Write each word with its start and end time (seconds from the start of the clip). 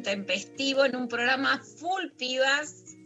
intempestivo 0.00 0.86
en 0.86 0.96
un 0.96 1.08
programa 1.08 1.60
full 1.62 2.08
pibas, 2.16 2.96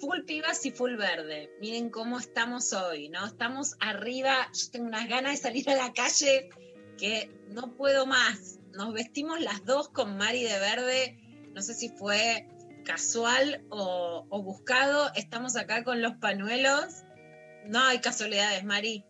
full 0.00 0.22
pibas 0.26 0.66
y 0.66 0.72
full 0.72 0.96
verde. 0.96 1.50
Miren 1.60 1.88
cómo 1.88 2.18
estamos 2.18 2.72
hoy, 2.72 3.08
¿no? 3.08 3.24
Estamos 3.24 3.76
arriba, 3.78 4.50
yo 4.52 4.70
tengo 4.72 4.86
unas 4.86 5.08
ganas 5.08 5.32
de 5.32 5.38
salir 5.38 5.70
a 5.70 5.76
la 5.76 5.92
calle 5.92 6.50
que 6.98 7.30
no 7.50 7.74
puedo 7.76 8.06
más. 8.06 8.58
Nos 8.72 8.92
vestimos 8.92 9.40
las 9.40 9.64
dos 9.64 9.88
con 9.90 10.16
Mari 10.16 10.42
de 10.42 10.58
verde, 10.58 11.18
no 11.54 11.62
sé 11.62 11.74
si 11.74 11.90
fue 11.90 12.48
casual 12.84 13.64
o, 13.68 14.26
o 14.28 14.42
buscado. 14.42 15.12
Estamos 15.14 15.54
acá 15.54 15.84
con 15.84 16.02
los 16.02 16.14
pañuelos. 16.16 17.04
No 17.66 17.78
hay 17.84 18.00
casualidades, 18.00 18.64
Mari. 18.64 19.04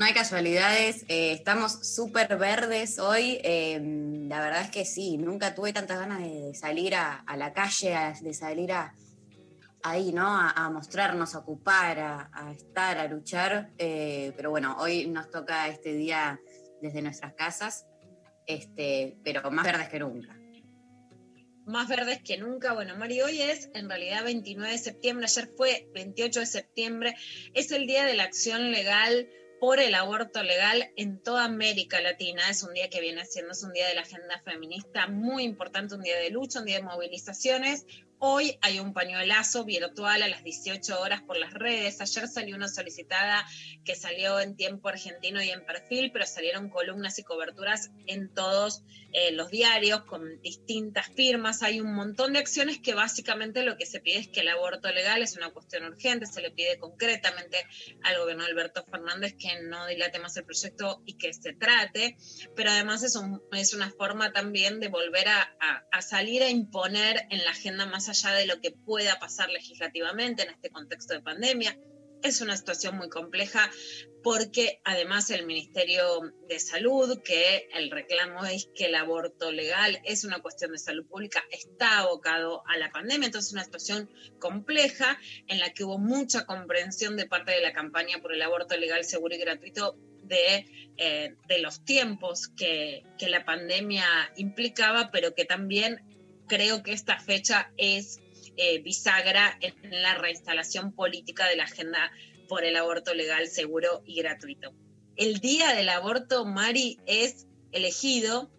No 0.00 0.06
hay 0.06 0.14
casualidades, 0.14 1.04
eh, 1.08 1.32
estamos 1.32 1.86
súper 1.86 2.38
verdes 2.38 2.98
hoy. 2.98 3.38
eh, 3.44 3.78
la 4.30 4.40
verdad 4.40 4.62
es 4.62 4.70
que 4.70 4.86
sí, 4.86 5.18
nunca 5.18 5.54
tuve 5.54 5.74
tantas 5.74 5.98
ganas 5.98 6.20
de 6.20 6.54
salir 6.54 6.94
a, 6.94 7.22
la 7.36 7.52
calle, 7.52 7.94
de 8.22 8.32
salir 8.32 8.72
a, 8.72 8.94
ahí, 9.82 10.10
¿no? 10.14 10.26
A, 10.26 10.70
mostrarnos, 10.70 11.34
a 11.34 11.40
ocupar, 11.40 11.98
a, 11.98 12.30
a 12.32 12.50
estar, 12.50 12.96
a 12.96 13.08
luchar. 13.08 13.72
eh, 13.76 14.32
pero 14.38 14.48
bueno, 14.48 14.74
hoy 14.78 15.06
nos 15.06 15.30
toca 15.30 15.68
este 15.68 15.92
día 15.92 16.40
desde 16.80 17.02
nuestras 17.02 17.34
casas, 17.34 17.84
este, 18.46 19.18
pero 19.22 19.50
más 19.50 19.66
verdes 19.66 19.90
que 19.90 19.98
nunca. 19.98 20.34
más 21.66 21.88
verdes 21.88 22.22
que 22.22 22.38
nunca. 22.38 22.72
Bueno, 22.72 22.96
Mari, 22.96 23.20
hoy 23.20 23.42
es 23.42 23.68
en 23.74 23.86
realidad 23.90 24.24
29 24.24 24.72
de 24.72 24.78
septiembre, 24.78 25.26
ayer 25.26 25.50
fue 25.58 25.90
28 25.92 26.40
de 26.40 26.46
septiembre, 26.46 27.14
es 27.52 27.70
el 27.70 27.86
Día 27.86 28.06
de 28.06 28.14
la 28.14 28.22
Acción 28.22 28.70
Legal 28.70 29.28
por 29.60 29.78
el 29.78 29.94
aborto 29.94 30.42
legal 30.42 30.90
en 30.96 31.22
toda 31.22 31.44
América 31.44 32.00
Latina. 32.00 32.48
Es 32.48 32.62
un 32.62 32.72
día 32.72 32.88
que 32.88 33.00
viene 33.00 33.24
siendo, 33.26 33.52
es 33.52 33.62
un 33.62 33.72
día 33.72 33.86
de 33.86 33.94
la 33.94 34.00
agenda 34.00 34.40
feminista 34.42 35.06
muy 35.06 35.44
importante, 35.44 35.94
un 35.94 36.02
día 36.02 36.18
de 36.18 36.30
lucha, 36.30 36.60
un 36.60 36.64
día 36.64 36.78
de 36.78 36.82
movilizaciones. 36.82 37.84
Hoy 38.22 38.58
hay 38.60 38.80
un 38.80 38.92
pañuelazo 38.92 39.64
virtual 39.64 40.22
a 40.22 40.28
las 40.28 40.44
18 40.44 41.00
horas 41.00 41.22
por 41.22 41.38
las 41.38 41.54
redes. 41.54 42.02
Ayer 42.02 42.28
salió 42.28 42.54
una 42.54 42.68
solicitada 42.68 43.46
que 43.82 43.96
salió 43.96 44.38
en 44.40 44.56
tiempo 44.56 44.90
argentino 44.90 45.42
y 45.42 45.48
en 45.48 45.64
perfil, 45.64 46.12
pero 46.12 46.26
salieron 46.26 46.68
columnas 46.68 47.18
y 47.18 47.22
coberturas 47.22 47.90
en 48.06 48.28
todos 48.34 48.82
eh, 49.14 49.32
los 49.32 49.50
diarios 49.50 50.02
con 50.04 50.38
distintas 50.42 51.08
firmas. 51.08 51.62
Hay 51.62 51.80
un 51.80 51.94
montón 51.94 52.34
de 52.34 52.40
acciones 52.40 52.78
que 52.78 52.92
básicamente 52.92 53.62
lo 53.62 53.78
que 53.78 53.86
se 53.86 54.00
pide 54.00 54.18
es 54.18 54.28
que 54.28 54.40
el 54.40 54.48
aborto 54.48 54.90
legal 54.92 55.22
es 55.22 55.34
una 55.38 55.48
cuestión 55.48 55.84
urgente. 55.84 56.26
Se 56.26 56.42
le 56.42 56.50
pide 56.50 56.78
concretamente 56.78 57.64
al 58.02 58.18
gobierno 58.18 58.44
Alberto 58.44 58.84
Fernández 58.84 59.34
que 59.38 59.62
no 59.62 59.86
dilate 59.86 60.18
más 60.18 60.36
el 60.36 60.44
proyecto 60.44 61.02
y 61.06 61.14
que 61.14 61.32
se 61.32 61.54
trate. 61.54 62.18
Pero 62.54 62.70
además 62.70 63.02
es, 63.02 63.16
un- 63.16 63.42
es 63.52 63.72
una 63.72 63.90
forma 63.90 64.30
también 64.34 64.78
de 64.78 64.88
volver 64.88 65.26
a- 65.28 65.56
a 65.90 66.02
salir 66.02 66.42
a 66.42 66.50
imponer 66.50 67.26
en 67.30 67.42
la 67.44 67.52
agenda 67.52 67.86
más 67.86 68.09
allá 68.10 68.32
de 68.32 68.46
lo 68.46 68.60
que 68.60 68.70
pueda 68.70 69.18
pasar 69.18 69.50
legislativamente 69.50 70.42
en 70.42 70.50
este 70.50 70.70
contexto 70.70 71.14
de 71.14 71.20
pandemia. 71.20 71.78
Es 72.22 72.42
una 72.42 72.56
situación 72.56 72.96
muy 72.98 73.08
compleja 73.08 73.70
porque 74.22 74.80
además 74.84 75.30
el 75.30 75.46
Ministerio 75.46 76.32
de 76.48 76.58
Salud, 76.58 77.22
que 77.22 77.68
el 77.72 77.90
reclamo 77.90 78.44
es 78.44 78.68
que 78.74 78.86
el 78.86 78.94
aborto 78.94 79.50
legal 79.50 80.00
es 80.04 80.24
una 80.24 80.40
cuestión 80.40 80.72
de 80.72 80.78
salud 80.78 81.06
pública, 81.06 81.42
está 81.50 82.00
abocado 82.00 82.62
a 82.66 82.76
la 82.76 82.90
pandemia, 82.90 83.26
entonces 83.26 83.48
es 83.48 83.54
una 83.54 83.64
situación 83.64 84.10
compleja 84.38 85.18
en 85.46 85.58
la 85.58 85.72
que 85.72 85.84
hubo 85.84 85.98
mucha 85.98 86.44
comprensión 86.44 87.16
de 87.16 87.26
parte 87.26 87.52
de 87.52 87.62
la 87.62 87.72
campaña 87.72 88.20
por 88.20 88.34
el 88.34 88.42
aborto 88.42 88.76
legal, 88.76 89.04
seguro 89.04 89.34
y 89.34 89.38
gratuito 89.38 89.96
de, 90.22 90.66
eh, 90.96 91.34
de 91.48 91.58
los 91.60 91.84
tiempos 91.84 92.48
que, 92.48 93.04
que 93.18 93.28
la 93.28 93.44
pandemia 93.44 94.04
implicaba, 94.36 95.10
pero 95.10 95.34
que 95.34 95.44
también 95.44 96.02
creo 96.50 96.82
que 96.82 96.92
esta 96.92 97.18
fecha 97.20 97.72
es 97.76 98.20
eh, 98.56 98.82
bisagra 98.82 99.56
en 99.60 100.02
la 100.02 100.16
reinstalación 100.16 100.92
política 100.92 101.46
de 101.46 101.54
la 101.54 101.64
agenda 101.64 102.10
por 102.48 102.64
el 102.64 102.74
aborto 102.74 103.14
legal, 103.14 103.46
seguro 103.46 104.02
y 104.04 104.16
gratuito. 104.16 104.74
El 105.16 105.38
día 105.38 105.74
del 105.74 105.88
aborto, 105.88 106.44
Mari, 106.44 106.98
es 107.06 107.46
elegido 107.70 108.50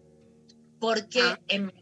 porque, 0.80 1.20
Ah. 1.22 1.40
en, 1.50 1.74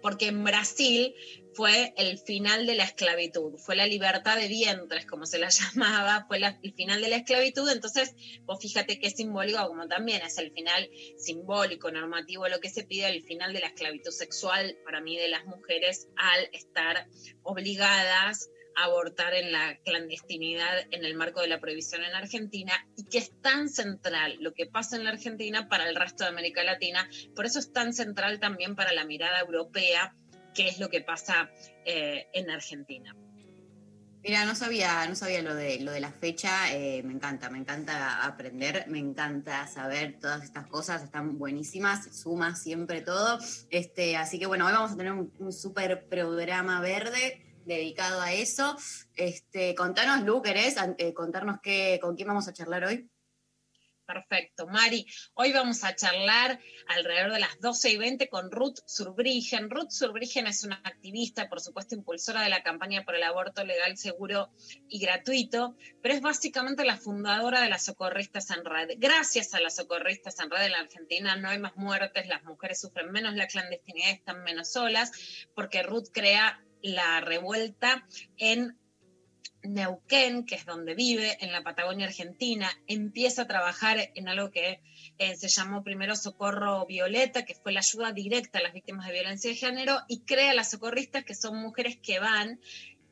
porque 0.00 0.28
en 0.28 0.44
Brasil 0.44 1.14
fue 1.56 1.94
el 1.96 2.18
final 2.18 2.66
de 2.66 2.74
la 2.74 2.84
esclavitud, 2.84 3.56
fue 3.56 3.76
la 3.76 3.86
libertad 3.86 4.36
de 4.36 4.46
vientres, 4.46 5.06
como 5.06 5.24
se 5.24 5.38
la 5.38 5.48
llamaba, 5.74 6.26
fue 6.28 6.38
el 6.38 6.74
final 6.74 7.00
de 7.00 7.08
la 7.08 7.16
esclavitud, 7.16 7.68
entonces 7.70 8.14
vos 8.44 8.60
fíjate 8.60 9.00
qué 9.00 9.10
simbólico, 9.10 9.66
como 9.66 9.88
también 9.88 10.20
es 10.22 10.36
el 10.36 10.52
final 10.52 10.90
simbólico, 11.16 11.90
normativo, 11.90 12.46
lo 12.48 12.60
que 12.60 12.68
se 12.68 12.84
pide, 12.84 13.08
el 13.08 13.22
final 13.22 13.54
de 13.54 13.60
la 13.60 13.68
esclavitud 13.68 14.10
sexual 14.10 14.76
para 14.84 15.00
mí 15.00 15.16
de 15.16 15.28
las 15.28 15.46
mujeres 15.46 16.08
al 16.16 16.50
estar 16.52 17.08
obligadas 17.42 18.50
a 18.76 18.84
abortar 18.84 19.32
en 19.32 19.50
la 19.50 19.78
clandestinidad 19.78 20.86
en 20.90 21.06
el 21.06 21.14
marco 21.14 21.40
de 21.40 21.48
la 21.48 21.60
prohibición 21.60 22.04
en 22.04 22.14
Argentina 22.14 22.86
y 22.98 23.04
que 23.04 23.16
es 23.16 23.32
tan 23.40 23.70
central 23.70 24.36
lo 24.40 24.52
que 24.52 24.66
pasa 24.66 24.96
en 24.96 25.04
la 25.04 25.10
Argentina 25.10 25.70
para 25.70 25.88
el 25.88 25.96
resto 25.96 26.24
de 26.24 26.30
América 26.30 26.62
Latina, 26.62 27.08
por 27.34 27.46
eso 27.46 27.58
es 27.58 27.72
tan 27.72 27.94
central 27.94 28.40
también 28.40 28.76
para 28.76 28.92
la 28.92 29.06
mirada 29.06 29.40
europea 29.40 30.14
qué 30.56 30.68
es 30.68 30.80
lo 30.80 30.88
que 30.88 31.02
pasa 31.02 31.50
eh, 31.84 32.26
en 32.32 32.50
Argentina. 32.50 33.14
Mira, 34.22 34.44
no 34.44 34.56
sabía, 34.56 35.06
no 35.06 35.14
sabía 35.14 35.40
lo 35.42 35.54
de 35.54 35.78
lo 35.78 35.92
de 35.92 36.00
la 36.00 36.10
fecha, 36.10 36.74
eh, 36.74 37.00
me 37.04 37.12
encanta, 37.12 37.48
me 37.48 37.58
encanta 37.58 38.24
aprender, 38.24 38.86
me 38.88 38.98
encanta 38.98 39.68
saber 39.68 40.18
todas 40.18 40.42
estas 40.42 40.66
cosas, 40.66 41.04
están 41.04 41.38
buenísimas, 41.38 42.08
suma 42.16 42.56
siempre 42.56 43.02
todo. 43.02 43.38
Este, 43.70 44.16
así 44.16 44.40
que 44.40 44.46
bueno, 44.46 44.66
hoy 44.66 44.72
vamos 44.72 44.90
a 44.90 44.96
tener 44.96 45.12
un, 45.12 45.32
un 45.38 45.52
súper 45.52 46.08
programa 46.08 46.80
verde 46.80 47.46
dedicado 47.66 48.20
a 48.20 48.32
eso. 48.32 48.76
Este, 49.14 49.74
contanos, 49.74 50.24
Lu, 50.24 50.42
¿querés 50.42 50.76
eh, 50.98 51.12
contarnos 51.12 51.60
qué, 51.62 51.98
con 52.00 52.16
quién 52.16 52.28
vamos 52.28 52.48
a 52.48 52.52
charlar 52.52 52.84
hoy? 52.84 53.08
Perfecto, 54.06 54.68
Mari. 54.68 55.04
Hoy 55.34 55.52
vamos 55.52 55.82
a 55.82 55.96
charlar 55.96 56.60
alrededor 56.86 57.32
de 57.32 57.40
las 57.40 57.58
12 57.60 57.90
y 57.90 57.96
20 57.96 58.28
con 58.28 58.52
Ruth 58.52 58.78
Surbrigen. 58.86 59.68
Ruth 59.68 59.90
Surbrigen 59.90 60.46
es 60.46 60.62
una 60.62 60.80
activista, 60.84 61.48
por 61.48 61.60
supuesto, 61.60 61.96
impulsora 61.96 62.42
de 62.42 62.48
la 62.48 62.62
campaña 62.62 63.04
por 63.04 63.16
el 63.16 63.24
aborto 63.24 63.64
legal, 63.64 63.96
seguro 63.96 64.50
y 64.88 65.00
gratuito, 65.00 65.76
pero 66.02 66.14
es 66.14 66.20
básicamente 66.20 66.84
la 66.84 66.96
fundadora 66.96 67.60
de 67.60 67.68
las 67.68 67.84
socorristas 67.84 68.50
en 68.50 68.64
red. 68.64 68.90
Gracias 68.98 69.54
a 69.54 69.60
las 69.60 69.74
socorristas 69.74 70.38
en 70.38 70.50
red 70.50 70.66
en 70.66 70.72
la 70.72 70.78
Argentina 70.78 71.34
no 71.34 71.48
hay 71.48 71.58
más 71.58 71.76
muertes, 71.76 72.28
las 72.28 72.44
mujeres 72.44 72.80
sufren 72.80 73.10
menos 73.10 73.34
la 73.34 73.48
clandestinidad, 73.48 74.10
están 74.10 74.44
menos 74.44 74.70
solas, 74.70 75.10
porque 75.54 75.82
Ruth 75.82 76.10
crea 76.12 76.62
la 76.80 77.20
revuelta 77.20 78.06
en 78.36 78.78
Neuquén, 79.62 80.44
que 80.44 80.54
es 80.54 80.64
donde 80.64 80.94
vive, 80.94 81.36
en 81.40 81.52
la 81.52 81.62
Patagonia 81.62 82.06
Argentina, 82.06 82.70
empieza 82.86 83.42
a 83.42 83.46
trabajar 83.46 84.10
en 84.14 84.28
algo 84.28 84.50
que 84.50 84.80
eh, 85.18 85.36
se 85.36 85.48
llamó 85.48 85.82
primero 85.82 86.16
Socorro 86.16 86.86
Violeta, 86.86 87.44
que 87.44 87.54
fue 87.54 87.72
la 87.72 87.80
ayuda 87.80 88.12
directa 88.12 88.58
a 88.58 88.62
las 88.62 88.72
víctimas 88.72 89.06
de 89.06 89.12
violencia 89.12 89.50
de 89.50 89.56
género, 89.56 89.98
y 90.08 90.20
crea 90.20 90.54
las 90.54 90.70
socorristas, 90.70 91.24
que 91.24 91.34
son 91.34 91.56
mujeres 91.56 91.96
que 91.96 92.18
van 92.18 92.60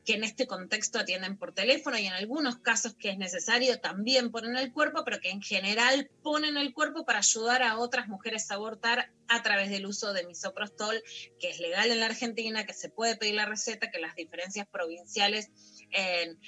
que 0.05 0.13
en 0.13 0.23
este 0.23 0.45
contexto 0.45 0.99
atienden 0.99 1.35
por 1.35 1.51
teléfono 1.51 1.97
y 1.97 2.05
en 2.05 2.13
algunos 2.13 2.57
casos 2.57 2.93
que 2.93 3.09
es 3.09 3.17
necesario 3.17 3.79
también 3.79 4.31
ponen 4.31 4.55
el 4.55 4.71
cuerpo, 4.71 5.03
pero 5.03 5.19
que 5.19 5.31
en 5.31 5.41
general 5.41 6.09
ponen 6.21 6.57
el 6.57 6.73
cuerpo 6.73 7.05
para 7.05 7.19
ayudar 7.19 7.63
a 7.63 7.79
otras 7.79 8.07
mujeres 8.07 8.49
a 8.51 8.53
abortar 8.53 9.11
a 9.27 9.41
través 9.41 9.71
del 9.71 9.87
uso 9.87 10.13
de 10.13 10.25
misoprostol, 10.25 11.01
que 11.39 11.49
es 11.49 11.59
legal 11.59 11.91
en 11.91 11.99
la 11.99 12.05
Argentina, 12.05 12.65
que 12.65 12.73
se 12.73 12.89
puede 12.89 13.17
pedir 13.17 13.33
la 13.33 13.47
receta, 13.47 13.89
que 13.89 13.99
las 13.99 14.15
diferencias 14.15 14.67
provinciales 14.67 15.49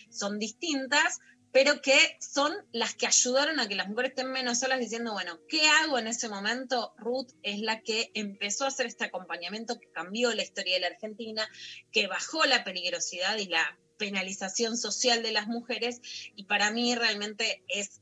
son 0.09 0.39
distintas, 0.39 1.19
pero 1.51 1.81
que 1.81 1.97
son 2.19 2.53
las 2.71 2.93
que 2.93 3.07
ayudaron 3.07 3.59
a 3.59 3.67
que 3.67 3.75
las 3.75 3.87
mujeres 3.87 4.11
estén 4.11 4.31
menos 4.31 4.59
solas 4.59 4.79
diciendo, 4.79 5.13
bueno, 5.13 5.39
¿qué 5.47 5.67
hago 5.67 5.97
en 5.97 6.07
ese 6.07 6.29
momento? 6.29 6.93
Ruth 6.97 7.31
es 7.41 7.61
la 7.61 7.81
que 7.81 8.11
empezó 8.13 8.65
a 8.65 8.67
hacer 8.67 8.85
este 8.85 9.05
acompañamiento 9.05 9.79
que 9.79 9.89
cambió 9.91 10.33
la 10.33 10.43
historia 10.43 10.75
de 10.75 10.81
la 10.81 10.87
Argentina, 10.87 11.49
que 11.91 12.07
bajó 12.07 12.45
la 12.45 12.63
peligrosidad 12.63 13.37
y 13.37 13.47
la 13.47 13.77
penalización 13.97 14.77
social 14.77 15.23
de 15.23 15.31
las 15.31 15.47
mujeres 15.47 16.01
y 16.35 16.43
para 16.43 16.69
mí 16.71 16.93
realmente 16.95 17.63
es 17.67 18.01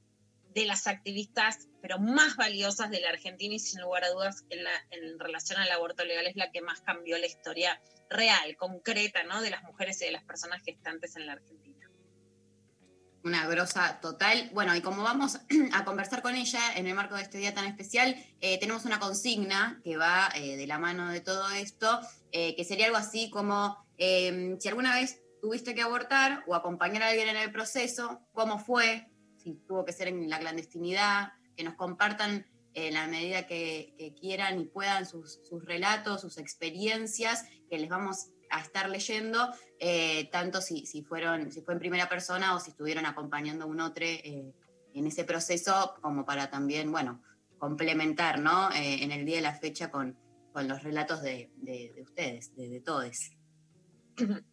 de 0.55 0.65
las 0.65 0.87
activistas 0.87 1.67
pero 1.81 1.99
más 1.99 2.35
valiosas 2.35 2.89
de 2.89 2.99
la 2.99 3.09
Argentina 3.09 3.53
y 3.53 3.59
sin 3.59 3.81
lugar 3.81 4.05
a 4.05 4.09
dudas 4.09 4.43
en, 4.49 4.65
en 4.89 5.19
relación 5.19 5.59
al 5.59 5.69
aborto 5.69 6.03
legal 6.03 6.25
es 6.25 6.35
la 6.35 6.49
que 6.49 6.61
más 6.61 6.81
cambió 6.81 7.17
la 7.19 7.27
historia 7.27 7.79
real, 8.09 8.55
concreta, 8.57 9.23
¿no? 9.23 9.41
de 9.41 9.51
las 9.51 9.61
mujeres 9.63 10.01
y 10.01 10.05
de 10.05 10.11
las 10.11 10.23
personas 10.23 10.63
gestantes 10.63 11.15
en 11.15 11.27
la 11.27 11.33
Argentina 11.33 11.75
una 13.25 13.47
grosa 13.47 13.99
total. 14.01 14.51
Bueno, 14.53 14.75
y 14.75 14.81
como 14.81 15.01
vamos 15.01 15.39
a 15.73 15.83
conversar 15.83 16.21
con 16.21 16.35
ella 16.35 16.61
en 16.75 16.85
el 16.87 16.93
marco 16.93 17.15
de 17.15 17.23
este 17.23 17.39
día 17.39 17.53
tan 17.53 17.65
especial, 17.65 18.15
eh, 18.39 18.59
tenemos 18.59 18.85
una 18.85 18.99
consigna 18.99 19.81
que 19.83 19.97
va 19.97 20.29
eh, 20.35 20.55
de 20.55 20.67
la 20.67 20.77
mano 20.77 21.09
de 21.09 21.21
todo 21.21 21.49
esto, 21.49 21.99
eh, 22.31 22.55
que 22.55 22.63
sería 22.63 22.85
algo 22.85 22.97
así 22.97 23.31
como, 23.31 23.83
si 23.97 24.67
alguna 24.67 24.93
vez 24.93 25.21
tuviste 25.41 25.73
que 25.73 25.81
abortar 25.81 26.43
o 26.47 26.53
acompañar 26.53 27.01
a 27.01 27.07
alguien 27.07 27.29
en 27.29 27.37
el 27.37 27.51
proceso, 27.51 28.21
¿cómo 28.31 28.59
fue? 28.59 29.07
Si 29.45 29.53
tuvo 29.67 29.85
que 29.85 29.93
ser 29.93 30.07
en 30.07 30.27
la 30.27 30.39
clandestinidad, 30.39 31.33
que 31.55 31.63
nos 31.63 31.75
compartan 31.75 32.47
en 32.73 32.95
la 32.95 33.05
medida 33.05 33.45
que, 33.45 34.15
quieran 34.19 34.59
y 34.59 34.65
puedan 34.65 35.05
sus, 35.05 35.39
relatos, 35.63 36.21
sus 36.21 36.39
experiencias, 36.39 37.45
que 37.69 37.77
les 37.77 37.89
vamos 37.89 38.31
a 38.49 38.61
estar 38.61 38.89
leyendo, 38.89 39.53
eh, 39.79 40.29
tanto 40.31 40.61
si, 40.61 40.87
si, 40.87 41.03
fueron, 41.03 41.51
si 41.51 41.61
fue 41.61 41.75
en 41.75 41.79
primera 41.79 42.09
persona 42.09 42.55
o 42.55 42.59
si 42.59 42.71
estuvieron 42.71 43.05
acompañando 43.05 43.65
a 43.65 43.67
un 43.67 43.81
otro 43.81 44.03
eh, 44.03 44.51
en 44.95 45.05
ese 45.05 45.25
proceso, 45.25 45.93
como 46.01 46.25
para 46.25 46.49
también, 46.49 46.91
bueno, 46.91 47.21
complementar, 47.59 48.39
¿no? 48.39 48.71
Eh, 48.71 49.03
en 49.03 49.11
el 49.11 49.25
día 49.25 49.35
de 49.35 49.43
la 49.43 49.53
fecha 49.53 49.91
con, 49.91 50.17
con 50.51 50.67
los 50.67 50.81
relatos 50.81 51.21
de, 51.21 51.51
de, 51.57 52.01
ustedes, 52.01 52.55
de, 52.55 52.67
de 52.67 52.81
todos. 52.81 53.31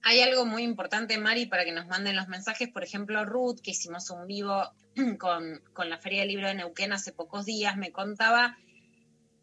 Hay 0.03 0.21
algo 0.21 0.45
muy 0.45 0.65
importante, 0.65 1.17
Mari, 1.19 1.47
para 1.47 1.65
que 1.65 1.73
nos 1.73 1.87
manden 1.87 2.15
los 2.15 2.29
mensajes. 2.29 2.69
Por 2.69 2.85
ejemplo, 2.85 3.25
Ruth, 3.25 3.61
que 3.63 3.71
hicimos 3.71 4.11
un 4.11 4.27
vivo 4.27 4.63
con, 5.19 5.63
con 5.73 5.89
la 5.89 5.99
Feria 5.99 6.21
del 6.21 6.29
Libro 6.29 6.49
de 6.49 6.55
Neuquén 6.55 6.93
hace 6.93 7.13
pocos 7.13 7.47
días, 7.47 7.77
me 7.77 7.93
contaba 7.93 8.57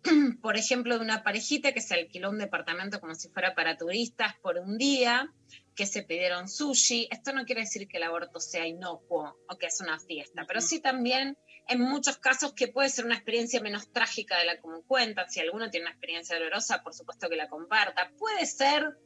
por 0.42 0.58
ejemplo, 0.58 0.98
de 0.98 1.04
una 1.04 1.24
parejita 1.24 1.74
que 1.74 1.82
se 1.82 1.96
alquiló 1.96 2.30
un 2.30 2.38
departamento 2.38 3.00
como 3.00 3.16
si 3.16 3.30
fuera 3.30 3.54
para 3.54 3.78
turistas 3.78 4.34
por 4.42 4.58
un 4.58 4.78
día, 4.78 5.34
que 5.76 5.86
se 5.86 6.04
pidieron 6.04 6.48
sushi. 6.48 7.08
Esto 7.12 7.34
no 7.34 7.46
quiere 7.46 7.62
decir 7.62 7.88
que 7.88 7.98
el 7.98 8.04
aborto 8.04 8.40
sea 8.40 8.68
inocuo 8.68 9.38
o 9.48 9.58
que 9.58 9.68
es 9.68 9.80
una 9.82 10.00
fiesta, 10.00 10.46
pero 10.48 10.62
sí 10.62 10.82
también 10.82 11.38
en 11.68 11.82
muchos 11.82 12.18
casos 12.18 12.54
que 12.54 12.68
puede 12.68 12.90
ser 12.90 13.06
una 13.06 13.16
experiencia 13.16 13.62
menos 13.62 13.92
trágica 13.92 14.38
de 14.40 14.46
la 14.46 14.56
que 14.56 14.62
cuenta. 14.88 15.28
Si 15.30 15.40
alguno 15.40 15.70
tiene 15.70 15.86
una 15.86 15.92
experiencia 15.92 16.38
dolorosa, 16.38 16.82
por 16.82 16.94
supuesto 16.94 17.30
que 17.30 17.36
la 17.36 17.48
comparta. 17.48 18.12
Puede 18.18 18.46
ser 18.46 18.98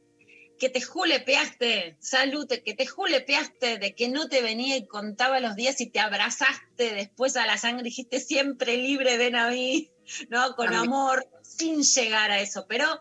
que 0.58 0.68
te 0.68 0.80
julepeaste, 0.80 1.96
salud, 2.00 2.46
que 2.46 2.74
te 2.74 2.86
julepeaste 2.86 3.78
de 3.78 3.94
que 3.94 4.08
no 4.08 4.28
te 4.28 4.40
venía 4.42 4.76
y 4.76 4.86
contaba 4.86 5.40
los 5.40 5.56
días 5.56 5.80
y 5.80 5.86
te 5.86 6.00
abrazaste 6.00 6.94
después 6.94 7.36
a 7.36 7.46
la 7.46 7.58
sangre 7.58 7.82
y 7.82 7.90
dijiste 7.90 8.20
siempre 8.20 8.76
libre, 8.76 9.16
ven 9.18 9.36
a 9.36 9.50
mí. 9.50 9.90
¿no? 10.28 10.54
Con 10.56 10.74
amor, 10.74 11.26
sin 11.42 11.82
llegar 11.82 12.30
a 12.30 12.40
eso. 12.40 12.66
Pero 12.68 13.00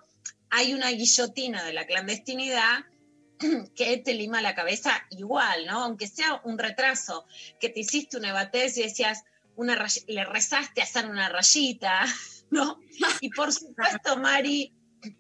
hay 0.50 0.74
una 0.74 0.92
guillotina 0.92 1.64
de 1.64 1.74
la 1.74 1.86
clandestinidad 1.86 2.86
que 3.76 3.98
te 3.98 4.14
lima 4.14 4.42
la 4.42 4.56
cabeza 4.56 5.06
igual, 5.10 5.66
¿no? 5.66 5.84
Aunque 5.84 6.08
sea 6.08 6.42
un 6.44 6.58
retraso, 6.58 7.26
que 7.60 7.70
te 7.70 7.82
hiciste 7.82 8.18
una 8.18 8.30
evatez 8.30 8.78
y 8.78 8.84
decías, 8.84 9.24
una 9.56 9.88
le 10.08 10.26
rezaste 10.26 10.82
a 10.82 10.86
hacer 10.86 11.06
una 11.06 11.30
rayita, 11.30 12.06
¿no? 12.50 12.80
Y 13.22 13.30
por 13.30 13.52
supuesto, 13.52 14.18
Mari, 14.18 14.74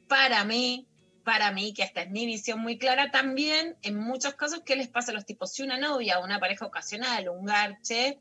para 0.07 0.43
mí, 0.43 0.87
para 1.23 1.51
mí, 1.51 1.73
que 1.73 1.83
esta 1.83 2.01
es 2.01 2.09
mi 2.09 2.25
visión 2.25 2.59
muy 2.59 2.77
clara, 2.77 3.11
también 3.11 3.77
en 3.81 3.97
muchos 3.97 4.35
casos, 4.35 4.61
¿qué 4.65 4.75
les 4.75 4.87
pasa 4.87 5.11
a 5.11 5.15
los 5.15 5.25
tipos? 5.25 5.53
Si 5.53 5.63
una 5.63 5.77
novia, 5.77 6.19
una 6.19 6.39
pareja 6.39 6.65
ocasional, 6.65 7.29
un 7.29 7.45
garche, 7.45 8.19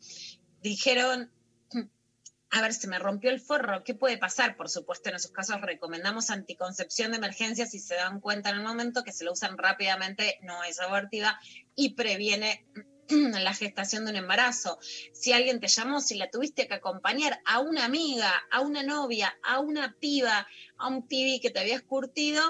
dijeron, 0.63 1.31
a 2.55 2.61
ver, 2.61 2.75
se 2.75 2.87
me 2.87 2.99
rompió 2.99 3.31
el 3.31 3.41
forro, 3.41 3.83
¿qué 3.83 3.95
puede 3.95 4.19
pasar? 4.19 4.57
Por 4.57 4.69
supuesto, 4.69 5.09
en 5.09 5.17
esos 5.17 5.31
casos 5.31 5.63
recomendamos 5.63 6.29
anticoncepción 6.29 7.11
de 7.11 7.17
emergencia 7.17 7.65
si 7.65 7.79
se 7.79 7.95
dan 7.95 8.21
cuenta 8.21 8.51
en 8.51 8.57
el 8.57 8.63
momento 8.63 9.05
que 9.05 9.13
se 9.13 9.25
lo 9.25 9.33
usan 9.33 9.57
rápidamente, 9.57 10.39
no 10.43 10.63
es 10.63 10.79
abortiva 10.79 11.41
y 11.75 11.95
previene 11.95 12.67
la 13.09 13.55
gestación 13.55 14.05
de 14.05 14.11
un 14.11 14.19
embarazo. 14.19 14.79
Si 15.15 15.33
alguien 15.33 15.61
te 15.61 15.69
llamó, 15.69 16.03
si 16.03 16.17
la 16.17 16.31
tuviste 16.31 16.69
que 16.69 16.75
acompañar 16.75 17.41
a 17.47 17.61
una 17.61 17.87
amiga, 17.87 18.31
a 18.51 18.61
una 18.61 18.83
novia, 18.83 19.35
a 19.43 19.59
una 19.61 19.97
piba, 19.99 20.47
a 20.77 20.89
un 20.89 21.09
pibi 21.09 21.41
que 21.41 21.51
te 21.51 21.61
habías 21.61 21.81
curtido 21.81 22.43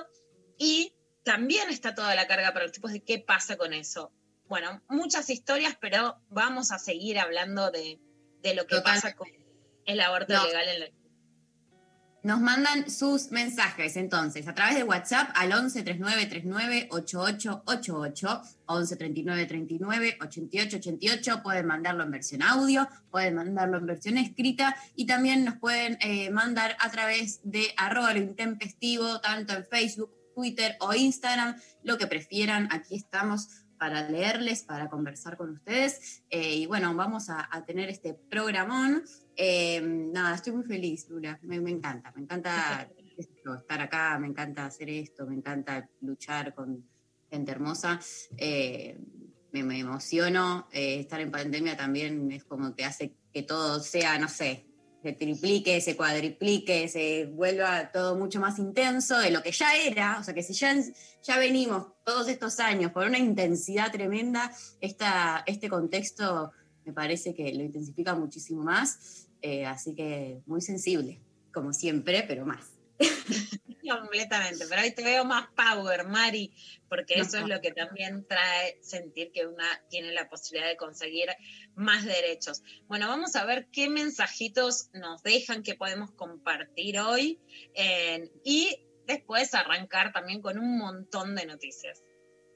y 0.63 0.95
también 1.25 1.71
está 1.71 1.93
toda 1.93 2.15
la 2.15 2.29
carga 2.29 2.53
para 2.53 2.67
los 2.67 2.73
tipos 2.73 2.93
de 2.93 3.03
qué 3.03 3.19
pasa 3.19 3.57
con 3.57 3.73
eso. 3.73 4.13
Bueno, 4.47 4.81
muchas 4.89 5.29
historias, 5.29 5.77
pero 5.81 6.21
vamos 6.29 6.71
a 6.71 6.79
seguir 6.79 7.19
hablando 7.19 7.73
de, 7.73 7.99
lo 8.55 8.65
que 8.69 8.81
pasa 8.81 9.17
con 9.17 9.27
el 9.87 10.01
aborto 10.01 10.33
legal 10.33 10.69
en 10.69 10.81
la... 10.81 10.87
Nos 12.23 12.41
mandan 12.41 12.89
sus 12.89 13.33
mensajes 13.33 13.97
entonces 13.97 14.47
a 14.47 14.55
través 14.55 14.77
de 14.77 14.85
WhatsApp 14.85 15.31
al 15.35 15.53
11 15.53 15.83
39 15.83 16.27
39 16.27 16.89
8888, 16.93 18.43
11 18.67 18.97
39 18.97 19.47
39 19.47 20.19
88 20.21 20.77
88. 20.77 21.43
Pueden 21.43 21.67
mandarlo 21.67 22.05
en 22.05 22.13
versión 22.13 22.43
audio, 22.43 22.89
pueden 23.11 23.35
mandarlo 23.35 23.79
en 23.79 23.87
versión 23.87 24.17
escrita 24.17 24.77
y 24.95 25.07
también 25.07 25.45
nos 25.45 25.57
pueden 25.57 25.99
eh, 26.01 26.31
mandar 26.31 26.77
a 26.79 26.89
través 26.93 27.41
de 27.43 27.75
arroba 27.77 28.17
intempestivo, 28.17 29.21
tanto 29.21 29.55
en 29.55 29.67
Facebook, 29.67 30.22
Twitter 30.43 30.77
o 30.81 30.93
Instagram, 30.93 31.55
lo 31.85 31.97
que 31.99 32.09
prefieran. 32.09 32.69
Aquí 32.73 32.97
estamos 32.97 33.49
para 33.79 34.09
leerles, 34.09 34.65
para 34.65 34.89
conversar 34.89 35.37
con 35.37 35.51
ustedes. 35.51 36.25
Eh, 36.31 36.57
y 36.57 36.67
bueno, 36.67 36.95
vamos 36.95 37.31
a, 37.31 37.49
a 37.51 37.65
tener 37.65 37.89
este 37.89 38.15
programón 38.15 39.05
eh, 39.37 39.81
nada, 39.81 40.35
estoy 40.35 40.53
muy 40.53 40.65
feliz, 40.65 41.09
Lula. 41.09 41.39
Me, 41.43 41.57
encanta, 41.57 42.13
me 42.15 42.23
encanta 42.23 42.89
estar 43.59 43.81
acá, 43.81 44.19
me 44.19 44.29
encanta 44.29 44.67
hacer 44.67 44.91
esto, 44.91 45.27
me 45.27 45.35
encanta 45.35 45.89
luchar 46.01 46.55
con 46.55 46.85
gente 47.31 47.51
hermosa. 47.51 47.99
Eh, 48.37 48.99
me, 49.53 49.79
emociono. 49.79 50.69
Eh, 50.73 51.01
estar 51.01 51.21
en 51.21 51.31
pandemia 51.31 51.77
también 51.77 52.31
es 52.31 52.45
como 52.45 52.75
que 52.75 52.85
hace 52.85 53.15
que 53.33 53.43
todo 53.43 53.81
sea, 53.81 54.19
no 54.19 54.29
sé, 54.29 54.67
se 55.03 55.13
triplique, 55.13 55.81
se 55.81 55.97
cuadriplique, 55.97 56.89
se 56.89 57.27
vuelva 57.27 57.91
todo 57.91 58.17
mucho 58.17 58.41
más 58.41 58.59
intenso 58.59 59.19
de 59.19 59.31
lo 59.31 59.43
que 59.43 59.51
ya 59.51 59.75
era. 59.75 60.19
O 60.21 60.25
sea, 60.25 60.33
que 60.33 60.43
si 60.43 60.53
ya, 60.53 60.75
ya 61.23 61.39
venimos 61.39 61.89
todos 62.05 62.29
estos 62.29 62.61
años 62.61 62.93
con 62.93 63.09
una 63.09 63.19
intensidad 63.19 63.91
tremenda, 63.91 64.53
esta, 64.81 65.43
este 65.47 65.69
contexto 65.69 66.53
me 66.85 66.93
parece 66.93 67.35
que 67.35 67.53
lo 67.53 67.63
intensifica 67.63 68.15
muchísimo 68.15 68.63
más. 68.63 69.29
Eh, 69.41 69.67
así 69.67 69.95
que 69.95 70.41
muy 70.47 70.61
sensible, 70.61 71.21
como 71.53 71.73
siempre, 71.73 72.25
pero 72.29 72.47
más. 72.47 72.72
Completamente, 73.89 74.67
pero 74.69 74.81
ahí 74.81 74.95
te 74.95 75.03
veo 75.03 75.25
más 75.25 75.49
power, 75.57 76.07
Mari, 76.07 76.55
porque 76.89 77.15
eso 77.15 77.39
es 77.39 77.47
lo 77.47 77.61
que 77.61 77.73
también 77.73 78.25
trae 78.29 78.79
sentir 78.81 79.33
que 79.33 79.47
una 79.47 79.67
tiene 79.91 80.13
la 80.13 80.29
posibilidad 80.29 80.69
de 80.69 80.77
conseguir 80.77 81.29
más 81.75 82.05
derechos. 82.05 82.63
Bueno, 82.87 83.09
vamos 83.09 83.35
a 83.35 83.45
ver 83.45 83.67
qué 83.73 83.89
mensajitos 83.89 84.91
nos 84.93 85.23
dejan 85.25 85.65
que 85.65 85.75
podemos 85.75 86.13
compartir 86.13 87.01
hoy 87.01 87.41
eh, 87.75 88.31
y 88.45 88.87
después 89.07 89.53
arrancar 89.55 90.13
también 90.13 90.41
con 90.41 90.59
un 90.59 90.79
montón 90.79 91.35
de 91.35 91.47
noticias. 91.47 92.03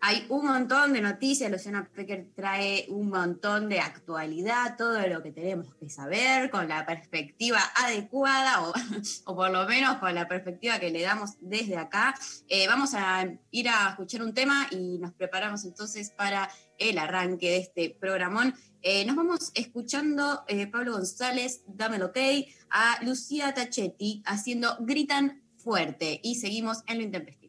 Hay 0.08 0.24
un 0.28 0.46
montón 0.46 0.92
de 0.92 1.00
noticias, 1.00 1.50
Luciana 1.50 1.90
Pecker 1.92 2.28
trae 2.36 2.86
un 2.90 3.08
montón 3.08 3.68
de 3.68 3.80
actualidad, 3.80 4.76
todo 4.78 5.04
lo 5.08 5.20
que 5.20 5.32
tenemos 5.32 5.74
que 5.74 5.90
saber 5.90 6.48
con 6.48 6.68
la 6.68 6.86
perspectiva 6.86 7.58
adecuada 7.74 8.62
o, 9.24 9.34
por 9.34 9.50
lo 9.50 9.66
menos 9.66 9.96
con 9.96 10.14
la 10.14 10.28
perspectiva 10.28 10.78
que 10.78 10.92
le 10.92 11.02
damos 11.02 11.32
desde 11.40 11.76
acá. 11.76 12.14
Eh, 12.46 12.68
vamos 12.68 12.94
a 12.94 13.26
ir 13.50 13.68
a 13.68 13.88
escuchar 13.88 14.22
un 14.22 14.32
tema 14.32 14.68
y 14.70 14.98
nos 14.98 15.12
preparamos 15.12 15.64
entonces 15.64 16.10
para 16.10 16.48
el 16.78 16.98
arranque 16.98 17.50
de 17.50 17.56
este 17.56 17.90
programón. 17.90 18.54
Eh, 18.82 19.04
nos 19.06 19.16
vamos 19.16 19.50
escuchando 19.54 20.44
eh, 20.46 20.68
Pablo 20.68 20.92
González, 20.92 21.64
Dame 21.66 21.98
lo 21.98 22.06
ok, 22.06 22.18
a 22.70 23.02
Lucía 23.02 23.52
Tachetti 23.54 24.22
haciendo 24.24 24.76
Gritan 24.78 25.42
Fuerte 25.56 26.20
y 26.22 26.36
seguimos 26.36 26.84
en 26.86 26.98
lo 26.98 27.02
intempestivo. 27.02 27.45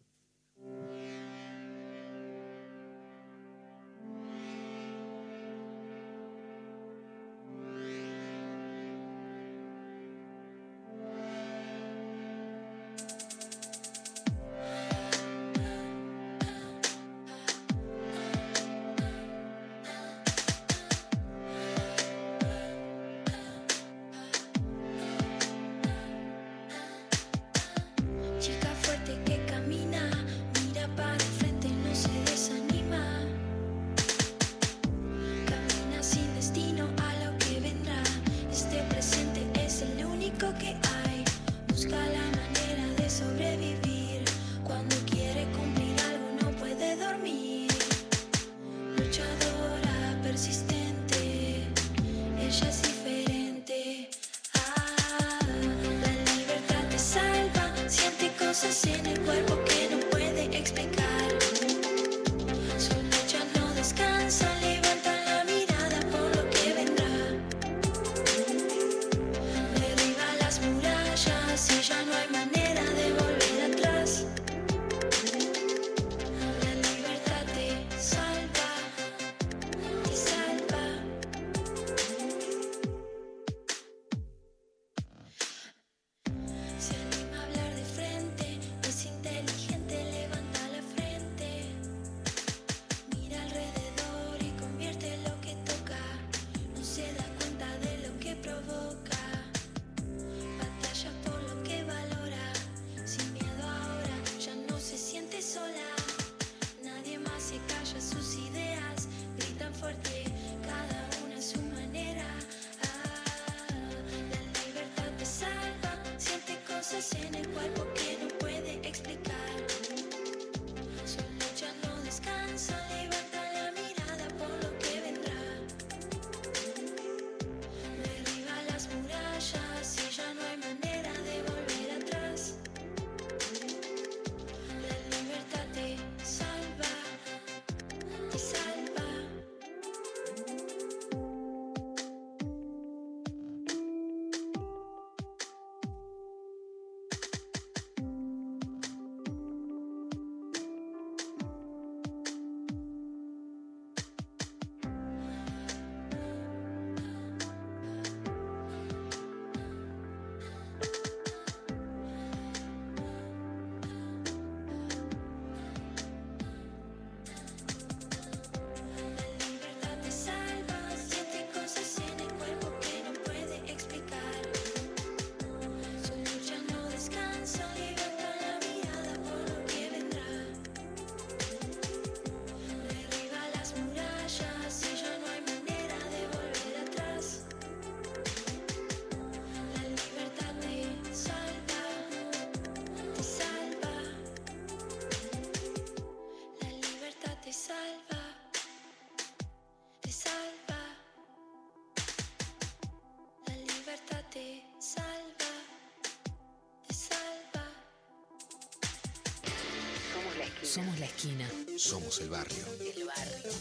Somos 210.77 210.99
la 210.99 211.05
esquina. 211.07 211.49
Somos 211.75 212.21
el 212.21 212.29
barrio. 212.29 212.63
El 212.79 213.03
barrio. 213.03 213.51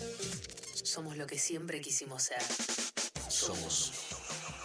Somos 0.84 1.16
lo 1.16 1.26
que 1.26 1.38
siempre 1.38 1.80
quisimos 1.80 2.24
ser. 2.24 2.42
Somos 3.30 3.92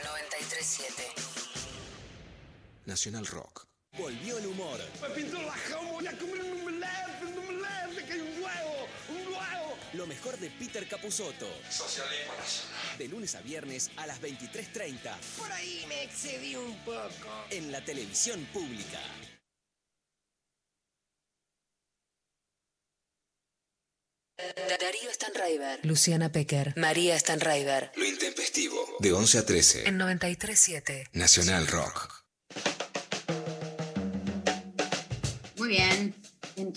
937. 0.03 1.03
Nacional 2.87 3.25
Rock. 3.27 3.67
Volvió 3.97 4.37
el 4.37 4.47
humor. 4.47 4.81
Me 5.01 5.09
pintó 5.11 5.41
la 5.41 5.53
jama, 5.53 5.91
voy 5.91 6.07
a 6.07 6.17
comer 6.17 6.43
un 6.43 6.59
omelette, 6.59 7.23
un 7.23 7.37
omelette, 7.37 8.05
que 8.05 8.13
hay 8.13 8.19
un 8.19 8.43
huevo, 8.43 8.87
un 9.07 9.27
huevo. 9.27 9.77
Lo 9.93 10.05
mejor 10.05 10.37
de 10.37 10.49
Peter 10.49 10.85
Capusotto. 10.89 11.47
Socialismo 11.69 12.33
De 12.97 13.07
lunes 13.07 13.33
a 13.35 13.41
viernes 13.41 13.91
a 13.95 14.05
las 14.07 14.21
23.30. 14.21 15.15
Por 15.37 15.49
ahí 15.53 15.85
me 15.87 16.03
excedí 16.03 16.57
un 16.57 16.77
poco. 16.83 17.45
En 17.49 17.71
la 17.71 17.79
televisión 17.85 18.45
pública. 18.51 18.99
Darío 24.79 25.13
Stanraiver. 25.13 25.70
Luciana 25.83 26.31
Pecker. 26.31 26.73
María 26.77 27.17
Stanraiver. 27.17 27.91
Lo 27.95 28.05
intempestivo. 28.05 28.75
De 28.99 29.13
11 29.13 29.37
a 29.39 29.45
13. 29.45 29.87
En 29.89 29.97
937. 29.97 31.07
Nacional 31.13 31.67
Rock. 31.67 32.23
Muy 35.57 35.69
bien. 35.69 36.15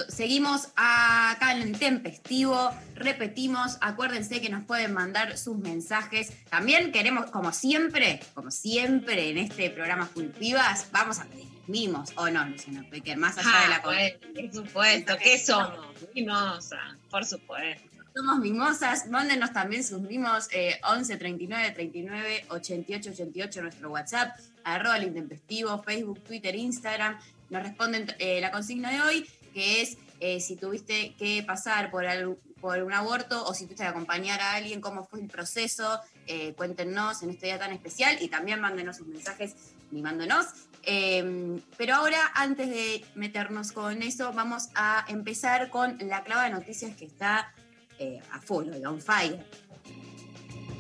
Seguimos 0.09 0.69
acá 0.77 1.53
en 1.53 1.61
el 1.63 1.69
intempestivo, 1.69 2.71
repetimos, 2.95 3.77
acuérdense 3.83 4.41
que 4.41 4.49
nos 4.49 4.65
pueden 4.65 4.95
mandar 4.95 5.37
sus 5.37 5.59
mensajes. 5.59 6.33
También 6.49 6.91
queremos, 6.91 7.31
como 7.31 7.53
siempre, 7.53 8.21
como 8.33 8.51
siempre 8.51 9.29
en 9.29 9.37
este 9.39 9.69
programa 9.71 10.07
Full 10.07 10.29
Pibas, 10.29 10.87
vamos 10.91 11.19
a 11.19 11.25
pedir 11.27 11.49
mimos, 11.67 12.13
o 12.17 12.31
no, 12.31 12.47
Luciana 12.47 12.87
Pecker, 12.91 13.19
más 13.19 13.37
allá 13.37 13.63
de 13.63 13.69
la 13.69 13.77
Ah, 13.77 13.83
cosa. 13.83 13.97
bueno, 13.97 14.19
por 14.35 14.53
supuesto, 14.67 15.17
¿qué 15.23 15.39
somos? 15.39 15.87
Mimosa, 16.15 16.79
por 17.11 17.25
supuesto. 17.27 17.94
Somos 18.15 18.39
mimosas, 18.39 19.09
mándenos 19.09 19.53
también 19.53 19.83
sus 19.83 20.01
mimos 20.01 20.47
eh, 20.53 20.81
11 20.89 21.17
39 21.17 21.71
39 21.73 22.45
88 22.49 23.11
88 23.11 23.63
nuestro 23.63 23.91
WhatsApp, 23.91 24.37
arroba 24.63 24.99
el 24.99 25.05
intempestivo, 25.05 25.83
Facebook, 25.83 26.23
Twitter, 26.23 26.55
Instagram. 26.55 27.19
Nos 27.51 27.63
responden 27.65 28.07
eh, 28.21 28.41
la 28.41 28.53
consigna 28.53 28.91
de 28.93 29.01
hoy, 29.01 29.27
que 29.53 29.83
es 29.83 29.99
eh, 30.21 30.41
si 30.41 30.55
tuviste 30.55 31.15
que 31.19 31.43
pasar 31.43 31.91
por, 31.91 32.07
al- 32.07 32.37
por 32.61 32.81
un 32.85 32.93
aborto 32.93 33.45
o 33.45 33.53
si 33.53 33.65
tuviste 33.65 33.83
que 33.83 33.89
acompañar 33.89 34.41
a 34.41 34.53
alguien, 34.55 34.81
cómo 34.81 35.05
fue 35.05 35.21
el 35.21 35.27
proceso, 35.27 36.01
eh, 36.29 36.55
cuéntenos 36.55 37.21
en 37.25 37.31
este 37.31 37.47
día 37.47 37.59
tan 37.59 37.73
especial 37.73 38.17
y 38.21 38.29
también 38.29 38.61
mándenos 38.61 38.97
sus 38.99 39.09
mensajes 39.09 39.57
mimándonos. 39.91 40.47
Eh, 40.85 41.59
pero 41.77 41.97
ahora, 41.97 42.31
antes 42.35 42.69
de 42.69 43.05
meternos 43.17 43.73
con 43.73 44.03
eso, 44.03 44.33
vamos 44.33 44.69
a 44.77 45.05
empezar 45.09 45.69
con 45.71 45.99
la 46.09 46.23
clava 46.23 46.45
de 46.45 46.51
noticias 46.51 46.95
que 46.95 47.07
está 47.07 47.53
eh, 47.99 48.21
a 48.33 48.41
full, 48.41 48.69
on 48.85 49.01
fire. 49.01 49.39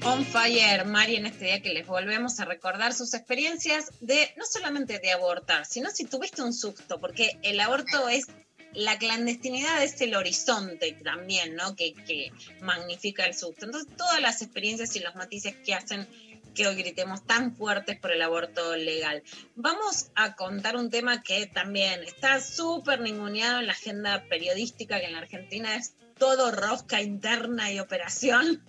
On 0.04 0.24
fire, 0.24 0.84
Mari, 0.84 1.16
en 1.16 1.26
este 1.26 1.46
día 1.46 1.62
que 1.62 1.72
les 1.72 1.86
volvemos 1.86 2.38
a 2.38 2.44
recordar 2.44 2.92
sus 2.92 3.14
experiencias 3.14 3.90
de 4.00 4.34
no 4.36 4.44
solamente 4.44 4.98
de 4.98 5.12
abortar, 5.12 5.64
sino 5.64 5.90
si 5.90 6.04
tuviste 6.04 6.42
un 6.42 6.52
susto, 6.52 7.00
porque 7.00 7.38
el 7.42 7.58
aborto 7.60 8.08
es 8.08 8.26
la 8.74 8.98
clandestinidad 8.98 9.82
es 9.82 10.00
el 10.00 10.14
horizonte 10.14 10.92
también, 11.04 11.54
¿no? 11.54 11.76
Que, 11.76 11.94
que 11.94 12.32
magnifica 12.60 13.24
el 13.24 13.34
susto. 13.34 13.64
Entonces, 13.64 13.96
todas 13.96 14.20
las 14.20 14.42
experiencias 14.42 14.94
y 14.96 15.00
los 15.00 15.14
matices 15.14 15.54
que 15.64 15.74
hacen 15.74 16.06
que 16.54 16.66
hoy 16.66 16.76
gritemos 16.76 17.26
tan 17.26 17.56
fuertes 17.56 17.98
por 17.98 18.12
el 18.12 18.22
aborto 18.22 18.76
legal. 18.76 19.22
Vamos 19.56 20.10
a 20.14 20.36
contar 20.36 20.76
un 20.76 20.90
tema 20.90 21.22
que 21.22 21.46
también 21.46 22.02
está 22.04 22.40
súper 22.40 23.00
ninguneado 23.00 23.60
en 23.60 23.66
la 23.66 23.72
agenda 23.72 24.24
periodística, 24.28 25.00
que 25.00 25.06
en 25.06 25.12
la 25.12 25.18
Argentina 25.18 25.74
es 25.76 25.94
todo 26.18 26.50
rosca 26.50 27.00
interna 27.00 27.72
y 27.72 27.80
operación. 27.80 28.62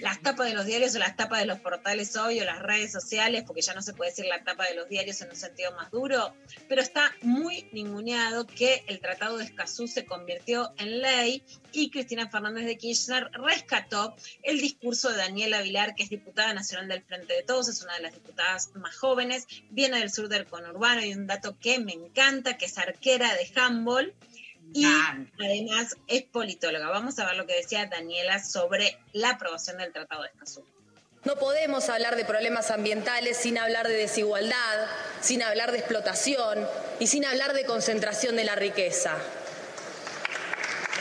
Las 0.00 0.20
tapas 0.20 0.48
de 0.48 0.54
los 0.54 0.66
diarios 0.66 0.94
o 0.94 0.98
las 0.98 1.16
tapas 1.16 1.40
de 1.40 1.46
los 1.46 1.60
portales 1.60 2.16
hoy 2.16 2.40
o 2.40 2.44
las 2.44 2.60
redes 2.60 2.92
sociales, 2.92 3.44
porque 3.46 3.62
ya 3.62 3.74
no 3.74 3.82
se 3.82 3.94
puede 3.94 4.10
decir 4.10 4.26
la 4.26 4.42
tapa 4.42 4.64
de 4.66 4.74
los 4.74 4.88
diarios 4.88 5.20
en 5.20 5.30
un 5.30 5.36
sentido 5.36 5.72
más 5.72 5.90
duro, 5.90 6.34
pero 6.68 6.82
está 6.82 7.12
muy 7.22 7.68
ninguneado 7.72 8.46
que 8.46 8.84
el 8.88 9.00
Tratado 9.00 9.38
de 9.38 9.44
Escazú 9.44 9.86
se 9.86 10.04
convirtió 10.04 10.72
en 10.78 11.00
ley 11.00 11.42
y 11.72 11.90
Cristina 11.90 12.28
Fernández 12.28 12.66
de 12.66 12.78
Kirchner 12.78 13.30
rescató 13.32 14.16
el 14.42 14.60
discurso 14.60 15.10
de 15.10 15.18
Daniela 15.18 15.62
Vilar, 15.62 15.94
que 15.94 16.02
es 16.02 16.10
diputada 16.10 16.52
nacional 16.54 16.88
del 16.88 17.02
Frente 17.02 17.34
de 17.34 17.42
Todos, 17.42 17.68
es 17.68 17.82
una 17.82 17.94
de 17.94 18.02
las 18.02 18.14
diputadas 18.14 18.70
más 18.74 18.96
jóvenes, 18.96 19.46
viene 19.70 19.98
del 19.98 20.10
sur 20.10 20.28
del 20.28 20.46
conurbano 20.46 21.04
y 21.04 21.14
un 21.14 21.26
dato 21.26 21.56
que 21.58 21.78
me 21.78 21.92
encanta, 21.92 22.56
que 22.56 22.66
es 22.66 22.78
arquera 22.78 23.32
de 23.34 23.50
handball 23.60 24.14
y 24.72 24.84
además 24.84 25.96
es 26.06 26.22
politóloga. 26.24 26.88
Vamos 26.88 27.18
a 27.18 27.26
ver 27.26 27.36
lo 27.36 27.46
que 27.46 27.56
decía 27.56 27.86
Daniela 27.86 28.42
sobre 28.42 28.98
la 29.12 29.30
aprobación 29.30 29.78
del 29.78 29.92
Tratado 29.92 30.22
de 30.22 30.28
Escazú. 30.28 30.64
No 31.24 31.34
podemos 31.36 31.88
hablar 31.88 32.14
de 32.14 32.24
problemas 32.24 32.70
ambientales 32.70 33.36
sin 33.36 33.58
hablar 33.58 33.88
de 33.88 33.94
desigualdad, 33.94 34.86
sin 35.20 35.42
hablar 35.42 35.72
de 35.72 35.78
explotación 35.78 36.64
y 37.00 37.08
sin 37.08 37.24
hablar 37.24 37.52
de 37.52 37.64
concentración 37.64 38.36
de 38.36 38.44
la 38.44 38.54
riqueza. 38.54 39.16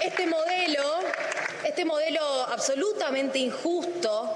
Este 0.03 0.25
modelo, 0.25 0.99
este 1.63 1.85
modelo 1.85 2.23
absolutamente 2.47 3.37
injusto 3.37 4.35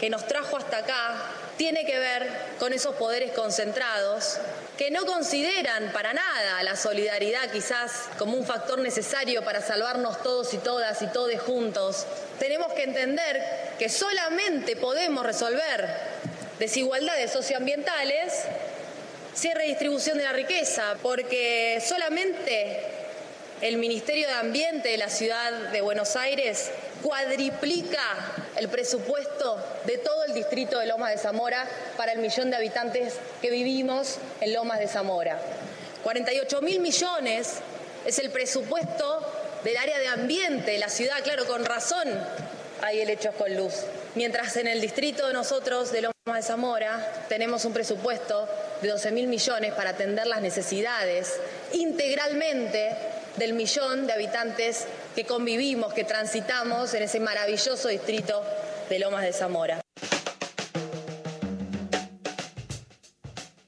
que 0.00 0.08
nos 0.08 0.26
trajo 0.26 0.56
hasta 0.56 0.78
acá, 0.78 1.22
tiene 1.56 1.84
que 1.84 1.98
ver 1.98 2.28
con 2.58 2.72
esos 2.72 2.94
poderes 2.96 3.32
concentrados 3.32 4.38
que 4.76 4.90
no 4.90 5.06
consideran 5.06 5.92
para 5.92 6.12
nada 6.12 6.62
la 6.62 6.76
solidaridad 6.76 7.50
quizás 7.50 8.08
como 8.18 8.36
un 8.36 8.44
factor 8.44 8.78
necesario 8.78 9.44
para 9.44 9.60
salvarnos 9.60 10.22
todos 10.22 10.52
y 10.54 10.58
todas 10.58 11.00
y 11.02 11.06
todos 11.08 11.40
juntos. 11.40 12.06
Tenemos 12.38 12.72
que 12.72 12.82
entender 12.82 13.40
que 13.78 13.88
solamente 13.88 14.76
podemos 14.76 15.24
resolver 15.24 15.88
desigualdades 16.58 17.32
socioambientales 17.32 18.32
si 19.34 19.48
hay 19.48 19.54
redistribución 19.54 20.18
de 20.18 20.24
la 20.24 20.32
riqueza, 20.32 20.94
porque 21.02 21.82
solamente 21.84 22.80
el 23.60 23.78
Ministerio 23.78 24.28
de 24.28 24.34
Ambiente 24.34 24.90
de 24.90 24.98
la 24.98 25.08
ciudad 25.08 25.52
de 25.52 25.80
Buenos 25.80 26.16
Aires 26.16 26.70
cuadriplica 27.04 28.00
el 28.56 28.70
presupuesto 28.70 29.62
de 29.84 29.98
todo 29.98 30.24
el 30.24 30.32
distrito 30.32 30.78
de 30.78 30.86
Lomas 30.86 31.10
de 31.10 31.18
Zamora 31.18 31.68
para 31.98 32.12
el 32.12 32.18
millón 32.18 32.50
de 32.50 32.56
habitantes 32.56 33.16
que 33.42 33.50
vivimos 33.50 34.16
en 34.40 34.54
Lomas 34.54 34.78
de 34.78 34.88
Zamora. 34.88 35.38
48 36.02 36.62
mil 36.62 36.80
millones 36.80 37.58
es 38.06 38.18
el 38.18 38.30
presupuesto 38.30 39.20
del 39.64 39.76
área 39.76 39.98
de 39.98 40.08
ambiente 40.08 40.70
de 40.70 40.78
la 40.78 40.88
ciudad, 40.88 41.22
claro, 41.22 41.44
con 41.44 41.66
razón 41.66 42.08
hay 42.80 43.00
helechos 43.00 43.34
con 43.34 43.54
luz. 43.54 43.74
Mientras 44.14 44.56
en 44.56 44.66
el 44.66 44.80
distrito 44.80 45.26
de 45.26 45.34
nosotros, 45.34 45.92
de 45.92 46.02
Lomas 46.02 46.14
de 46.36 46.42
Zamora, 46.42 47.24
tenemos 47.28 47.66
un 47.66 47.74
presupuesto 47.74 48.48
de 48.80 48.88
12 48.88 49.12
mil 49.12 49.26
millones 49.26 49.74
para 49.74 49.90
atender 49.90 50.26
las 50.26 50.40
necesidades 50.40 51.34
integralmente 51.72 52.96
del 53.36 53.52
millón 53.52 54.06
de 54.06 54.12
habitantes 54.14 54.86
que 55.14 55.24
convivimos, 55.24 55.92
que 55.94 56.04
transitamos 56.04 56.92
en 56.94 57.04
ese 57.04 57.20
maravilloso 57.20 57.88
distrito 57.88 58.42
de 58.88 58.98
Lomas 58.98 59.22
de 59.22 59.32
Zamora. 59.32 59.80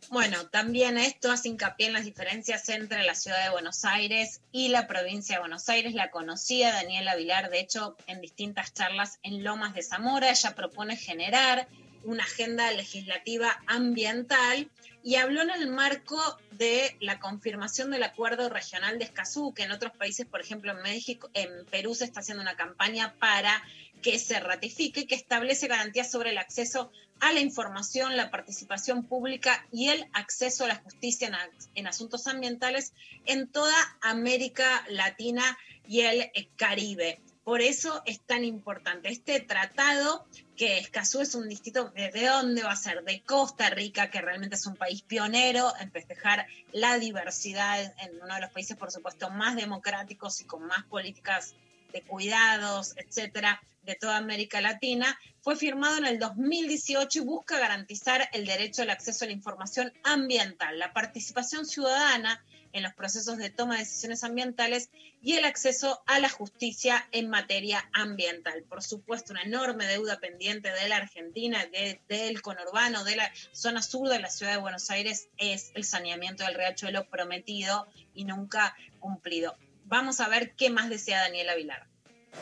Bueno, 0.09 0.47
también 0.49 0.97
esto 0.97 1.31
hace 1.31 1.49
hincapié 1.49 1.88
en 1.88 1.92
las 1.92 2.05
diferencias 2.05 2.68
entre 2.71 3.03
la 3.03 3.14
ciudad 3.14 3.44
de 3.44 3.51
Buenos 3.51 3.85
Aires 3.85 4.40
y 4.51 4.68
la 4.68 4.87
provincia 4.87 5.37
de 5.37 5.40
Buenos 5.40 5.68
Aires. 5.68 5.94
La 5.94 6.11
conocía 6.11 6.73
Daniela 6.73 7.14
Vilar, 7.16 7.51
de 7.51 7.61
hecho, 7.61 7.97
en 8.07 8.21
distintas 8.21 8.73
charlas 8.73 9.18
en 9.23 9.44
Lomas 9.44 9.75
de 9.75 9.83
Zamora. 9.83 10.31
Ella 10.31 10.55
propone 10.55 10.97
generar 10.97 11.68
una 12.03 12.25
agenda 12.25 12.71
legislativa 12.71 13.61
ambiental 13.66 14.71
y 15.07 15.14
habló 15.14 15.40
en 15.42 15.51
el 15.51 15.69
marco 15.69 16.21
de 16.51 16.97
la 16.99 17.21
confirmación 17.21 17.92
del 17.92 18.03
acuerdo 18.03 18.49
regional 18.49 18.99
de 18.99 19.05
Escazú, 19.05 19.55
que 19.55 19.62
en 19.62 19.71
otros 19.71 19.92
países, 19.92 20.27
por 20.27 20.40
ejemplo 20.40 20.73
en 20.73 20.83
México, 20.83 21.31
en 21.33 21.64
Perú 21.66 21.95
se 21.95 22.07
está 22.07 22.19
haciendo 22.19 22.42
una 22.42 22.57
campaña 22.57 23.14
para 23.21 23.62
que 24.03 24.19
se 24.19 24.40
ratifique, 24.40 25.07
que 25.07 25.14
establece 25.14 25.69
garantías 25.69 26.11
sobre 26.11 26.31
el 26.31 26.38
acceso 26.38 26.90
a 27.21 27.33
la 27.33 27.38
información, 27.38 28.16
la 28.16 28.33
participación 28.33 29.05
pública 29.05 29.64
y 29.71 29.90
el 29.90 30.09
acceso 30.12 30.64
a 30.64 30.69
la 30.69 30.75
justicia 30.75 31.29
en, 31.29 31.37
en 31.77 31.87
asuntos 31.87 32.27
ambientales 32.27 32.92
en 33.27 33.47
toda 33.47 33.77
América 34.01 34.85
Latina 34.88 35.57
y 35.87 36.01
el 36.01 36.33
Caribe. 36.57 37.21
Por 37.45 37.61
eso 37.61 38.03
es 38.07 38.19
tan 38.23 38.42
importante 38.42 39.09
este 39.09 39.38
tratado, 39.38 40.27
que 40.57 40.79
Escazú 40.79 41.21
es 41.21 41.35
un 41.35 41.49
distrito, 41.49 41.90
¿de 41.90 42.27
dónde 42.27 42.62
va 42.62 42.73
a 42.73 42.77
ser? 42.77 43.05
De 43.05 43.23
Costa 43.23 43.71
Rica, 43.71 44.11
que 44.11 44.21
realmente 44.21 44.57
es 44.57 44.66
un 44.66 44.77
país 44.77 45.03
pionero 45.03 45.73
en 45.79 45.92
festejar 45.92 46.47
la 46.73 46.99
diversidad, 46.99 47.95
en 47.99 48.21
uno 48.23 48.35
de 48.35 48.40
los 48.40 48.51
países, 48.51 48.77
por 48.77 48.90
supuesto, 48.90 49.31
más 49.31 49.57
democráticos 49.57 50.40
y 50.40 50.45
con 50.45 50.66
más 50.66 50.85
políticas 50.85 51.55
de 51.92 52.03
cuidados, 52.03 52.95
etcétera, 52.97 53.61
de 53.83 53.95
toda 53.95 54.16
América 54.16 54.61
Latina, 54.61 55.19
fue 55.40 55.57
firmado 55.57 55.99
en 55.99 56.07
el 56.07 56.19
2018 56.19 57.21
y 57.21 57.23
busca 57.23 57.59
garantizar 57.59 58.29
el 58.33 58.45
derecho 58.45 58.83
al 58.83 58.90
acceso 58.90 59.25
a 59.25 59.29
la 59.29 59.33
información 59.33 59.92
ambiental, 60.03 60.79
la 60.79 60.92
participación 60.92 61.64
ciudadana 61.64 62.45
en 62.77 62.83
los 62.83 62.93
procesos 62.95 63.39
de 63.39 63.49
toma 63.51 63.75
de 63.75 63.81
decisiones 63.81 64.23
ambientales 64.23 64.91
y 65.23 65.37
el 65.37 65.45
acceso 65.47 66.03
a 66.07 66.21
la 66.21 66.29
justicia 66.29 67.09
en 67.11 67.29
materia 67.31 67.89
ambiental. 67.93 68.62
Por 68.69 68.83
supuesto, 68.83 69.33
una 69.33 69.43
enorme 69.43 69.87
deuda 69.87 70.21
pendiente 70.21 70.71
de 70.71 70.89
la 70.89 70.97
Argentina, 70.99 71.65
de- 71.73 72.01
del 72.09 72.43
conurbano, 72.43 73.03
de 73.05 73.17
la 73.17 73.33
zona 73.53 73.83
sur 73.83 74.09
de 74.09 74.19
la 74.21 74.29
ciudad 74.31 74.53
de 74.53 74.59
Buenos 74.59 74.91
Aires, 74.91 75.29
es 75.39 75.71
el 75.75 75.85
saneamiento 75.85 76.45
del 76.45 76.55
riachuelo 76.55 77.09
prometido 77.09 77.87
y 78.15 78.25
nunca 78.25 78.77
cumplido. 79.01 79.57
Vamos 79.85 80.21
a 80.21 80.29
ver 80.29 80.53
qué 80.55 80.69
más 80.69 80.91
desea 80.91 81.21
Daniela 81.21 81.55
Vilar. 81.55 81.87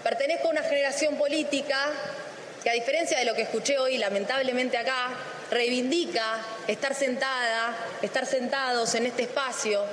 Pertenezco 0.02 0.48
a 0.48 0.50
una 0.50 0.62
generación 0.62 1.16
política 1.16 1.78
que 2.64 2.70
a 2.70 2.72
diferencia 2.72 3.18
de 3.18 3.24
lo 3.26 3.34
que 3.34 3.42
escuché 3.42 3.78
hoy 3.78 3.98
lamentablemente 3.98 4.78
acá, 4.78 5.10
reivindica 5.50 6.40
estar 6.66 6.94
sentada, 6.94 7.76
estar 8.02 8.26
sentados 8.26 8.94
en 8.94 9.06
este 9.06 9.22
espacio, 9.24 9.84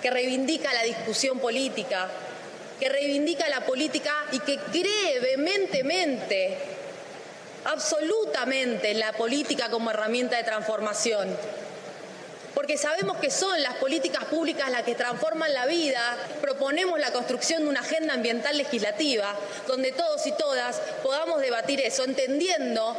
que 0.00 0.10
reivindica 0.10 0.72
la 0.72 0.82
discusión 0.82 1.38
política, 1.38 2.08
que 2.78 2.88
reivindica 2.88 3.48
la 3.48 3.60
política 3.60 4.12
y 4.32 4.40
que 4.40 4.58
cree 4.58 5.20
vehementemente, 5.20 6.56
absolutamente 7.64 8.90
en 8.90 9.00
la 9.00 9.12
política 9.12 9.68
como 9.70 9.90
herramienta 9.90 10.36
de 10.36 10.44
transformación. 10.44 11.36
Porque 12.54 12.76
sabemos 12.76 13.18
que 13.18 13.30
son 13.30 13.62
las 13.62 13.74
políticas 13.76 14.24
públicas 14.24 14.70
las 14.70 14.82
que 14.82 14.94
transforman 14.94 15.52
la 15.54 15.66
vida, 15.66 16.16
proponemos 16.40 16.98
la 16.98 17.12
construcción 17.12 17.62
de 17.62 17.68
una 17.68 17.80
agenda 17.80 18.14
ambiental 18.14 18.56
legislativa 18.56 19.34
donde 19.68 19.92
todos 19.92 20.26
y 20.26 20.32
todas 20.32 20.80
podamos 21.02 21.40
debatir 21.40 21.80
eso, 21.80 22.04
entendiendo 22.04 22.96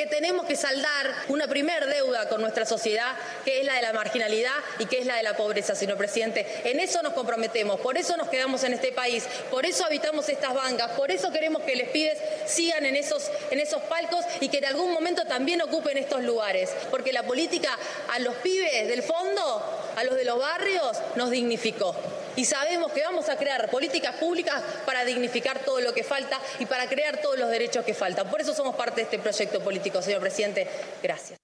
que 0.00 0.06
tenemos 0.06 0.46
que 0.46 0.56
saldar 0.56 1.14
una 1.28 1.46
primer 1.46 1.84
deuda 1.84 2.26
con 2.30 2.40
nuestra 2.40 2.64
sociedad, 2.64 3.14
que 3.44 3.60
es 3.60 3.66
la 3.66 3.74
de 3.74 3.82
la 3.82 3.92
marginalidad 3.92 4.54
y 4.78 4.86
que 4.86 4.98
es 4.98 5.04
la 5.04 5.16
de 5.16 5.22
la 5.22 5.36
pobreza, 5.36 5.74
señor 5.74 5.98
presidente. 5.98 6.46
En 6.64 6.80
eso 6.80 7.02
nos 7.02 7.12
comprometemos, 7.12 7.78
por 7.80 7.98
eso 7.98 8.16
nos 8.16 8.30
quedamos 8.30 8.64
en 8.64 8.72
este 8.72 8.92
país, 8.92 9.26
por 9.50 9.66
eso 9.66 9.84
habitamos 9.84 10.26
estas 10.30 10.54
bancas, 10.54 10.92
por 10.92 11.10
eso 11.10 11.30
queremos 11.30 11.60
que 11.64 11.76
les 11.76 11.90
pibes 11.90 12.16
sigan 12.46 12.86
en 12.86 12.96
esos, 12.96 13.30
en 13.50 13.60
esos 13.60 13.82
palcos 13.82 14.24
y 14.40 14.48
que 14.48 14.56
en 14.56 14.64
algún 14.64 14.90
momento 14.90 15.26
también 15.26 15.60
ocupen 15.60 15.98
estos 15.98 16.22
lugares, 16.22 16.70
porque 16.90 17.12
la 17.12 17.24
política 17.24 17.78
a 18.10 18.20
los 18.20 18.34
pibes 18.36 18.88
del 18.88 19.02
fondo, 19.02 19.62
a 19.96 20.04
los 20.04 20.16
de 20.16 20.24
los 20.24 20.38
barrios, 20.38 20.96
nos 21.16 21.28
dignificó. 21.28 21.94
Y 22.36 22.44
sabemos 22.44 22.92
que 22.92 23.02
vamos 23.02 23.28
a 23.28 23.36
crear 23.36 23.70
políticas 23.70 24.16
públicas 24.16 24.62
para 24.86 25.04
dignificar 25.04 25.58
todo 25.64 25.80
lo 25.80 25.92
que 25.92 26.04
falta 26.04 26.40
y 26.58 26.66
para 26.66 26.88
crear 26.88 27.20
todos 27.20 27.38
los 27.38 27.50
derechos 27.50 27.84
que 27.84 27.94
faltan. 27.94 28.30
Por 28.30 28.40
eso 28.40 28.54
somos 28.54 28.76
parte 28.76 28.96
de 28.96 29.02
este 29.02 29.18
proyecto 29.18 29.60
político, 29.60 30.00
señor 30.02 30.20
presidente. 30.20 30.68
Gracias. 31.02 31.38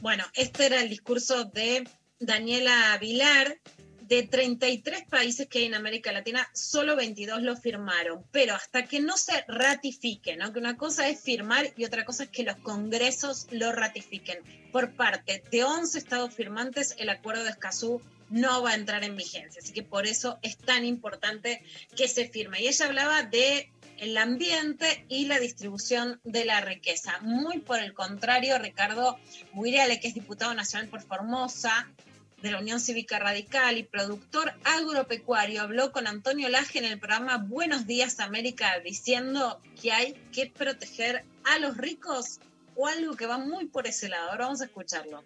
Bueno, 0.00 0.24
este 0.34 0.66
era 0.66 0.80
el 0.80 0.88
discurso 0.88 1.44
de 1.44 1.86
Daniela 2.18 2.96
Vilar. 2.98 3.58
De 4.10 4.24
33 4.24 5.04
países 5.08 5.46
que 5.46 5.60
hay 5.60 5.66
en 5.66 5.74
América 5.76 6.10
Latina, 6.10 6.50
solo 6.52 6.96
22 6.96 7.42
lo 7.42 7.56
firmaron. 7.56 8.24
Pero 8.32 8.56
hasta 8.56 8.82
que 8.82 8.98
no 8.98 9.16
se 9.16 9.44
ratifique, 9.46 10.34
¿no? 10.36 10.50
una 10.50 10.76
cosa 10.76 11.08
es 11.08 11.20
firmar 11.20 11.72
y 11.76 11.84
otra 11.84 12.04
cosa 12.04 12.24
es 12.24 12.30
que 12.30 12.42
los 12.42 12.56
congresos 12.56 13.46
lo 13.52 13.70
ratifiquen. 13.70 14.40
Por 14.72 14.96
parte 14.96 15.44
de 15.52 15.62
11 15.62 15.96
estados 15.96 16.34
firmantes, 16.34 16.96
el 16.98 17.08
acuerdo 17.08 17.44
de 17.44 17.50
Escazú 17.50 18.02
no 18.30 18.64
va 18.64 18.70
a 18.70 18.74
entrar 18.74 19.04
en 19.04 19.14
vigencia. 19.14 19.62
Así 19.62 19.72
que 19.72 19.84
por 19.84 20.08
eso 20.08 20.40
es 20.42 20.58
tan 20.58 20.84
importante 20.84 21.62
que 21.96 22.08
se 22.08 22.28
firme. 22.28 22.60
Y 22.60 22.66
ella 22.66 22.86
hablaba 22.86 23.22
de 23.22 23.70
el 23.98 24.16
ambiente 24.16 25.04
y 25.08 25.26
la 25.26 25.38
distribución 25.38 26.20
de 26.24 26.44
la 26.46 26.60
riqueza. 26.60 27.20
Muy 27.20 27.60
por 27.60 27.78
el 27.78 27.94
contrario, 27.94 28.58
Ricardo 28.58 29.18
Buirale, 29.52 30.00
que 30.00 30.08
es 30.08 30.14
diputado 30.14 30.52
nacional 30.52 30.88
por 30.88 31.00
Formosa, 31.00 31.88
de 32.42 32.50
la 32.50 32.58
Unión 32.58 32.80
Cívica 32.80 33.18
Radical 33.18 33.78
y 33.78 33.82
productor 33.82 34.52
agropecuario, 34.64 35.60
habló 35.62 35.92
con 35.92 36.06
Antonio 36.06 36.48
Laje 36.48 36.78
en 36.78 36.86
el 36.86 36.98
programa 36.98 37.38
Buenos 37.38 37.86
Días 37.86 38.20
América 38.20 38.80
diciendo 38.84 39.60
que 39.80 39.92
hay 39.92 40.14
que 40.32 40.46
proteger 40.46 41.24
a 41.44 41.58
los 41.58 41.76
ricos 41.76 42.40
o 42.76 42.86
algo 42.86 43.16
que 43.16 43.26
va 43.26 43.38
muy 43.38 43.66
por 43.66 43.86
ese 43.86 44.08
lado. 44.08 44.30
Ahora 44.30 44.46
vamos 44.46 44.62
a 44.62 44.64
escucharlo. 44.64 45.22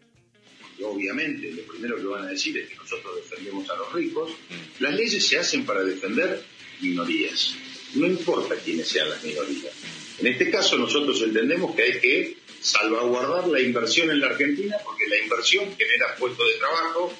Obviamente 0.83 1.53
lo 1.53 1.63
primero 1.67 1.97
que 1.97 2.05
van 2.05 2.25
a 2.25 2.31
decir 2.31 2.59
es 2.59 2.69
que 2.69 2.75
nosotros 2.75 3.17
defendemos 3.17 3.69
a 3.71 3.77
los 3.77 3.93
ricos. 3.93 4.33
Las 4.81 4.95
leyes 4.95 5.27
se 5.27 5.39
hacen 5.39 5.65
para 5.65 5.85
defender 5.85 6.43
minorías. 6.81 7.55
No 7.95 8.07
importa 8.07 8.57
quiénes 8.57 8.89
sean 8.89 9.09
las 9.09 9.23
minorías. 9.23 9.73
En 10.19 10.27
este 10.27 10.51
caso 10.51 10.77
nosotros 10.77 11.23
entendemos 11.23 11.75
que 11.77 11.83
hay 11.83 12.01
que 12.01 12.44
salvaguardar 12.65 13.47
la 13.49 13.61
inversión 13.61 14.11
en 14.11 14.21
la 14.21 14.29
Argentina 14.29 14.77
porque 14.83 15.07
la 15.07 15.19
inversión 15.19 15.65
genera 15.77 16.17
puestos 16.19 16.47
de 16.49 16.59
trabajo, 16.59 17.13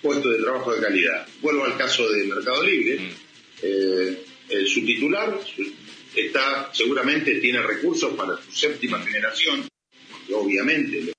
puestos 0.00 0.32
de 0.32 0.42
trabajo 0.42 0.74
de 0.74 0.80
calidad. 0.80 1.28
Vuelvo 1.42 1.64
al 1.64 1.76
caso 1.76 2.08
de 2.10 2.24
Mercado 2.24 2.62
Libre. 2.62 3.10
Eh, 3.62 4.24
eh, 4.48 4.66
su 4.66 4.84
titular 4.86 5.38
está 6.14 6.70
seguramente 6.72 7.34
tiene 7.40 7.60
recursos 7.60 8.14
para 8.14 8.40
su 8.42 8.52
séptima 8.52 9.02
generación. 9.02 9.68
Y 10.28 10.32
obviamente 10.32 11.15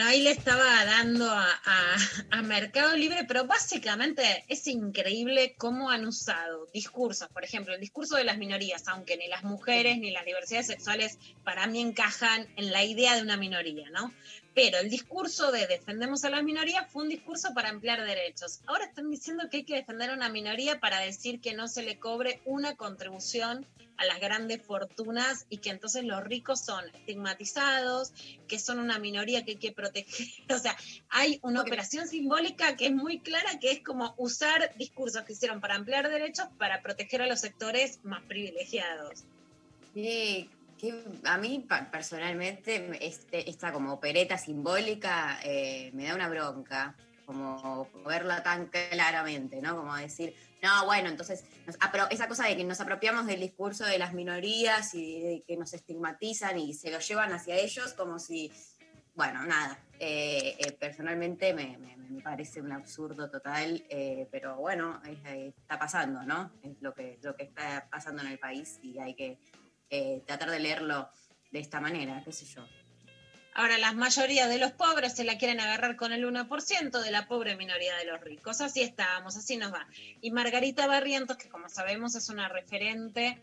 Bueno, 0.00 0.12
ahí 0.12 0.22
le 0.22 0.30
estaba 0.30 0.82
dando 0.86 1.30
a, 1.30 1.46
a- 2.30 2.40
Mercado 2.40 2.96
Libre, 2.96 3.24
pero 3.28 3.44
básicamente 3.46 4.46
es 4.48 4.66
increíble 4.66 5.54
cómo 5.58 5.90
han 5.90 6.06
usado 6.06 6.66
discursos, 6.72 7.28
por 7.28 7.44
ejemplo, 7.44 7.74
el 7.74 7.80
discurso 7.82 8.16
de 8.16 8.24
las 8.24 8.38
minorías, 8.38 8.88
aunque 8.88 9.18
ni 9.18 9.28
las 9.28 9.44
mujeres 9.44 9.98
ni 9.98 10.10
las 10.10 10.24
diversidades 10.24 10.68
sexuales 10.68 11.18
para 11.44 11.66
mí 11.66 11.82
encajan 11.82 12.48
en 12.56 12.72
la 12.72 12.82
idea 12.82 13.14
de 13.14 13.20
una 13.20 13.36
minoría, 13.36 13.90
¿no? 13.90 14.10
Pero 14.54 14.78
el 14.78 14.88
discurso 14.88 15.52
de 15.52 15.66
defendemos 15.66 16.24
a 16.24 16.30
las 16.30 16.42
minorías 16.44 16.90
fue 16.90 17.02
un 17.02 17.10
discurso 17.10 17.52
para 17.54 17.68
ampliar 17.68 18.02
derechos. 18.02 18.60
Ahora 18.66 18.86
están 18.86 19.10
diciendo 19.10 19.48
que 19.50 19.58
hay 19.58 19.64
que 19.64 19.76
defender 19.76 20.08
a 20.08 20.14
una 20.14 20.30
minoría 20.30 20.80
para 20.80 20.98
decir 21.00 21.42
que 21.42 21.52
no 21.52 21.68
se 21.68 21.82
le 21.82 21.98
cobre 21.98 22.40
una 22.46 22.74
contribución 22.74 23.66
a 24.00 24.06
las 24.06 24.18
grandes 24.18 24.62
fortunas 24.62 25.46
y 25.50 25.58
que 25.58 25.68
entonces 25.68 26.04
los 26.04 26.24
ricos 26.24 26.60
son 26.64 26.82
estigmatizados, 26.94 28.14
que 28.48 28.58
son 28.58 28.78
una 28.78 28.98
minoría 28.98 29.44
que 29.44 29.52
hay 29.52 29.58
que 29.58 29.72
proteger. 29.72 30.26
O 30.50 30.58
sea, 30.58 30.76
hay 31.10 31.38
una 31.42 31.60
operación 31.60 32.08
simbólica 32.08 32.76
que 32.76 32.86
es 32.86 32.92
muy 32.92 33.20
clara, 33.20 33.58
que 33.60 33.70
es 33.70 33.80
como 33.84 34.14
usar 34.16 34.74
discursos 34.76 35.22
que 35.24 35.34
hicieron 35.34 35.60
para 35.60 35.74
ampliar 35.74 36.08
derechos 36.08 36.46
para 36.58 36.82
proteger 36.82 37.22
a 37.22 37.26
los 37.26 37.40
sectores 37.40 38.00
más 38.02 38.22
privilegiados. 38.22 39.24
Sí, 39.94 40.48
que 40.78 40.94
a 41.24 41.36
mí 41.36 41.66
personalmente 41.92 42.96
este, 43.06 43.50
esta 43.50 43.70
como 43.72 43.92
opereta 43.92 44.38
simbólica 44.38 45.38
eh, 45.44 45.90
me 45.92 46.04
da 46.04 46.14
una 46.14 46.28
bronca, 46.28 46.96
como 47.34 47.88
verla 48.04 48.42
tan 48.42 48.66
claramente, 48.66 49.60
¿no? 49.62 49.76
Como 49.76 49.94
decir, 49.96 50.34
no, 50.62 50.84
bueno, 50.84 51.08
entonces 51.08 51.44
apro- 51.78 52.08
esa 52.10 52.26
cosa 52.28 52.46
de 52.46 52.56
que 52.56 52.64
nos 52.64 52.80
apropiamos 52.80 53.26
del 53.26 53.40
discurso 53.40 53.84
de 53.84 53.98
las 53.98 54.12
minorías 54.14 54.90
y 54.94 55.44
que 55.46 55.56
nos 55.56 55.72
estigmatizan 55.72 56.58
y 56.58 56.74
se 56.74 56.90
lo 56.90 56.98
llevan 56.98 57.32
hacia 57.32 57.54
ellos 57.56 57.92
como 57.94 58.18
si, 58.18 58.50
bueno, 59.14 59.44
nada, 59.46 59.78
eh, 60.00 60.56
eh, 60.58 60.72
personalmente 60.72 61.54
me, 61.54 61.78
me- 61.78 61.96
me 61.96 62.20
parece 62.20 62.60
un 62.60 62.72
absurdo 62.72 63.30
total, 63.30 63.84
eh, 63.88 64.26
pero 64.32 64.56
bueno, 64.56 65.00
es- 65.06 65.54
está 65.56 65.78
pasando, 65.78 66.22
¿no? 66.24 66.50
Es 66.62 66.80
lo 66.82 66.92
que, 66.92 67.18
lo 67.22 67.36
que 67.36 67.44
está 67.44 67.88
pasando 67.90 68.22
en 68.22 68.28
el 68.28 68.38
país 68.40 68.80
y 68.82 68.98
hay 68.98 69.14
que 69.14 69.38
tratar 70.26 70.50
de 70.50 70.58
leerlo 70.60 71.08
de 71.52 71.58
esta 71.60 71.80
manera, 71.80 72.22
qué 72.24 72.32
sé 72.32 72.44
yo. 72.46 72.64
Ahora, 73.54 73.78
las 73.78 73.94
mayorías 73.94 74.48
de 74.48 74.58
los 74.58 74.72
pobres 74.72 75.14
se 75.14 75.24
la 75.24 75.36
quieren 75.36 75.60
agarrar 75.60 75.96
con 75.96 76.12
el 76.12 76.24
1% 76.24 77.02
de 77.02 77.10
la 77.10 77.26
pobre 77.26 77.56
minoría 77.56 77.96
de 77.96 78.04
los 78.04 78.20
ricos. 78.20 78.60
Así 78.60 78.80
estamos, 78.80 79.36
así 79.36 79.56
nos 79.56 79.72
va. 79.72 79.86
Y 80.20 80.30
Margarita 80.30 80.86
Barrientos, 80.86 81.36
que 81.36 81.48
como 81.48 81.68
sabemos 81.68 82.14
es 82.14 82.28
una 82.28 82.48
referente 82.48 83.40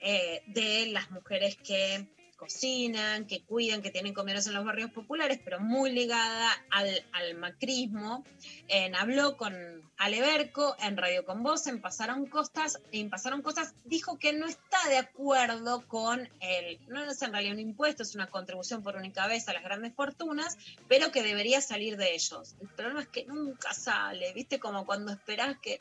eh, 0.00 0.42
de 0.46 0.86
las 0.86 1.10
mujeres 1.10 1.56
que 1.56 2.06
cocinan, 2.44 3.26
que 3.26 3.42
cuidan, 3.42 3.80
que 3.80 3.90
tienen 3.90 4.12
comederos 4.12 4.46
en 4.46 4.54
los 4.54 4.64
barrios 4.64 4.90
populares, 4.90 5.40
pero 5.42 5.60
muy 5.60 5.90
ligada 5.90 6.50
al, 6.70 7.02
al 7.12 7.34
macrismo. 7.36 8.22
En, 8.68 8.94
habló 8.94 9.38
con 9.38 9.54
Aleberco 9.96 10.76
en 10.78 10.98
Radio 10.98 11.24
Con 11.24 11.42
Voz, 11.42 11.66
en 11.66 11.80
Pasaron 11.80 12.26
Costas, 12.26 12.80
en 12.92 13.08
Pasaron 13.08 13.40
Cosas, 13.40 13.74
dijo 13.86 14.18
que 14.18 14.34
no 14.34 14.46
está 14.46 14.76
de 14.90 14.98
acuerdo 14.98 15.86
con 15.88 16.28
el, 16.40 16.78
no 16.88 17.02
es 17.02 17.22
en 17.22 17.32
realidad 17.32 17.54
un 17.54 17.60
impuesto, 17.60 18.02
es 18.02 18.14
una 18.14 18.26
contribución 18.26 18.82
por 18.82 18.96
única 18.96 19.26
vez 19.26 19.48
a 19.48 19.54
las 19.54 19.64
grandes 19.64 19.94
fortunas, 19.94 20.58
pero 20.86 21.10
que 21.10 21.22
debería 21.22 21.62
salir 21.62 21.96
de 21.96 22.14
ellos. 22.14 22.56
El 22.60 22.68
problema 22.68 23.00
es 23.00 23.08
que 23.08 23.24
nunca 23.24 23.72
sale, 23.72 24.34
¿viste? 24.34 24.58
Como 24.58 24.84
cuando 24.84 25.12
esperás 25.12 25.58
que, 25.60 25.80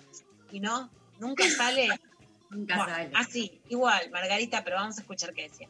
y 0.50 0.62
no, 0.62 0.90
nunca 1.20 1.50
sale. 1.50 1.90
Nunca 2.50 2.78
Bueno, 2.78 2.94
sale. 2.94 3.12
Así, 3.16 3.62
igual, 3.70 4.12
Margarita, 4.12 4.64
pero 4.64 4.76
vamos 4.76 5.00
a 5.00 5.02
escuchar 5.02 5.34
qué 5.34 5.50
decía. 5.50 5.70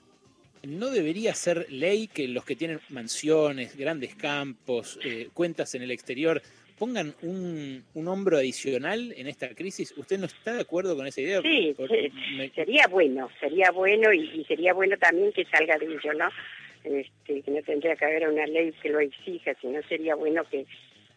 ¿No 0.64 0.90
debería 0.92 1.34
ser 1.34 1.66
ley 1.70 2.08
que 2.08 2.28
los 2.30 2.46
que 2.46 2.56
tienen 2.56 2.80
mansiones, 2.90 3.76
grandes 3.76 4.16
campos, 4.16 4.98
eh, 5.04 5.28
cuentas 5.34 5.76
en 5.76 5.82
el 5.82 5.92
exterior, 5.92 6.42
pongan 6.80 7.14
un, 7.22 7.84
un 7.94 8.08
hombro 8.08 8.38
adicional 8.38 9.14
en 9.18 9.28
esta 9.28 9.50
crisis? 9.56 9.94
¿Usted 9.98 10.18
no 10.20 10.26
está 10.26 10.54
de 10.54 10.62
acuerdo 10.62 10.96
con 10.96 11.06
esa 11.06 11.20
idea? 11.20 11.42
Sí, 11.42 11.74
Por- 11.76 11.90
sí, 11.90 12.10
me- 12.38 12.50
sería 12.52 12.88
bueno, 12.88 13.30
sería 13.42 13.72
bueno 13.72 14.14
y, 14.14 14.22
y 14.40 14.46
sería 14.46 14.74
bueno 14.74 14.98
también 14.98 15.34
que 15.34 15.44
salga 15.46 15.78
de 15.78 15.86
ello, 15.86 16.14
¿no? 16.14 16.30
este, 16.86 17.42
que 17.42 17.52
no 17.52 17.62
tendría 17.64 17.96
que 17.98 18.06
haber 18.06 18.28
una 18.30 18.46
ley 18.48 18.72
que 18.82 18.90
lo 18.90 19.00
exija, 19.02 19.54
sino 19.62 19.82
sería 19.90 20.16
bueno 20.16 20.44
que, 20.50 20.66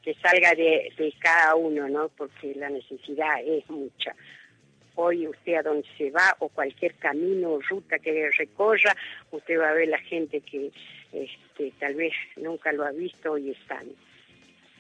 que 0.03 0.15
salga 0.15 0.55
de, 0.55 0.93
de 0.97 1.15
cada 1.21 1.55
uno, 1.55 1.89
¿no? 1.89 2.09
Porque 2.17 2.53
la 2.57 2.69
necesidad 2.71 3.41
es 3.45 3.69
mucha. 3.71 4.15
Hoy 4.97 5.27
usted 5.29 5.55
a 5.55 5.63
donde 5.63 5.87
se 5.97 6.11
va 6.11 6.35
o 6.41 6.49
cualquier 6.49 6.95
camino 6.95 7.51
o 7.53 7.61
ruta 7.61 7.99
que 7.99 8.31
recorra, 8.31 8.97
usted 9.31 9.59
va 9.61 9.71
a 9.71 9.75
ver 9.75 9.89
la 9.89 9.99
gente 9.99 10.41
que 10.41 10.71
este, 11.13 11.73
tal 11.79 11.95
vez 11.95 12.13
nunca 12.37 12.73
lo 12.73 12.85
ha 12.85 12.91
visto 12.93 13.39
y 13.39 13.51
están. 13.51 13.87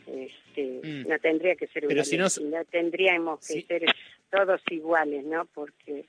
Este, 0.06 0.80
Mm. 0.82 1.08
No 1.08 1.18
tendría 1.18 1.54
que 1.56 1.66
ser 1.66 1.82
Pero 1.86 1.94
una 1.94 2.04
si 2.30 2.44
no- 2.44 2.64
tendríamos 2.64 3.40
que 3.40 3.54
Sí. 3.54 3.62
ser 3.68 3.84
todos 4.30 4.60
iguales, 4.70 5.24
¿no? 5.24 5.44
Porque 5.54 6.06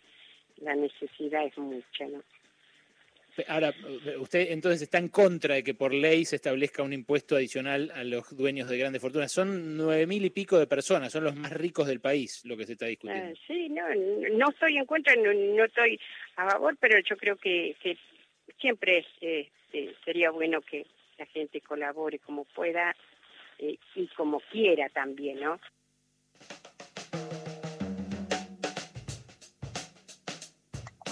la 0.62 0.74
necesidad 0.76 1.46
es 1.46 1.58
mucha, 1.58 2.08
¿no? 2.08 2.24
Ahora, 3.48 3.74
usted 4.20 4.52
entonces 4.52 4.82
está 4.82 4.98
en 4.98 5.10
contra 5.10 5.56
de 5.56 5.64
que 5.64 5.74
por 5.74 5.94
ley 5.94 6.26
se 6.26 6.36
establezca 6.38 6.84
un 6.84 6.94
impuesto 6.94 7.36
adicional 7.36 7.92
a 7.94 8.04
los 8.04 8.36
dueños 8.36 8.70
de 8.70 8.78
grandes 8.78 9.02
fortunas. 9.02 9.32
Son 9.32 9.78
nueve 9.78 10.08
mil 10.08 10.24
y 10.26 10.30
pico 10.30 10.58
de 10.58 10.68
personas, 10.68 11.12
son 11.12 11.24
los 11.24 11.36
más 11.36 11.52
ricos 11.52 11.88
del 11.88 12.00
país 12.00 12.44
lo 12.46 12.58
que 12.58 12.66
se 12.66 12.74
está 12.74 12.86
discutiendo. 12.86 13.36
sí, 13.48 13.70
no, 13.70 13.84
no 14.38 14.50
estoy 14.50 14.78
en 14.78 14.86
contra, 14.86 15.16
no, 15.16 15.34
no 15.34 15.66
estoy 15.66 16.00
a 16.36 16.50
favor, 16.50 16.76
pero 16.80 17.00
yo 17.00 17.18
creo 17.18 17.36
que, 17.36 17.76
que 17.82 17.98
siempre 18.60 19.06
eh, 19.22 19.50
eh, 19.74 19.94
sería 20.04 20.32
bueno 20.32 20.62
que 20.62 20.86
la 21.18 21.26
gente 21.28 21.62
colabore 21.62 22.20
como 22.20 22.46
pueda 22.46 22.96
eh, 23.60 23.78
y 23.96 24.08
como 24.08 24.40
quiera 24.52 24.90
también, 24.90 25.40
¿no? 25.40 25.60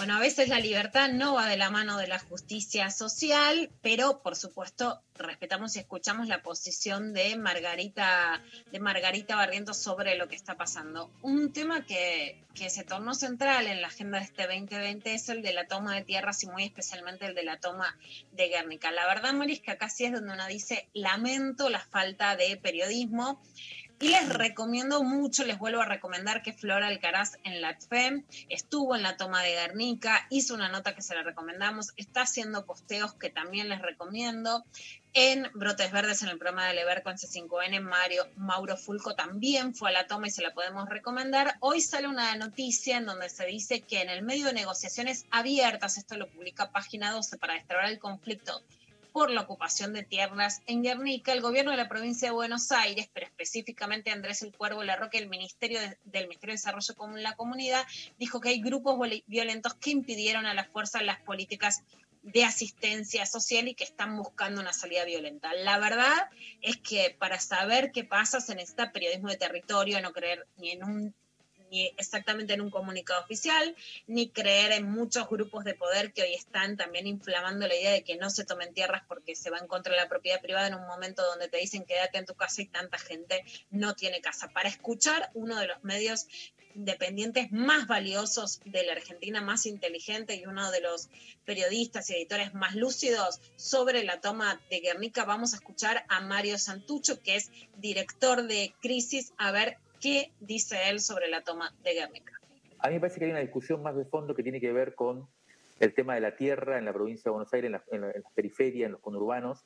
Bueno, 0.06 0.20
a 0.20 0.22
veces 0.22 0.48
la 0.48 0.60
libertad 0.60 1.08
no 1.08 1.34
va 1.34 1.48
de 1.48 1.56
la 1.56 1.68
mano 1.68 1.98
de 1.98 2.06
la 2.06 2.20
justicia 2.20 2.92
social, 2.92 3.72
pero 3.82 4.22
por 4.22 4.36
supuesto 4.36 5.02
respetamos 5.16 5.74
y 5.74 5.80
escuchamos 5.80 6.28
la 6.28 6.44
posición 6.44 7.12
de 7.12 7.34
Margarita, 7.34 8.40
de 8.70 8.78
Margarita 8.78 9.34
Barrientos 9.34 9.78
sobre 9.78 10.16
lo 10.16 10.28
que 10.28 10.36
está 10.36 10.56
pasando. 10.56 11.10
Un 11.22 11.52
tema 11.52 11.84
que, 11.84 12.40
que 12.54 12.70
se 12.70 12.84
tornó 12.84 13.16
central 13.16 13.66
en 13.66 13.82
la 13.82 13.88
agenda 13.88 14.18
de 14.18 14.26
este 14.26 14.46
2020 14.46 15.12
es 15.12 15.28
el 15.28 15.42
de 15.42 15.52
la 15.52 15.66
toma 15.66 15.96
de 15.96 16.04
tierras 16.04 16.40
y 16.44 16.46
muy 16.46 16.62
especialmente 16.62 17.26
el 17.26 17.34
de 17.34 17.42
la 17.42 17.58
toma 17.58 17.98
de 18.30 18.46
Guernica. 18.46 18.92
La 18.92 19.08
verdad, 19.08 19.32
Mari, 19.32 19.54
es 19.54 19.60
que 19.60 19.72
acá 19.72 19.88
sí 19.88 20.04
es 20.04 20.12
donde 20.12 20.34
uno 20.34 20.46
dice, 20.46 20.88
lamento 20.94 21.68
la 21.68 21.80
falta 21.80 22.36
de 22.36 22.56
periodismo. 22.56 23.42
Y 23.98 24.08
les 24.08 24.28
recomiendo 24.28 25.02
mucho, 25.02 25.42
les 25.44 25.58
vuelvo 25.58 25.80
a 25.80 25.86
recomendar 25.86 26.42
que 26.42 26.52
Flora 26.52 26.88
Alcaraz 26.88 27.38
en 27.44 27.62
la 27.62 27.74
FEM 27.74 28.24
estuvo 28.50 28.94
en 28.94 29.02
la 29.02 29.16
toma 29.16 29.42
de 29.42 29.52
Guernica, 29.52 30.26
hizo 30.28 30.52
una 30.52 30.68
nota 30.68 30.94
que 30.94 31.00
se 31.00 31.14
la 31.14 31.22
recomendamos, 31.22 31.94
está 31.96 32.22
haciendo 32.22 32.66
posteos 32.66 33.14
que 33.14 33.30
también 33.30 33.70
les 33.70 33.80
recomiendo. 33.80 34.66
En 35.14 35.48
Brotes 35.54 35.92
Verdes, 35.92 36.22
en 36.22 36.28
el 36.28 36.36
programa 36.36 36.66
de 36.66 36.74
Lever 36.74 37.02
con 37.02 37.14
C5N, 37.14 37.80
Mario, 37.80 38.28
Mauro 38.36 38.76
Fulco 38.76 39.14
también 39.14 39.74
fue 39.74 39.88
a 39.88 39.92
la 39.92 40.06
toma 40.06 40.26
y 40.26 40.30
se 40.30 40.42
la 40.42 40.52
podemos 40.52 40.86
recomendar. 40.90 41.56
Hoy 41.60 41.80
sale 41.80 42.06
una 42.06 42.36
noticia 42.36 42.98
en 42.98 43.06
donde 43.06 43.30
se 43.30 43.46
dice 43.46 43.80
que 43.80 44.02
en 44.02 44.10
el 44.10 44.22
medio 44.22 44.44
de 44.44 44.52
negociaciones 44.52 45.24
abiertas, 45.30 45.96
esto 45.96 46.18
lo 46.18 46.28
publica 46.28 46.70
Página 46.70 47.12
12 47.12 47.38
para 47.38 47.54
destrabar 47.54 47.86
el 47.86 47.98
conflicto 47.98 48.60
por 49.16 49.30
la 49.30 49.40
ocupación 49.40 49.94
de 49.94 50.02
tierras 50.02 50.60
en 50.66 50.82
Guernica, 50.82 51.32
el 51.32 51.40
gobierno 51.40 51.70
de 51.70 51.78
la 51.78 51.88
provincia 51.88 52.28
de 52.28 52.34
Buenos 52.34 52.70
Aires, 52.70 53.08
pero 53.14 53.24
específicamente 53.24 54.10
Andrés 54.10 54.42
El 54.42 54.54
Cuervo 54.54 54.84
Larroque, 54.84 55.16
el 55.16 55.30
Ministerio 55.30 55.80
de- 55.80 55.96
del 56.04 56.28
Ministerio 56.28 56.52
de 56.52 56.58
Desarrollo 56.58 56.94
con 56.94 57.22
la 57.22 57.34
Comunidad, 57.34 57.86
dijo 58.18 58.42
que 58.42 58.50
hay 58.50 58.60
grupos 58.60 58.98
violentos 59.26 59.72
que 59.76 59.88
impidieron 59.88 60.44
a 60.44 60.52
la 60.52 60.64
fuerza 60.64 61.00
las 61.00 61.18
políticas 61.22 61.82
de 62.24 62.44
asistencia 62.44 63.24
social 63.24 63.68
y 63.68 63.74
que 63.74 63.84
están 63.84 64.18
buscando 64.18 64.60
una 64.60 64.74
salida 64.74 65.06
violenta. 65.06 65.54
La 65.54 65.78
verdad 65.78 66.28
es 66.60 66.76
que 66.76 67.16
para 67.18 67.40
saber 67.40 67.92
qué 67.92 68.04
pasa 68.04 68.42
se 68.42 68.54
necesita 68.54 68.92
periodismo 68.92 69.30
de 69.30 69.38
territorio, 69.38 69.98
no 70.02 70.12
creer 70.12 70.46
ni 70.58 70.72
en 70.72 70.84
un 70.84 71.14
ni 71.70 71.86
exactamente 71.96 72.54
en 72.54 72.60
un 72.60 72.70
comunicado 72.70 73.22
oficial, 73.22 73.74
ni 74.06 74.30
creer 74.30 74.72
en 74.72 74.90
muchos 74.90 75.28
grupos 75.28 75.64
de 75.64 75.74
poder 75.74 76.12
que 76.12 76.22
hoy 76.22 76.34
están 76.34 76.76
también 76.76 77.06
inflamando 77.06 77.66
la 77.66 77.74
idea 77.74 77.92
de 77.92 78.04
que 78.04 78.16
no 78.16 78.30
se 78.30 78.44
tomen 78.44 78.74
tierras 78.74 79.02
porque 79.08 79.34
se 79.34 79.50
van 79.50 79.66
contra 79.66 79.96
la 79.96 80.08
propiedad 80.08 80.40
privada 80.40 80.68
en 80.68 80.74
un 80.74 80.86
momento 80.86 81.24
donde 81.24 81.48
te 81.48 81.58
dicen 81.58 81.84
quédate 81.84 82.18
en 82.18 82.26
tu 82.26 82.34
casa 82.34 82.62
y 82.62 82.66
tanta 82.66 82.98
gente 82.98 83.44
no 83.70 83.94
tiene 83.94 84.20
casa. 84.20 84.48
Para 84.48 84.68
escuchar 84.68 85.30
uno 85.34 85.58
de 85.58 85.66
los 85.66 85.82
medios 85.84 86.26
independientes 86.76 87.50
más 87.52 87.86
valiosos 87.86 88.60
de 88.66 88.84
la 88.84 88.92
Argentina, 88.92 89.40
más 89.40 89.66
inteligente 89.66 90.36
y 90.36 90.46
uno 90.46 90.70
de 90.70 90.82
los 90.82 91.08
periodistas 91.44 92.10
y 92.10 92.14
editores 92.14 92.52
más 92.54 92.74
lúcidos 92.74 93.40
sobre 93.56 94.04
la 94.04 94.20
toma 94.20 94.60
de 94.70 94.80
Guernica, 94.80 95.24
vamos 95.24 95.54
a 95.54 95.56
escuchar 95.56 96.04
a 96.08 96.20
Mario 96.20 96.58
Santucho, 96.58 97.22
que 97.22 97.36
es 97.36 97.50
director 97.78 98.46
de 98.46 98.74
Crisis, 98.82 99.32
a 99.38 99.50
ver 99.52 99.78
qué 100.00 100.32
dice 100.40 100.76
él 100.88 101.00
sobre 101.00 101.28
la 101.28 101.42
toma 101.42 101.74
de 101.82 101.94
Guernica. 101.94 102.32
A 102.78 102.88
mí 102.88 102.94
me 102.94 103.00
parece 103.00 103.18
que 103.18 103.24
hay 103.26 103.30
una 103.30 103.40
discusión 103.40 103.82
más 103.82 103.96
de 103.96 104.04
fondo 104.04 104.34
que 104.34 104.42
tiene 104.42 104.60
que 104.60 104.72
ver 104.72 104.94
con 104.94 105.26
el 105.80 105.94
tema 105.94 106.14
de 106.14 106.20
la 106.20 106.36
tierra 106.36 106.78
en 106.78 106.84
la 106.84 106.92
provincia 106.92 107.24
de 107.24 107.30
Buenos 107.30 107.52
Aires, 107.52 107.66
en, 107.68 107.72
la- 107.72 107.84
en 107.90 108.00
la- 108.02 108.10
en 108.12 108.22
las 108.22 108.32
periferias, 108.32 108.86
en 108.86 108.92
los 108.92 109.00
conurbanos, 109.00 109.64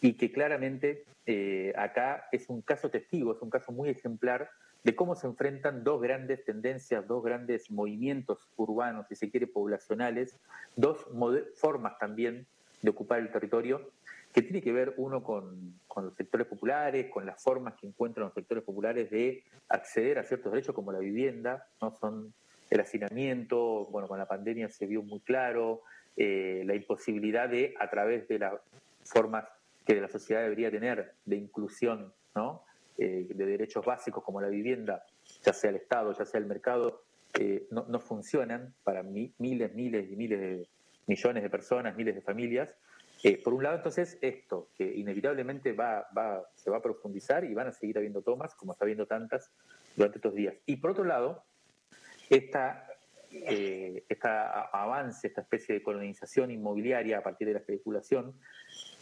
y 0.00 0.14
que 0.14 0.30
claramente 0.32 1.04
eh, 1.26 1.72
acá 1.76 2.26
es 2.32 2.48
un 2.48 2.62
caso 2.62 2.88
testigo, 2.90 3.32
es 3.34 3.42
un 3.42 3.50
caso 3.50 3.70
muy 3.72 3.88
ejemplar 3.90 4.48
de 4.84 4.94
cómo 4.94 5.14
se 5.16 5.26
enfrentan 5.26 5.82
dos 5.84 6.00
grandes 6.00 6.44
tendencias, 6.44 7.06
dos 7.06 7.22
grandes 7.22 7.70
movimientos 7.70 8.38
urbanos, 8.56 9.06
si 9.08 9.16
se 9.16 9.30
quiere, 9.30 9.46
poblacionales, 9.46 10.36
dos 10.76 11.04
formas 11.56 11.98
también 11.98 12.46
de 12.80 12.90
ocupar 12.90 13.18
el 13.18 13.30
territorio, 13.32 13.90
que 14.32 14.42
tiene 14.42 14.62
que 14.62 14.72
ver 14.72 14.94
uno 14.96 15.22
con, 15.22 15.80
los 15.96 16.14
sectores 16.14 16.46
populares, 16.46 17.10
con 17.10 17.26
las 17.26 17.42
formas 17.42 17.74
que 17.74 17.86
encuentran 17.86 18.26
los 18.26 18.34
sectores 18.34 18.62
populares 18.62 19.10
de 19.10 19.42
acceder 19.68 20.18
a 20.18 20.22
ciertos 20.22 20.52
derechos 20.52 20.74
como 20.74 20.92
la 20.92 21.00
vivienda, 21.00 21.66
no 21.82 21.90
son 21.90 22.32
el 22.70 22.80
hacinamiento, 22.80 23.86
bueno, 23.86 24.06
con 24.06 24.18
la 24.18 24.26
pandemia 24.26 24.68
se 24.68 24.86
vio 24.86 25.02
muy 25.02 25.20
claro, 25.20 25.82
eh, 26.16 26.62
la 26.66 26.74
imposibilidad 26.74 27.48
de, 27.48 27.74
a 27.80 27.90
través 27.90 28.28
de 28.28 28.38
las 28.38 28.54
formas 29.04 29.44
que 29.84 30.00
la 30.00 30.08
sociedad 30.08 30.42
debería 30.42 30.70
tener 30.70 31.14
de 31.24 31.36
inclusión, 31.36 32.12
¿no? 32.34 32.62
Eh, 32.98 33.26
de 33.30 33.46
derechos 33.46 33.84
básicos 33.84 34.22
como 34.22 34.40
la 34.40 34.48
vivienda, 34.48 35.04
ya 35.42 35.52
sea 35.52 35.70
el 35.70 35.76
Estado, 35.76 36.12
ya 36.12 36.24
sea 36.24 36.38
el 36.40 36.46
mercado, 36.46 37.02
eh, 37.38 37.66
no, 37.70 37.86
no 37.88 38.00
funcionan 38.00 38.74
para 38.84 39.02
mi- 39.02 39.32
miles, 39.38 39.74
miles 39.74 40.10
y 40.10 40.16
miles 40.16 40.40
de 40.40 40.68
millones 41.06 41.42
de 41.42 41.50
personas, 41.50 41.96
miles 41.96 42.14
de 42.14 42.20
familias. 42.20 42.74
Eh, 43.24 43.42
por 43.42 43.54
un 43.54 43.62
lado, 43.62 43.76
entonces, 43.76 44.18
esto, 44.22 44.70
que 44.74 44.84
inevitablemente 44.84 45.72
va, 45.72 46.06
va, 46.16 46.48
se 46.54 46.70
va 46.70 46.78
a 46.78 46.82
profundizar 46.82 47.44
y 47.44 47.54
van 47.54 47.68
a 47.68 47.72
seguir 47.72 47.98
habiendo 47.98 48.22
tomas, 48.22 48.54
como 48.54 48.72
está 48.72 48.84
habiendo 48.84 49.06
tantas 49.06 49.50
durante 49.96 50.18
estos 50.18 50.34
días. 50.34 50.54
Y 50.66 50.76
por 50.76 50.92
otro 50.92 51.04
lado, 51.04 51.44
esta, 52.30 52.86
eh, 53.30 54.04
esta 54.08 54.62
avance, 54.62 55.26
esta 55.26 55.40
especie 55.40 55.74
de 55.74 55.82
colonización 55.82 56.50
inmobiliaria 56.50 57.18
a 57.18 57.22
partir 57.22 57.48
de 57.48 57.54
la 57.54 57.60
especulación, 57.60 58.38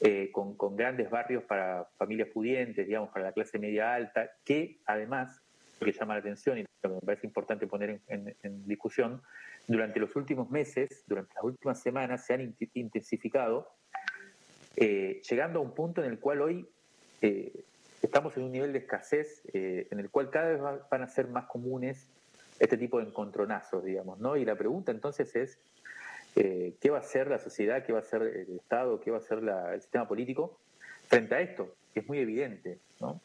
eh, 0.00 0.30
con, 0.32 0.56
grandes 0.76 1.10
barrios 1.10 1.44
para 1.44 1.88
familias 1.96 2.28
pudientes, 2.28 2.86
digamos, 2.86 3.10
para 3.10 3.26
la 3.26 3.32
clase 3.32 3.58
media 3.58 3.94
alta, 3.94 4.30
que 4.44 4.80
además, 4.86 5.42
lo 5.80 5.86
que 5.86 5.92
llama 5.92 6.14
la 6.14 6.20
atención 6.20 6.58
y 6.58 6.62
lo 6.62 6.90
que 6.90 6.94
me 6.94 7.00
parece 7.00 7.26
importante 7.26 7.66
poner 7.66 8.00
en, 8.08 8.36
en- 8.42 8.66
discusión, 8.66 9.22
durante 9.66 9.98
los 9.98 10.14
últimos 10.14 10.50
meses, 10.50 11.04
durante 11.06 11.34
las 11.34 11.44
últimas 11.44 11.80
semanas, 11.82 12.24
se 12.24 12.34
han 12.34 12.40
int- 12.40 12.70
intensificado, 12.74 13.68
eh, 14.76 15.20
llegando 15.28 15.58
a 15.58 15.62
un 15.62 15.74
punto 15.74 16.02
en 16.04 16.10
el 16.10 16.18
cual 16.20 16.42
hoy 16.42 16.68
eh, 17.22 17.52
estamos 18.02 18.36
en 18.36 18.44
un 18.44 18.52
nivel 18.52 18.72
de 18.72 18.80
escasez 18.80 19.42
eh, 19.52 19.88
en 19.90 20.00
el 20.00 20.10
cual 20.10 20.30
cada 20.30 20.48
vez 20.50 20.62
va- 20.62 20.86
van 20.90 21.02
a 21.02 21.08
ser 21.08 21.28
más 21.28 21.46
comunes 21.46 22.08
este 22.58 22.76
tipo 22.76 22.98
de 22.98 23.06
encontronazos, 23.06 23.84
digamos, 23.84 24.18
¿no? 24.18 24.36
Y 24.36 24.44
la 24.44 24.56
pregunta 24.56 24.90
entonces 24.92 25.34
es, 25.36 25.58
¿qué 26.34 26.90
va 26.90 26.98
a 26.98 27.00
hacer 27.00 27.28
la 27.28 27.38
sociedad, 27.38 27.84
qué 27.84 27.92
va 27.92 27.98
a 27.98 28.02
hacer 28.02 28.22
el 28.22 28.56
Estado, 28.56 29.00
qué 29.00 29.10
va 29.10 29.18
a 29.18 29.20
hacer 29.20 29.38
el 29.74 29.80
sistema 29.80 30.06
político 30.08 30.58
frente 31.08 31.34
a 31.34 31.40
esto? 31.40 31.74
Que 31.92 32.00
es 32.00 32.08
muy 32.08 32.18
evidente, 32.18 32.78
¿no? 33.00 33.20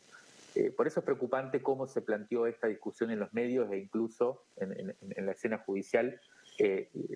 Por 0.76 0.86
eso 0.88 1.00
es 1.00 1.06
preocupante 1.06 1.62
cómo 1.62 1.88
se 1.88 2.02
planteó 2.02 2.46
esta 2.46 2.68
discusión 2.68 3.10
en 3.12 3.20
los 3.20 3.34
medios 3.34 3.72
e 3.72 3.78
incluso 3.78 4.44
en, 4.58 4.94
la 5.26 5.32
escena 5.32 5.60
judicial, 5.60 6.20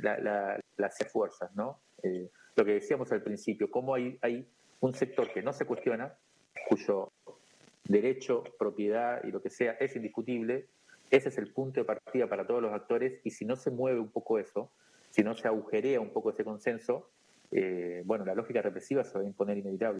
la- 0.01 0.17
la- 0.19 0.59
las 0.77 0.97
fuerzas, 1.11 1.53
¿no? 1.53 1.81
Lo 2.55 2.65
que 2.65 2.73
decíamos 2.73 3.11
al 3.11 3.21
principio, 3.21 3.69
cómo 3.69 3.95
hay, 3.95 4.17
hay 4.21 4.47
un 4.79 4.93
sector 4.93 5.31
que 5.31 5.41
no 5.41 5.53
se 5.53 5.65
cuestiona, 5.65 6.13
cuyo 6.69 7.11
derecho, 7.83 8.43
propiedad 8.57 9.23
y 9.23 9.31
lo 9.31 9.41
que 9.41 9.49
sea 9.49 9.73
es 9.73 9.95
indiscutible, 9.95 10.67
ese 11.11 11.29
es 11.29 11.37
el 11.37 11.51
punto 11.51 11.79
de 11.79 11.85
partida 11.85 12.27
para 12.27 12.47
todos 12.47 12.61
los 12.61 12.73
actores 12.73 13.19
y 13.23 13.31
si 13.31 13.45
no 13.45 13.55
se 13.55 13.71
mueve 13.71 13.99
un 13.99 14.09
poco 14.09 14.39
eso, 14.39 14.71
si 15.11 15.23
no 15.23 15.35
se 15.35 15.47
agujerea 15.47 15.99
un 15.99 16.11
poco 16.11 16.31
ese 16.31 16.43
consenso, 16.43 17.09
eh, 17.51 18.01
bueno, 18.05 18.25
la 18.25 18.35
lógica 18.35 18.61
represiva 18.61 19.03
se 19.03 19.17
va 19.17 19.23
a 19.23 19.27
imponer 19.27 19.57
inevitable. 19.57 19.99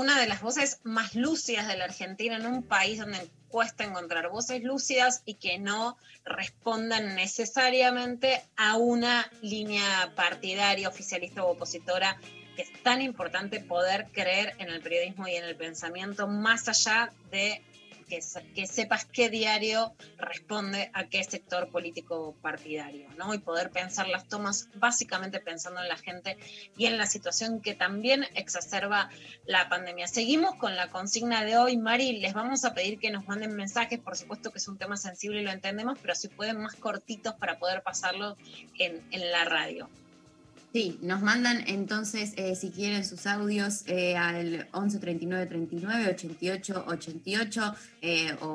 Una 0.00 0.18
de 0.18 0.26
las 0.26 0.40
voces 0.40 0.80
más 0.82 1.14
lúcidas 1.14 1.68
de 1.68 1.76
la 1.76 1.84
Argentina 1.84 2.36
en 2.36 2.46
un 2.46 2.62
país 2.62 2.98
donde 2.98 3.30
cuesta 3.48 3.84
encontrar 3.84 4.30
voces 4.30 4.62
lúcidas 4.62 5.22
y 5.26 5.34
que 5.34 5.58
no 5.58 5.98
respondan 6.24 7.14
necesariamente 7.14 8.42
a 8.56 8.78
una 8.78 9.30
línea 9.42 10.12
partidaria, 10.16 10.88
oficialista 10.88 11.44
o 11.44 11.50
opositora 11.50 12.18
es 12.56 12.82
tan 12.82 13.02
importante 13.02 13.60
poder 13.60 14.08
creer 14.12 14.54
en 14.58 14.68
el 14.68 14.80
periodismo 14.80 15.28
y 15.28 15.36
en 15.36 15.44
el 15.44 15.56
pensamiento 15.56 16.26
más 16.26 16.68
allá 16.68 17.12
de 17.30 17.62
que, 18.10 18.20
se- 18.20 18.42
que 18.52 18.66
sepas 18.66 19.06
qué 19.06 19.30
diario 19.30 19.94
responde 20.18 20.90
a 20.92 21.06
qué 21.08 21.24
sector 21.24 21.70
político 21.70 22.36
partidario, 22.42 23.08
¿no? 23.16 23.32
Y 23.32 23.38
poder 23.38 23.70
pensar 23.70 24.08
las 24.08 24.28
tomas 24.28 24.68
básicamente 24.74 25.40
pensando 25.40 25.80
en 25.80 25.88
la 25.88 25.96
gente 25.96 26.36
y 26.76 26.86
en 26.86 26.98
la 26.98 27.06
situación 27.06 27.62
que 27.62 27.74
también 27.74 28.26
exacerba 28.34 29.08
la 29.46 29.68
pandemia. 29.70 30.08
Seguimos 30.08 30.56
con 30.56 30.76
la 30.76 30.90
consigna 30.90 31.44
de 31.44 31.56
hoy, 31.56 31.78
Mari, 31.78 32.18
les 32.18 32.34
vamos 32.34 32.64
a 32.64 32.74
pedir 32.74 32.98
que 32.98 33.10
nos 33.10 33.26
manden 33.26 33.54
mensajes, 33.56 34.00
por 34.00 34.16
supuesto 34.16 34.50
que 34.50 34.58
es 34.58 34.68
un 34.68 34.76
tema 34.76 34.96
sensible 34.98 35.40
y 35.40 35.44
lo 35.44 35.52
entendemos, 35.52 35.98
pero 36.02 36.14
si 36.14 36.28
pueden 36.28 36.58
más 36.60 36.74
cortitos 36.74 37.34
para 37.36 37.58
poder 37.58 37.82
pasarlo 37.82 38.36
en, 38.78 39.00
en 39.12 39.30
la 39.30 39.44
radio. 39.44 39.88
Sí, 40.72 40.98
nos 41.02 41.20
mandan 41.20 41.64
entonces, 41.66 42.32
eh, 42.36 42.54
si 42.54 42.70
quieren, 42.70 43.04
sus 43.04 43.26
audios 43.26 43.82
eh, 43.86 44.16
al 44.16 44.68
11 44.72 44.98
39 45.00 45.46
39 45.46 46.10
88 46.10 46.84
88 46.86 47.74
eh, 48.02 48.36
o, 48.40 48.46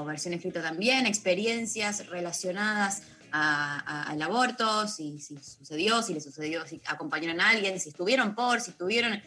o 0.00 0.04
versión 0.04 0.34
escrita 0.34 0.60
también, 0.60 1.06
experiencias 1.06 2.06
relacionadas 2.08 3.02
a- 3.32 4.02
al 4.10 4.20
aborto, 4.20 4.86
si, 4.86 5.18
si 5.20 5.38
sucedió, 5.38 6.02
si 6.02 6.12
le 6.12 6.20
sucedió, 6.20 6.66
si 6.66 6.80
acompañaron 6.86 7.40
a 7.40 7.48
alguien, 7.50 7.80
si 7.80 7.88
estuvieron 7.88 8.34
por, 8.34 8.60
si 8.60 8.72
tuvieron, 8.72 9.20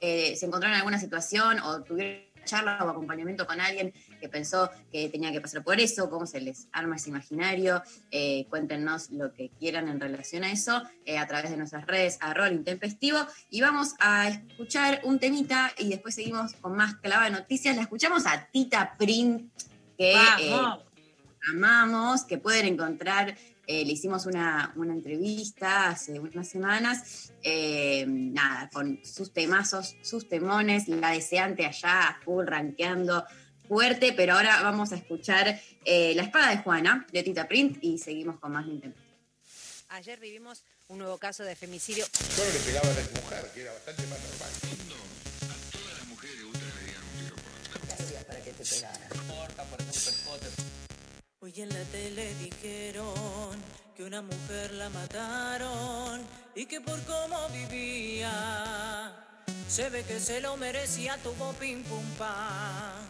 eh, 0.00 0.36
se 0.36 0.44
encontraron 0.46 0.74
en 0.74 0.80
alguna 0.80 1.00
situación 1.00 1.58
o 1.60 1.82
tuvieron 1.82 2.22
charla 2.48 2.78
o 2.84 2.88
acompañamiento 2.88 3.46
con 3.46 3.60
alguien 3.60 3.92
que 4.20 4.28
pensó 4.28 4.70
que 4.90 5.08
tenía 5.08 5.30
que 5.30 5.40
pasar 5.40 5.62
por 5.62 5.78
eso, 5.78 6.08
cómo 6.10 6.26
se 6.26 6.40
les 6.40 6.68
arma 6.72 6.96
ese 6.96 7.10
imaginario, 7.10 7.82
eh, 8.10 8.46
cuéntenos 8.48 9.10
lo 9.10 9.32
que 9.32 9.50
quieran 9.58 9.88
en 9.88 10.00
relación 10.00 10.44
a 10.44 10.50
eso 10.50 10.82
eh, 11.04 11.18
a 11.18 11.26
través 11.26 11.50
de 11.50 11.56
nuestras 11.56 11.86
redes 11.86 12.18
arroba 12.20 12.50
intempestivo 12.50 13.18
y 13.50 13.60
vamos 13.60 13.94
a 14.00 14.28
escuchar 14.28 15.00
un 15.04 15.18
temita 15.18 15.72
y 15.78 15.90
después 15.90 16.14
seguimos 16.14 16.54
con 16.54 16.74
más 16.74 16.96
clava 16.96 17.24
de 17.24 17.30
noticias. 17.30 17.76
La 17.76 17.82
escuchamos 17.82 18.26
a 18.26 18.48
Tita 18.50 18.96
Print, 18.98 19.52
que 19.96 20.12
eh, 20.12 20.60
amamos, 21.52 22.24
que 22.24 22.38
pueden 22.38 22.66
encontrar. 22.66 23.36
Eh, 23.70 23.84
le 23.84 23.92
hicimos 23.92 24.24
una, 24.24 24.72
una 24.76 24.94
entrevista 24.94 25.90
hace 25.90 26.18
unas 26.18 26.48
semanas, 26.48 27.34
eh, 27.42 28.06
nada, 28.08 28.70
con 28.72 28.98
sus 29.04 29.30
temazos, 29.34 29.94
sus 30.00 30.26
temones, 30.26 30.88
la 30.88 31.10
deseante 31.10 31.66
allá, 31.66 32.08
a 32.08 32.20
full, 32.24 32.46
rankeando 32.46 33.26
fuerte, 33.68 34.14
pero 34.14 34.32
ahora 34.32 34.62
vamos 34.62 34.92
a 34.92 34.96
escuchar 34.96 35.60
eh, 35.84 36.14
La 36.16 36.22
espada 36.22 36.48
de 36.48 36.62
Juana, 36.62 37.06
de 37.12 37.22
Tita 37.22 37.46
Print, 37.46 37.76
y 37.82 37.98
seguimos 37.98 38.40
con 38.40 38.52
más 38.52 38.66
Nintendo. 38.66 38.96
Ayer 39.90 40.18
vivimos 40.18 40.64
un 40.88 40.96
nuevo 40.96 41.18
caso 41.18 41.44
de 41.44 41.54
femicidio. 41.54 42.06
Solo 42.06 42.50
le 42.50 42.60
pegaba 42.60 42.88
a 42.88 42.94
la 42.94 43.20
mujer, 43.20 43.50
que 43.52 43.60
era 43.60 43.72
bastante 43.74 44.02
más 44.06 44.18
normal. 44.18 44.50
para 48.26 48.40
que 48.40 48.52
te 48.52 48.64
pegara. 48.64 49.08
Hoy 51.40 51.54
en 51.58 51.68
la 51.68 51.84
tele 51.92 52.34
dijeron 52.34 53.62
que 53.96 54.02
una 54.02 54.22
mujer 54.22 54.72
la 54.72 54.90
mataron 54.90 56.20
y 56.56 56.66
que 56.66 56.80
por 56.80 57.00
cómo 57.04 57.48
vivía 57.50 59.14
se 59.68 59.88
ve 59.88 60.02
que 60.02 60.18
se 60.18 60.40
lo 60.40 60.56
merecía, 60.56 61.16
tuvo 61.18 61.52
pim 61.52 61.84
pum 61.84 62.04
pam. 62.18 63.06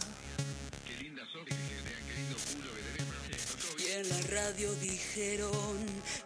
Y 3.78 3.92
en 3.92 4.08
la 4.10 4.20
radio 4.28 4.74
dijeron 4.74 5.78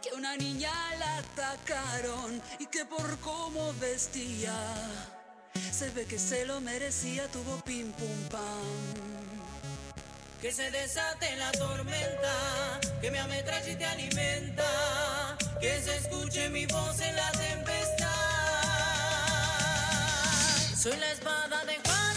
que 0.03 0.13
una 0.17 0.37
niña 0.37 0.73
la 0.99 1.19
atacaron 1.19 2.43
y 2.59 2.67
que 2.67 2.85
por 2.85 3.17
cómo 3.21 3.73
vestía 3.75 4.59
se 5.71 5.89
ve 5.91 6.05
que 6.07 6.19
se 6.19 6.47
lo 6.47 6.61
merecía, 6.61 7.29
tuvo 7.29 7.63
pim 7.63 7.93
pum 7.93 8.29
pam. 8.29 9.22
Que 10.43 10.51
se 10.51 10.73
desate 10.73 11.37
la 11.37 11.53
tormenta, 11.53 12.81
que 13.01 13.13
me 13.13 13.21
ametralle 13.21 13.71
y 13.71 13.77
te 13.77 13.85
alimenta, 13.85 15.39
que 15.61 15.81
se 15.81 15.99
escuche 15.99 16.49
mi 16.49 16.67
voz 16.67 17.01
en 17.01 17.15
la 17.15 17.31
tempestad. 17.31 18.09
Soy 20.77 20.97
la 20.97 21.13
espada 21.13 21.65
de 21.65 21.77
Juana, 21.85 22.12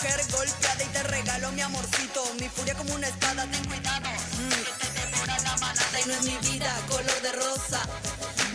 mujer 0.00 0.20
golpeada 0.30 0.84
y 0.84 0.86
te 0.86 1.02
regalo 1.02 1.52
mi 1.52 1.60
amorcito. 1.60 2.22
Mi 2.38 2.48
furia 2.48 2.74
como 2.74 2.94
una 2.94 3.08
espada, 3.08 3.44
ten 3.50 3.64
cuidado. 3.64 4.08
Mm, 4.38 4.80
que 4.80 4.86
te 4.86 5.06
devora 5.06 5.38
la 5.40 5.56
manada 5.56 6.00
y 6.00 6.08
no 6.08 6.14
es 6.14 6.22
mi 6.22 6.36
vida 6.50 6.72
color 6.88 7.22
de 7.22 7.32
rosa. 7.32 7.80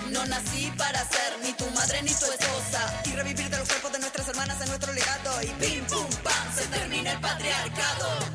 No 0.09 0.25
nací 0.25 0.71
para 0.77 0.99
ser 0.99 1.39
ni 1.43 1.51
tu 1.53 1.69
madre 1.71 2.01
ni 2.01 2.13
tu 2.13 2.25
esposa. 2.25 3.01
Y 3.05 3.11
revivir 3.11 3.49
de 3.49 3.57
los 3.57 3.67
cuerpos 3.67 3.91
de 3.91 3.99
nuestras 3.99 4.27
hermanas 4.29 4.61
en 4.61 4.69
nuestro 4.69 4.93
legado. 4.93 5.41
Y 5.41 5.47
pim 5.47 5.85
pum 5.87 6.07
pam, 6.23 6.55
se 6.55 6.65
termina 6.67 7.11
el 7.11 7.19
patriarcado. 7.19 8.32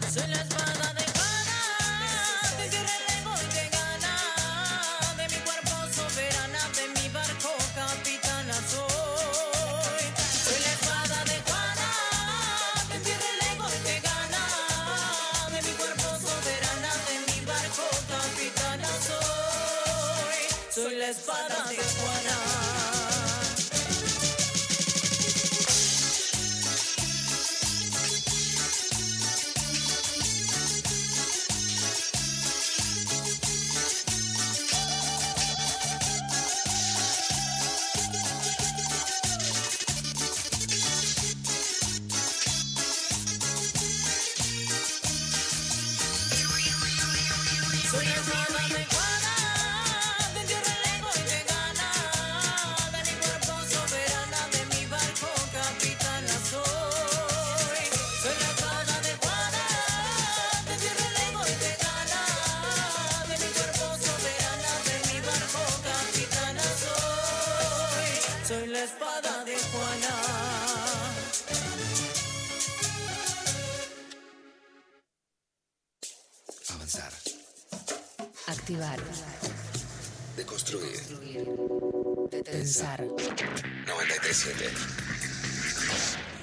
937. 84.28 84.70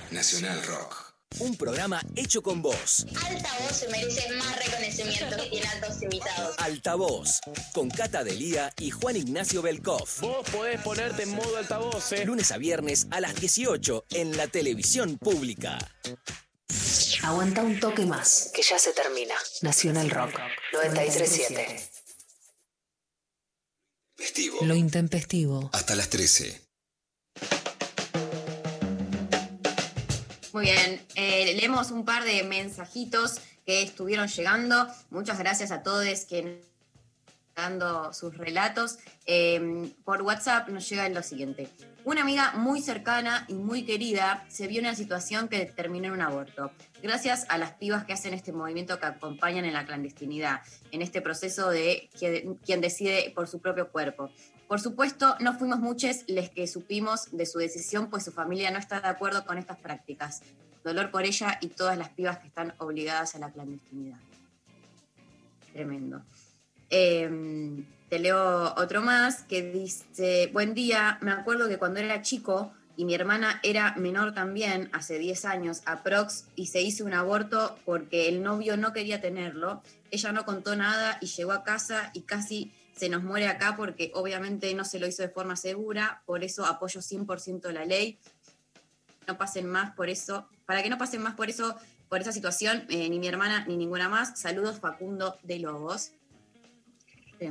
Nacional 0.10 0.64
Rock. 0.66 1.14
Un 1.38 1.56
programa 1.56 2.02
hecho 2.16 2.42
con 2.42 2.60
vos. 2.64 3.06
Altavoz 3.24 3.72
se 3.78 3.88
merece 3.90 4.28
más 4.38 4.58
reconocimiento 4.58 5.38
que 5.38 5.50
tiene 5.50 5.68
altos 5.68 6.02
invitados. 6.02 6.56
Altavoz, 6.58 7.42
con 7.74 7.92
Cata 7.92 8.24
Delía 8.24 8.74
y 8.80 8.90
Juan 8.90 9.18
Ignacio 9.18 9.62
Belkov. 9.62 10.08
Vos 10.22 10.50
podés 10.50 10.82
ponerte 10.82 11.24
en 11.24 11.30
modo 11.36 11.58
altavoz, 11.58 12.12
¿eh? 12.14 12.26
Lunes 12.26 12.52
a 12.52 12.58
viernes 12.58 13.06
a 13.12 13.22
las 13.22 13.36
18 13.36 14.06
en 14.12 14.36
la 14.36 14.48
televisión 14.48 15.20
pública. 15.20 15.78
Aguanta 17.22 17.62
un 17.62 17.80
toque 17.80 18.08
más, 18.08 18.50
que 18.52 18.64
ya 18.64 18.80
se 18.80 18.94
termina. 18.94 19.36
Nacional 19.62 20.10
Rock 20.10 20.34
937. 20.74 21.92
Festivo. 24.16 24.58
Lo 24.62 24.74
intempestivo. 24.74 25.70
Hasta 25.72 25.94
las 25.94 26.10
13. 26.10 26.65
Muy 30.56 30.68
bien, 30.68 31.02
eh, 31.16 31.54
leemos 31.58 31.92
un 31.92 32.06
par 32.06 32.24
de 32.24 32.42
mensajitos 32.44 33.42
que 33.66 33.82
estuvieron 33.82 34.30
llegando. 34.30 34.88
Muchas 35.10 35.38
gracias 35.38 35.70
a 35.72 35.84
todos 35.84 36.24
que 36.24 36.62
dando 37.54 38.14
sus 38.14 38.38
relatos. 38.38 38.98
Eh, 39.26 39.92
por 40.06 40.22
WhatsApp 40.22 40.70
nos 40.70 40.88
llega 40.88 41.10
lo 41.10 41.24
siguiente. 41.24 41.68
Una 42.06 42.22
amiga 42.22 42.54
muy 42.54 42.80
cercana 42.82 43.44
y 43.50 43.56
muy 43.56 43.84
querida 43.84 44.46
se 44.48 44.68
vio 44.68 44.80
en 44.80 44.86
una 44.86 44.96
situación 44.96 45.50
que 45.50 45.66
terminó 45.66 46.08
en 46.08 46.14
un 46.14 46.22
aborto. 46.22 46.72
Gracias 47.04 47.46
a 47.50 47.58
las 47.58 47.74
pibas 47.74 48.06
que 48.06 48.14
hacen 48.14 48.34
este 48.34 48.54
movimiento 48.54 48.98
que 48.98 49.08
acompañan 49.08 49.66
en 49.66 49.74
la 49.74 49.86
clandestinidad, 49.86 50.62
en 50.92 51.02
este 51.02 51.22
proceso 51.22 51.70
de 51.70 52.10
quien 52.18 52.80
decide 52.80 53.34
por 53.36 53.50
su 53.50 53.60
propio 53.60 53.92
cuerpo. 53.92 54.32
Por 54.68 54.82
supuesto, 54.82 55.36
no 55.40 55.58
fuimos 55.58 55.80
muchos 55.80 56.24
les 56.28 56.50
que 56.50 56.68
supimos 56.68 57.32
de 57.32 57.46
su 57.46 57.60
decisión, 57.60 58.10
pues 58.10 58.26
su 58.26 58.32
familia 58.32 58.72
no 58.72 58.80
está 58.80 59.00
de 59.00 59.08
acuerdo 59.08 59.46
con 59.46 59.58
estas 59.58 59.78
prácticas. 59.78 60.42
Dolor 60.84 61.12
por 61.12 61.24
ella 61.24 61.58
y 61.62 61.68
todas 61.68 61.98
las 61.98 62.10
pibas 62.10 62.40
que 62.40 62.48
están 62.48 62.74
obligadas 62.80 63.36
a 63.36 63.40
la 63.40 63.52
clandestinidad. 63.52 64.20
Tremendo. 65.74 66.22
Eh, 66.90 67.84
te 68.10 68.20
leo 68.20 68.74
otro 68.78 69.02
más 69.02 69.44
que 69.44 69.62
dice, 69.62 70.50
buen 70.54 70.74
día, 70.74 71.18
me 71.22 71.32
acuerdo 71.32 71.68
que 71.68 71.78
cuando 71.78 72.00
era 72.00 72.22
chico 72.22 72.72
y 72.98 73.06
mi 73.06 73.14
hermana 73.14 73.60
era 73.64 73.96
menor 73.98 74.34
también, 74.34 74.90
hace 74.94 75.20
10 75.20 75.46
años, 75.46 75.82
aprox, 75.86 76.46
y 76.56 76.68
se 76.68 76.82
hizo 76.82 77.04
un 77.04 77.14
aborto 77.14 77.78
porque 77.84 78.30
el 78.30 78.42
novio 78.42 78.78
no 78.78 78.94
quería 78.94 79.22
tenerlo, 79.22 79.82
ella 80.12 80.32
no 80.32 80.46
contó 80.46 80.76
nada 80.76 81.18
y 81.20 81.26
llegó 81.28 81.52
a 81.52 81.64
casa 81.64 82.12
y 82.14 82.22
casi 82.22 82.74
se 82.96 83.10
nos 83.10 83.24
muere 83.24 83.48
acá 83.48 83.76
porque 83.76 84.12
obviamente 84.14 84.74
no 84.74 84.86
se 84.86 85.00
lo 85.00 85.08
hizo 85.08 85.22
de 85.22 85.30
forma 85.30 85.56
segura, 85.56 86.24
por 86.26 86.44
eso 86.44 86.66
apoyo 86.66 87.02
100% 87.02 87.72
la 87.72 87.86
ley. 87.86 88.18
No 89.28 89.38
pasen 89.38 89.68
más 89.68 89.94
por 89.96 90.10
eso, 90.10 90.48
para 90.66 90.82
que 90.82 90.90
no 90.90 90.98
pasen 90.98 91.22
más 91.22 91.36
por 91.36 91.50
eso, 91.50 91.76
por 92.10 92.22
esa 92.22 92.32
situación, 92.32 92.86
eh, 92.90 93.10
ni 93.10 93.20
mi 93.20 93.28
hermana 93.28 93.66
ni 93.68 93.76
ninguna 93.76 94.08
más. 94.08 94.40
Saludos 94.40 94.80
Facundo 94.80 95.38
de 95.44 95.60
Lobos. 95.60 96.12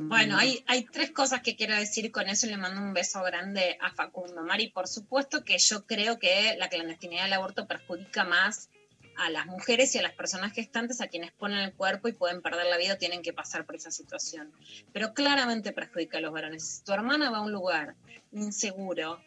Bueno, 0.01 0.35
hay, 0.37 0.63
hay 0.65 0.85
tres 0.85 1.11
cosas 1.11 1.41
que 1.41 1.55
quiero 1.55 1.75
decir 1.75 2.11
con 2.11 2.27
eso 2.27 2.47
y 2.47 2.49
le 2.49 2.57
mando 2.57 2.81
un 2.81 2.93
beso 2.93 3.21
grande 3.21 3.77
a 3.79 3.91
Facundo. 3.91 4.41
Mari, 4.41 4.69
por 4.69 4.87
supuesto 4.87 5.43
que 5.43 5.59
yo 5.59 5.85
creo 5.85 6.17
que 6.17 6.55
la 6.57 6.69
clandestinidad 6.69 7.25
del 7.25 7.33
aborto 7.33 7.67
perjudica 7.67 8.23
más 8.23 8.69
a 9.17 9.29
las 9.29 9.45
mujeres 9.45 9.93
y 9.95 9.99
a 9.99 10.01
las 10.01 10.13
personas 10.13 10.53
gestantes 10.53 11.01
a 11.01 11.07
quienes 11.07 11.31
ponen 11.31 11.59
el 11.59 11.73
cuerpo 11.73 12.07
y 12.07 12.13
pueden 12.13 12.41
perder 12.41 12.65
la 12.67 12.77
vida 12.77 12.97
tienen 12.97 13.21
que 13.21 13.33
pasar 13.33 13.65
por 13.65 13.75
esa 13.75 13.91
situación. 13.91 14.51
Pero 14.93 15.13
claramente 15.13 15.71
perjudica 15.71 16.17
a 16.17 16.21
los 16.21 16.31
varones. 16.33 16.63
Si 16.65 16.83
tu 16.83 16.93
hermana 16.93 17.29
va 17.29 17.37
a 17.37 17.41
un 17.41 17.51
lugar 17.51 17.95
inseguro, 18.31 19.19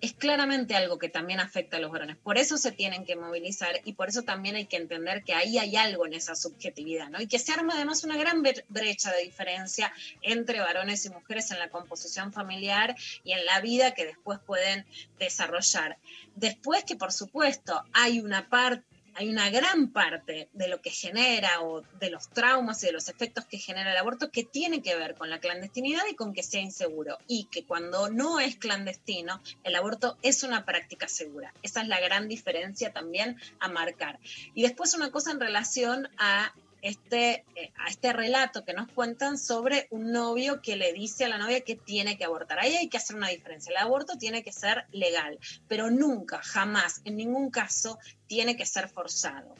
es 0.00 0.12
claramente 0.12 0.74
algo 0.74 0.98
que 0.98 1.08
también 1.08 1.40
afecta 1.40 1.78
a 1.78 1.80
los 1.80 1.90
varones. 1.90 2.18
Por 2.18 2.36
eso 2.36 2.58
se 2.58 2.72
tienen 2.72 3.06
que 3.06 3.16
movilizar 3.16 3.80
y 3.84 3.94
por 3.94 4.10
eso 4.10 4.20
también 4.22 4.54
hay 4.54 4.66
que 4.66 4.76
entender 4.76 5.24
que 5.24 5.32
ahí 5.32 5.56
hay 5.56 5.76
algo 5.76 6.04
en 6.04 6.12
esa 6.12 6.34
subjetividad, 6.34 7.08
¿no? 7.08 7.22
Y 7.22 7.26
que 7.26 7.38
se 7.38 7.52
arma 7.52 7.72
además 7.74 8.04
una 8.04 8.18
gran 8.18 8.42
bre- 8.42 8.64
brecha 8.68 9.10
de 9.12 9.22
diferencia 9.22 9.90
entre 10.20 10.60
varones 10.60 11.06
y 11.06 11.08
mujeres 11.10 11.50
en 11.52 11.58
la 11.58 11.70
composición 11.70 12.34
familiar 12.34 12.94
y 13.22 13.32
en 13.32 13.46
la 13.46 13.62
vida 13.62 13.94
que 13.94 14.04
después 14.04 14.38
pueden 14.40 14.84
desarrollar. 15.18 15.96
Después 16.34 16.84
que, 16.84 16.96
por 16.96 17.10
supuesto, 17.12 17.82
hay 17.94 18.20
una 18.20 18.50
parte 18.50 18.84
hay 19.14 19.28
una 19.28 19.50
gran 19.50 19.88
parte 19.88 20.48
de 20.52 20.68
lo 20.68 20.80
que 20.80 20.90
genera 20.90 21.62
o 21.62 21.82
de 22.00 22.10
los 22.10 22.28
traumas 22.28 22.82
y 22.82 22.86
de 22.86 22.92
los 22.92 23.08
efectos 23.08 23.44
que 23.44 23.58
genera 23.58 23.92
el 23.92 23.96
aborto 23.96 24.30
que 24.30 24.44
tiene 24.44 24.82
que 24.82 24.96
ver 24.96 25.14
con 25.14 25.30
la 25.30 25.40
clandestinidad 25.40 26.02
y 26.10 26.14
con 26.14 26.32
que 26.32 26.42
sea 26.42 26.60
inseguro. 26.60 27.18
Y 27.26 27.44
que 27.44 27.64
cuando 27.64 28.10
no 28.10 28.40
es 28.40 28.56
clandestino, 28.56 29.40
el 29.62 29.76
aborto 29.76 30.18
es 30.22 30.42
una 30.42 30.64
práctica 30.64 31.08
segura. 31.08 31.54
Esa 31.62 31.82
es 31.82 31.88
la 31.88 32.00
gran 32.00 32.28
diferencia 32.28 32.92
también 32.92 33.38
a 33.60 33.68
marcar. 33.68 34.18
Y 34.54 34.62
después 34.62 34.94
una 34.94 35.10
cosa 35.10 35.30
en 35.30 35.40
relación 35.40 36.08
a 36.18 36.52
este, 36.84 37.46
eh, 37.56 37.72
a 37.76 37.88
este 37.88 38.12
relato 38.12 38.62
que 38.64 38.74
nos 38.74 38.92
cuentan 38.92 39.38
sobre 39.38 39.88
un 39.90 40.12
novio 40.12 40.60
que 40.60 40.76
le 40.76 40.92
dice 40.92 41.24
a 41.24 41.28
la 41.28 41.38
novia 41.38 41.62
que 41.62 41.76
tiene 41.76 42.18
que 42.18 42.26
abortar. 42.26 42.60
Ahí 42.60 42.76
hay 42.76 42.88
que 42.90 42.98
hacer 42.98 43.16
una 43.16 43.28
diferencia. 43.28 43.70
El 43.70 43.78
aborto 43.78 44.18
tiene 44.18 44.44
que 44.44 44.52
ser 44.52 44.84
legal, 44.92 45.38
pero 45.66 45.90
nunca, 45.90 46.42
jamás, 46.42 47.00
en 47.04 47.16
ningún 47.16 47.50
caso, 47.50 47.98
tiene 48.26 48.54
que 48.54 48.66
ser 48.66 48.90
forzado. 48.90 49.54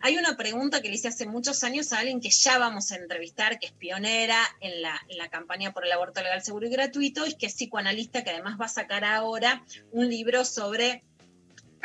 Hay 0.00 0.16
una 0.16 0.36
pregunta 0.36 0.82
que 0.82 0.88
le 0.88 0.96
hice 0.96 1.08
hace 1.08 1.24
muchos 1.24 1.62
años 1.62 1.92
a 1.92 2.00
alguien 2.00 2.20
que 2.20 2.30
ya 2.30 2.58
vamos 2.58 2.90
a 2.90 2.96
entrevistar, 2.96 3.60
que 3.60 3.66
es 3.66 3.72
pionera 3.72 4.40
en 4.60 4.82
la, 4.82 5.00
en 5.08 5.18
la 5.18 5.28
campaña 5.28 5.72
por 5.72 5.86
el 5.86 5.92
aborto 5.92 6.20
legal, 6.20 6.42
seguro 6.42 6.66
y 6.66 6.70
gratuito, 6.70 7.26
y 7.26 7.34
que 7.34 7.46
es 7.46 7.54
psicoanalista, 7.54 8.24
que 8.24 8.30
además 8.30 8.58
va 8.60 8.66
a 8.66 8.70
sacar 8.70 9.04
ahora 9.04 9.64
un 9.92 10.08
libro 10.08 10.44
sobre 10.44 11.04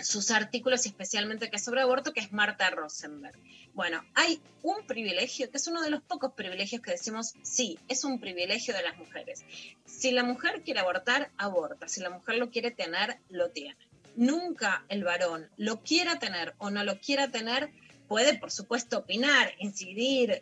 sus 0.04 0.32
artículos 0.32 0.86
especialmente 0.86 1.50
que 1.50 1.60
sobre 1.60 1.82
aborto, 1.82 2.14
que 2.14 2.20
es 2.20 2.32
Marta 2.32 2.70
Rosenberg. 2.70 3.38
Bueno, 3.74 4.04
hay 4.16 4.42
un 4.64 4.86
privilegio, 4.86 5.50
que 5.50 5.58
es 5.58 5.68
uno 5.68 5.82
de 5.82 5.90
los 5.90 6.02
pocos 6.02 6.34
privilegios 6.34 6.82
que 6.82 6.92
decimos, 6.92 7.34
sí, 7.42 7.80
es 7.88 8.04
un 8.04 8.20
privilegio 8.20 8.74
de 8.74 8.84
las 8.84 8.98
mujeres. 8.98 9.44
Si 9.86 10.12
la 10.12 10.24
mujer 10.24 10.62
quiere 10.64 10.80
abortar, 10.80 11.32
aborta. 11.38 11.88
Si 11.88 12.02
la 12.02 12.10
mujer 12.10 12.36
lo 12.38 12.50
quiere 12.50 12.72
tener, 12.72 13.20
lo 13.30 13.50
tiene. 13.50 13.78
Nunca 14.16 14.86
el 14.90 15.04
varón 15.04 15.50
lo 15.58 15.82
quiera 15.82 16.20
tener 16.20 16.54
o 16.58 16.70
no 16.70 16.84
lo 16.84 17.00
quiera 17.00 17.30
tener, 17.30 17.72
puede, 18.08 18.38
por 18.38 18.52
supuesto, 18.52 19.00
opinar, 19.00 19.54
incidir, 19.60 20.42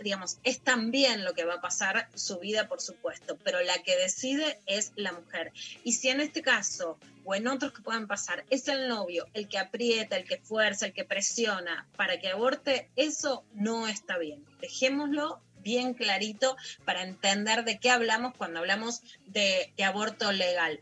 digamos, 0.00 0.38
es 0.44 0.60
también 0.60 1.24
lo 1.24 1.34
que 1.34 1.44
va 1.44 1.54
a 1.54 1.60
pasar 1.60 2.08
su 2.14 2.38
vida, 2.38 2.68
por 2.68 2.80
supuesto, 2.80 3.38
pero 3.44 3.60
la 3.62 3.82
que 3.82 3.96
decide 3.96 4.60
es 4.66 4.92
la 4.96 5.12
mujer. 5.12 5.52
Y 5.84 5.92
si 5.92 6.08
en 6.08 6.20
este 6.20 6.42
caso 6.42 6.98
o 7.24 7.34
en 7.34 7.46
otros 7.46 7.72
que 7.72 7.82
puedan 7.82 8.06
pasar 8.06 8.44
es 8.50 8.68
el 8.68 8.88
novio 8.88 9.26
el 9.34 9.48
que 9.48 9.58
aprieta, 9.58 10.16
el 10.16 10.24
que 10.24 10.38
fuerza, 10.38 10.86
el 10.86 10.92
que 10.92 11.04
presiona 11.04 11.86
para 11.96 12.18
que 12.18 12.28
aborte, 12.28 12.90
eso 12.96 13.44
no 13.54 13.88
está 13.88 14.18
bien. 14.18 14.44
Dejémoslo 14.60 15.40
bien 15.62 15.94
clarito 15.94 16.56
para 16.84 17.02
entender 17.02 17.64
de 17.64 17.78
qué 17.78 17.90
hablamos 17.90 18.34
cuando 18.36 18.58
hablamos 18.58 19.02
de, 19.26 19.72
aborto 19.84 20.32
legal. 20.32 20.80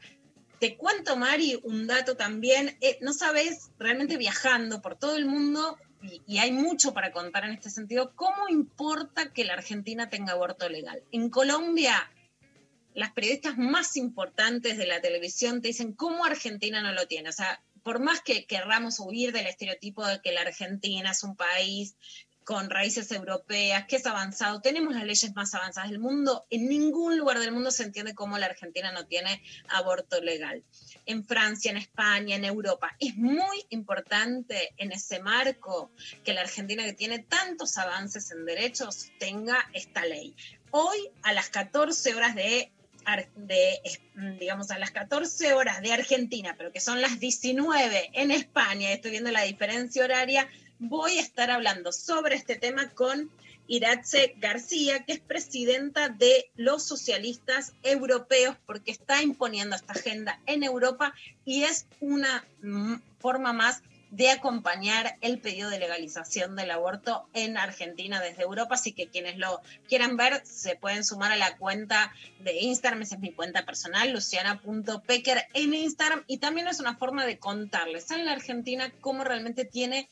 Te 0.58 0.76
cuento, 0.76 1.16
Mari, 1.16 1.58
un 1.62 1.86
dato 1.86 2.16
también. 2.16 2.76
Eh, 2.80 2.98
no 3.00 3.12
sabes, 3.12 3.70
realmente 3.78 4.16
viajando 4.16 4.82
por 4.82 4.96
todo 4.96 5.16
el 5.16 5.24
mundo, 5.24 5.78
y, 6.02 6.38
hay 6.38 6.52
mucho 6.52 6.94
para 6.94 7.12
contar 7.12 7.44
en 7.44 7.52
este 7.52 7.70
sentido, 7.70 8.12
¿cómo 8.14 8.48
importa 8.48 9.32
que 9.32 9.44
la 9.44 9.54
Argentina 9.54 10.08
tenga 10.08 10.32
aborto 10.32 10.68
legal? 10.68 11.02
En 11.12 11.30
Colombia, 11.30 12.10
las 12.94 13.12
periodistas 13.12 13.58
más 13.58 13.96
importantes 13.96 14.78
de 14.78 14.86
la 14.86 15.00
televisión 15.00 15.60
te 15.60 15.68
dicen, 15.68 15.92
¿cómo 15.92 16.24
Argentina 16.24 16.82
no 16.82 16.92
lo 16.92 17.06
tiene? 17.06 17.28
O 17.28 17.32
sea, 17.32 17.62
por 17.82 18.00
más 18.00 18.20
que 18.20 18.46
querramos 18.46 18.98
huir 19.00 19.32
del 19.32 19.46
estereotipo 19.46 20.06
de 20.06 20.20
que 20.20 20.32
la 20.32 20.42
Argentina 20.42 21.10
es 21.10 21.22
un 21.22 21.36
país 21.36 21.96
con 22.50 22.68
raíces 22.68 23.12
europeas, 23.12 23.86
que 23.86 23.94
es 23.94 24.06
avanzado, 24.06 24.60
tenemos 24.60 24.92
las 24.92 25.04
leyes 25.04 25.36
más 25.36 25.54
avanzadas 25.54 25.88
del 25.88 26.00
mundo, 26.00 26.46
en 26.50 26.68
ningún 26.68 27.16
lugar 27.16 27.38
del 27.38 27.52
mundo 27.52 27.70
se 27.70 27.84
entiende 27.84 28.12
cómo 28.12 28.38
la 28.38 28.46
Argentina 28.46 28.90
no 28.90 29.06
tiene 29.06 29.40
aborto 29.68 30.20
legal. 30.20 30.64
En 31.06 31.24
Francia, 31.24 31.70
en 31.70 31.76
España, 31.76 32.34
en 32.34 32.44
Europa. 32.44 32.96
Es 32.98 33.14
muy 33.14 33.64
importante 33.68 34.74
en 34.78 34.90
ese 34.90 35.20
marco 35.20 35.92
que 36.24 36.32
la 36.32 36.40
Argentina, 36.40 36.82
que 36.82 36.92
tiene 36.92 37.20
tantos 37.20 37.78
avances 37.78 38.32
en 38.32 38.44
derechos, 38.44 39.12
tenga 39.20 39.70
esta 39.72 40.04
ley. 40.04 40.34
Hoy, 40.72 41.08
a 41.22 41.32
las 41.32 41.50
14 41.50 42.16
horas 42.16 42.34
de 42.34 42.72
digamos, 44.38 44.72
a 44.72 44.78
las 44.78 44.90
14 44.90 45.54
horas 45.54 45.82
de 45.82 45.92
Argentina, 45.92 46.56
pero 46.58 46.72
que 46.72 46.80
son 46.80 47.00
las 47.00 47.20
19 47.20 48.10
en 48.12 48.32
España, 48.32 48.92
estoy 48.92 49.12
viendo 49.12 49.30
la 49.30 49.42
diferencia 49.42 50.04
horaria, 50.04 50.48
voy 50.80 51.18
a 51.18 51.20
estar 51.20 51.50
hablando 51.50 51.92
sobre 51.92 52.34
este 52.34 52.56
tema 52.56 52.90
con 52.90 53.30
Iratze 53.68 54.34
García, 54.38 55.04
que 55.04 55.12
es 55.12 55.20
presidenta 55.20 56.08
de 56.08 56.50
los 56.56 56.82
socialistas 56.82 57.74
europeos, 57.82 58.56
porque 58.66 58.90
está 58.90 59.22
imponiendo 59.22 59.76
esta 59.76 59.92
agenda 59.92 60.40
en 60.46 60.64
Europa 60.64 61.14
y 61.44 61.62
es 61.62 61.86
una 62.00 62.44
forma 63.20 63.52
más 63.52 63.82
de 64.10 64.30
acompañar 64.30 65.16
el 65.20 65.38
pedido 65.38 65.70
de 65.70 65.78
legalización 65.78 66.56
del 66.56 66.72
aborto 66.72 67.28
en 67.32 67.56
Argentina 67.56 68.20
desde 68.20 68.42
Europa. 68.42 68.74
Así 68.74 68.92
que 68.92 69.06
quienes 69.06 69.38
lo 69.38 69.60
quieran 69.88 70.16
ver 70.16 70.44
se 70.44 70.74
pueden 70.74 71.04
sumar 71.04 71.30
a 71.30 71.36
la 71.36 71.56
cuenta 71.56 72.12
de 72.40 72.58
Instagram, 72.58 73.02
esa 73.02 73.14
es 73.14 73.20
mi 73.20 73.32
cuenta 73.32 73.64
personal, 73.64 74.12
luciana.pecker 74.12 75.46
en 75.54 75.74
Instagram. 75.74 76.24
Y 76.26 76.38
también 76.38 76.66
es 76.66 76.80
una 76.80 76.96
forma 76.96 77.24
de 77.24 77.38
contarles 77.38 78.10
en 78.10 78.24
la 78.24 78.32
Argentina 78.32 78.92
cómo 79.00 79.22
realmente 79.22 79.64
tiene 79.64 80.08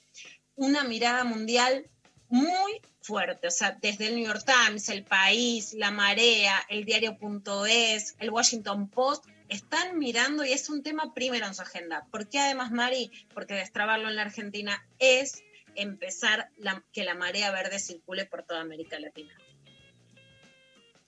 una 0.59 0.85
mirada 0.85 1.25
mundial 1.25 1.87
muy 2.29 2.81
fuerte, 3.01 3.47
o 3.47 3.51
sea, 3.51 3.79
desde 3.81 4.09
el 4.09 4.17
New 4.17 4.27
York 4.27 4.45
Times, 4.45 4.89
el 4.91 5.03
País, 5.05 5.73
La 5.73 5.91
Marea, 5.91 6.63
el 6.69 6.85
diario.es, 6.85 8.17
el 8.19 8.31
Washington 8.31 8.89
Post, 8.89 9.25
están 9.49 9.99
mirando 9.99 10.45
y 10.45 10.53
es 10.53 10.69
un 10.69 10.83
tema 10.83 11.15
primero 11.15 11.47
en 11.47 11.55
su 11.55 11.63
agenda. 11.63 12.07
¿Por 12.11 12.29
qué 12.29 12.39
además, 12.41 12.71
Mari? 12.71 13.11
Porque 13.33 13.55
destrabarlo 13.55 14.09
en 14.11 14.17
la 14.17 14.23
Argentina 14.23 14.85
es 14.99 15.43
empezar 15.75 16.51
la- 16.59 16.85
que 16.93 17.05
la 17.05 17.15
marea 17.15 17.51
verde 17.51 17.79
circule 17.79 18.27
por 18.27 18.43
toda 18.43 18.61
América 18.61 18.99
Latina. 19.01 19.33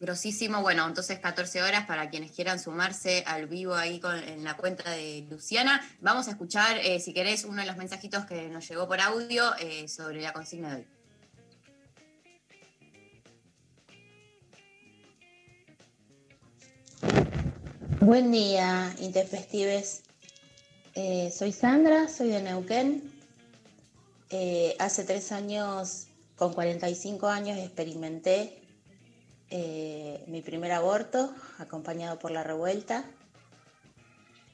Grosísimo, 0.00 0.62
bueno, 0.62 0.86
entonces 0.88 1.18
14 1.18 1.62
horas 1.62 1.84
para 1.84 2.08
quienes 2.08 2.32
quieran 2.32 2.58
sumarse 2.58 3.22
al 3.26 3.46
vivo 3.46 3.74
ahí 3.74 4.00
en 4.28 4.44
la 4.44 4.56
cuenta 4.56 4.92
de 4.92 5.26
Luciana. 5.28 5.86
Vamos 6.00 6.26
a 6.26 6.30
escuchar, 6.30 6.78
eh, 6.78 7.00
si 7.00 7.12
querés, 7.12 7.44
uno 7.44 7.60
de 7.60 7.66
los 7.66 7.76
mensajitos 7.76 8.24
que 8.24 8.48
nos 8.48 8.66
llegó 8.66 8.88
por 8.88 8.98
audio 8.98 9.54
eh, 9.58 9.88
sobre 9.88 10.22
la 10.22 10.32
consigna 10.32 10.74
de 10.74 10.76
hoy. 10.76 10.86
Buen 18.00 18.32
día, 18.32 18.94
Intempestives. 19.00 20.00
Eh, 20.94 21.30
soy 21.30 21.52
Sandra, 21.52 22.08
soy 22.08 22.30
de 22.30 22.40
Neuquén. 22.40 23.12
Hace 24.78 25.04
tres 25.04 25.30
años, 25.30 26.06
con 26.36 26.54
45 26.54 27.28
años, 27.28 27.58
experimenté 27.58 28.59
eh, 29.50 30.24
mi 30.28 30.42
primer 30.42 30.70
aborto, 30.70 31.34
acompañado 31.58 32.18
por 32.18 32.30
la 32.30 32.44
revuelta, 32.44 33.04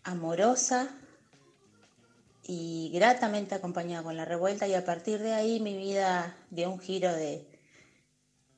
amorosa 0.04 0.88
y 2.42 2.90
gratamente 2.94 3.54
acompañada 3.54 4.02
con 4.02 4.16
la 4.16 4.24
revuelta. 4.24 4.66
Y 4.66 4.74
a 4.74 4.84
partir 4.84 5.18
de 5.20 5.34
ahí 5.34 5.60
mi 5.60 5.76
vida 5.76 6.36
dio 6.50 6.70
un 6.70 6.78
giro 6.78 7.12
de 7.12 7.46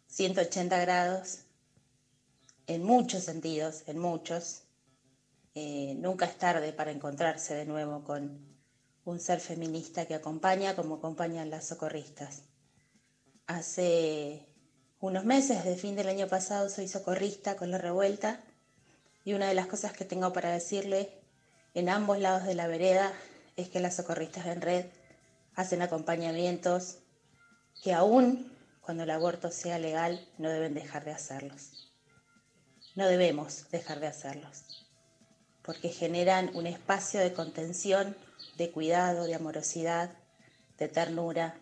180 0.06 0.78
grados 0.78 1.40
en 2.68 2.84
muchos 2.84 3.24
sentidos, 3.24 3.82
en 3.86 3.98
muchos. 3.98 4.62
Eh, 5.54 5.94
nunca 5.96 6.26
es 6.26 6.38
tarde 6.38 6.72
para 6.72 6.92
encontrarse 6.92 7.54
de 7.54 7.66
nuevo 7.66 8.04
con 8.04 8.46
un 9.04 9.18
ser 9.18 9.40
feminista 9.40 10.06
que 10.06 10.14
acompaña 10.14 10.76
como 10.76 10.96
acompañan 10.96 11.50
las 11.50 11.66
socorristas. 11.66 12.42
Hace 13.46 14.47
unos 15.00 15.24
meses, 15.24 15.64
de 15.64 15.76
fin 15.76 15.94
del 15.94 16.08
año 16.08 16.26
pasado, 16.26 16.68
soy 16.68 16.88
socorrista 16.88 17.56
con 17.56 17.70
la 17.70 17.78
revuelta 17.78 18.40
y 19.24 19.34
una 19.34 19.48
de 19.48 19.54
las 19.54 19.66
cosas 19.66 19.92
que 19.92 20.04
tengo 20.04 20.32
para 20.32 20.50
decirle 20.50 21.10
en 21.74 21.88
ambos 21.88 22.18
lados 22.18 22.44
de 22.44 22.54
la 22.54 22.66
vereda 22.66 23.12
es 23.56 23.68
que 23.68 23.80
las 23.80 23.96
socorristas 23.96 24.46
en 24.46 24.60
red 24.60 24.86
hacen 25.54 25.82
acompañamientos 25.82 26.98
que 27.82 27.92
aún 27.92 28.52
cuando 28.80 29.04
el 29.04 29.10
aborto 29.10 29.50
sea 29.50 29.78
legal 29.78 30.26
no 30.38 30.48
deben 30.48 30.74
dejar 30.74 31.04
de 31.04 31.12
hacerlos. 31.12 31.92
No 32.96 33.06
debemos 33.06 33.70
dejar 33.70 34.00
de 34.00 34.08
hacerlos 34.08 34.86
porque 35.62 35.90
generan 35.90 36.50
un 36.56 36.66
espacio 36.66 37.20
de 37.20 37.34
contención, 37.34 38.16
de 38.56 38.70
cuidado, 38.70 39.24
de 39.24 39.34
amorosidad, 39.34 40.10
de 40.78 40.88
ternura, 40.88 41.60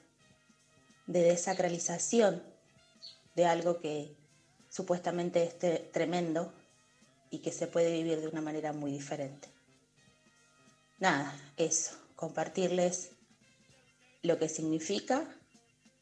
de 1.08 1.22
desacralización 1.22 2.40
de 3.36 3.46
algo 3.46 3.80
que 3.80 4.16
supuestamente 4.70 5.44
es 5.44 5.58
tre- 5.58 5.90
tremendo 5.92 6.52
y 7.30 7.38
que 7.40 7.52
se 7.52 7.66
puede 7.66 7.92
vivir 7.92 8.20
de 8.20 8.28
una 8.28 8.40
manera 8.40 8.72
muy 8.72 8.90
diferente. 8.90 9.48
Nada, 10.98 11.38
eso, 11.56 11.96
compartirles 12.16 13.10
lo 14.22 14.38
que 14.38 14.48
significa 14.48 15.28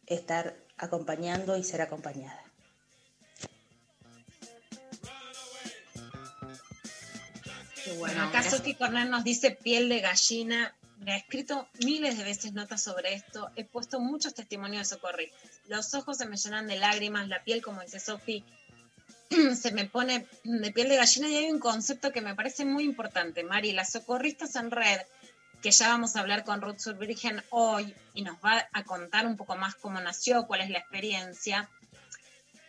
estar 0.07 0.57
acompañando 0.77 1.57
y 1.57 1.65
ser 1.65 1.83
acompañada. 1.83 2.41
Bueno, 7.99 8.23
acá 8.25 8.43
Cornell 8.79 9.11
nos 9.11 9.25
dice 9.25 9.51
piel 9.51 9.89
de 9.89 10.01
gallina. 10.01 10.75
Me 10.99 11.13
ha 11.13 11.17
escrito 11.17 11.69
miles 11.85 12.17
de 12.17 12.25
veces 12.25 12.53
notas 12.53 12.83
sobre 12.83 13.15
esto. 13.15 13.51
He 13.57 13.65
puesto 13.65 14.01
muchos 14.01 14.35
testimonios 14.35 14.89
de 14.89 14.97
socorristas. 14.97 15.51
Los 15.67 15.95
ojos 15.95 16.19
se 16.19 16.27
me 16.27 16.37
llenan 16.37 16.67
de 16.67 16.77
lágrimas, 16.77 17.29
la 17.29 17.43
piel, 17.43 17.63
como 17.63 17.83
dice 17.83 18.01
Sophie, 18.01 18.45
se 19.55 19.73
me 19.73 19.87
pone 19.87 20.27
de 20.45 20.73
piel 20.73 20.89
de 20.89 20.97
gallina 20.97 21.29
y 21.29 21.37
hay 21.37 21.51
un 21.51 21.59
concepto 21.59 22.13
que 22.13 22.21
me 22.21 22.35
parece 22.35 22.65
muy 22.65 22.85
importante, 22.85 23.43
Mari. 23.43 23.73
Las 23.73 23.93
socorristas 23.93 24.57
en 24.57 24.71
red, 24.71 25.01
que 25.63 25.71
ya 25.71 25.89
vamos 25.89 26.17
a 26.17 26.21
hablar 26.21 26.45
con 26.45 26.61
Ruth 26.61 26.79
Survirgen 26.79 27.43
hoy 27.51 27.95
y 28.15 28.23
nos 28.23 28.37
va 28.37 28.69
a 28.73 28.85
contar 28.85 29.27
un 29.27 29.37
poco 29.37 29.57
más 29.57 29.75
cómo 29.75 30.01
nació, 30.01 30.47
cuál 30.47 30.61
es 30.61 30.71
la 30.71 30.79
experiencia, 30.79 31.69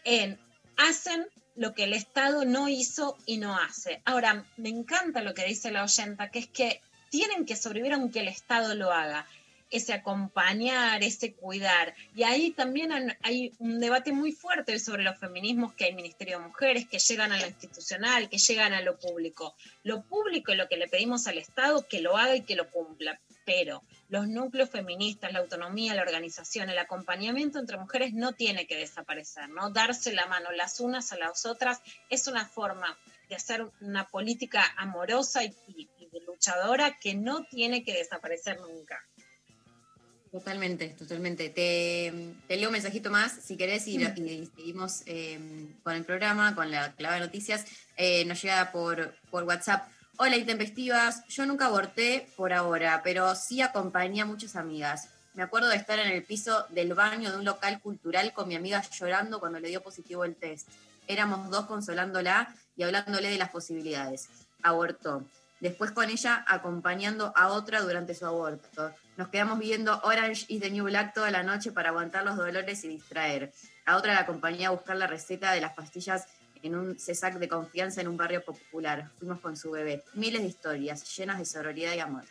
en, 0.03 0.39
hacen 0.77 1.27
lo 1.55 1.73
que 1.73 1.85
el 1.85 1.93
Estado 1.93 2.45
no 2.45 2.67
hizo 2.67 3.17
y 3.25 3.37
no 3.37 3.57
hace. 3.57 4.01
Ahora, 4.05 4.45
me 4.57 4.69
encanta 4.69 5.21
lo 5.21 5.33
que 5.33 5.45
dice 5.45 5.71
la 5.71 5.83
oyenta, 5.83 6.29
que 6.29 6.39
es 6.39 6.47
que 6.47 6.81
tienen 7.15 7.45
que 7.45 7.55
sobrevivir 7.55 7.93
aunque 7.93 8.19
el 8.19 8.27
Estado 8.27 8.75
lo 8.75 8.91
haga. 8.91 9.25
Ese 9.71 9.93
acompañar, 9.93 11.01
ese 11.01 11.33
cuidar. 11.33 11.95
Y 12.13 12.23
ahí 12.23 12.51
también 12.51 12.91
hay 13.23 13.53
un 13.59 13.79
debate 13.79 14.11
muy 14.11 14.31
fuerte 14.31 14.77
sobre 14.79 15.03
los 15.03 15.17
feminismos 15.17 15.73
que 15.73 15.85
hay 15.85 15.95
Ministerio 15.95 16.37
de 16.37 16.45
Mujeres, 16.45 16.87
que 16.87 16.99
llegan 16.99 17.31
a 17.31 17.39
lo 17.39 17.47
institucional, 17.47 18.29
que 18.29 18.37
llegan 18.37 18.73
a 18.73 18.81
lo 18.81 18.99
público. 18.99 19.55
Lo 19.83 20.03
público 20.03 20.51
es 20.51 20.57
lo 20.57 20.67
que 20.67 20.77
le 20.77 20.87
pedimos 20.87 21.25
al 21.27 21.37
Estado 21.37 21.87
que 21.87 22.01
lo 22.01 22.17
haga 22.17 22.35
y 22.35 22.41
que 22.41 22.55
lo 22.55 22.69
cumpla. 22.69 23.19
Pero 23.45 23.81
los 24.09 24.27
núcleos 24.27 24.69
feministas, 24.69 25.31
la 25.31 25.39
autonomía, 25.39 25.95
la 25.95 26.01
organización, 26.03 26.69
el 26.69 26.77
acompañamiento 26.77 27.59
entre 27.59 27.77
mujeres 27.77 28.13
no 28.13 28.33
tiene 28.33 28.67
que 28.67 28.75
desaparecer, 28.75 29.49
¿no? 29.49 29.71
Darse 29.71 30.13
la 30.13 30.27
mano 30.27 30.51
las 30.51 30.79
unas 30.79 31.11
a 31.11 31.17
las 31.17 31.45
otras 31.45 31.81
es 32.09 32.27
una 32.27 32.45
forma 32.45 32.97
de 33.29 33.35
hacer 33.35 33.65
una 33.81 34.07
política 34.07 34.63
amorosa 34.77 35.43
y, 35.43 35.53
y- 35.67 35.89
y 35.99 36.07
de 36.09 36.21
luchadora 36.25 36.97
que 36.99 37.13
no 37.15 37.43
tiene 37.45 37.83
que 37.83 37.93
desaparecer 37.93 38.59
nunca. 38.59 38.99
Totalmente, 40.31 40.89
totalmente. 40.89 41.49
Te, 41.49 42.33
te 42.47 42.57
leo 42.57 42.67
un 42.67 42.73
mensajito 42.73 43.09
más, 43.09 43.31
si 43.41 43.55
querés, 43.55 43.87
y, 43.87 43.95
y 44.03 44.51
seguimos 44.55 45.03
eh, 45.05 45.39
con 45.81 45.95
el 45.95 46.03
programa, 46.03 46.53
con 46.55 46.69
la 46.71 46.93
clave 46.93 47.15
de 47.15 47.25
noticias. 47.25 47.65
Eh, 47.95 48.25
nos 48.25 48.41
llega 48.41 48.71
por, 48.73 49.15
por 49.31 49.43
WhatsApp. 49.43 49.87
Hola, 50.17 50.35
intempestivas. 50.35 51.25
Yo 51.27 51.45
nunca 51.45 51.67
aborté 51.67 52.27
por 52.35 52.51
ahora, 52.51 53.01
pero 53.03 53.33
sí 53.35 53.61
acompañé 53.61 54.21
a 54.21 54.25
muchas 54.25 54.57
amigas. 54.57 55.09
Me 55.35 55.43
acuerdo 55.43 55.69
de 55.69 55.77
estar 55.77 55.99
en 55.99 56.07
el 56.11 56.23
piso 56.23 56.65
del 56.69 56.93
baño 56.93 57.31
de 57.31 57.37
un 57.37 57.45
local 57.45 57.79
cultural 57.81 58.33
con 58.33 58.47
mi 58.49 58.55
amiga 58.55 58.81
llorando 58.89 59.39
cuando 59.39 59.59
le 59.59 59.69
dio 59.69 59.81
positivo 59.81 60.25
el 60.25 60.35
test. 60.35 60.67
Éramos 61.07 61.49
dos 61.49 61.65
consolándola 61.65 62.53
y 62.75 62.83
hablándole 62.83 63.29
de 63.29 63.37
las 63.37 63.49
posibilidades. 63.49 64.29
Abortó. 64.63 65.23
Después 65.59 65.91
con 65.91 66.09
ella 66.09 66.43
acompañando 66.47 67.31
a 67.35 67.47
otra 67.47 67.81
durante 67.81 68.13
su 68.13 68.25
aborto. 68.25 68.93
Nos 69.17 69.29
quedamos 69.29 69.59
viendo 69.59 69.99
Orange 70.03 70.45
is 70.49 70.61
the 70.61 70.69
New 70.69 70.85
Black 70.85 71.13
toda 71.13 71.31
la 71.31 71.43
noche 71.43 71.71
para 71.71 71.89
aguantar 71.89 72.25
los 72.25 72.35
dolores 72.35 72.83
y 72.83 72.89
distraer. 72.89 73.53
A 73.85 73.95
otra 73.95 74.13
la 74.13 74.21
acompañé 74.21 74.65
a 74.65 74.71
buscar 74.71 74.97
la 74.97 75.07
receta 75.07 75.53
de 75.53 75.61
las 75.61 75.73
pastillas 75.73 76.27
en 76.61 76.75
un 76.75 76.99
CESAC 76.99 77.35
de 77.35 77.47
confianza 77.47 78.01
en 78.01 78.07
un 78.07 78.17
barrio 78.17 78.43
popular. 78.43 79.09
Fuimos 79.17 79.39
con 79.39 79.55
su 79.55 79.71
bebé. 79.71 80.03
Miles 80.13 80.41
de 80.41 80.47
historias 80.47 81.15
llenas 81.15 81.39
de 81.39 81.45
sororidad 81.45 81.93
y 81.93 81.99
amor. 81.99 82.25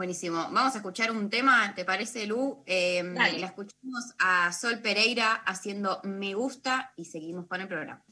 Buenísimo. 0.00 0.48
Vamos 0.50 0.74
a 0.74 0.78
escuchar 0.78 1.10
un 1.10 1.28
tema, 1.28 1.74
¿te 1.74 1.84
parece, 1.84 2.26
Lu? 2.26 2.62
Eh, 2.64 3.02
la 3.04 3.28
escuchamos 3.28 4.14
a 4.18 4.50
Sol 4.50 4.80
Pereira 4.80 5.34
haciendo 5.34 6.00
Me 6.04 6.32
Gusta 6.32 6.94
y 6.96 7.04
seguimos 7.04 7.46
con 7.46 7.60
el 7.60 7.68
programa. 7.68 8.02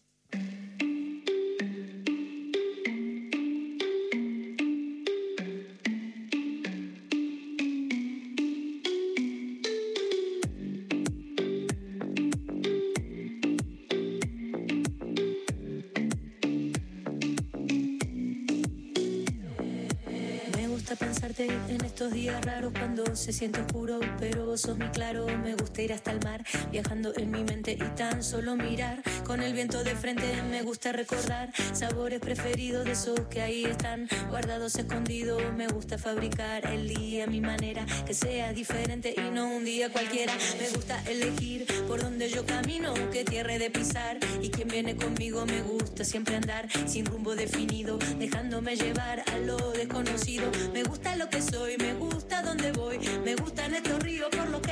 Estos 21.99 22.13
días 22.13 22.45
raros 22.45 22.73
cuando 22.79 23.17
se 23.17 23.33
siente 23.33 23.61
oscuro, 23.61 23.99
pero 24.21 24.47
vos 24.47 24.61
sos 24.61 24.79
mi 24.79 24.87
claro. 24.91 25.27
Me 25.43 25.57
gusta 25.57 25.83
ir 25.83 25.93
hasta 25.93 26.13
el 26.13 26.21
mar, 26.23 26.45
viajando 26.71 27.13
en 27.17 27.29
mi 27.29 27.43
mente 27.43 27.73
y 27.73 27.97
tan 27.97 28.23
solo 28.23 28.55
mirar. 28.55 29.03
Con 29.29 29.43
el 29.43 29.53
viento 29.53 29.85
de 29.85 29.95
frente 29.95 30.43
me 30.51 30.63
gusta 30.63 30.91
recordar 30.91 31.51
sabores 31.75 32.19
preferidos 32.19 32.87
de 32.87 32.93
esos 32.93 33.21
que 33.29 33.43
ahí 33.43 33.67
están 33.67 34.09
guardados, 34.31 34.75
escondidos. 34.77 35.43
Me 35.55 35.69
gusta 35.69 35.99
fabricar 35.99 36.65
el 36.65 36.89
día 36.89 37.25
a 37.25 37.27
mi 37.27 37.43
manera, 37.43 37.85
que 38.07 38.15
sea 38.15 38.55
diferente 38.55 39.15
y 39.15 39.31
no 39.31 39.55
un 39.55 39.67
día 39.67 39.93
cualquiera. 39.93 40.33
Me 40.59 40.71
gusta 40.71 41.03
elegir 41.07 41.67
por 41.87 42.01
donde 42.01 42.31
yo 42.31 42.47
camino, 42.47 42.95
qué 43.13 43.23
tierra 43.23 43.59
de 43.59 43.69
pisar. 43.69 44.17
Y 44.41 44.49
quien 44.49 44.69
viene 44.69 44.97
conmigo 44.97 45.45
me 45.45 45.61
gusta 45.61 46.05
siempre 46.05 46.37
andar 46.37 46.67
sin 46.87 47.05
rumbo 47.05 47.37
definido, 47.37 47.99
dejándome 48.19 48.77
llevar 48.77 49.23
a 49.31 49.39
lo 49.41 49.59
desconocido. 49.73 50.51
Me 50.73 50.85
gusta 50.85 51.17
lo 51.17 51.29
que 51.29 51.43
soy, 51.43 51.77
me 51.77 51.93
gusta 51.93 52.41
dónde 52.41 52.73
voy, 52.73 52.99
me 53.27 53.35
gustan 53.35 53.75
estos 53.75 54.03
ríos 54.03 54.31
por 54.31 54.49
los 54.49 54.63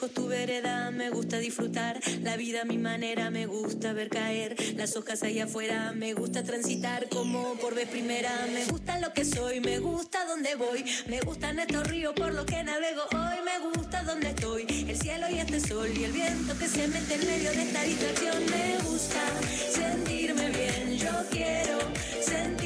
lejos 0.00 0.14
tu 0.14 0.28
vereda, 0.28 0.90
me 0.90 1.10
gusta 1.10 1.38
disfrutar. 1.38 2.00
La 2.22 2.36
vida 2.36 2.62
a 2.62 2.64
mi 2.64 2.78
manera, 2.78 3.30
me 3.30 3.44
gusta 3.44 3.92
ver 3.92 4.08
caer 4.08 4.56
las 4.76 4.96
hojas 4.96 5.22
ahí 5.22 5.40
afuera, 5.40 5.92
me 5.92 6.14
gusta 6.14 6.42
transitar 6.42 7.08
como 7.10 7.54
por 7.56 7.74
vez 7.74 7.86
primera, 7.88 8.30
me 8.50 8.64
gusta 8.64 8.98
lo 8.98 9.12
que 9.12 9.26
soy, 9.26 9.60
me 9.60 9.78
gusta 9.78 10.24
dónde 10.24 10.54
voy, 10.54 10.84
me 11.06 11.20
gustan 11.20 11.58
estos 11.58 11.86
ríos 11.86 12.14
por 12.14 12.32
los 12.32 12.46
que 12.46 12.62
navego 12.62 13.02
hoy, 13.12 13.36
me 13.44 13.76
gusta 13.76 14.02
dónde 14.04 14.30
estoy, 14.30 14.64
el 14.88 14.96
cielo 14.96 15.26
y 15.30 15.38
este 15.38 15.60
sol 15.60 15.90
y 15.94 16.04
el 16.04 16.12
viento 16.12 16.56
que 16.58 16.68
se 16.68 16.88
mete 16.88 17.14
en 17.14 17.26
medio 17.26 17.50
de 17.50 17.62
esta 17.62 17.82
distracción, 17.82 18.38
me 18.46 18.78
gusta 18.88 19.22
sentirme 19.70 20.48
bien, 20.48 20.96
yo 20.96 21.12
quiero 21.30 21.78
sentirme 22.22 22.59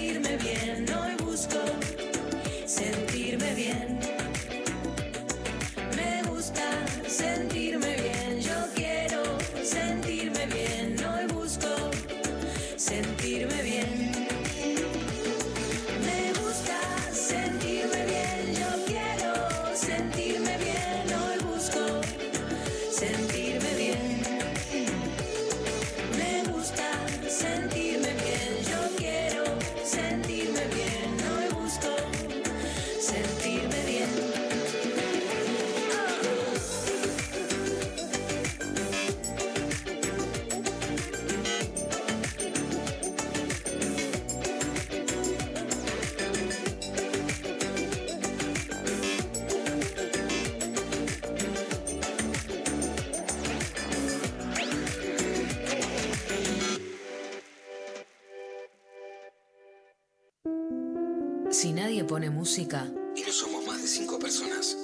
pone 62.15 62.31
música, 62.31 62.87
Y 63.17 63.23
no 63.23 63.33
somos 63.33 63.67
más 63.67 63.83
de 63.83 63.89
cinco 63.89 64.21
personas. 64.21 64.77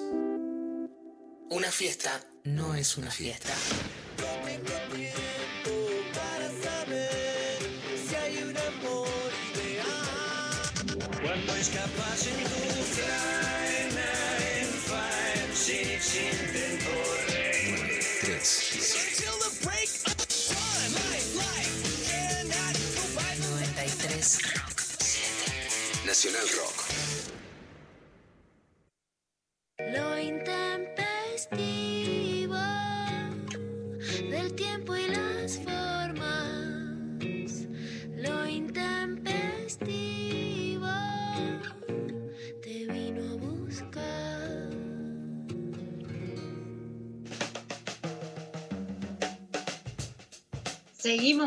una 1.49 1.71
fiesta 1.71 2.11
no 2.43 2.75
es 2.75 2.97
una 2.97 3.09
fiesta. 3.09 3.53
Un 8.43 8.49
amor 26.37 26.70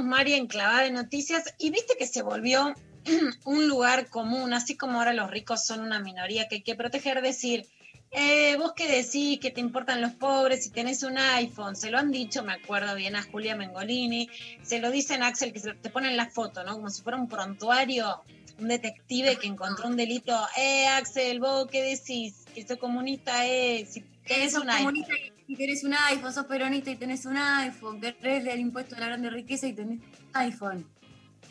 María, 0.01 0.37
enclavada 0.37 0.81
de 0.83 0.91
noticias. 0.91 1.43
Y 1.59 1.69
viste 1.69 1.95
que 1.97 2.07
se 2.07 2.21
volvió 2.23 2.73
un 3.45 3.67
lugar 3.67 4.07
común, 4.09 4.53
así 4.53 4.75
como 4.77 4.97
ahora 4.99 5.13
los 5.13 5.29
ricos 5.29 5.65
son 5.65 5.81
una 5.81 5.99
minoría 5.99 6.47
que 6.47 6.55
hay 6.55 6.61
que 6.63 6.75
proteger, 6.75 7.21
decir, 7.21 7.67
eh, 8.11 8.55
vos 8.57 8.73
qué 8.75 8.87
decís, 8.87 9.39
que 9.39 9.51
te 9.51 9.59
importan 9.59 9.99
los 10.01 10.13
pobres 10.13 10.63
si 10.63 10.69
tenés 10.71 11.03
un 11.03 11.17
iPhone, 11.17 11.75
se 11.75 11.89
lo 11.91 11.97
han 11.97 12.11
dicho, 12.11 12.43
me 12.43 12.53
acuerdo 12.53 12.95
bien 12.95 13.15
a 13.15 13.23
Julia 13.23 13.55
Mengolini, 13.55 14.29
se 14.63 14.79
lo 14.79 14.91
dicen 14.91 15.21
a 15.23 15.27
Axel, 15.27 15.51
que 15.51 15.59
se- 15.59 15.73
te 15.73 15.89
ponen 15.89 16.15
la 16.15 16.29
foto, 16.29 16.63
¿no? 16.63 16.73
Como 16.75 16.89
si 16.89 17.01
fuera 17.01 17.17
un 17.17 17.27
prontuario, 17.27 18.23
un 18.59 18.67
detective 18.67 19.37
que 19.37 19.47
encontró 19.47 19.87
un 19.87 19.97
delito, 19.97 20.39
eh, 20.57 20.85
Axel, 20.87 21.39
vos 21.39 21.67
qué 21.71 21.81
decís, 21.81 22.45
que 22.53 22.65
sos 22.67 22.77
comunista, 22.77 23.47
eh, 23.47 23.85
si 23.89 24.03
tenés 24.27 24.53
un 24.53 24.69
iPhone. 24.69 24.93
comunista 24.93 25.13
y 25.47 25.55
tenés 25.55 25.83
un 25.83 25.93
iPhone, 25.93 26.33
sos 26.33 26.45
peronista 26.45 26.91
y 26.91 26.95
tenés 26.95 27.25
un 27.25 27.37
iPhone, 27.37 27.99
querés 27.99 28.45
el 28.45 28.59
impuesto 28.59 28.95
a 28.95 28.99
la 28.99 29.07
grande 29.07 29.29
riqueza 29.29 29.67
y 29.67 29.73
tenés 29.73 29.99
iPhone. 30.33 30.85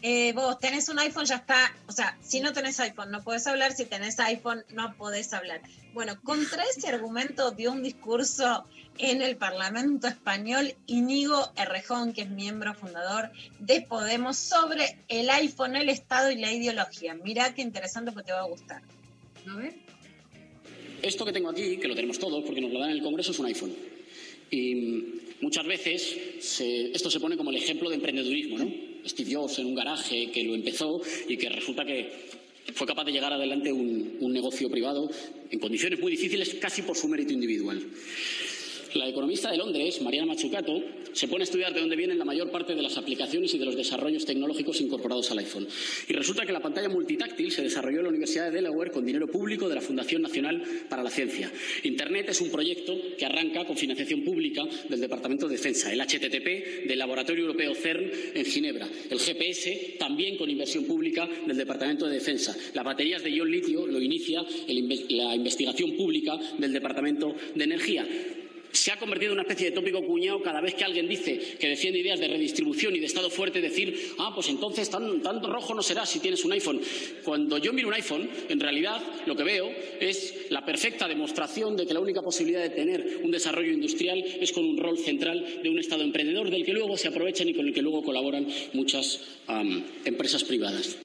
Eh, 0.05 0.33
vos 0.33 0.59
tenés 0.59 0.89
un 0.89 0.99
iPhone, 0.99 1.27
ya 1.27 1.37
está. 1.37 1.73
O 1.87 1.93
sea, 1.93 2.19
si 2.21 2.41
no 2.41 2.53
tenés 2.53 2.81
iPhone, 2.81 3.13
no 3.13 3.23
podés 3.23 3.47
hablar. 3.47 3.73
Si 3.73 3.85
tenés 3.85 4.19
iPhone, 4.19 4.65
no 4.71 4.95
podés 4.97 5.33
hablar. 5.33 5.61
Bueno, 5.95 6.21
contra 6.23 6.65
ese 6.65 6.89
argumento 6.89 7.53
dio 7.53 7.71
un 7.71 7.85
discurso 7.85 8.67
en 8.99 9.23
el 9.23 9.37
Parlamento 9.37 10.09
Español 10.09 10.75
Inigo 10.87 11.53
Errejón, 11.55 12.13
que 12.13 12.23
es 12.23 12.31
miembro 12.31 12.75
fundador 12.75 13.31
de 13.61 13.83
Podemos, 13.83 14.37
sobre 14.37 14.99
el 15.07 15.31
iPhone, 15.31 15.77
el 15.77 15.89
Estado 15.89 16.33
y 16.33 16.37
la 16.37 16.51
ideología. 16.51 17.15
Mirá 17.15 17.55
qué 17.55 17.63
interesante, 17.63 18.11
porque 18.11 18.27
te 18.27 18.33
va 18.33 18.41
a 18.41 18.49
gustar. 18.49 18.83
¿No 19.47 19.57
ves? 19.57 19.75
Esto 21.03 21.25
que 21.25 21.33
tengo 21.33 21.51
aquí, 21.51 21.77
que 21.77 21.89
lo 21.89 21.95
tenemos 21.95 22.19
todos 22.19 22.45
porque 22.45 22.61
nos 22.61 22.73
lo 22.73 22.79
dan 22.79 22.91
en 22.91 22.97
el 22.97 23.03
Congreso, 23.03 23.33
es 23.33 23.39
un 23.39 23.47
iPhone. 23.47 23.75
Y 24.51 24.75
muchas 25.41 25.67
veces 25.67 26.17
esto 26.61 27.11
se 27.11 27.21
pone 27.21 27.37
como 27.37 27.51
el 27.51 27.57
ejemplo 27.57 27.89
de 27.89 27.97
emprendedurismo, 27.97 28.59
¿no? 28.59 28.71
Steve 29.07 29.33
en 29.33 29.67
un 29.67 29.75
garaje 29.75 30.31
que 30.31 30.45
lo 30.45 30.55
empezó 30.55 31.03
y 31.29 31.37
que 31.37 31.49
resulta 31.49 31.85
que 31.85 32.11
fue 32.75 32.87
capaz 32.87 33.05
de 33.05 33.13
llegar 33.13 33.33
adelante 33.33 33.73
un 33.73 34.33
negocio 34.33 34.71
privado 34.71 35.11
en 35.51 35.59
condiciones 35.59 35.99
muy 35.99 36.13
difíciles 36.13 36.55
casi 36.61 36.83
por 36.83 36.97
su 36.97 37.09
mérito 37.09 37.33
individual. 37.33 37.83
La 38.95 39.09
economista 39.09 39.51
de 39.51 39.57
Londres, 39.57 40.03
Mariana 40.03 40.27
Mazzucato, 40.27 40.83
se 41.15 41.27
pone 41.27 41.43
a 41.43 41.45
estudiar 41.45 41.73
de 41.73 41.81
dónde 41.81 41.97
vienen 41.97 42.19
la 42.19 42.27
mayor 42.27 42.51
parte 42.51 42.75
de 42.75 42.83
las 42.83 42.99
aplicaciones 42.99 43.55
y 43.55 43.59
de 43.59 43.65
los 43.65 43.75
desarrollos 43.75 44.27
tecnológicos 44.27 44.83
incorporados 44.83 45.31
al 45.31 45.39
iPhone. 45.39 45.67
Y 46.09 46.13
resulta 46.13 46.45
que 46.45 46.53
la 46.53 46.61
pantalla 46.61 46.91
multitáctil 46.91 47.51
se 47.51 47.63
desarrolló 47.63 47.99
en 47.99 48.05
la 48.05 48.11
Universidad 48.11 48.47
de 48.47 48.51
Delaware 48.51 48.91
con 48.91 49.07
dinero 49.07 49.29
público 49.29 49.67
de 49.67 49.77
la 49.77 49.81
Fundación 49.81 50.21
Nacional 50.21 50.63
para 50.91 51.03
la 51.03 51.09
Ciencia. 51.09 51.51
Internet 51.85 52.29
es 52.29 52.41
un 52.43 52.51
proyecto 52.51 52.95
que 53.17 53.25
arranca 53.25 53.65
con 53.65 53.79
financiación 53.79 54.25
pública 54.25 54.63
del 54.91 55.01
Departamento 55.01 55.49
de 55.49 55.57
Defensa, 55.57 55.91
el 55.91 56.01
HTTP 56.01 56.87
del 56.87 56.99
Laboratorio 56.99 57.47
Europeo 57.47 57.75
CERN 57.75 58.11
en 58.35 58.45
Ginebra, 58.45 58.89
el 59.09 59.19
GPS 59.19 59.97
también 59.99 60.37
con 60.37 60.51
inversión 60.51 60.85
pública 60.85 61.27
del 61.47 61.57
Departamento 61.57 62.07
de 62.07 62.15
Defensa. 62.15 62.55
Las 62.75 62.85
baterías 62.85 63.23
de 63.23 63.31
ion 63.31 63.51
litio 63.51 63.87
lo 63.87 64.01
inicia 64.01 64.45
la 64.69 65.35
investigación 65.35 65.97
pública 65.97 66.39
del 66.59 66.73
Departamento 66.73 67.35
de 67.55 67.65
Energía 67.65 68.07
se 68.73 68.91
ha 68.91 68.99
convertido 68.99 69.33
en 69.33 69.39
una 69.39 69.43
especie 69.43 69.71
de 69.71 69.77
tópico 69.77 70.05
cuñado 70.05 70.43
cada 70.43 70.61
vez 70.61 70.75
que 70.75 70.85
alguien 70.85 71.09
dice 71.09 71.57
que 71.59 71.69
defiende 71.69 72.01
ideas 72.01 72.19
de 72.19 72.29
redistribución 72.29 72.97
y 72.97 73.01
de 73.01 73.07
Estado 73.07 73.31
fuerte, 73.31 73.61
decir, 73.61 74.15
ah, 74.19 74.33
pues 74.35 74.49
entonces 74.49 74.91
tan, 74.91 75.23
tan 75.23 75.43
rojo 75.43 75.75
no 75.75 75.83
será 75.83 76.07
si 76.07 76.21
tienes 76.21 76.45
un 76.45 76.53
iPhone. 76.53 76.81
Cuando 77.23 77.59
yo 77.59 77.73
miro 77.73 77.89
un 77.89 77.95
iPhone, 77.95 78.29
en 78.49 78.61
realidad 78.61 79.03
lo 79.27 79.37
que 79.37 79.45
veo 79.45 79.71
es 80.01 80.47
la 80.51 80.65
perfecta 80.65 81.07
demostración 81.07 81.77
de 81.77 81.87
que 81.87 81.95
la 81.95 82.01
única 82.01 82.23
posibilidad 82.23 82.63
de 82.63 82.71
tener 82.71 83.21
un 83.23 83.31
desarrollo 83.31 83.73
industrial 83.73 84.19
es 84.19 84.53
con 84.53 84.65
un 84.65 84.79
rol 84.79 84.99
central 84.99 85.61
de 85.63 85.69
un 85.69 85.79
Estado 85.79 86.03
emprendedor 86.03 86.51
del 86.51 86.65
que 86.65 86.73
luego 86.73 86.97
se 86.97 87.09
aprovechan 87.09 87.49
y 87.49 87.55
con 87.55 87.67
el 87.67 87.75
que 87.75 87.83
luego 87.83 88.03
colaboran 88.03 88.47
muchas 88.73 89.21
empresas 90.05 90.45
privadas. 90.45 91.02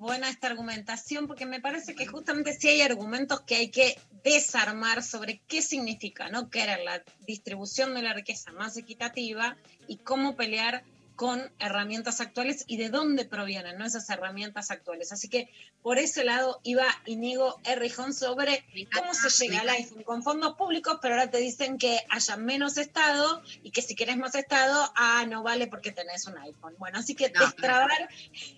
Buena 0.00 0.30
esta 0.30 0.46
argumentación 0.46 1.26
porque 1.26 1.44
me 1.44 1.60
parece 1.60 1.94
que 1.94 2.06
justamente 2.06 2.54
sí 2.54 2.68
hay 2.68 2.80
argumentos 2.80 3.42
que 3.42 3.56
hay 3.56 3.70
que 3.70 4.00
desarmar 4.24 5.02
sobre 5.02 5.42
qué 5.46 5.60
significa 5.60 6.30
no 6.30 6.48
querer 6.48 6.80
la 6.80 7.02
distribución 7.26 7.92
de 7.94 8.00
la 8.00 8.14
riqueza 8.14 8.50
más 8.52 8.78
equitativa 8.78 9.58
y 9.86 9.98
cómo 9.98 10.36
pelear 10.36 10.84
con 11.20 11.52
herramientas 11.58 12.22
actuales 12.22 12.64
y 12.66 12.78
de 12.78 12.88
dónde 12.88 13.26
provienen 13.26 13.76
¿no? 13.76 13.84
esas 13.84 14.08
herramientas 14.08 14.70
actuales. 14.70 15.12
Así 15.12 15.28
que 15.28 15.50
por 15.82 15.98
ese 15.98 16.24
lado 16.24 16.62
iba 16.62 16.86
Inigo 17.04 17.60
Errijón 17.64 18.14
sobre 18.14 18.64
cómo 18.90 19.12
se 19.12 19.28
llega 19.28 19.60
al 19.60 19.68
iPhone 19.68 20.02
con 20.02 20.22
fondos 20.22 20.56
públicos, 20.56 20.96
pero 21.02 21.16
ahora 21.16 21.30
te 21.30 21.36
dicen 21.36 21.76
que 21.76 21.98
haya 22.08 22.38
menos 22.38 22.78
Estado 22.78 23.42
y 23.62 23.70
que 23.70 23.82
si 23.82 23.94
querés 23.94 24.16
más 24.16 24.34
Estado, 24.34 24.90
ah, 24.96 25.26
no 25.28 25.42
vale 25.42 25.66
porque 25.66 25.92
tenés 25.92 26.26
un 26.26 26.38
iPhone. 26.38 26.74
Bueno, 26.78 27.00
así 27.00 27.14
que 27.14 27.28
destrabar 27.28 28.08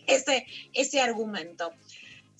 ese, 0.07 0.47
ese 0.73 1.01
argumento. 1.01 1.73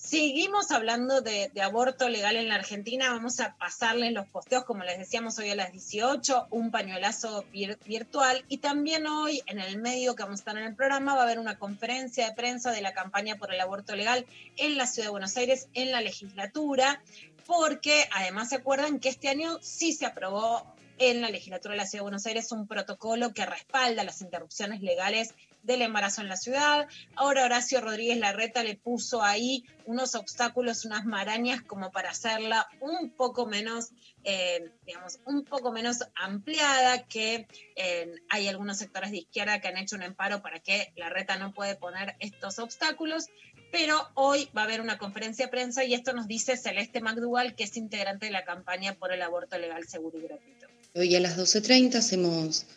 Seguimos 0.05 0.69
hablando 0.71 1.21
de, 1.21 1.49
aborto 1.63 2.09
legal 2.09 2.35
en 2.35 2.49
la 2.49 2.55
Argentina. 2.55 3.09
Vamos 3.11 3.39
a 3.39 3.55
pasarles 3.55 4.11
los 4.11 4.27
posteos, 4.27 4.65
como 4.65 4.83
les 4.83 4.99
decíamos 4.99 5.39
hoy 5.39 5.49
a 5.49 5.55
las 5.55 5.71
18, 5.71 6.47
un 6.51 6.71
pañuelazo 6.71 7.45
vir- 7.53 7.79
virtual. 7.85 8.43
Y 8.49 8.57
también 8.57 9.07
hoy, 9.07 9.41
en 9.47 9.59
el 9.59 9.77
medio 9.77 10.13
que 10.15 10.23
vamos 10.23 10.39
a 10.39 10.41
estar 10.41 10.57
en 10.57 10.65
el 10.65 10.75
programa, 10.75 11.15
va 11.15 11.21
a 11.21 11.23
haber 11.23 11.39
una 11.39 11.57
conferencia 11.57 12.27
de 12.27 12.35
prensa 12.35 12.71
de 12.71 12.81
la 12.81 12.93
campaña 12.93 13.37
por 13.37 13.53
el 13.53 13.61
aborto 13.61 13.95
legal 13.95 14.25
en 14.57 14.77
la 14.77 14.87
Ciudad 14.87 15.07
de 15.07 15.11
Buenos 15.11 15.37
Aires, 15.37 15.69
en 15.73 15.91
la 15.93 16.01
legislatura, 16.01 17.01
porque 17.47 18.05
además 18.11 18.49
se 18.49 18.55
acuerdan 18.57 18.99
que 18.99 19.07
este 19.09 19.29
año 19.29 19.57
sí 19.61 19.93
se 19.93 20.05
aprobó 20.05 20.67
en 20.99 21.21
la 21.21 21.29
legislatura 21.29 21.71
de 21.73 21.77
la 21.77 21.87
Ciudad 21.87 22.01
de 22.01 22.09
Buenos 22.09 22.25
Aires 22.25 22.51
un 22.51 22.67
protocolo 22.67 23.33
que 23.33 23.45
respalda 23.45 24.03
las 24.03 24.21
interrupciones 24.21 24.81
legales 24.81 25.33
del 25.63 25.81
embarazo 25.81 26.21
en 26.21 26.29
la 26.29 26.37
ciudad. 26.37 26.87
Ahora 27.15 27.45
Horacio 27.45 27.81
Rodríguez 27.81 28.17
Larreta 28.17 28.63
le 28.63 28.75
puso 28.75 29.23
ahí 29.23 29.63
unos 29.85 30.15
obstáculos, 30.15 30.85
unas 30.85 31.05
marañas 31.05 31.61
como 31.61 31.91
para 31.91 32.11
hacerla 32.11 32.67
un 32.79 33.09
poco 33.09 33.45
menos, 33.45 33.91
eh, 34.23 34.71
digamos, 34.85 35.19
un 35.25 35.43
poco 35.43 35.71
menos 35.71 35.99
ampliada, 36.15 37.03
que 37.07 37.47
eh, 37.75 38.13
hay 38.29 38.47
algunos 38.47 38.77
sectores 38.77 39.11
de 39.11 39.17
izquierda 39.17 39.59
que 39.59 39.69
han 39.69 39.77
hecho 39.77 39.95
un 39.95 40.03
amparo 40.03 40.41
para 40.41 40.59
que 40.59 40.93
Larreta 40.95 41.37
no 41.37 41.53
puede 41.53 41.75
poner 41.75 42.15
estos 42.19 42.59
obstáculos. 42.59 43.27
Pero 43.71 43.97
hoy 44.13 44.49
va 44.55 44.61
a 44.61 44.65
haber 44.65 44.81
una 44.81 44.99
conferencia 44.99 45.45
de 45.45 45.51
prensa 45.51 45.83
y 45.83 45.95
esto 45.95 46.13
nos 46.13 46.27
dice 46.27 46.57
Celeste 46.57 47.01
McDougall, 47.01 47.55
que 47.55 47.63
es 47.63 47.75
integrante 47.75 48.27
de 48.27 48.31
la 48.31 48.45
campaña 48.45 48.93
por 48.93 49.11
el 49.11 49.21
aborto 49.21 49.57
legal, 49.57 49.87
seguro 49.87 50.19
y 50.19 50.27
gratuito. 50.27 50.67
Hoy 50.93 51.15
a 51.15 51.19
las 51.19 51.39
12.30 51.39 51.95
hacemos 51.95 52.67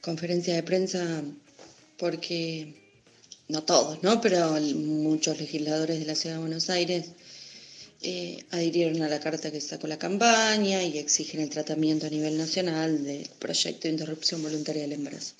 conferencia 0.00 0.54
de 0.54 0.62
prensa 0.62 1.22
porque, 2.00 2.74
no 3.48 3.62
todos, 3.62 4.02
¿no? 4.02 4.22
Pero 4.22 4.58
muchos 4.74 5.38
legisladores 5.38 6.00
de 6.00 6.06
la 6.06 6.14
Ciudad 6.14 6.36
de 6.36 6.40
Buenos 6.40 6.70
Aires 6.70 7.12
eh, 8.00 8.42
adhirieron 8.50 9.02
a 9.02 9.08
la 9.08 9.20
carta 9.20 9.52
que 9.52 9.60
sacó 9.60 9.86
la 9.86 9.98
campaña 9.98 10.82
y 10.82 10.96
exigen 10.96 11.42
el 11.42 11.50
tratamiento 11.50 12.06
a 12.06 12.10
nivel 12.10 12.38
nacional 12.38 13.04
del 13.04 13.28
proyecto 13.38 13.82
de 13.82 13.90
interrupción 13.90 14.42
voluntaria 14.42 14.82
del 14.82 14.94
embarazo. 14.94 15.34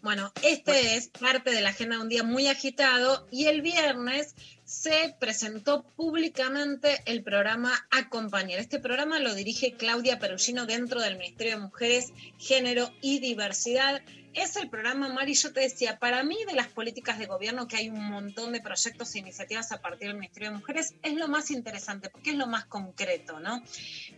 Bueno, 0.00 0.32
este 0.42 0.96
es 0.96 1.08
parte 1.08 1.50
de 1.50 1.60
la 1.60 1.70
agenda 1.70 1.96
de 1.96 2.02
un 2.02 2.08
día 2.08 2.22
muy 2.22 2.46
agitado 2.46 3.26
y 3.32 3.46
el 3.46 3.62
viernes 3.62 4.34
se 4.72 5.14
presentó 5.20 5.82
públicamente 5.82 7.02
el 7.04 7.22
programa 7.22 7.86
Acompañar. 7.90 8.58
Este 8.58 8.80
programa 8.80 9.18
lo 9.18 9.34
dirige 9.34 9.74
Claudia 9.74 10.18
Perugino 10.18 10.64
dentro 10.64 11.02
del 11.02 11.18
Ministerio 11.18 11.56
de 11.56 11.62
Mujeres, 11.62 12.14
Género 12.38 12.90
y 13.02 13.18
Diversidad. 13.18 14.00
Es 14.32 14.56
el 14.56 14.70
programa, 14.70 15.10
Mari, 15.10 15.34
yo 15.34 15.52
te 15.52 15.60
decía, 15.60 15.98
para 15.98 16.22
mí 16.24 16.38
de 16.46 16.54
las 16.54 16.68
políticas 16.68 17.18
de 17.18 17.26
gobierno, 17.26 17.68
que 17.68 17.76
hay 17.76 17.90
un 17.90 18.02
montón 18.02 18.52
de 18.52 18.62
proyectos 18.62 19.14
e 19.14 19.18
iniciativas 19.18 19.72
a 19.72 19.82
partir 19.82 20.08
del 20.08 20.16
Ministerio 20.16 20.48
de 20.48 20.56
Mujeres, 20.56 20.94
es 21.02 21.14
lo 21.16 21.28
más 21.28 21.50
interesante, 21.50 22.08
porque 22.08 22.30
es 22.30 22.36
lo 22.36 22.46
más 22.46 22.64
concreto, 22.64 23.40
¿no? 23.40 23.62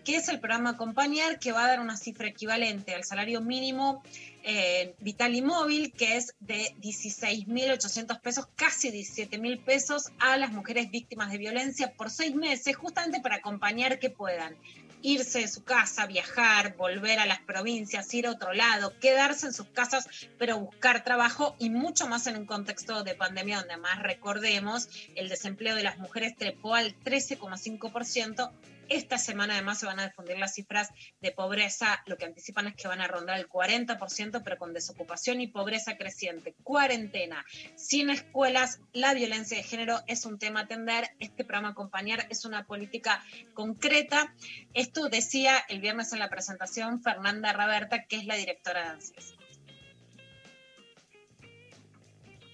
Que 0.05 0.15
es 0.15 0.29
el 0.29 0.39
programa 0.39 0.71
Acompañar, 0.71 1.41
que 1.41 1.51
va 1.51 1.65
a 1.65 1.69
dar 1.69 1.81
una 1.81 1.97
cifra 1.97 2.29
equivalente 2.29 2.95
al 2.95 3.03
salario 3.03 3.41
mínimo 3.41 4.05
eh, 4.47 4.95
vital 5.01 5.35
y 5.35 5.43
móvil, 5.43 5.93
que 5.93 6.17
es 6.17 6.35
de 6.39 6.75
16.800 6.81 8.21
pesos, 8.21 8.47
casi 8.55 8.91
17.000 8.91 9.65
pesos 9.65 10.13
a 10.19 10.37
las 10.37 10.53
mujeres 10.53 10.91
víctimas 10.91 11.31
de 11.31 11.39
violencia 11.39 11.95
por 11.95 12.11
seis 12.11 12.35
meses, 12.35 12.77
justamente 12.77 13.21
para 13.21 13.37
acompañar 13.37 13.99
que 13.99 14.11
puedan 14.11 14.57
irse 15.05 15.41
de 15.41 15.49
su 15.49 15.65
casa, 15.65 16.07
viajar, 16.07 16.77
volver 16.77 17.19
a 17.19 17.27
las 17.27 17.41
provincias, 17.41 18.13
ir 18.15 18.27
a 18.27 18.33
otro 18.33 18.55
lado, 18.55 18.99
quedarse 19.01 19.47
en 19.47 19.53
sus 19.53 19.67
casas, 19.69 20.09
pero 20.39 20.59
buscar 20.59 21.05
trabajo 21.05 21.57
y 21.59 21.69
mucho 21.69 22.07
más 22.07 22.27
en 22.27 22.37
un 22.37 22.47
contexto 22.47 23.05
de 23.05 23.15
pandemia 23.15 23.59
donde 23.59 23.77
más 23.77 24.03
recordemos, 24.03 24.89
el 25.15 25.29
desempleo 25.29 25.77
de 25.77 25.83
las 25.83 25.99
mujeres 25.99 26.35
trepó 26.37 26.75
al 26.75 26.99
13,5%. 27.01 28.51
Esta 28.89 29.19
semana 29.19 29.55
además 29.55 29.79
se 29.79 29.87
van 29.87 29.99
a 30.01 30.07
difundir 30.07 30.39
las 30.39 30.55
cifras 30.55 30.91
de 31.21 31.33
pobreza, 31.33 32.03
lo 32.07 32.17
que 32.17 32.25
anticipan 32.25 32.67
es 32.67 32.75
que 32.75 32.89
van 32.89 33.01
a 33.01 33.09
rondar 33.09 33.39
el 33.39 33.49
40%, 33.49 34.43
pero 34.45 34.59
con 34.59 34.73
desocupación 34.73 35.41
y 35.41 35.49
pobreza 35.49 35.97
creciente. 35.97 36.55
Cuarentena, 36.63 37.45
sin 37.77 38.11
escuelas, 38.11 38.81
la 38.93 39.15
violencia 39.15 39.57
de 39.57 39.63
género 39.63 40.01
es 40.07 40.27
un 40.27 40.39
tema 40.39 40.61
a 40.61 40.63
atender, 40.65 41.11
este 41.19 41.45
programa 41.45 41.71
acompañar 41.71 42.27
es 42.31 42.45
una 42.45 42.67
política 42.67 43.25
concreta. 43.55 44.35
Esto 44.75 45.09
decía 45.09 45.65
el 45.69 45.81
viernes 45.81 46.13
en 46.13 46.19
la 46.19 46.29
presentación 46.29 47.03
Fernanda 47.03 47.53
Raberta, 47.53 48.05
que 48.05 48.17
es 48.17 48.27
la 48.27 48.37
directora 48.37 48.83
de 48.83 48.89
ANSES. 48.89 49.35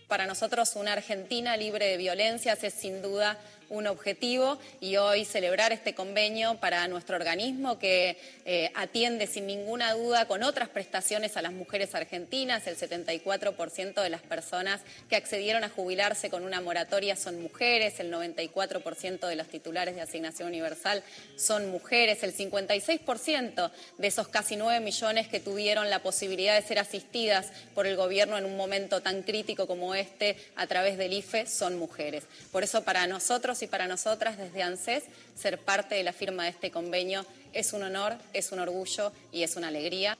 Para 0.08 0.26
nosotros 0.26 0.74
una 0.74 0.94
Argentina 0.94 1.56
libre 1.56 1.86
de 1.86 1.96
violencias 1.96 2.64
es 2.64 2.74
sin 2.74 3.00
duda 3.00 3.38
un 3.70 3.86
objetivo 3.86 4.58
y 4.80 4.96
hoy 4.96 5.24
celebrar 5.24 5.72
este 5.72 5.94
convenio 5.94 6.56
para 6.56 6.86
nuestro 6.88 7.16
organismo 7.16 7.78
que 7.78 8.18
eh, 8.44 8.70
atiende 8.74 9.26
sin 9.26 9.46
ninguna 9.46 9.94
duda 9.94 10.26
con 10.26 10.42
otras 10.42 10.68
prestaciones 10.68 11.36
a 11.36 11.42
las 11.42 11.52
mujeres 11.52 11.94
argentinas. 11.94 12.66
El 12.66 12.76
74% 12.76 14.02
de 14.02 14.10
las 14.10 14.22
personas 14.22 14.80
que 15.08 15.16
accedieron 15.16 15.64
a 15.64 15.68
jubilarse 15.68 16.30
con 16.30 16.44
una 16.44 16.60
moratoria 16.60 17.16
son 17.16 17.40
mujeres, 17.40 18.00
el 18.00 18.12
94% 18.12 19.26
de 19.26 19.36
los 19.36 19.46
titulares 19.46 19.94
de 19.94 20.02
asignación 20.02 20.48
universal 20.48 21.02
son 21.36 21.70
mujeres, 21.70 22.22
el 22.24 22.34
56% 22.36 23.70
de 23.98 24.06
esos 24.06 24.28
casi 24.28 24.56
9 24.56 24.80
millones 24.80 25.28
que 25.28 25.40
tuvieron 25.40 25.90
la 25.90 26.02
posibilidad 26.02 26.60
de 26.60 26.66
ser 26.66 26.80
asistidas 26.80 27.52
por 27.74 27.86
el 27.86 27.96
gobierno 27.96 28.36
en 28.36 28.44
un 28.44 28.56
momento 28.56 29.00
tan 29.00 29.22
crítico 29.22 29.68
como 29.68 29.94
este 29.94 30.36
a 30.56 30.66
través 30.66 30.98
del 30.98 31.12
IFE 31.12 31.46
son 31.46 31.78
mujeres. 31.78 32.24
Por 32.50 32.64
eso 32.64 32.82
para 32.82 33.06
nosotros 33.06 33.59
y 33.62 33.66
para 33.66 33.88
nosotras 33.88 34.38
desde 34.38 34.62
ANSES 34.62 35.04
ser 35.34 35.58
parte 35.58 35.94
de 35.94 36.02
la 36.02 36.12
firma 36.12 36.44
de 36.44 36.50
este 36.50 36.70
convenio 36.70 37.24
es 37.52 37.72
un 37.72 37.82
honor, 37.82 38.16
es 38.32 38.52
un 38.52 38.61
orgullo 38.61 39.12
y 39.32 39.42
es 39.42 39.56
una 39.56 39.68
alegría. 39.68 40.18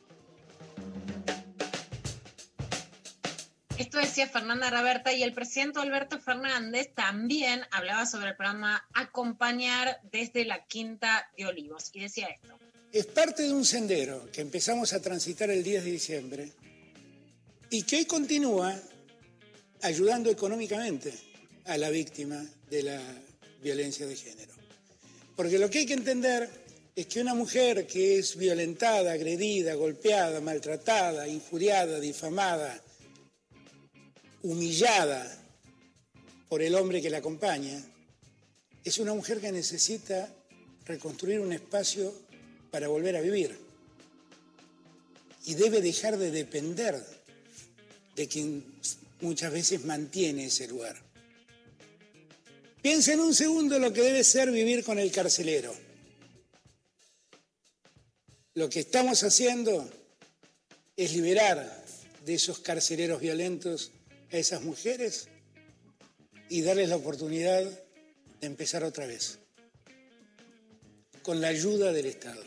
Esto 3.79 3.97
decía 3.97 4.29
Fernanda 4.29 4.69
Raberta 4.69 5.13
y 5.13 5.23
el 5.23 5.33
presidente 5.33 5.81
Alberto 5.81 6.21
Fernández 6.21 6.93
también 6.95 7.63
hablaba 7.71 8.05
sobre 8.05 8.29
el 8.29 8.37
programa 8.37 8.87
Acompañar 8.93 10.01
desde 10.13 10.45
la 10.45 10.65
Quinta 10.67 11.31
de 11.37 11.47
Olivos 11.47 11.91
y 11.95 12.01
decía 12.01 12.27
esto. 12.27 12.59
Es 12.93 13.07
parte 13.07 13.45
de 13.45 13.53
un 13.53 13.65
sendero 13.65 14.31
que 14.33 14.43
empezamos 14.43 14.93
a 14.93 15.01
transitar 15.01 15.49
el 15.49 15.63
10 15.63 15.85
de 15.85 15.91
diciembre 15.91 16.53
y 17.71 17.85
que 17.85 17.97
hoy 17.97 18.05
continúa 18.05 18.77
ayudando 19.81 20.29
económicamente 20.29 21.15
a 21.65 21.79
la 21.79 21.89
víctima 21.89 22.45
de 22.69 22.83
la 22.83 23.01
violencia 23.63 24.07
de 24.07 24.17
género. 24.17 24.53
Porque 25.37 25.59
lo 25.59 25.71
que 25.71 25.81
hay 25.81 25.87
que 25.87 25.95
entender 25.95 26.49
es 26.95 27.07
que 27.07 27.21
una 27.21 27.35
mujer 27.35 27.87
que 27.87 28.19
es 28.19 28.37
violentada, 28.37 29.13
agredida, 29.13 29.75
golpeada, 29.75 30.41
maltratada, 30.41 31.27
injuriada, 31.29 31.99
difamada, 32.01 32.83
humillada 34.43 35.39
por 36.49 36.63
el 36.63 36.75
hombre 36.75 37.01
que 37.01 37.11
la 37.11 37.19
acompaña, 37.19 37.83
es 38.85 38.99
una 38.99 39.15
mujer 39.15 39.41
que 39.41 39.53
necesita 39.53 40.35
reconstruir 40.85 41.41
un 41.41 41.53
espacio 41.53 42.13
para 42.71 42.89
volver 42.89 43.17
a 43.17 43.21
vivir. 43.21 43.57
Y 45.47 45.55
debe 45.55 45.81
dejar 45.81 46.19
de 46.19 46.31
depender 46.31 47.03
de 48.17 48.29
quien 48.29 48.65
muchas 49.21 49.53
veces 49.53 49.85
mantiene 49.85 50.47
ese 50.47 50.69
lugar. 50.69 51.10
Piensa 52.83 53.13
en 53.13 53.21
un 53.21 53.35
segundo 53.35 53.79
lo 53.79 53.93
que 53.93 54.01
debe 54.01 54.25
ser 54.25 54.51
vivir 54.51 54.85
con 54.85 54.99
el 54.99 55.13
carcelero. 55.13 55.75
Lo 58.55 58.69
que 58.69 58.81
estamos 58.81 59.23
haciendo 59.23 59.89
es 60.97 61.13
liberar 61.13 61.85
de 62.25 62.35
esos 62.35 62.59
carceleros 62.61 63.21
violentos 63.21 63.93
a 64.33 64.37
esas 64.37 64.63
mujeres 64.63 65.29
y 66.49 66.63
darles 66.63 66.89
la 66.89 66.97
oportunidad 66.97 67.63
de 67.63 68.47
empezar 68.47 68.83
otra 68.83 69.07
vez, 69.07 69.39
con 71.23 71.41
la 71.41 71.49
ayuda 71.49 71.93
del 71.93 72.07
Estado. 72.07 72.43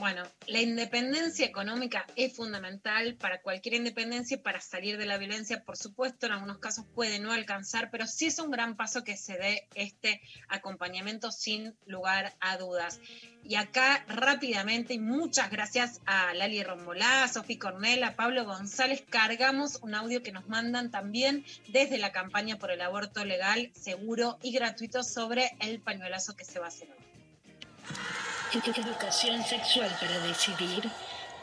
Bueno, 0.00 0.24
la 0.48 0.60
independencia 0.60 1.46
económica 1.46 2.04
es 2.16 2.34
fundamental 2.34 3.14
para 3.14 3.40
cualquier 3.40 3.74
independencia 3.74 4.42
para 4.42 4.60
salir 4.60 4.98
de 4.98 5.06
la 5.06 5.18
violencia, 5.18 5.62
por 5.62 5.76
supuesto, 5.76 6.26
en 6.26 6.32
algunos 6.32 6.58
casos 6.58 6.84
puede 6.96 7.20
no 7.20 7.30
alcanzar, 7.30 7.90
pero 7.92 8.08
sí 8.08 8.26
es 8.26 8.40
un 8.40 8.50
gran 8.50 8.76
paso 8.76 9.04
que 9.04 9.16
se 9.16 9.38
dé 9.38 9.68
este 9.76 10.20
acompañamiento 10.48 11.30
sin 11.30 11.76
lugar 11.86 12.34
a 12.40 12.56
dudas. 12.56 12.98
Y 13.44 13.54
acá 13.54 14.04
rápidamente, 14.08 14.94
y 14.94 14.98
muchas 14.98 15.48
gracias 15.50 16.00
a 16.06 16.34
Lali 16.34 16.64
Rombolá, 16.64 17.28
Sofi 17.28 17.56
Cornel, 17.56 18.02
a 18.02 18.16
Pablo 18.16 18.44
González, 18.44 19.04
cargamos 19.08 19.78
un 19.80 19.94
audio 19.94 20.24
que 20.24 20.32
nos 20.32 20.48
mandan 20.48 20.90
también 20.90 21.44
desde 21.68 21.98
la 21.98 22.10
campaña 22.10 22.58
por 22.58 22.72
el 22.72 22.80
aborto 22.80 23.24
legal, 23.24 23.70
seguro 23.74 24.38
y 24.42 24.50
gratuito 24.50 25.04
sobre 25.04 25.52
el 25.60 25.80
pañuelazo 25.80 26.34
que 26.34 26.44
se 26.44 26.58
va 26.58 26.64
a 26.64 26.68
hacer 26.68 26.88
hoy. 26.90 28.23
Educación 28.54 29.44
sexual 29.44 29.90
para 30.00 30.16
decidir, 30.20 30.88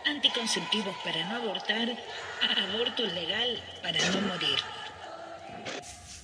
anticonceptivos 0.06 0.96
para 1.04 1.28
no 1.28 1.36
abortar, 1.36 1.90
aborto 2.74 3.04
legal 3.06 3.62
para 3.84 4.00
no 4.12 4.22
morir. 4.22 4.58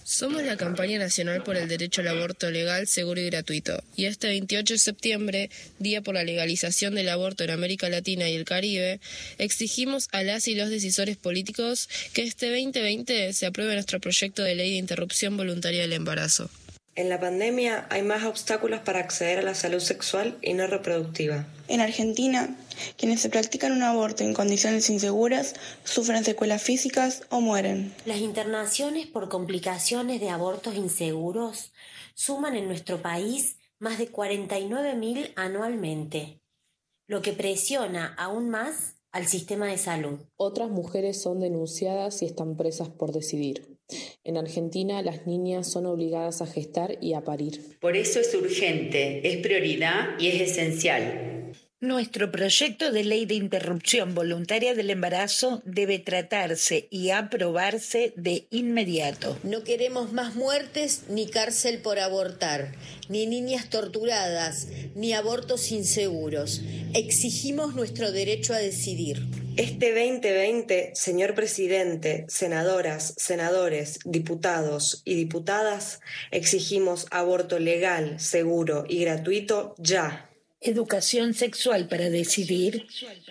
Somos 0.06 0.44
la 0.44 0.56
campaña 0.56 0.98
nacional 0.98 1.44
por 1.44 1.58
el 1.58 1.68
derecho 1.68 2.00
al 2.00 2.08
aborto 2.08 2.50
legal, 2.52 2.88
seguro 2.88 3.20
y 3.20 3.26
gratuito. 3.26 3.84
Y 3.98 4.06
este 4.06 4.28
28 4.28 4.76
de 4.76 4.78
septiembre, 4.78 5.50
día 5.78 6.02
por 6.02 6.16
la 6.16 6.24
legalización 6.24 6.96
del 6.96 7.10
aborto 7.10 7.44
en 7.44 7.50
América 7.50 7.90
Latina 7.90 8.30
y 8.30 8.36
el 8.36 8.46
Caribe, 8.46 9.02
exigimos 9.40 10.08
a 10.14 10.24
las 10.24 10.48
y 10.48 10.56
los 10.56 10.70
decisores 10.70 11.18
políticos 11.18 11.90
que 12.14 12.24
este 12.24 12.50
2020 12.50 13.34
se 13.34 13.46
apruebe 13.46 13.74
nuestro 13.74 14.00
proyecto 14.00 14.42
de 14.42 14.56
ley 14.56 14.72
de 14.72 14.78
interrupción 14.78 15.36
voluntaria 15.36 15.82
del 15.82 15.92
embarazo. 15.92 16.50
En 16.98 17.10
la 17.10 17.20
pandemia 17.20 17.86
hay 17.92 18.02
más 18.02 18.26
obstáculos 18.26 18.80
para 18.80 18.98
acceder 18.98 19.38
a 19.38 19.44
la 19.44 19.54
salud 19.54 19.80
sexual 19.80 20.40
y 20.42 20.56
no 20.56 20.66
reproductiva. 20.66 21.46
En 21.68 21.80
Argentina, 21.80 22.58
quienes 22.98 23.22
se 23.22 23.30
practican 23.30 23.72
un 23.72 23.84
aborto 23.84 24.24
en 24.24 24.34
condiciones 24.34 24.90
inseguras 24.90 25.54
sufren 25.84 26.24
secuelas 26.24 26.64
físicas 26.64 27.22
o 27.30 27.40
mueren. 27.40 27.94
Las 28.08 28.18
internaciones 28.18 29.06
por 29.06 29.30
complicaciones 29.30 30.20
de 30.20 30.32
abortos 30.32 30.74
inseguros 30.74 31.72
suman 32.16 32.56
en 32.56 32.68
nuestro 32.68 33.00
país 33.00 33.58
más 33.78 34.00
de 34.00 34.12
49.000 34.12 35.34
anualmente, 35.36 36.42
lo 37.06 37.22
que 37.22 37.32
presiona 37.32 38.16
aún 38.18 38.50
más 38.50 38.96
al 39.12 39.28
sistema 39.28 39.68
de 39.68 39.78
salud. 39.78 40.18
Otras 40.36 40.72
mujeres 40.72 41.22
son 41.22 41.42
denunciadas 41.42 42.24
y 42.24 42.26
están 42.26 42.58
presas 42.58 42.90
por 42.90 43.12
decidir. 43.12 43.77
En 44.24 44.38
Argentina 44.38 45.02
las 45.02 45.26
niñas 45.26 45.72
son 45.72 45.86
obligadas 45.86 46.42
a 46.42 46.48
gestar 46.48 46.98
y 47.02 47.14
a 47.14 47.22
parir. 47.22 47.78
Por 47.80 47.96
eso 47.96 48.20
es 48.20 48.34
urgente, 48.34 49.28
es 49.28 49.38
prioridad 49.38 50.20
y 50.20 50.28
es 50.28 50.52
esencial. 50.52 51.54
Nuestro 51.80 52.32
proyecto 52.32 52.92
de 52.92 53.04
ley 53.04 53.28
de 53.28 53.36
interrupción 53.36 54.16
voluntaria 54.16 54.74
del 54.74 54.90
embarazo 54.90 55.62
debe 55.64 56.00
tratarse 56.00 56.88
y 56.90 57.12
aprobarse 57.12 58.14
de 58.18 58.48
inmediato. 58.50 59.38
No 59.44 59.64
queremos 59.64 60.12
más 60.12 60.34
muertes 60.34 61.04
ni 61.08 61.28
cárcel 61.28 61.78
por 61.78 62.00
abortar, 62.00 62.74
ni 63.10 63.28
niñas 63.28 63.70
torturadas, 63.70 64.70
ni 64.96 65.14
abortos 65.14 65.72
inseguros. 65.72 66.64
Exigimos 66.96 67.76
nuestro 67.76 68.12
derecho 68.12 68.56
a 68.56 68.58
decidir. 68.58 69.47
Este 69.58 69.92
2020, 69.92 70.92
señor 70.94 71.34
presidente, 71.34 72.26
senadoras, 72.30 73.16
senadores, 73.18 73.98
diputados 74.06 75.02
y 75.04 75.16
diputadas, 75.16 76.00
exigimos 76.30 77.08
aborto 77.10 77.58
legal, 77.58 78.20
seguro 78.20 78.86
y 78.88 79.04
gratuito 79.04 79.74
ya. 79.80 80.30
Educación 80.62 81.34
sexual 81.34 81.88
para 81.88 82.12
decidir, 82.12 82.86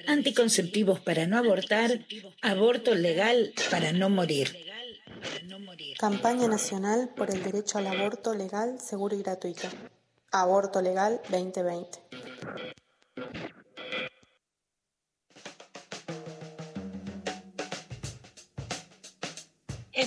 anticonceptivos 0.08 0.98
para 0.98 1.28
no 1.28 1.38
abortar, 1.38 2.04
aborto 2.42 2.96
legal 2.96 3.52
para 3.70 3.92
no 3.92 4.10
morir. 4.10 4.48
Campaña 6.00 6.48
Nacional 6.48 7.10
por 7.16 7.30
el 7.30 7.40
Derecho 7.44 7.78
al 7.78 7.86
Aborto 7.86 8.34
Legal, 8.34 8.80
Seguro 8.80 9.14
y 9.14 9.22
Gratuito. 9.22 9.68
Aborto 10.32 10.82
Legal 10.82 11.20
2020. 11.30 12.75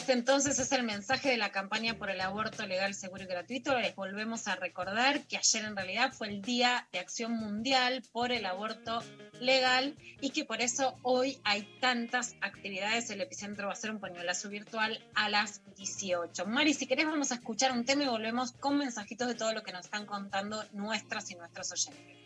Entonces 0.09 0.59
es 0.59 0.71
el 0.71 0.83
mensaje 0.83 1.29
de 1.29 1.37
la 1.37 1.51
campaña 1.51 1.97
por 1.97 2.09
el 2.09 2.21
aborto 2.21 2.65
legal, 2.65 2.93
seguro 2.93 3.23
y 3.23 3.27
gratuito. 3.27 3.77
Les 3.79 3.95
volvemos 3.95 4.47
a 4.47 4.55
recordar 4.55 5.27
que 5.27 5.37
ayer 5.37 5.65
en 5.65 5.75
realidad 5.75 6.11
fue 6.11 6.27
el 6.27 6.41
Día 6.41 6.87
de 6.91 6.99
Acción 6.99 7.33
Mundial 7.33 8.03
por 8.11 8.31
el 8.31 8.45
Aborto 8.45 9.03
Legal 9.39 9.95
y 10.21 10.31
que 10.31 10.45
por 10.45 10.61
eso 10.61 10.97
hoy 11.03 11.39
hay 11.43 11.63
tantas 11.79 12.35
actividades. 12.41 13.09
El 13.09 13.21
epicentro 13.21 13.67
va 13.67 13.73
a 13.73 13.75
ser 13.75 13.91
un 13.91 13.99
pañuelazo 13.99 14.49
virtual 14.49 14.99
a 15.15 15.29
las 15.29 15.61
18. 15.75 16.45
Mari, 16.45 16.73
si 16.73 16.87
querés 16.87 17.05
vamos 17.05 17.31
a 17.31 17.35
escuchar 17.35 17.71
un 17.71 17.85
tema 17.85 18.03
y 18.03 18.07
volvemos 18.07 18.51
con 18.53 18.77
mensajitos 18.77 19.27
de 19.27 19.35
todo 19.35 19.53
lo 19.53 19.63
que 19.63 19.71
nos 19.71 19.85
están 19.85 20.05
contando 20.05 20.63
nuestras 20.73 21.29
y 21.31 21.35
nuestros 21.35 21.71
oyentes. 21.71 22.17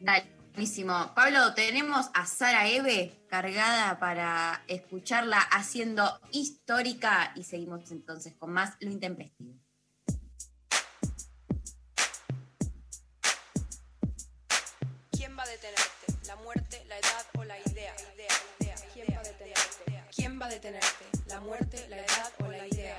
Dale. 0.00 0.41
Buenísimo. 0.52 1.12
Pablo, 1.14 1.54
tenemos 1.54 2.10
a 2.12 2.26
Sara 2.26 2.68
Eve 2.68 3.24
cargada 3.26 3.98
para 3.98 4.62
escucharla 4.68 5.38
haciendo 5.38 6.20
histórica 6.30 7.32
y 7.34 7.44
seguimos 7.44 7.90
entonces 7.90 8.34
con 8.34 8.52
más 8.52 8.76
Lo 8.80 8.90
Intempestivo. 8.90 9.54
¿Quién 15.10 15.38
va 15.38 15.42
a 15.42 15.48
detenerte? 15.48 16.26
¿La 16.26 16.36
muerte, 16.36 16.84
la 16.86 16.98
edad 16.98 17.26
o 17.38 17.44
la 17.44 17.58
idea? 17.58 17.94
¿Quién 20.14 20.38
va 20.38 20.44
a 20.44 20.50
detenerte? 20.50 21.08
¿La 21.28 21.40
muerte, 21.40 21.86
la 21.88 21.96
edad 21.96 22.30
o 22.40 22.50
la 22.50 22.68
idea? 22.68 22.98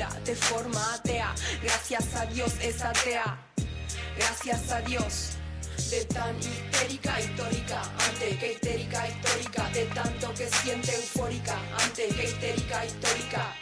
mentira 0.00 0.08
te 0.24 0.34
forma 0.34 0.94
atea. 0.94 1.34
Gracias 1.62 2.14
a 2.14 2.26
Dios 2.26 2.52
es 2.60 2.82
atea. 2.82 3.38
Gracias 4.16 4.70
a 4.70 4.80
Dios. 4.82 5.30
De 5.90 6.04
tan 6.04 6.36
histérica, 6.38 7.20
histórica, 7.20 7.82
antes 8.06 8.38
que 8.38 8.52
histérica, 8.52 9.08
histórica. 9.08 9.68
De 9.70 9.84
tanto 9.86 10.34
que 10.34 10.48
siente 10.48 10.94
eufórica, 10.94 11.56
antes 11.82 12.14
que 12.14 12.24
histérica, 12.24 12.84
histórica. 12.84 13.54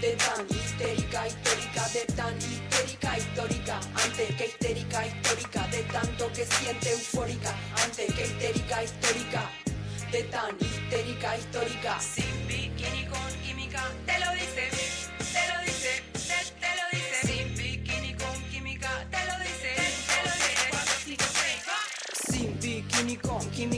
De 0.00 0.12
tan 0.16 0.46
histérica, 0.50 1.26
histórica, 1.26 1.88
de 1.88 2.04
tan 2.14 2.36
histérica, 2.38 3.18
histórica, 3.18 3.80
antes 4.04 4.36
que 4.36 4.46
histérica, 4.46 5.06
histórica, 5.06 5.66
de 5.68 5.82
tanto 5.84 6.32
que 6.32 6.46
siente 6.46 6.90
eufórica, 6.92 7.54
antes 7.84 8.14
que 8.14 8.24
histérica, 8.24 8.84
histórica, 8.84 9.50
de 10.12 10.22
tan 10.24 10.56
histérica, 10.60 11.36
histórica, 11.36 12.00
sin 12.00 12.46
bikini 12.46 13.06
con 13.06 13.32
química, 13.42 13.82
te 14.06 14.18
lo 14.20 14.32
dice 14.34 14.77
making 23.58 23.70
me 23.70 23.77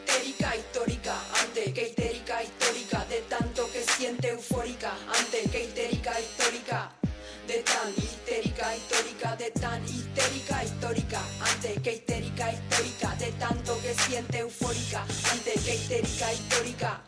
histérica, 8.03 8.75
histórica, 8.75 9.35
de 9.37 9.51
tan 9.51 9.83
histérica, 9.85 10.63
histórica, 10.63 11.21
antes 11.39 11.81
que 11.81 11.91
histérica, 11.91 12.51
histórica, 12.51 13.15
de 13.15 13.31
tanto 13.33 13.81
que 13.81 13.93
siente 13.93 14.37
eufórica, 14.39 15.01
antes 15.33 15.63
que 15.63 15.75
histérica, 15.75 16.33
histórica, 16.33 17.01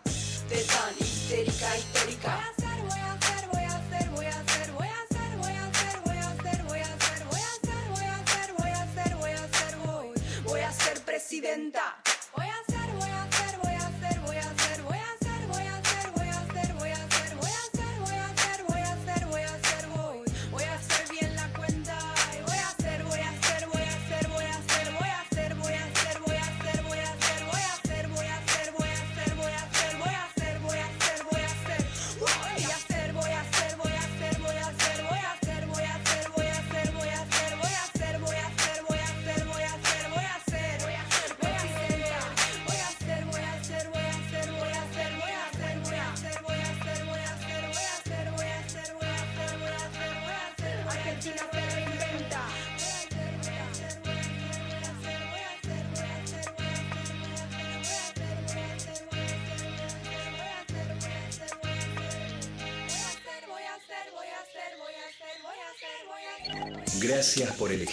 de 0.49 0.63
tan 0.63 0.93
histérica, 0.99 1.77
histórica. 1.77 2.53
presidenta. 11.43 12.02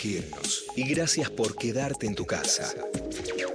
Elegirnos 0.01 0.65
y 0.77 0.89
gracias 0.89 1.31
por 1.31 1.57
quedarte 1.57 2.07
en 2.07 2.15
tu 2.15 2.27
casa. 2.27 2.75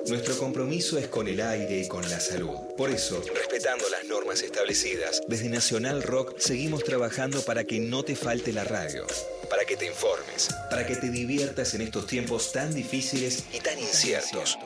Nuestro 0.07 0.37
compromiso 0.37 0.97
es 0.99 1.07
con 1.07 1.27
el 1.27 1.41
aire 1.41 1.79
y 1.79 1.87
con 1.87 2.07
la 2.09 2.19
salud. 2.19 2.55
Por 2.77 2.91
eso, 2.91 3.23
respetando 3.33 3.89
las 3.89 4.05
normas 4.05 4.41
establecidas, 4.41 5.21
desde 5.27 5.49
Nacional 5.49 6.03
Rock 6.03 6.37
seguimos 6.37 6.83
trabajando 6.83 7.41
para 7.43 7.63
que 7.63 7.79
no 7.79 8.03
te 8.03 8.15
falte 8.15 8.53
la 8.53 8.63
radio, 8.63 9.07
para 9.49 9.65
que 9.65 9.75
te 9.75 9.87
informes, 9.87 10.49
para 10.69 10.85
que 10.85 10.95
te 10.95 11.09
diviertas 11.09 11.73
en 11.73 11.81
estos 11.81 12.05
tiempos 12.05 12.51
tan 12.51 12.73
difíciles 12.73 13.45
y 13.51 13.59
tan 13.59 13.79
inciertos. 13.79 14.57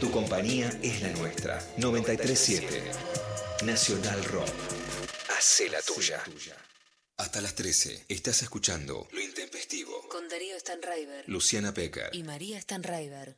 Tu 0.00 0.10
compañía 0.10 0.70
es 0.82 1.02
la 1.02 1.10
nuestra. 1.10 1.62
937 1.76 2.82
Nacional 3.64 4.24
Rock. 4.24 4.48
Hacé 5.36 5.68
la 5.68 5.82
tuya. 5.82 6.22
Hasta 7.18 7.40
las 7.40 7.54
13 7.54 8.06
estás 8.08 8.42
escuchando 8.42 9.06
Lo 9.12 9.20
Darío 10.32 10.58
Stanraiver 10.58 11.28
Luciana 11.28 11.74
Pecker. 11.74 12.08
y 12.12 12.22
María 12.22 12.58
Stanraiver. 12.58 13.36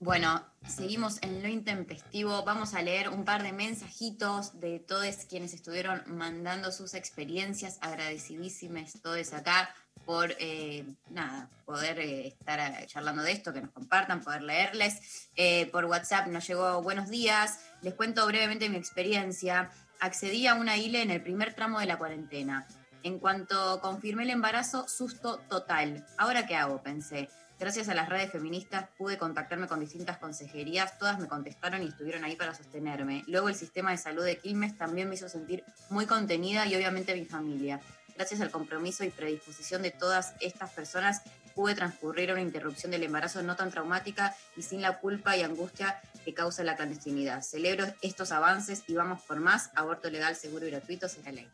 Bueno, 0.00 0.44
seguimos 0.66 1.22
en 1.22 1.40
lo 1.40 1.46
intempestivo. 1.46 2.42
Vamos 2.42 2.74
a 2.74 2.82
leer 2.82 3.10
un 3.10 3.24
par 3.24 3.44
de 3.44 3.52
mensajitos 3.52 4.58
de 4.58 4.80
todos 4.80 5.14
quienes 5.28 5.54
estuvieron 5.54 6.02
mandando 6.08 6.72
sus 6.72 6.94
experiencias. 6.94 7.78
Agradecidísimas 7.80 9.00
todos 9.00 9.32
acá 9.34 9.72
por 10.04 10.34
eh, 10.40 10.84
nada, 11.10 11.48
poder 11.64 12.00
eh, 12.00 12.26
estar 12.26 12.58
eh, 12.58 12.86
charlando 12.86 13.22
de 13.22 13.30
esto, 13.30 13.52
que 13.52 13.60
nos 13.60 13.70
compartan, 13.70 14.20
poder 14.20 14.42
leerles. 14.42 15.28
Eh, 15.36 15.66
por 15.66 15.84
WhatsApp 15.84 16.26
nos 16.26 16.44
llegó 16.44 16.82
buenos 16.82 17.08
días. 17.08 17.60
Les 17.82 17.94
cuento 17.94 18.26
brevemente 18.26 18.68
mi 18.68 18.78
experiencia. 18.78 19.70
Accedí 20.00 20.48
a 20.48 20.54
una 20.54 20.76
ILE 20.76 21.02
en 21.02 21.12
el 21.12 21.22
primer 21.22 21.54
tramo 21.54 21.78
de 21.78 21.86
la 21.86 21.98
cuarentena. 21.98 22.66
En 23.02 23.18
cuanto 23.18 23.80
confirmé 23.80 24.24
el 24.24 24.30
embarazo, 24.30 24.88
susto 24.88 25.38
total. 25.48 26.04
¿Ahora 26.16 26.46
qué 26.46 26.56
hago? 26.56 26.82
Pensé. 26.82 27.28
Gracias 27.58 27.88
a 27.88 27.94
las 27.94 28.08
redes 28.08 28.30
feministas 28.30 28.86
pude 28.96 29.18
contactarme 29.18 29.66
con 29.66 29.80
distintas 29.80 30.18
consejerías, 30.18 30.96
todas 30.96 31.18
me 31.18 31.26
contestaron 31.26 31.82
y 31.82 31.88
estuvieron 31.88 32.24
ahí 32.24 32.36
para 32.36 32.54
sostenerme. 32.54 33.24
Luego 33.26 33.48
el 33.48 33.56
sistema 33.56 33.90
de 33.90 33.98
salud 33.98 34.24
de 34.24 34.38
Quilmes 34.38 34.78
también 34.78 35.08
me 35.08 35.16
hizo 35.16 35.28
sentir 35.28 35.64
muy 35.90 36.06
contenida 36.06 36.66
y 36.66 36.76
obviamente 36.76 37.14
mi 37.16 37.24
familia. 37.24 37.80
Gracias 38.14 38.40
al 38.40 38.52
compromiso 38.52 39.02
y 39.04 39.10
predisposición 39.10 39.82
de 39.82 39.90
todas 39.90 40.34
estas 40.40 40.70
personas 40.70 41.22
pude 41.54 41.74
transcurrir 41.74 42.30
una 42.30 42.42
interrupción 42.42 42.92
del 42.92 43.02
embarazo 43.02 43.42
no 43.42 43.56
tan 43.56 43.72
traumática 43.72 44.36
y 44.56 44.62
sin 44.62 44.80
la 44.80 44.98
culpa 44.98 45.36
y 45.36 45.42
angustia 45.42 46.00
que 46.24 46.34
causa 46.34 46.62
la 46.62 46.76
clandestinidad. 46.76 47.42
Celebro 47.42 47.86
estos 48.02 48.30
avances 48.30 48.84
y 48.86 48.94
vamos 48.94 49.22
por 49.22 49.40
más. 49.40 49.70
Aborto 49.74 50.08
legal, 50.10 50.36
seguro 50.36 50.66
y 50.66 50.70
gratuito 50.70 51.08
será 51.08 51.32
ley. 51.32 51.48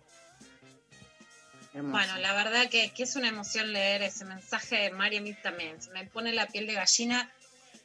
Bueno, 1.74 2.18
la 2.18 2.34
verdad 2.34 2.68
que, 2.68 2.92
es 2.96 3.16
una 3.16 3.28
emoción 3.28 3.72
leer 3.72 4.02
ese 4.02 4.24
mensaje 4.24 4.76
de 4.76 4.90
Mari 4.90 5.16
a 5.16 5.20
mí 5.20 5.34
también. 5.34 5.82
Se 5.82 5.90
me 5.90 6.06
pone 6.06 6.32
la 6.32 6.46
piel 6.46 6.68
de 6.68 6.74
gallina 6.74 7.28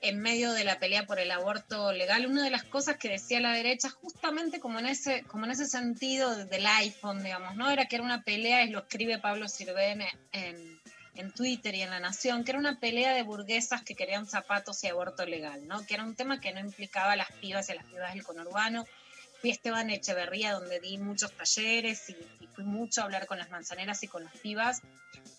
en 0.02 0.20
medio 0.20 0.54
de 0.54 0.64
la 0.64 0.78
pelea 0.78 1.08
por 1.08 1.20
el 1.20 1.32
aborto 1.32 1.92
legal. 1.92 2.28
Una 2.28 2.44
de 2.44 2.52
las 2.52 2.64
cosas 2.64 2.98
que 2.98 3.10
decía 3.10 3.40
la 3.40 3.52
derecha, 3.52 3.90
justamente 3.90 4.60
como 4.60 4.78
en 4.78 4.86
ese, 4.86 5.24
como 5.24 5.46
en 5.46 5.52
ese 5.52 5.66
sentido 5.66 6.46
del 6.46 6.68
iPhone, 6.68 7.24
digamos, 7.24 7.56
¿no? 7.56 7.72
Era 7.72 7.88
que 7.88 7.96
era 7.96 8.06
una 8.06 8.24
pelea, 8.24 8.64
y 8.64 8.70
lo 8.70 8.80
escribe 8.80 9.18
Pablo 9.18 9.48
Sirven 9.48 10.04
en, 10.34 10.80
en 11.16 11.32
Twitter 11.32 11.74
y 11.74 11.82
en 11.82 11.90
La 11.90 12.00
Nación, 12.00 12.44
que 12.44 12.52
era 12.52 12.60
una 12.60 12.80
pelea 12.80 13.14
de 13.16 13.24
burguesas 13.24 13.82
que 13.82 13.96
querían 13.96 14.28
zapatos 14.28 14.84
y 14.84 14.88
aborto 14.88 15.26
legal, 15.26 15.68
¿no? 15.68 15.84
Que 15.86 15.96
era 15.96 16.04
un 16.04 16.16
tema 16.16 16.40
que 16.40 16.54
no 16.54 16.60
implicaba 16.60 17.14
a 17.14 17.16
las 17.16 17.32
pibas 17.34 17.68
y 17.70 17.72
a 17.72 17.76
las 17.76 17.86
pibas 17.86 18.14
del 18.14 18.24
conurbano. 18.24 18.86
Fui 19.42 19.52
a 19.52 19.54
Esteban 19.54 19.90
Echeverría, 19.90 20.54
donde 20.54 20.80
di 20.80 20.98
muchos 20.98 21.32
talleres 21.34 22.10
y, 22.10 22.18
y 22.40 22.48
fui 22.48 22.64
mucho 22.64 23.02
a 23.02 23.06
hablar 23.06 23.26
con 23.26 23.38
las 23.38 23.50
manzaneras 23.50 24.04
y 24.04 24.08
con 24.08 24.24
las 24.24 24.36
pibas, 24.38 24.82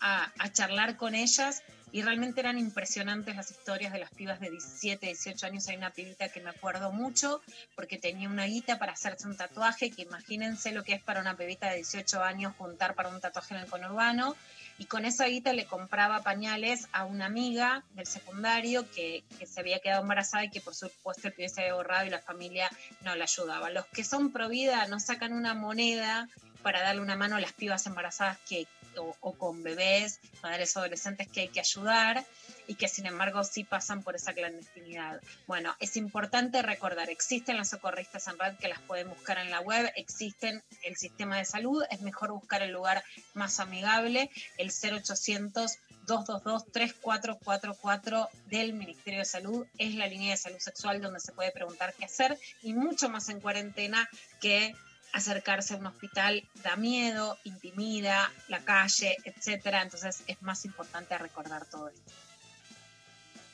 a, 0.00 0.32
a 0.38 0.52
charlar 0.52 0.96
con 0.96 1.14
ellas 1.14 1.62
y 1.92 2.02
realmente 2.02 2.40
eran 2.40 2.58
impresionantes 2.58 3.34
las 3.34 3.50
historias 3.50 3.92
de 3.92 3.98
las 3.98 4.10
pibas 4.10 4.38
de 4.40 4.50
17, 4.50 5.06
18 5.06 5.46
años. 5.46 5.68
Hay 5.68 5.76
una 5.76 5.90
pibita 5.90 6.28
que 6.28 6.40
me 6.40 6.50
acuerdo 6.50 6.92
mucho 6.92 7.42
porque 7.74 7.98
tenía 7.98 8.28
una 8.28 8.44
guita 8.44 8.78
para 8.78 8.92
hacerse 8.92 9.26
un 9.26 9.36
tatuaje, 9.36 9.90
que 9.90 10.02
imagínense 10.02 10.72
lo 10.72 10.84
que 10.84 10.94
es 10.94 11.02
para 11.02 11.20
una 11.20 11.36
pibita 11.36 11.68
de 11.68 11.76
18 11.76 12.22
años 12.22 12.54
juntar 12.56 12.94
para 12.94 13.08
un 13.08 13.20
tatuaje 13.20 13.54
en 13.54 13.60
el 13.60 13.66
conurbano. 13.66 14.36
Y 14.80 14.86
con 14.86 15.04
esa 15.04 15.26
guita 15.26 15.52
le 15.52 15.66
compraba 15.66 16.22
pañales 16.22 16.88
a 16.92 17.04
una 17.04 17.26
amiga 17.26 17.84
del 17.92 18.06
secundario 18.06 18.90
que, 18.90 19.22
que 19.38 19.44
se 19.44 19.60
había 19.60 19.78
quedado 19.78 20.00
embarazada 20.00 20.44
y 20.44 20.50
que 20.50 20.62
por 20.62 20.74
supuesto 20.74 21.28
el 21.28 21.34
pibe 21.34 21.50
se 21.50 21.60
había 21.60 21.74
borrado 21.74 22.06
y 22.06 22.08
la 22.08 22.20
familia 22.20 22.70
no 23.04 23.14
la 23.14 23.24
ayudaba. 23.24 23.68
Los 23.68 23.84
que 23.88 24.04
son 24.04 24.32
pro 24.32 24.48
vida 24.48 24.86
no 24.86 24.98
sacan 24.98 25.34
una 25.34 25.52
moneda 25.52 26.30
para 26.62 26.82
darle 26.82 27.00
una 27.00 27.16
mano 27.16 27.36
a 27.36 27.40
las 27.40 27.52
pibas 27.52 27.86
embarazadas 27.86 28.38
que, 28.48 28.66
o, 28.96 29.32
con 29.34 29.62
bebés, 29.62 30.20
madres 30.42 30.76
adolescentes 30.76 31.28
que 31.28 31.42
hay 31.42 31.48
que 31.48 31.60
ayudar 31.60 32.24
y 32.66 32.74
que 32.74 32.88
sin 32.88 33.06
embargo 33.06 33.42
sí 33.44 33.64
pasan 33.64 34.02
por 34.02 34.16
esa 34.16 34.32
clandestinidad. 34.32 35.20
Bueno, 35.46 35.74
es 35.80 35.96
importante 35.96 36.62
recordar, 36.62 37.10
existen 37.10 37.56
las 37.56 37.70
socorristas 37.70 38.26
en 38.28 38.38
red 38.38 38.56
que 38.56 38.68
las 38.68 38.80
pueden 38.80 39.08
buscar 39.08 39.38
en 39.38 39.50
la 39.50 39.60
web, 39.60 39.90
existen 39.96 40.62
el 40.82 40.96
sistema 40.96 41.38
de 41.38 41.44
salud, 41.44 41.82
es 41.90 42.00
mejor 42.00 42.32
buscar 42.32 42.62
el 42.62 42.72
lugar 42.72 43.04
más 43.34 43.60
amigable, 43.60 44.30
el 44.58 44.70
0800 44.70 45.78
222-3444 46.06 48.28
del 48.46 48.72
Ministerio 48.72 49.18
de 49.20 49.24
Salud 49.24 49.64
es 49.78 49.94
la 49.94 50.08
línea 50.08 50.32
de 50.32 50.36
salud 50.36 50.58
sexual 50.58 51.00
donde 51.00 51.20
se 51.20 51.30
puede 51.32 51.52
preguntar 51.52 51.94
qué 51.94 52.06
hacer 52.06 52.36
y 52.62 52.74
mucho 52.74 53.08
más 53.08 53.28
en 53.28 53.38
cuarentena 53.40 54.10
que 54.40 54.74
acercarse 55.12 55.74
a 55.74 55.76
un 55.78 55.86
hospital 55.86 56.46
da 56.62 56.76
miedo, 56.76 57.38
intimida, 57.44 58.30
la 58.48 58.60
calle, 58.60 59.16
etcétera. 59.24 59.82
Entonces 59.82 60.22
es 60.26 60.42
más 60.42 60.64
importante 60.64 61.16
recordar 61.18 61.64
todo 61.66 61.88
esto. 61.88 62.12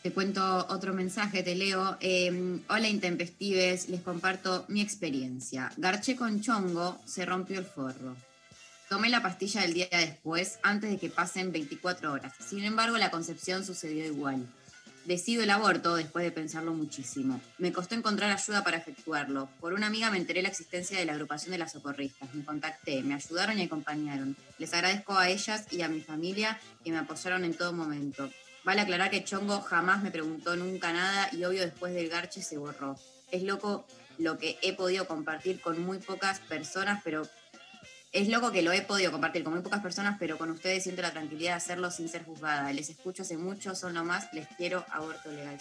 Te 0.03 0.13
cuento 0.13 0.67
otro 0.69 0.95
mensaje, 0.95 1.43
te 1.43 1.57
leo. 1.57 1.97
Eh, 2.01 2.61
Hola 2.69 2.89
intempestives, 2.89 3.89
les 3.89 4.03
comparto 4.03 4.65
mi 4.69 4.81
experiencia. 4.81 5.73
Garché 5.77 6.15
con 6.15 6.41
chongo, 6.41 7.01
se 7.05 7.27
rompió 7.27 7.59
el 7.59 7.65
forro. 7.65 8.17
Tomé 8.89 9.09
la 9.09 9.21
pastilla 9.21 9.63
del 9.63 9.75
día 9.75 9.89
después, 9.91 10.61
antes 10.63 10.91
de 10.91 10.99
que 10.99 11.11
pasen 11.11 11.51
24 11.51 12.13
horas. 12.13 12.33
Sin 12.39 12.65
embargo, 12.65 12.97
la 12.99 13.11
concepción 13.11 13.65
sucedió 13.65 14.05
igual. 14.05 14.47
Decido 15.07 15.45
el 15.45 15.51
aborto 15.51 15.95
después 15.95 16.25
de 16.25 16.33
pensarlo 16.33 16.75
muchísimo. 16.75 17.41
Me 17.59 17.73
costó 17.73 17.95
encontrar 17.95 18.33
ayuda 18.33 18.65
para 18.65 18.79
efectuarlo. 18.79 19.49
Por 19.61 19.73
una 19.73 19.87
amiga 19.87 20.11
me 20.11 20.19
enteré 20.19 20.43
la 20.43 20.49
existencia 20.49 20.99
de 20.99 21.05
la 21.05 21.13
agrupación 21.13 21.53
de 21.53 21.59
las 21.59 21.71
socorristas. 21.71 22.35
Me 22.35 22.45
contacté, 22.45 23.05
me 23.05 23.15
ayudaron 23.15 23.57
y 23.57 23.63
acompañaron. 23.63 24.37
Les 24.59 24.75
agradezco 24.75 25.17
a 25.17 25.29
ellas 25.29 25.67
y 25.71 25.83
a 25.83 25.89
mi 25.89 26.01
familia 26.01 26.59
que 26.83 26.91
me 26.91 26.99
apoyaron 26.99 27.45
en 27.45 27.55
todo 27.55 27.73
momento. 27.73 28.29
Vale 28.65 28.81
aclarar 28.81 29.13
que 29.13 29.23
Chongo 29.23 29.61
jamás 29.61 30.03
me 30.03 30.11
preguntó 30.11 30.57
nunca 30.57 30.93
nada 30.93 31.29
y 31.31 31.45
obvio 31.45 31.61
después 31.61 31.95
del 31.95 32.09
garche 32.09 32.43
se 32.43 32.59
borró. 32.59 32.99
Es 33.31 33.45
loco 33.45 33.87
lo 34.19 34.39
que 34.39 34.59
he 34.61 34.73
podido 34.73 35.07
compartir 35.07 35.61
con 35.61 35.81
muy 35.85 35.99
pocas 35.99 36.41
personas, 36.41 37.01
pero 37.05 37.23
es 38.13 38.29
loco 38.29 38.53
que 38.53 38.63
lo 38.63 38.73
he 38.73 38.83
podido 38.83 39.13
compartir 39.13 39.45
con 39.45 39.53
muy 39.53 39.63
pocas 39.63 39.81
personas, 39.81 40.17
pero 40.19 40.39
con 40.39 40.51
ustedes 40.51 40.83
siento 40.83 41.03
la 41.03 41.13
tranquilidad 41.13 41.53
de 41.53 41.57
hacerlo 41.57 41.91
sin 41.91 42.09
ser 42.09 42.25
juzgada. 42.25 42.73
Les 42.73 42.89
escucho 42.89 43.23
hace 43.23 43.37
mucho, 43.37 43.75
son 43.75 43.95
lo 43.95 44.05
más, 44.05 44.33
les 44.33 44.47
quiero 44.57 44.85
aborto 44.91 45.31
legal. 45.31 45.59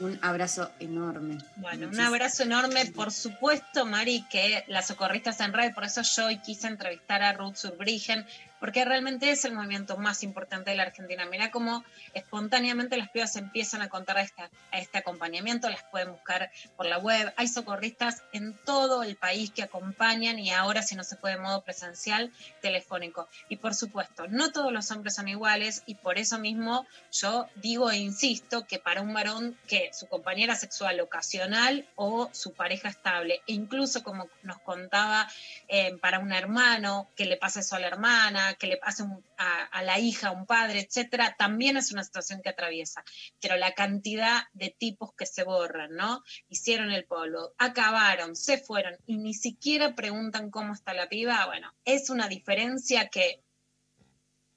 Un 0.00 0.18
abrazo 0.22 0.72
enorme. 0.80 1.38
Bueno, 1.56 1.88
un 1.88 2.00
abrazo 2.00 2.42
enorme, 2.42 2.86
por 2.86 3.12
supuesto, 3.12 3.86
Mari, 3.86 4.24
que 4.28 4.64
las 4.66 4.88
socorristas 4.88 5.38
en 5.40 5.52
red, 5.52 5.72
por 5.72 5.84
eso 5.84 6.02
yo 6.02 6.26
hoy 6.26 6.38
quise 6.38 6.66
entrevistar 6.66 7.22
a 7.22 7.32
Ruth 7.32 7.54
Surbrigen, 7.54 8.26
porque 8.64 8.82
realmente 8.82 9.30
es 9.30 9.44
el 9.44 9.52
movimiento 9.52 9.98
más 9.98 10.22
importante 10.22 10.70
de 10.70 10.76
la 10.78 10.84
Argentina. 10.84 11.26
Mira 11.26 11.50
cómo 11.50 11.84
espontáneamente 12.14 12.96
las 12.96 13.10
pibas 13.10 13.36
empiezan 13.36 13.82
a 13.82 13.90
contar 13.90 14.16
a 14.16 14.22
este, 14.22 14.40
a 14.40 14.78
este 14.78 14.96
acompañamiento, 14.96 15.68
las 15.68 15.82
pueden 15.82 16.12
buscar 16.12 16.50
por 16.74 16.86
la 16.86 16.96
web. 16.96 17.30
Hay 17.36 17.46
socorristas 17.46 18.22
en 18.32 18.54
todo 18.64 19.02
el 19.02 19.16
país 19.16 19.50
que 19.50 19.62
acompañan 19.62 20.38
y 20.38 20.50
ahora, 20.50 20.80
si 20.80 20.94
no 20.94 21.04
se 21.04 21.16
puede 21.16 21.34
de 21.34 21.42
modo 21.42 21.60
presencial, 21.60 22.32
telefónico. 22.62 23.28
Y 23.50 23.56
por 23.56 23.74
supuesto, 23.74 24.28
no 24.28 24.50
todos 24.50 24.72
los 24.72 24.90
hombres 24.90 25.14
son 25.14 25.28
iguales 25.28 25.82
y 25.84 25.96
por 25.96 26.16
eso 26.16 26.38
mismo 26.38 26.86
yo 27.12 27.46
digo 27.56 27.90
e 27.90 27.98
insisto 27.98 28.66
que 28.66 28.78
para 28.78 29.02
un 29.02 29.12
varón 29.12 29.58
que 29.68 29.90
su 29.92 30.06
compañera 30.08 30.56
sexual 30.56 30.98
ocasional 31.00 31.86
o 31.96 32.30
su 32.32 32.54
pareja 32.54 32.88
estable, 32.88 33.42
e 33.46 33.52
incluso 33.52 34.02
como 34.02 34.26
nos 34.42 34.58
contaba 34.60 35.28
eh, 35.68 35.98
para 36.00 36.18
un 36.18 36.32
hermano, 36.32 37.08
que 37.14 37.26
le 37.26 37.36
pasa 37.36 37.60
eso 37.60 37.76
a 37.76 37.80
la 37.80 37.88
hermana, 37.88 38.53
que 38.56 38.66
le 38.66 38.76
pase 38.76 39.04
a, 39.38 39.82
la 39.82 39.98
hija, 39.98 40.28
a 40.28 40.32
un 40.32 40.46
padre, 40.46 40.80
etcétera, 40.80 41.34
también 41.38 41.76
es 41.76 41.92
una 41.92 42.04
situación 42.04 42.40
que 42.42 42.50
atraviesa. 42.50 43.04
Pero 43.40 43.56
la 43.56 43.72
cantidad 43.72 44.44
de 44.52 44.74
tipos 44.76 45.14
que 45.14 45.26
se 45.26 45.44
borran, 45.44 45.94
¿no? 45.94 46.22
Hicieron 46.48 46.90
el 46.90 47.04
polo, 47.04 47.54
acabaron, 47.58 48.36
se 48.36 48.58
fueron 48.58 48.96
y 49.06 49.18
ni 49.18 49.34
siquiera 49.34 49.94
preguntan 49.94 50.50
cómo 50.50 50.74
está 50.74 50.94
la 50.94 51.08
piba, 51.08 51.46
bueno, 51.46 51.72
es 51.84 52.10
una 52.10 52.28
diferencia 52.28 53.08
que 53.08 53.42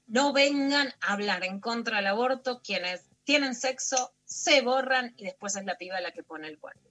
no 0.06 0.32
vengan 0.32 0.88
a 1.00 1.12
hablar 1.12 1.44
en 1.44 1.60
contra 1.60 1.98
del 1.98 2.06
aborto 2.06 2.62
quienes 2.62 3.04
tienen 3.24 3.54
sexo, 3.54 4.14
se 4.24 4.62
borran 4.62 5.12
y 5.18 5.24
después 5.24 5.54
es 5.56 5.64
la 5.64 5.76
piba 5.76 6.00
la 6.00 6.12
que 6.12 6.22
pone 6.22 6.48
el 6.48 6.58
cuerpo. 6.58 6.88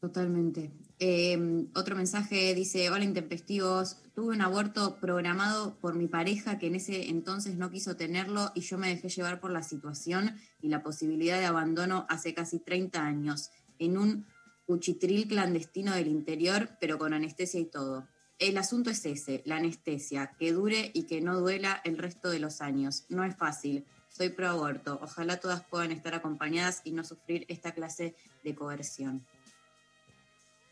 Totalmente. 0.00 0.72
Eh, 1.04 1.66
otro 1.74 1.96
mensaje 1.96 2.54
dice, 2.54 2.88
hola 2.88 3.02
intempestivos, 3.02 3.96
tuve 4.14 4.36
un 4.36 4.40
aborto 4.40 5.00
programado 5.00 5.74
por 5.80 5.96
mi 5.96 6.06
pareja 6.06 6.60
que 6.60 6.68
en 6.68 6.76
ese 6.76 7.08
entonces 7.08 7.56
no 7.56 7.72
quiso 7.72 7.96
tenerlo 7.96 8.52
y 8.54 8.60
yo 8.60 8.78
me 8.78 8.86
dejé 8.86 9.08
llevar 9.08 9.40
por 9.40 9.50
la 9.50 9.64
situación 9.64 10.36
y 10.60 10.68
la 10.68 10.84
posibilidad 10.84 11.40
de 11.40 11.46
abandono 11.46 12.06
hace 12.08 12.34
casi 12.34 12.60
30 12.60 13.04
años, 13.04 13.50
en 13.80 13.98
un 13.98 14.26
cuchitril 14.64 15.26
clandestino 15.26 15.92
del 15.92 16.06
interior, 16.06 16.70
pero 16.80 16.98
con 16.98 17.14
anestesia 17.14 17.58
y 17.58 17.64
todo. 17.64 18.06
El 18.38 18.56
asunto 18.56 18.90
es 18.90 19.04
ese, 19.04 19.42
la 19.44 19.56
anestesia, 19.56 20.36
que 20.38 20.52
dure 20.52 20.92
y 20.94 21.08
que 21.08 21.20
no 21.20 21.40
duela 21.40 21.80
el 21.82 21.98
resto 21.98 22.30
de 22.30 22.38
los 22.38 22.60
años. 22.60 23.06
No 23.08 23.24
es 23.24 23.34
fácil. 23.34 23.84
Soy 24.08 24.28
pro 24.28 24.50
aborto. 24.50 25.00
Ojalá 25.02 25.40
todas 25.40 25.64
puedan 25.64 25.90
estar 25.90 26.14
acompañadas 26.14 26.80
y 26.84 26.92
no 26.92 27.02
sufrir 27.02 27.44
esta 27.48 27.72
clase 27.72 28.14
de 28.44 28.54
coerción. 28.54 29.26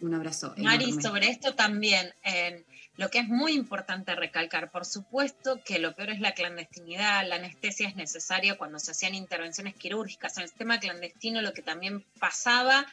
Un 0.01 0.15
abrazo. 0.15 0.55
Mari, 0.57 0.85
enorme. 0.85 1.03
sobre 1.03 1.29
esto 1.29 1.55
también, 1.55 2.13
eh, 2.25 2.65
lo 2.97 3.11
que 3.11 3.19
es 3.19 3.29
muy 3.29 3.53
importante 3.53 4.15
recalcar, 4.15 4.71
por 4.71 4.85
supuesto 4.85 5.63
que 5.65 5.79
lo 5.79 5.95
peor 5.95 6.11
es 6.11 6.21
la 6.21 6.33
clandestinidad, 6.33 7.27
la 7.27 7.37
anestesia 7.37 7.89
es 7.89 7.97
necesaria 7.97 8.59
cuando 8.59 8.79
se 8.79 8.91
hacían 8.91 9.15
intervenciones 9.15 9.75
quirúrgicas. 9.75 10.37
En 10.37 10.45
el 10.45 10.49
sistema 10.49 10.81
clandestino 10.81 11.41
lo 11.41 11.53
que 11.53 11.63
también 11.63 12.05
pasaba, 12.19 12.87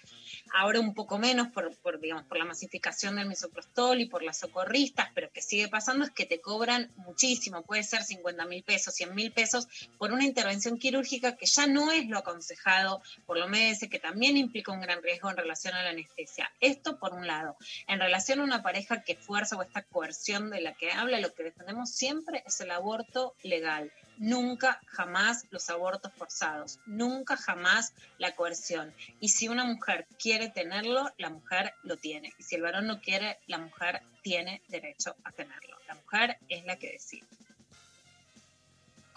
ahora 0.53 0.79
un 0.79 0.93
poco 0.93 1.17
menos 1.17 1.47
por, 1.49 1.99
digamos, 1.99 2.25
por 2.25 2.37
la 2.37 2.45
masificación 2.45 3.15
del 3.15 3.27
misoprostol 3.27 4.01
y 4.01 4.05
por 4.05 4.23
las 4.23 4.39
socorristas, 4.39 5.09
pero 5.13 5.31
que 5.31 5.41
sigue 5.41 5.67
pasando 5.67 6.05
es 6.05 6.11
que 6.11 6.25
te 6.25 6.41
cobran 6.41 6.91
muchísimo, 6.95 7.63
puede 7.63 7.83
ser 7.83 8.03
50 8.03 8.45
mil 8.45 8.63
pesos, 8.63 8.93
100 8.95 9.15
mil 9.15 9.31
pesos 9.31 9.67
por 9.97 10.11
una 10.11 10.25
intervención 10.25 10.77
quirúrgica 10.77 11.35
que 11.35 11.45
ya 11.45 11.67
no 11.67 11.91
es 11.91 12.07
lo 12.07 12.17
aconsejado 12.17 13.01
por 13.25 13.37
lo 13.37 13.47
MES, 13.47 13.87
que 13.89 13.99
también 13.99 14.37
implica 14.37 14.71
un 14.71 14.81
gran 14.81 15.01
riesgo 15.01 15.29
en 15.29 15.37
relación 15.37 15.73
a 15.73 15.83
la 15.83 15.89
anestesia. 15.89 16.51
Esto 16.59 16.99
por 16.99 17.13
un 17.13 17.27
lado. 17.27 17.57
En 17.87 17.99
relación 17.99 18.39
a 18.39 18.43
una 18.43 18.63
pareja 18.63 19.01
que 19.03 19.15
fuerza 19.15 19.57
o 19.57 19.61
esta 19.61 19.83
coerción 19.83 20.49
de 20.49 20.61
la 20.61 20.73
que 20.73 20.91
habla, 20.91 21.19
lo 21.19 21.33
que 21.33 21.43
defendemos 21.43 21.91
siempre 21.91 22.43
es 22.45 22.59
el 22.61 22.71
aborto 22.71 23.35
legal. 23.43 23.91
Nunca, 24.17 24.81
jamás 24.87 25.45
los 25.51 25.69
abortos 25.69 26.11
forzados, 26.13 26.79
nunca, 26.85 27.37
jamás 27.37 27.93
la 28.17 28.35
coerción. 28.35 28.93
Y 29.19 29.29
si 29.29 29.47
una 29.47 29.63
mujer 29.63 30.07
quiere 30.19 30.49
tenerlo, 30.49 31.11
la 31.17 31.29
mujer 31.29 31.73
lo 31.83 31.97
tiene. 31.97 32.33
Y 32.39 32.43
si 32.43 32.55
el 32.55 32.63
varón 32.63 32.87
no 32.87 32.99
quiere, 32.99 33.39
la 33.47 33.59
mujer 33.59 34.01
tiene 34.23 34.61
derecho 34.69 35.15
a 35.23 35.31
tenerlo. 35.31 35.77
La 35.87 35.95
mujer 35.95 36.37
es 36.49 36.65
la 36.65 36.77
que 36.77 36.93
decide. 36.93 37.27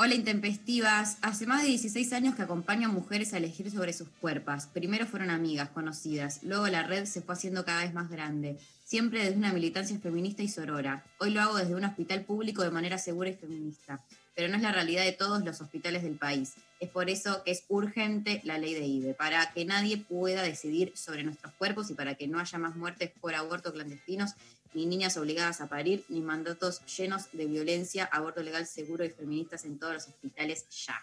Hola 0.03 0.15
intempestivas, 0.15 1.19
hace 1.21 1.47
más 1.47 1.61
de 1.61 1.69
16 1.69 2.15
años 2.15 2.35
que 2.35 2.41
acompaño 2.41 2.89
a 2.89 2.91
mujeres 2.91 3.35
a 3.35 3.37
elegir 3.37 3.71
sobre 3.71 3.93
sus 3.93 4.09
cuerpos. 4.09 4.67
Primero 4.67 5.05
fueron 5.07 5.29
amigas, 5.29 5.69
conocidas, 5.69 6.43
luego 6.43 6.67
la 6.69 6.85
red 6.85 7.05
se 7.05 7.21
fue 7.21 7.35
haciendo 7.35 7.67
cada 7.67 7.83
vez 7.83 7.93
más 7.93 8.09
grande, 8.09 8.57
siempre 8.83 9.23
desde 9.23 9.37
una 9.37 9.53
militancia 9.53 9.99
feminista 9.99 10.43
y 10.43 10.49
sorora. 10.49 11.05
Hoy 11.19 11.33
lo 11.33 11.43
hago 11.43 11.57
desde 11.59 11.75
un 11.75 11.85
hospital 11.85 12.23
público 12.23 12.63
de 12.63 12.71
manera 12.71 12.97
segura 12.97 13.29
y 13.29 13.35
feminista, 13.35 14.01
pero 14.41 14.49
no 14.53 14.57
es 14.57 14.63
la 14.63 14.73
realidad 14.73 15.05
de 15.05 15.13
todos 15.13 15.45
los 15.45 15.61
hospitales 15.61 16.03
del 16.03 16.15
país. 16.17 16.55
Es 16.81 16.89
por 16.89 17.11
eso 17.11 17.45
que 17.45 17.51
es 17.51 17.65
urgente 17.69 18.41
la 18.45 18.57
ley 18.57 18.73
de 18.73 18.87
IBE, 18.87 19.13
para 19.13 19.53
que 19.53 19.67
nadie 19.67 19.99
pueda 19.99 20.43
decidir 20.43 20.97
sobre 20.97 21.23
nuestros 21.25 21.53
cuerpos 21.59 21.91
y 21.91 21.95
para 21.95 22.15
que 22.15 22.27
no 22.27 22.41
haya 22.41 22.57
más 22.57 22.75
muertes 22.75 23.11
por 23.21 23.35
aborto 23.35 23.71
clandestinos 23.71 24.31
ni 24.73 24.87
niñas 24.87 25.19
obligadas 25.19 25.61
a 25.61 25.67
parir, 25.69 26.05
ni 26.09 26.23
mandatos 26.23 26.81
llenos 26.87 27.25
de 27.33 27.45
violencia, 27.45 28.09
aborto 28.11 28.43
legal 28.43 28.67
seguro 28.67 29.05
y 29.05 29.11
feministas 29.11 29.67
en 29.67 29.79
todos 29.79 29.93
los 29.93 30.07
hospitales 30.09 30.65
ya. 30.87 30.99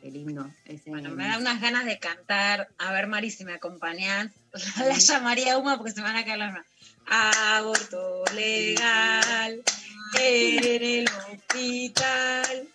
Qué 0.00 0.12
lindo. 0.12 0.48
ese- 0.64 0.90
Bueno, 0.90 1.10
me 1.10 1.26
da 1.26 1.38
unas 1.38 1.60
ganas 1.60 1.86
de 1.86 1.98
cantar. 1.98 2.68
A 2.78 2.92
ver, 2.92 3.08
Mari, 3.08 3.32
si 3.32 3.44
me 3.44 3.54
acompañas. 3.54 4.30
La 4.78 4.96
llamaría 4.96 5.58
Uma 5.58 5.76
porque 5.76 5.90
se 5.90 5.96
me 6.02 6.04
van 6.04 6.16
a 6.18 6.24
caer 6.24 6.38
las 6.38 6.52
manos. 6.52 6.66
Aborto 7.06 8.22
legal 8.34 9.60
en 10.20 10.82
el 10.82 11.08
hospital. 11.08 12.68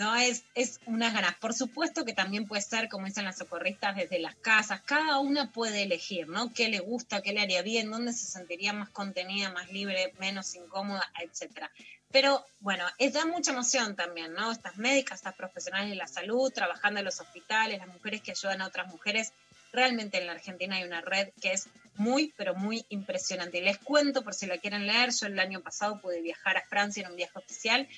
No, 0.00 0.16
es, 0.16 0.44
es 0.54 0.80
unas 0.86 1.12
ganas. 1.12 1.34
Por 1.34 1.52
supuesto 1.52 2.06
que 2.06 2.14
también 2.14 2.48
puede 2.48 2.62
ser, 2.62 2.88
como 2.88 3.04
dicen 3.04 3.26
las 3.26 3.36
socorristas, 3.36 3.96
desde 3.96 4.18
las 4.18 4.34
casas. 4.36 4.80
Cada 4.80 5.18
una 5.18 5.52
puede 5.52 5.82
elegir, 5.82 6.26
¿no? 6.26 6.54
¿Qué 6.54 6.70
le 6.70 6.78
gusta, 6.78 7.20
qué 7.20 7.34
le 7.34 7.42
haría 7.42 7.60
bien, 7.60 7.90
dónde 7.90 8.14
se 8.14 8.24
sentiría 8.24 8.72
más 8.72 8.88
contenida, 8.88 9.50
más 9.50 9.70
libre, 9.70 10.14
menos 10.18 10.54
incómoda, 10.54 11.06
etcétera. 11.20 11.70
Pero 12.10 12.42
bueno, 12.60 12.86
es, 12.96 13.12
da 13.12 13.26
mucha 13.26 13.52
emoción 13.52 13.94
también, 13.94 14.32
¿no? 14.32 14.50
Estas 14.50 14.78
médicas, 14.78 15.18
estas 15.18 15.34
profesionales 15.34 15.90
de 15.90 15.96
la 15.96 16.08
salud, 16.08 16.50
trabajando 16.50 17.00
en 17.00 17.04
los 17.04 17.20
hospitales, 17.20 17.78
las 17.78 17.88
mujeres 17.88 18.22
que 18.22 18.30
ayudan 18.30 18.62
a 18.62 18.68
otras 18.68 18.88
mujeres. 18.88 19.34
Realmente 19.70 20.16
en 20.16 20.26
la 20.26 20.32
Argentina 20.32 20.76
hay 20.76 20.84
una 20.84 21.02
red 21.02 21.28
que 21.42 21.52
es 21.52 21.68
muy, 21.96 22.32
pero 22.36 22.54
muy 22.54 22.84
impresionante. 22.88 23.60
Les 23.60 23.78
cuento, 23.78 24.22
por 24.22 24.34
si 24.34 24.46
la 24.46 24.58
quieren 24.58 24.86
leer, 24.86 25.10
yo 25.10 25.26
el 25.26 25.38
año 25.38 25.60
pasado 25.60 26.00
pude 26.00 26.20
viajar 26.20 26.56
a 26.56 26.66
Francia 26.66 27.02
en 27.02 27.10
un 27.10 27.16
viaje 27.16 27.38
oficial 27.38 27.88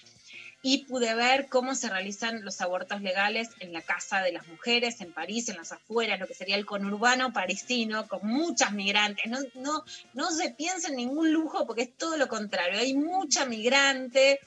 y 0.63 0.85
pude 0.85 1.15
ver 1.15 1.49
cómo 1.49 1.75
se 1.75 1.89
realizan 1.89 2.45
los 2.45 2.61
abortos 2.61 3.03
legales 3.03 3.51
en 3.59 3.73
la 3.73 3.83
casa 3.83 4.23
de 4.23 4.33
las 4.33 4.47
mujeres, 4.47 5.01
en 5.01 5.13
París, 5.13 5.49
en 5.49 5.57
las 5.57 5.73
afueras, 5.73 6.21
lo 6.21 6.29
que 6.29 6.35
sería 6.35 6.55
el 6.55 6.65
conurbano 6.65 7.33
parisino, 7.33 8.07
con 8.07 8.25
muchas 8.25 8.73
migrantes. 8.73 9.25
No, 9.27 9.41
no, 9.55 9.85
no 10.15 10.31
se 10.31 10.51
piensa 10.51 10.89
en 10.89 10.97
ningún 10.97 11.33
lujo 11.33 11.67
porque 11.67 11.83
es 11.83 11.97
todo 11.97 12.17
lo 12.17 12.29
contrario. 12.29 12.79
Hay 12.79 12.95
mucha 12.95 13.45
migrante, 13.45 14.39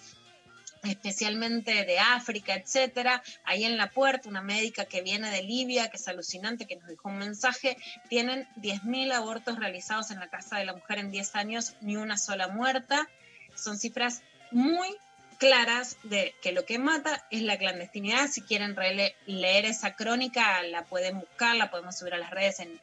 especialmente 0.87 1.85
de 1.85 1.99
África, 1.99 2.55
etcétera. 2.55 3.21
Ahí 3.43 3.63
en 3.63 3.77
la 3.77 3.89
puerta, 3.89 4.29
una 4.29 4.41
médica 4.41 4.85
que 4.85 5.01
viene 5.01 5.29
de 5.31 5.43
Libia, 5.43 5.89
que 5.89 5.97
es 5.97 6.07
alucinante, 6.07 6.65
que 6.65 6.75
nos 6.75 6.87
dejó 6.87 7.09
un 7.09 7.17
mensaje, 7.17 7.77
tienen 8.09 8.47
10.000 8.57 9.11
abortos 9.13 9.57
realizados 9.59 10.11
en 10.11 10.19
la 10.19 10.29
casa 10.29 10.57
de 10.57 10.65
la 10.65 10.73
mujer 10.73 10.99
en 10.99 11.11
10 11.11 11.35
años, 11.35 11.75
ni 11.81 11.95
una 11.97 12.17
sola 12.17 12.47
muerta. 12.47 13.07
Son 13.55 13.77
cifras 13.77 14.21
muy 14.51 14.95
claras 15.37 15.97
de 16.03 16.33
que 16.41 16.53
lo 16.53 16.65
que 16.65 16.79
mata 16.79 17.25
es 17.29 17.41
la 17.41 17.57
clandestinidad. 17.57 18.27
Si 18.29 18.41
quieren 18.41 18.75
leer 19.25 19.65
esa 19.65 19.95
crónica, 19.95 20.61
la 20.63 20.85
pueden 20.85 21.19
buscar, 21.19 21.55
la 21.55 21.69
podemos 21.69 21.97
subir 21.97 22.13
a 22.13 22.17
las 22.17 22.31
redes, 22.31 22.59
en- 22.59 22.79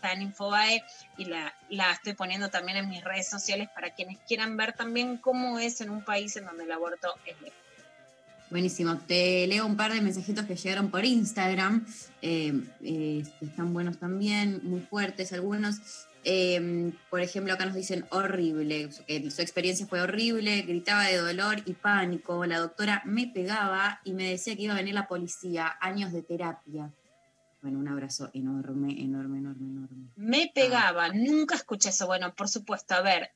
está 0.00 0.12
en 0.14 0.22
Infobae 0.22 0.82
y 1.18 1.26
la, 1.26 1.54
la 1.68 1.92
estoy 1.92 2.14
poniendo 2.14 2.48
también 2.48 2.78
en 2.78 2.88
mis 2.88 3.04
redes 3.04 3.28
sociales 3.28 3.68
para 3.74 3.90
quienes 3.90 4.18
quieran 4.26 4.56
ver 4.56 4.72
también 4.72 5.18
cómo 5.18 5.58
es 5.58 5.82
en 5.82 5.90
un 5.90 6.02
país 6.02 6.34
en 6.36 6.46
donde 6.46 6.64
el 6.64 6.72
aborto 6.72 7.14
es 7.26 7.38
legal. 7.42 7.58
Buenísimo. 8.48 8.98
Te 8.98 9.46
leo 9.46 9.64
un 9.66 9.76
par 9.76 9.92
de 9.92 10.00
mensajitos 10.00 10.46
que 10.46 10.56
llegaron 10.56 10.90
por 10.90 11.04
Instagram. 11.04 11.86
eh, 12.22 12.60
eh, 12.82 13.22
están 13.42 13.72
buenos 13.74 13.98
también, 13.98 14.60
muy 14.64 14.80
fuertes 14.80 15.32
algunos. 15.34 16.06
Eh, 16.24 16.92
por 17.10 17.20
ejemplo, 17.20 17.52
acá 17.52 17.66
nos 17.66 17.74
dicen 17.74 18.04
horrible, 18.10 18.90
su 18.92 19.40
experiencia 19.40 19.86
fue 19.86 20.02
horrible, 20.02 20.62
gritaba 20.62 21.04
de 21.04 21.16
dolor 21.16 21.62
y 21.64 21.74
pánico. 21.74 22.44
La 22.44 22.58
doctora 22.58 23.02
me 23.04 23.26
pegaba 23.26 24.00
y 24.04 24.12
me 24.12 24.30
decía 24.30 24.56
que 24.56 24.62
iba 24.62 24.74
a 24.74 24.76
venir 24.76 24.94
la 24.94 25.08
policía, 25.08 25.76
años 25.80 26.12
de 26.12 26.22
terapia. 26.22 26.90
Bueno, 27.62 27.78
un 27.78 27.88
abrazo 27.88 28.30
enorme, 28.32 28.92
enorme, 29.02 29.38
enorme, 29.38 29.66
enorme. 29.68 30.08
Me 30.16 30.50
pegaba, 30.54 31.10
nunca 31.10 31.54
escuché 31.54 31.90
eso. 31.90 32.06
Bueno, 32.06 32.34
por 32.34 32.48
supuesto, 32.48 32.94
a 32.94 33.02
ver, 33.02 33.32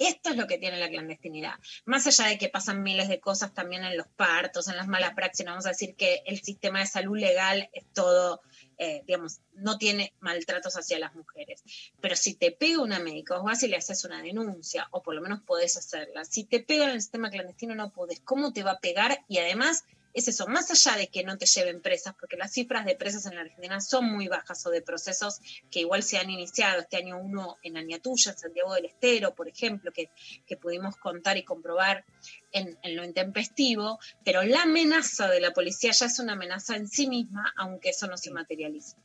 esto 0.00 0.30
es 0.30 0.36
lo 0.36 0.46
que 0.46 0.56
tiene 0.56 0.78
la 0.78 0.88
clandestinidad. 0.88 1.56
Más 1.84 2.06
allá 2.06 2.28
de 2.28 2.38
que 2.38 2.48
pasan 2.48 2.82
miles 2.82 3.08
de 3.08 3.20
cosas 3.20 3.52
también 3.52 3.84
en 3.84 3.98
los 3.98 4.08
partos, 4.08 4.66
en 4.68 4.76
las 4.76 4.88
malas 4.88 5.12
praxis, 5.12 5.44
no 5.44 5.52
vamos 5.52 5.66
a 5.66 5.70
decir 5.70 5.94
que 5.94 6.22
el 6.24 6.40
sistema 6.40 6.78
de 6.78 6.86
salud 6.86 7.18
legal 7.18 7.68
es 7.74 7.84
todo, 7.92 8.40
eh, 8.78 9.02
digamos, 9.06 9.40
no 9.52 9.76
tiene 9.76 10.14
maltratos 10.20 10.74
hacia 10.78 10.98
las 10.98 11.14
mujeres. 11.14 11.62
Pero 12.00 12.16
si 12.16 12.34
te 12.34 12.52
pega 12.52 12.80
una 12.80 12.98
médica, 12.98 13.36
vos 13.36 13.44
vas 13.44 13.62
y 13.62 13.68
le 13.68 13.76
haces 13.76 14.02
una 14.06 14.22
denuncia, 14.22 14.88
o 14.90 15.02
por 15.02 15.14
lo 15.14 15.20
menos 15.20 15.42
podés 15.42 15.76
hacerla. 15.76 16.24
Si 16.24 16.44
te 16.44 16.60
pega 16.60 16.84
en 16.84 16.92
el 16.92 17.02
sistema 17.02 17.28
clandestino, 17.28 17.74
no 17.74 17.92
podés. 17.92 18.20
¿Cómo 18.20 18.54
te 18.54 18.62
va 18.62 18.72
a 18.72 18.80
pegar? 18.80 19.26
Y 19.28 19.36
además, 19.36 19.84
es 20.12 20.28
eso, 20.28 20.46
más 20.48 20.70
allá 20.70 20.98
de 20.98 21.08
que 21.08 21.22
no 21.22 21.38
te 21.38 21.46
lleven 21.46 21.80
presas, 21.80 22.14
porque 22.18 22.36
las 22.36 22.52
cifras 22.52 22.84
de 22.84 22.96
presas 22.96 23.26
en 23.26 23.34
la 23.34 23.42
Argentina 23.42 23.80
son 23.80 24.12
muy 24.12 24.28
bajas 24.28 24.64
o 24.66 24.70
de 24.70 24.82
procesos 24.82 25.40
que 25.70 25.80
igual 25.80 26.02
se 26.02 26.18
han 26.18 26.30
iniciado. 26.30 26.80
Este 26.80 26.96
año 26.96 27.18
uno 27.18 27.58
en 27.62 27.76
Añatuya, 27.76 28.32
en 28.32 28.38
Santiago 28.38 28.74
del 28.74 28.86
Estero, 28.86 29.34
por 29.34 29.48
ejemplo, 29.48 29.92
que, 29.92 30.10
que 30.46 30.56
pudimos 30.56 30.96
contar 30.96 31.36
y 31.36 31.44
comprobar 31.44 32.04
en, 32.52 32.78
en 32.82 32.96
lo 32.96 33.04
intempestivo, 33.04 33.98
pero 34.24 34.42
la 34.42 34.62
amenaza 34.62 35.28
de 35.28 35.40
la 35.40 35.52
policía 35.52 35.92
ya 35.92 36.06
es 36.06 36.18
una 36.18 36.32
amenaza 36.32 36.76
en 36.76 36.88
sí 36.88 37.06
misma, 37.08 37.52
aunque 37.56 37.90
eso 37.90 38.06
no 38.06 38.16
se 38.16 38.30
materialice. 38.30 38.96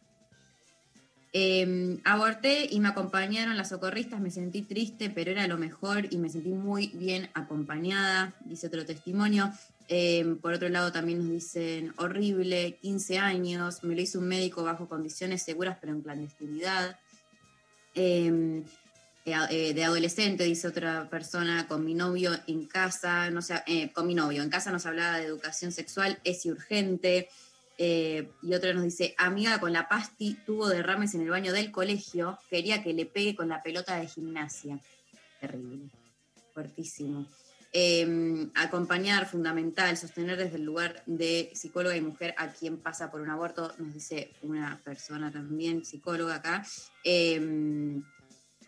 Eh, 1.38 2.00
aborté 2.06 2.66
y 2.72 2.80
me 2.80 2.88
acompañaron 2.88 3.58
las 3.58 3.68
socorristas, 3.68 4.22
me 4.22 4.32
sentí 4.32 4.62
triste, 4.62 5.10
pero 5.10 5.32
era 5.32 5.46
lo 5.48 5.58
mejor 5.58 6.08
y 6.10 6.18
me 6.18 6.30
sentí 6.30 6.48
muy 6.48 6.88
bien 6.94 7.30
acompañada, 7.34 8.34
dice 8.46 8.68
otro 8.68 8.86
testimonio. 8.86 9.52
Eh, 9.88 10.38
por 10.42 10.54
otro 10.54 10.68
lado 10.70 10.92
también 10.92 11.20
nos 11.20 11.30
dicen 11.30 11.94
horrible, 11.98 12.78
15 12.82 13.20
años, 13.20 13.84
me 13.84 13.96
lo 13.96 14.02
hizo 14.02 14.20
un 14.20 14.28
médico 14.28 14.64
bajo 14.64 14.90
condiciones 14.90 15.44
seguras 15.44 15.78
pero 15.80 15.94
en 15.94 16.02
clandestinidad. 16.02 17.00
Eh, 17.94 18.64
eh, 19.50 19.74
de 19.74 19.84
adolescente, 19.84 20.44
dice 20.44 20.68
otra 20.68 21.10
persona, 21.10 21.68
con 21.68 21.84
mi 21.84 21.96
novio 21.96 22.32
en 22.46 22.66
casa, 22.66 23.32
no 23.32 23.42
sé, 23.42 23.56
eh, 23.66 23.92
con 23.92 24.06
mi 24.06 24.14
novio 24.14 24.44
en 24.44 24.52
casa 24.52 24.72
nos 24.72 24.86
hablaba 24.86 25.18
de 25.18 25.26
educación 25.26 25.72
sexual, 25.72 26.20
es 26.24 26.46
urgente. 26.46 27.30
Y 27.78 28.54
otra 28.54 28.74
nos 28.74 28.84
dice, 28.84 29.16
amiga 29.18 29.60
con 29.60 29.74
la 29.74 29.90
pasti 29.90 30.38
tuvo 30.46 30.70
derrames 30.70 31.14
en 31.16 31.22
el 31.22 31.30
baño 31.30 31.52
del 31.52 31.72
colegio, 31.72 32.38
quería 32.50 32.82
que 32.84 32.94
le 32.94 33.06
pegue 33.06 33.36
con 33.36 33.50
la 33.50 33.64
pelota 33.64 33.98
de 33.98 34.08
gimnasia. 34.08 34.80
Terrible, 35.42 35.90
fuertísimo. 36.54 37.28
Eh, 37.78 38.48
acompañar, 38.56 39.28
fundamental, 39.28 39.98
sostener 39.98 40.38
desde 40.38 40.56
el 40.56 40.64
lugar 40.64 41.04
de 41.06 41.52
psicóloga 41.54 41.98
y 41.98 42.00
mujer 42.00 42.34
a 42.38 42.48
quien 42.48 42.78
pasa 42.78 43.12
por 43.12 43.20
un 43.20 43.30
aborto, 43.30 43.74
nos 43.80 43.94
dice 43.94 44.32
una 44.44 44.80
persona 44.82 45.30
también, 45.30 45.84
psicóloga 45.84 46.36
acá. 46.36 46.66
Eh, 47.04 48.02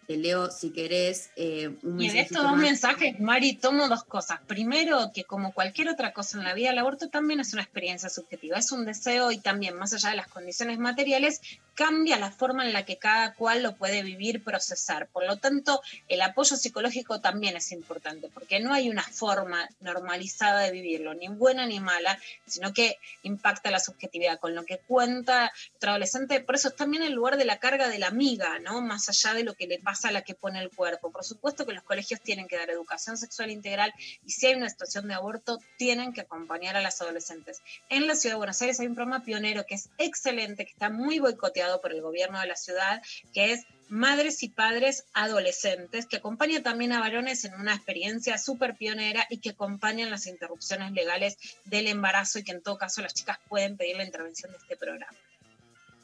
te 0.08 0.18
leo, 0.18 0.50
si 0.50 0.72
querés, 0.72 1.30
eh, 1.36 1.78
un 1.84 2.02
Y 2.02 2.10
en 2.10 2.18
estos 2.18 2.42
dos 2.42 2.54
más. 2.54 2.62
mensajes, 2.62 3.20
Mari, 3.20 3.56
tomo 3.58 3.90
dos 3.90 4.06
cosas. 4.06 4.40
Primero, 4.48 5.12
que 5.14 5.26
como 5.26 5.54
cualquier 5.54 5.90
otra 5.90 6.14
cosa 6.14 6.38
en 6.38 6.46
la 6.46 6.54
vida, 6.54 6.72
el 6.72 6.78
aborto 6.78 7.10
también 7.10 7.42
es 7.42 7.52
una 7.54 7.62
experiencia 7.62 8.10
subjetiva, 8.10 8.58
es 8.58 8.72
un 8.72 8.86
deseo 8.86 9.32
y 9.32 9.38
también, 9.40 9.78
más 9.78 9.94
allá 9.94 10.10
de 10.10 10.16
las 10.16 10.28
condiciones 10.28 10.80
materiales, 10.80 11.42
cambia 11.78 12.18
la 12.18 12.32
forma 12.32 12.66
en 12.66 12.74
la 12.74 12.86
que 12.86 12.98
cada 12.98 13.36
cual 13.36 13.62
lo 13.62 13.76
puede 13.76 14.02
vivir, 14.02 14.44
procesar. 14.44 15.08
Por 15.10 15.28
lo 15.28 15.38
tanto, 15.38 15.80
el 16.08 16.24
apoyo 16.24 16.56
psicológico 16.56 17.22
también 17.22 17.56
es 17.56 17.72
importante, 17.72 18.30
porque 18.34 18.60
no 18.60 18.74
hay 18.74 18.90
una 18.90 19.04
forma 19.04 19.70
normalizada 19.80 20.62
de 20.62 20.72
vivirlo, 20.72 21.14
ni 21.14 21.28
buena 21.28 21.68
ni 21.68 21.80
mala, 21.80 22.18
sino 22.48 22.74
que 22.74 22.98
impacta 23.22 23.70
la 23.70 23.80
subjetividad, 23.80 24.40
con 24.40 24.56
lo 24.56 24.66
que 24.66 24.80
cuenta 24.80 25.52
otro 25.76 25.92
adolescente. 25.92 26.40
Por 26.40 26.56
eso 26.56 26.70
es 26.70 26.76
también 26.76 27.04
el 27.04 27.14
lugar 27.14 27.38
de 27.38 27.46
la 27.46 27.60
carga 27.60 27.90
de 27.90 28.00
la 28.00 28.08
amiga, 28.08 28.58
¿no? 28.58 28.82
Más 28.82 29.08
allá 29.10 29.36
de 29.36 29.44
lo 29.44 29.54
que 29.54 29.68
le 29.68 29.78
pasa 29.78 30.08
a 30.08 30.12
la 30.12 30.24
que 30.24 30.34
pone 30.34 30.60
el 30.60 30.72
cuerpo. 30.72 31.12
Por 31.12 31.24
supuesto 31.24 31.68
que 31.68 31.74
los 31.74 31.84
colegios 31.84 32.22
tienen 32.22 32.48
que 32.48 32.58
dar 32.58 32.72
educación 32.72 33.18
sexual 33.18 33.52
integral 33.52 33.94
y 34.26 34.32
si 34.32 34.48
hay 34.48 34.56
una 34.56 34.70
situación 34.70 35.08
de 35.08 35.14
aborto, 35.14 35.60
tienen 35.78 36.12
que 36.12 36.22
acompañar 36.22 36.76
a 36.76 36.82
las 36.82 37.00
adolescentes. 37.04 37.62
En 37.90 38.08
la 38.08 38.16
ciudad 38.16 38.34
de 38.34 38.38
Buenos 38.38 38.60
Aires 38.64 38.80
hay 38.80 38.88
un 38.88 38.96
programa 38.96 39.24
pionero 39.24 39.64
que 39.68 39.76
es 39.76 39.90
excelente, 40.00 40.66
que 40.66 40.72
está 40.72 40.90
muy 40.90 41.20
boicoteado 41.20 41.67
por 41.82 41.94
el 41.94 42.02
gobierno 42.02 42.40
de 42.40 42.48
la 42.48 42.56
ciudad, 42.56 43.02
que 43.34 43.54
es 43.54 43.66
Madres 43.90 44.44
y 44.44 44.50
Padres 44.50 45.06
Adolescentes, 45.14 46.06
que 46.06 46.18
acompaña 46.18 46.62
también 46.62 46.92
a 46.92 47.00
varones 47.00 47.46
en 47.46 47.54
una 47.56 47.76
experiencia 47.76 48.38
súper 48.38 48.76
pionera 48.76 49.26
y 49.30 49.38
que 49.38 49.52
acompañan 49.52 50.10
las 50.10 50.28
interrupciones 50.28 50.92
legales 50.92 51.38
del 51.66 51.88
embarazo 51.88 52.40
y 52.40 52.44
que 52.44 52.52
en 52.52 52.62
todo 52.62 52.78
caso 52.78 53.02
las 53.02 53.14
chicas 53.14 53.38
pueden 53.48 53.78
pedir 53.78 53.98
la 53.98 54.06
intervención 54.06 54.52
de 54.52 54.58
este 54.58 54.76
programa. 54.76 55.16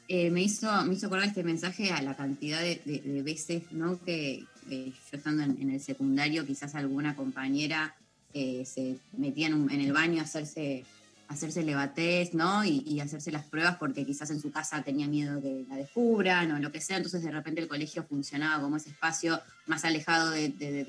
Eh, 0.06 0.30
me, 0.30 0.42
hizo, 0.42 0.70
me 0.84 0.94
hizo 0.94 1.06
acordar 1.06 1.28
este 1.28 1.42
mensaje 1.42 1.90
a 1.90 2.02
la 2.02 2.14
cantidad 2.14 2.60
de, 2.60 3.22
veces, 3.24 3.62
¿no? 3.72 3.98
Que 4.04 4.44
eh, 4.70 4.92
yo 5.10 5.16
estando 5.16 5.42
en, 5.42 5.70
el 5.70 5.80
secundario, 5.80 6.46
quizás 6.46 6.74
alguna 6.74 7.16
compañera 7.16 7.94
eh, 8.34 8.64
se 8.66 8.98
un- 9.16 9.70
en 9.70 9.80
el 9.80 9.92
baño 9.92 10.20
a 10.20 10.24
hacerse, 10.24 10.84
hacerse 11.28 11.62
levatés, 11.62 12.34
¿no? 12.34 12.64
Y, 12.64 13.00
hacerse 13.00 13.32
las 13.32 13.44
pruebas 13.44 13.76
porque 13.76 14.04
quizás 14.04 14.30
en 14.30 14.40
su 14.40 14.50
casa 14.50 14.82
tenía 14.82 15.06
miedo 15.06 15.40
que 15.40 15.64
la 15.68 15.76
descubran 15.76 16.52
o 16.52 16.58
lo 16.58 16.72
que 16.72 16.80
sea, 16.80 16.96
entonces 16.96 17.22
de 17.22 17.30
repente 17.30 17.60
el 17.60 17.68
colegio 17.68 18.04
funcionaba 18.04 18.62
como 18.62 18.76
ese 18.76 18.90
espacio 18.90 19.40
más 19.66 19.84
alejado 19.84 20.30
de, 20.30 20.84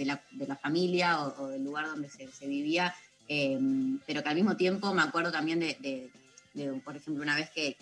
la, 0.48 0.56
familia 0.56 1.20
o, 1.22 1.48
del 1.48 1.64
lugar 1.64 1.88
donde 1.88 2.10
se, 2.10 2.48
vivía, 2.48 2.94
eh, 3.28 3.60
pero 4.06 4.24
que 4.24 4.30
al 4.30 4.36
mismo 4.36 4.56
tiempo 4.56 4.94
me 4.94 5.02
acuerdo 5.02 5.32
también 5.32 5.60
de, 5.60 6.10
por 6.84 6.96
ejemplo, 6.96 7.24
una 7.24 7.36
vez 7.36 7.50
que 7.50 7.76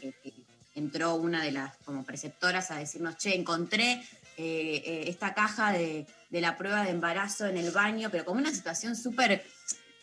entró 0.75 1.15
una 1.15 1.43
de 1.43 1.51
las 1.51 1.75
como 1.85 2.03
preceptoras 2.03 2.71
a 2.71 2.77
decirnos, 2.77 3.17
che, 3.17 3.35
encontré 3.35 4.01
eh, 4.37 4.81
eh, 4.85 5.03
esta 5.07 5.33
caja 5.33 5.71
de, 5.71 6.07
de 6.29 6.41
la 6.41 6.57
prueba 6.57 6.83
de 6.83 6.89
embarazo 6.89 7.45
en 7.45 7.57
el 7.57 7.71
baño, 7.71 8.09
pero 8.11 8.25
como 8.25 8.39
una 8.39 8.51
situación 8.51 8.95
súper 8.95 9.45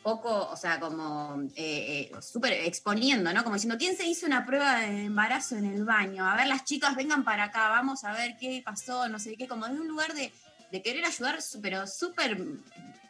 poco, 0.03 0.49
o 0.51 0.57
sea, 0.57 0.81
como 0.81 1.43
eh, 1.57 2.11
eh, 2.13 2.23
súper 2.23 2.53
exponiendo, 2.53 3.33
¿no? 3.33 3.43
Como 3.43 3.57
diciendo, 3.57 3.79
¿quién 3.79 3.97
se 3.97 4.07
hizo 4.07 4.27
una 4.27 4.47
prueba 4.47 4.81
de 4.81 5.05
embarazo 5.05 5.57
en 5.57 5.67
el 5.67 5.85
baño? 5.85 6.29
A 6.29 6.37
ver, 6.37 6.47
las 6.47 6.65
chicas 6.65 6.97
vengan 6.97 7.25
para 7.25 7.45
acá, 7.45 7.69
vamos 7.69 8.05
a 8.05 8.13
ver 8.13 8.37
qué 8.39 8.63
pasó, 8.65 9.09
no 9.09 9.19
sé 9.19 9.37
qué, 9.37 9.47
como 9.47 9.67
de 9.67 9.79
un 9.79 9.89
lugar 9.89 10.15
de, 10.15 10.33
de 10.71 10.83
querer 10.83 11.05
ayudar, 11.05 11.39
pero 11.63 11.87
súper 11.87 12.39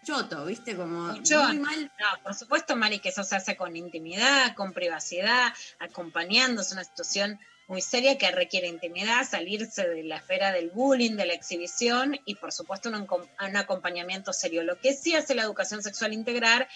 choto, 0.04 0.44
¿viste? 0.46 0.76
Como 0.76 1.12
muy 1.12 1.58
mal. 1.58 1.92
No, 1.98 2.22
por 2.22 2.34
supuesto, 2.34 2.76
Mari, 2.76 2.98
que 2.98 3.10
eso 3.10 3.22
se 3.22 3.36
hace 3.36 3.56
con 3.56 3.76
intimidad, 3.76 4.54
con 4.54 4.72
privacidad, 4.72 5.52
acompañando. 5.78 6.62
Es 6.62 6.72
una 6.72 6.84
situación 6.84 7.38
muy 7.70 7.82
seria 7.82 8.18
que 8.18 8.28
requiere 8.32 8.66
intimidad, 8.66 9.24
salirse 9.24 9.88
de 9.88 10.02
la 10.02 10.16
esfera 10.16 10.50
del 10.50 10.70
bullying, 10.70 11.14
de 11.14 11.24
la 11.24 11.34
exhibición 11.34 12.18
y, 12.24 12.34
por 12.34 12.50
supuesto, 12.50 12.88
un, 12.88 13.06
acom- 13.06 13.28
un 13.40 13.56
acompañamiento 13.56 14.32
serio. 14.32 14.64
Lo 14.64 14.80
que 14.80 14.92
sí 14.92 15.14
hace 15.14 15.36
la 15.36 15.44
educación 15.44 15.80
sexual 15.80 16.12
integral 16.12 16.66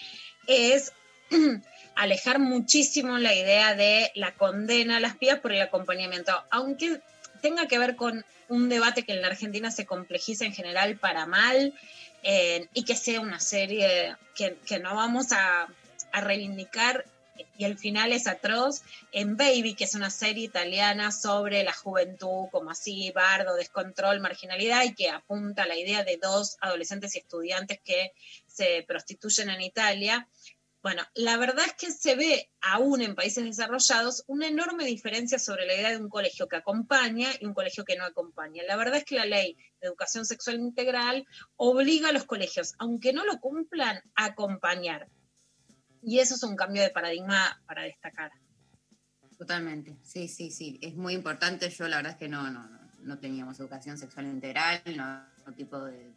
es 0.47 0.93
alejar 1.95 2.39
muchísimo 2.39 3.17
la 3.17 3.35
idea 3.35 3.75
de 3.75 4.09
la 4.15 4.35
condena 4.35 4.95
a 4.95 4.99
las 5.01 5.17
pibas 5.17 5.41
por 5.41 5.51
el 5.51 5.61
acompañamiento, 5.61 6.31
aunque 6.49 7.01
tenga 7.41 7.67
que 7.67 7.77
ver 7.77 7.97
con 7.97 8.23
un 8.47 8.69
debate 8.69 9.03
que 9.03 9.11
en 9.11 9.21
la 9.21 9.27
Argentina 9.27 9.71
se 9.71 9.85
complejiza 9.85 10.45
en 10.45 10.53
general 10.53 10.95
para 10.95 11.25
mal 11.25 11.73
eh, 12.23 12.69
y 12.73 12.85
que 12.85 12.95
sea 12.95 13.19
una 13.19 13.41
serie 13.41 14.15
que, 14.33 14.79
no 14.79 14.95
vamos 14.95 15.33
a 15.33 15.67
reivindicar 16.13 17.03
y 17.57 17.65
el 17.65 17.77
final 17.77 18.11
es 18.11 18.27
atroz 18.27 18.81
en 19.11 19.37
Baby, 19.37 19.75
que 19.75 19.85
es 19.85 19.95
una 19.95 20.09
serie 20.09 20.45
italiana 20.45 21.11
sobre 21.11 21.63
la 21.63 21.73
juventud, 21.73 22.47
como 22.51 22.71
así, 22.71 23.11
bardo, 23.11 23.55
descontrol, 23.55 24.19
marginalidad, 24.19 24.83
y 24.83 24.93
que 24.93 25.09
apunta 25.09 25.63
a 25.63 25.67
la 25.67 25.77
idea 25.77 26.03
de 26.03 26.17
dos 26.21 26.57
adolescentes 26.61 27.15
y 27.15 27.19
estudiantes 27.19 27.79
que 27.83 28.11
se 28.47 28.83
prostituyen 28.87 29.49
en 29.49 29.61
Italia. 29.61 30.27
Bueno, 30.81 31.01
la 31.15 31.37
verdad 31.37 31.65
es 31.65 31.73
que 31.73 31.91
se 31.91 32.15
ve 32.15 32.51
aún 32.61 33.01
en 33.01 33.15
países 33.15 33.43
desarrollados 33.43 34.23
una 34.27 34.47
enorme 34.47 34.85
diferencia 34.85 35.39
sobre 35.39 35.65
la 35.65 35.73
idea 35.73 35.89
de 35.89 35.97
un 35.97 36.09
colegio 36.09 36.47
que 36.47 36.57
acompaña 36.57 37.29
y 37.39 37.45
un 37.45 37.55
colegio 37.55 37.85
que 37.85 37.95
no 37.95 38.05
acompaña. 38.05 38.61
La 38.67 38.75
verdad 38.75 38.97
es 38.97 39.03
que 39.03 39.15
la 39.15 39.25
ley 39.25 39.55
de 39.81 39.87
educación 39.87 40.25
sexual 40.25 40.57
integral 40.57 41.25
obliga 41.55 42.09
a 42.09 42.11
los 42.11 42.25
colegios, 42.25 42.75
aunque 42.77 43.13
no 43.13 43.25
lo 43.25 43.39
cumplan, 43.39 44.03
a 44.13 44.25
acompañar. 44.25 45.09
Y 46.05 46.19
eso 46.19 46.35
es 46.35 46.43
un 46.43 46.55
cambio 46.55 46.83
de 46.83 46.91
paradigma 46.91 47.59
para 47.65 47.81
destacar. 47.81 48.31
Totalmente, 49.39 49.97
sí, 50.03 50.27
sí, 50.27 50.51
sí, 50.51 50.79
es 50.81 50.95
muy 50.95 51.13
importante. 51.13 51.69
Yo 51.69 51.87
la 51.87 51.97
verdad 51.97 52.11
es 52.11 52.17
que 52.19 52.29
no, 52.29 52.49
no, 52.51 52.69
no, 52.99 53.17
teníamos 53.17 53.59
educación 53.59 53.97
sexual 53.97 54.27
integral, 54.27 54.81
no, 54.95 55.25
no 55.45 55.53
tipo 55.53 55.83
de 55.83 56.13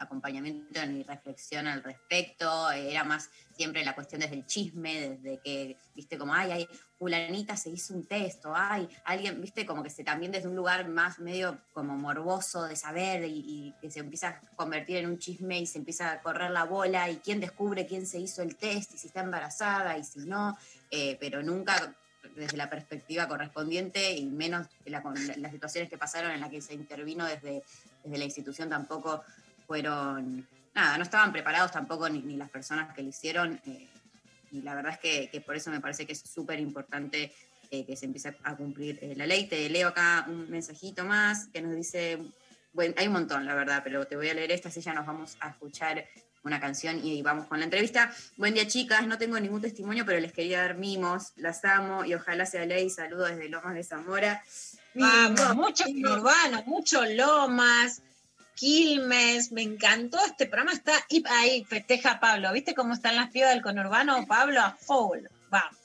acompañamiento 0.00 0.84
ni 0.86 1.02
reflexión 1.02 1.66
al 1.66 1.82
respecto. 1.82 2.70
Era 2.70 3.04
más 3.04 3.30
siempre 3.56 3.84
la 3.84 3.94
cuestión 3.94 4.20
desde 4.22 4.34
el 4.36 4.46
chisme, 4.46 5.10
desde 5.10 5.40
que, 5.40 5.76
viste, 5.94 6.16
como, 6.18 6.34
ay, 6.34 6.50
ay, 6.50 6.68
fulanita 6.98 7.56
se 7.56 7.70
hizo 7.70 7.94
un 7.94 8.06
texto, 8.06 8.52
ay, 8.54 8.88
alguien, 9.04 9.40
viste, 9.40 9.66
como 9.66 9.82
que 9.82 9.90
se 9.90 10.02
también 10.02 10.32
desde 10.32 10.48
un 10.48 10.56
lugar 10.56 10.88
más 10.88 11.18
medio 11.18 11.58
como 11.72 11.96
morboso 11.96 12.64
de 12.64 12.76
saber 12.76 13.24
y, 13.26 13.74
que 13.80 13.90
se 13.90 14.00
empieza 14.00 14.28
a 14.28 14.40
convertir 14.56 14.96
en 14.96 15.06
un 15.06 15.18
chisme 15.18 15.58
y 15.58 15.66
se 15.66 15.78
empieza 15.78 16.12
a 16.12 16.20
correr 16.22 16.50
la 16.50 16.64
bola 16.64 17.08
y 17.10 17.16
quién 17.16 17.40
descubre 17.40 17.86
quién 17.86 18.06
se 18.06 18.18
hizo 18.18 18.42
el 18.42 18.56
test 18.56 18.94
y 18.94 18.98
si 18.98 19.06
está 19.06 19.20
embarazada 19.20 19.96
y 19.98 20.04
si 20.04 20.20
no, 20.20 20.56
eh, 20.90 21.16
pero 21.20 21.42
nunca 21.42 21.94
desde 22.36 22.56
la 22.56 22.68
perspectiva 22.68 23.26
correspondiente 23.28 24.12
y 24.12 24.26
menos 24.26 24.66
la- 24.84 25.02
las 25.36 25.52
situaciones 25.52 25.88
que 25.90 25.98
pasaron 25.98 26.30
en 26.32 26.40
las 26.40 26.50
que 26.50 26.60
se 26.60 26.74
intervino 26.74 27.24
desde, 27.26 27.62
desde 28.04 28.18
la 28.18 28.24
institución 28.24 28.68
tampoco 28.68 29.22
fueron, 29.70 30.48
nada, 30.74 30.98
no 30.98 31.04
estaban 31.04 31.30
preparados 31.30 31.70
tampoco 31.70 32.08
ni, 32.08 32.20
ni 32.22 32.36
las 32.36 32.50
personas 32.50 32.92
que 32.92 33.04
lo 33.04 33.10
hicieron 33.10 33.60
eh, 33.64 33.86
y 34.50 34.62
la 34.62 34.74
verdad 34.74 34.94
es 34.94 34.98
que, 34.98 35.30
que 35.30 35.40
por 35.40 35.54
eso 35.54 35.70
me 35.70 35.78
parece 35.78 36.04
que 36.04 36.12
es 36.12 36.18
súper 36.18 36.58
importante 36.58 37.32
eh, 37.70 37.86
que 37.86 37.94
se 37.94 38.06
empiece 38.06 38.36
a 38.42 38.56
cumplir 38.56 38.98
eh, 39.00 39.14
la 39.16 39.28
ley. 39.28 39.46
Te 39.46 39.70
leo 39.70 39.86
acá 39.86 40.26
un 40.26 40.50
mensajito 40.50 41.04
más 41.04 41.46
que 41.52 41.62
nos 41.62 41.76
dice, 41.76 42.18
bueno, 42.72 42.94
hay 42.96 43.06
un 43.06 43.12
montón 43.12 43.46
la 43.46 43.54
verdad, 43.54 43.80
pero 43.84 44.04
te 44.08 44.16
voy 44.16 44.28
a 44.28 44.34
leer 44.34 44.50
esta, 44.50 44.70
así 44.70 44.80
ya 44.80 44.92
nos 44.92 45.06
vamos 45.06 45.36
a 45.38 45.50
escuchar 45.50 46.04
una 46.42 46.58
canción 46.58 47.04
y 47.04 47.22
vamos 47.22 47.46
con 47.46 47.60
la 47.60 47.64
entrevista. 47.64 48.12
Buen 48.36 48.54
día, 48.54 48.66
chicas. 48.66 49.06
No 49.06 49.18
tengo 49.18 49.38
ningún 49.38 49.60
testimonio, 49.60 50.04
pero 50.04 50.18
les 50.18 50.32
quería 50.32 50.62
dar 50.62 50.74
mimos. 50.78 51.32
Las 51.36 51.64
amo 51.64 52.04
y 52.04 52.14
ojalá 52.14 52.44
sea 52.44 52.66
ley. 52.66 52.90
Saludos 52.90 53.28
desde 53.28 53.48
Lomas 53.48 53.74
de 53.74 53.84
Zamora. 53.84 54.42
Vamos, 54.94 55.54
mucho 55.54 55.84
urbano, 55.88 56.64
mucho 56.66 57.04
Lomas, 57.04 58.02
Quilmes, 58.54 59.52
me 59.52 59.62
encantó 59.62 60.18
este 60.24 60.46
programa, 60.46 60.72
está 60.72 60.92
ahí 61.30 61.64
festeja 61.64 62.20
Pablo, 62.20 62.52
¿viste 62.52 62.74
cómo 62.74 62.94
están 62.94 63.16
las 63.16 63.30
pibas 63.30 63.50
del 63.50 63.62
conurbano? 63.62 64.26
Pablo 64.26 64.60
a 64.60 64.72
full, 64.72 65.20
vamos. 65.48 65.76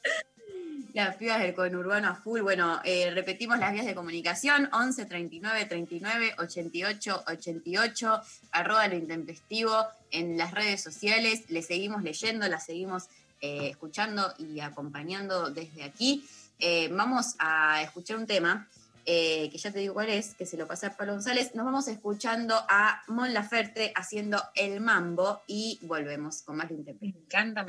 Las 0.95 1.17
pibas 1.17 1.41
del 1.41 1.53
conurbano 1.53 2.07
a 2.07 2.15
full. 2.15 2.39
Bueno, 2.39 2.79
eh, 2.85 3.11
repetimos 3.13 3.59
las 3.59 3.73
vías 3.73 3.85
de 3.85 3.93
comunicación: 3.93 4.69
11 4.71 5.05
39 5.05 5.65
39 5.65 6.35
88 6.37 7.23
88, 7.27 8.21
arroba 8.51 8.87
lo 8.87 8.95
intempestivo 8.95 9.75
en 10.11 10.37
las 10.37 10.53
redes 10.53 10.81
sociales. 10.81 11.49
Le 11.49 11.63
seguimos 11.63 12.01
leyendo, 12.01 12.47
la 12.47 12.61
seguimos 12.61 13.09
eh, 13.41 13.67
escuchando 13.71 14.33
y 14.37 14.61
acompañando 14.61 15.49
desde 15.49 15.83
aquí. 15.83 16.25
Eh, 16.59 16.87
vamos 16.89 17.35
a 17.39 17.81
escuchar 17.81 18.15
un 18.15 18.25
tema 18.25 18.65
eh, 19.05 19.49
que 19.51 19.57
ya 19.57 19.71
te 19.71 19.79
digo 19.79 19.93
cuál 19.93 20.09
es, 20.09 20.35
que 20.35 20.45
se 20.45 20.57
lo 20.57 20.67
pasa 20.67 20.87
a 20.87 20.97
Pablo 20.97 21.13
González. 21.13 21.53
Nos 21.55 21.65
vamos 21.65 21.87
escuchando 21.87 22.55
a 22.67 23.01
Mon 23.07 23.33
Laferte 23.33 23.91
haciendo 23.95 24.41
el 24.55 24.81
mambo 24.81 25.43
y 25.47 25.79
volvemos 25.83 26.41
con 26.41 26.57
más 26.57 26.69
de 26.69 26.75
intempestivo. 26.75 27.19
Me 27.19 27.25
encanta 27.25 27.65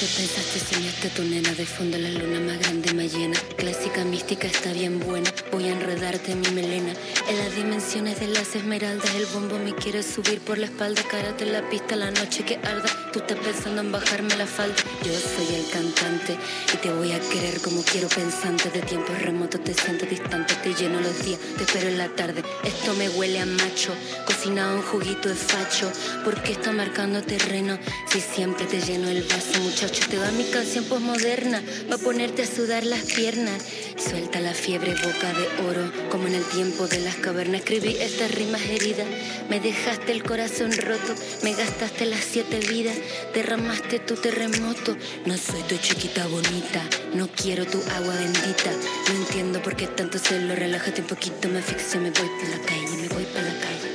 Anoche 0.00 0.16
pensaste, 0.16 0.60
soñaste 0.60 1.08
tu 1.10 1.22
nena 1.24 1.52
de 1.52 1.66
fondo 1.66 1.98
la 1.98 2.08
luna 2.08 2.40
más 2.40 2.58
grande, 2.58 2.94
más 2.94 3.12
llena. 3.12 3.38
Clásica 3.58 4.02
mística 4.02 4.46
está 4.46 4.72
bien 4.72 4.98
buena. 4.98 5.30
Voy 5.52 5.68
a 5.68 5.72
enredarte 5.72 6.32
en 6.32 6.40
mi 6.40 6.48
melena. 6.52 6.94
En 7.28 7.36
las 7.36 7.54
dimensiones 7.54 8.18
de 8.18 8.28
las 8.28 8.56
esmeraldas, 8.56 9.14
el 9.14 9.26
bombo 9.26 9.58
me 9.58 9.74
quiere 9.74 10.02
subir 10.02 10.40
por 10.40 10.56
la 10.56 10.66
espalda. 10.66 11.02
Cárate 11.02 11.44
en 11.44 11.52
la 11.52 11.68
pista 11.68 11.96
la 11.96 12.10
noche 12.10 12.44
que 12.46 12.56
arda. 12.56 12.88
Tú 13.12 13.18
estás 13.18 13.36
pensando 13.40 13.82
en 13.82 13.92
bajarme 13.92 14.34
la 14.38 14.46
falda. 14.46 14.74
Yo 15.04 15.12
soy 15.12 15.54
el 15.54 15.68
cantante 15.68 16.38
y 16.72 16.76
te 16.78 16.90
voy 16.92 17.12
a 17.12 17.20
querer 17.20 17.60
como 17.60 17.82
quiero 17.82 18.08
pensante. 18.08 18.70
De 18.70 18.80
tiempos 18.80 19.20
remotos 19.20 19.62
te 19.62 19.74
siento 19.74 20.06
distante, 20.06 20.54
te 20.62 20.72
lleno 20.72 20.98
los 21.02 21.22
días, 21.26 21.40
te 21.58 21.64
espero 21.64 21.88
en 21.88 21.98
la 21.98 22.08
tarde. 22.08 22.42
Esto 22.64 22.94
me 22.94 23.10
huele 23.10 23.40
a 23.40 23.44
macho, 23.44 23.92
cocinado 24.24 24.76
un 24.76 24.82
juguito 24.82 25.28
de 25.28 25.34
facho. 25.34 25.92
¿Por 26.24 26.42
qué 26.42 26.52
está 26.52 26.72
marcando 26.72 27.20
terreno? 27.20 27.78
Si 28.10 28.22
siempre 28.22 28.64
te 28.64 28.80
lleno 28.80 29.10
el 29.10 29.24
vaso, 29.24 29.60
te 29.98 30.18
va 30.18 30.30
mi 30.30 30.44
canción 30.44 30.84
posmoderna. 30.84 31.62
Va 31.90 31.96
a 31.96 31.98
ponerte 31.98 32.42
a 32.42 32.46
sudar 32.46 32.84
las 32.84 33.04
piernas. 33.04 33.62
Suelta 33.96 34.40
la 34.40 34.54
fiebre, 34.54 34.94
boca 34.94 35.32
de 35.32 35.68
oro, 35.68 35.92
como 36.10 36.26
en 36.28 36.34
el 36.34 36.44
tiempo 36.44 36.86
de 36.86 37.00
las 37.00 37.16
cavernas. 37.16 37.60
Escribí 37.60 37.96
estas 37.96 38.30
rimas 38.30 38.62
heridas. 38.62 39.06
Me 39.48 39.58
dejaste 39.60 40.12
el 40.12 40.22
corazón 40.22 40.72
roto, 40.72 41.14
me 41.42 41.54
gastaste 41.54 42.06
las 42.06 42.24
siete 42.24 42.60
vidas, 42.60 42.96
derramaste 43.34 43.98
tu 43.98 44.14
terremoto. 44.14 44.96
No 45.26 45.36
soy 45.36 45.62
tu 45.62 45.76
chiquita 45.76 46.26
bonita, 46.28 46.82
no 47.14 47.28
quiero 47.28 47.66
tu 47.66 47.82
agua 47.96 48.14
bendita. 48.14 48.70
No 49.08 49.16
entiendo 49.16 49.60
por 49.62 49.76
qué 49.76 49.86
tanto 49.88 50.18
celo, 50.18 50.54
relájate 50.54 51.00
un 51.00 51.08
poquito, 51.08 51.48
me 51.48 51.58
asfixio, 51.58 52.00
me 52.00 52.10
voy 52.10 52.28
por 52.28 52.48
la 52.48 52.64
calle, 52.64 52.96
me 52.96 53.08
voy 53.08 53.24
por 53.24 53.42
la 53.42 53.54
calle. 53.54 53.90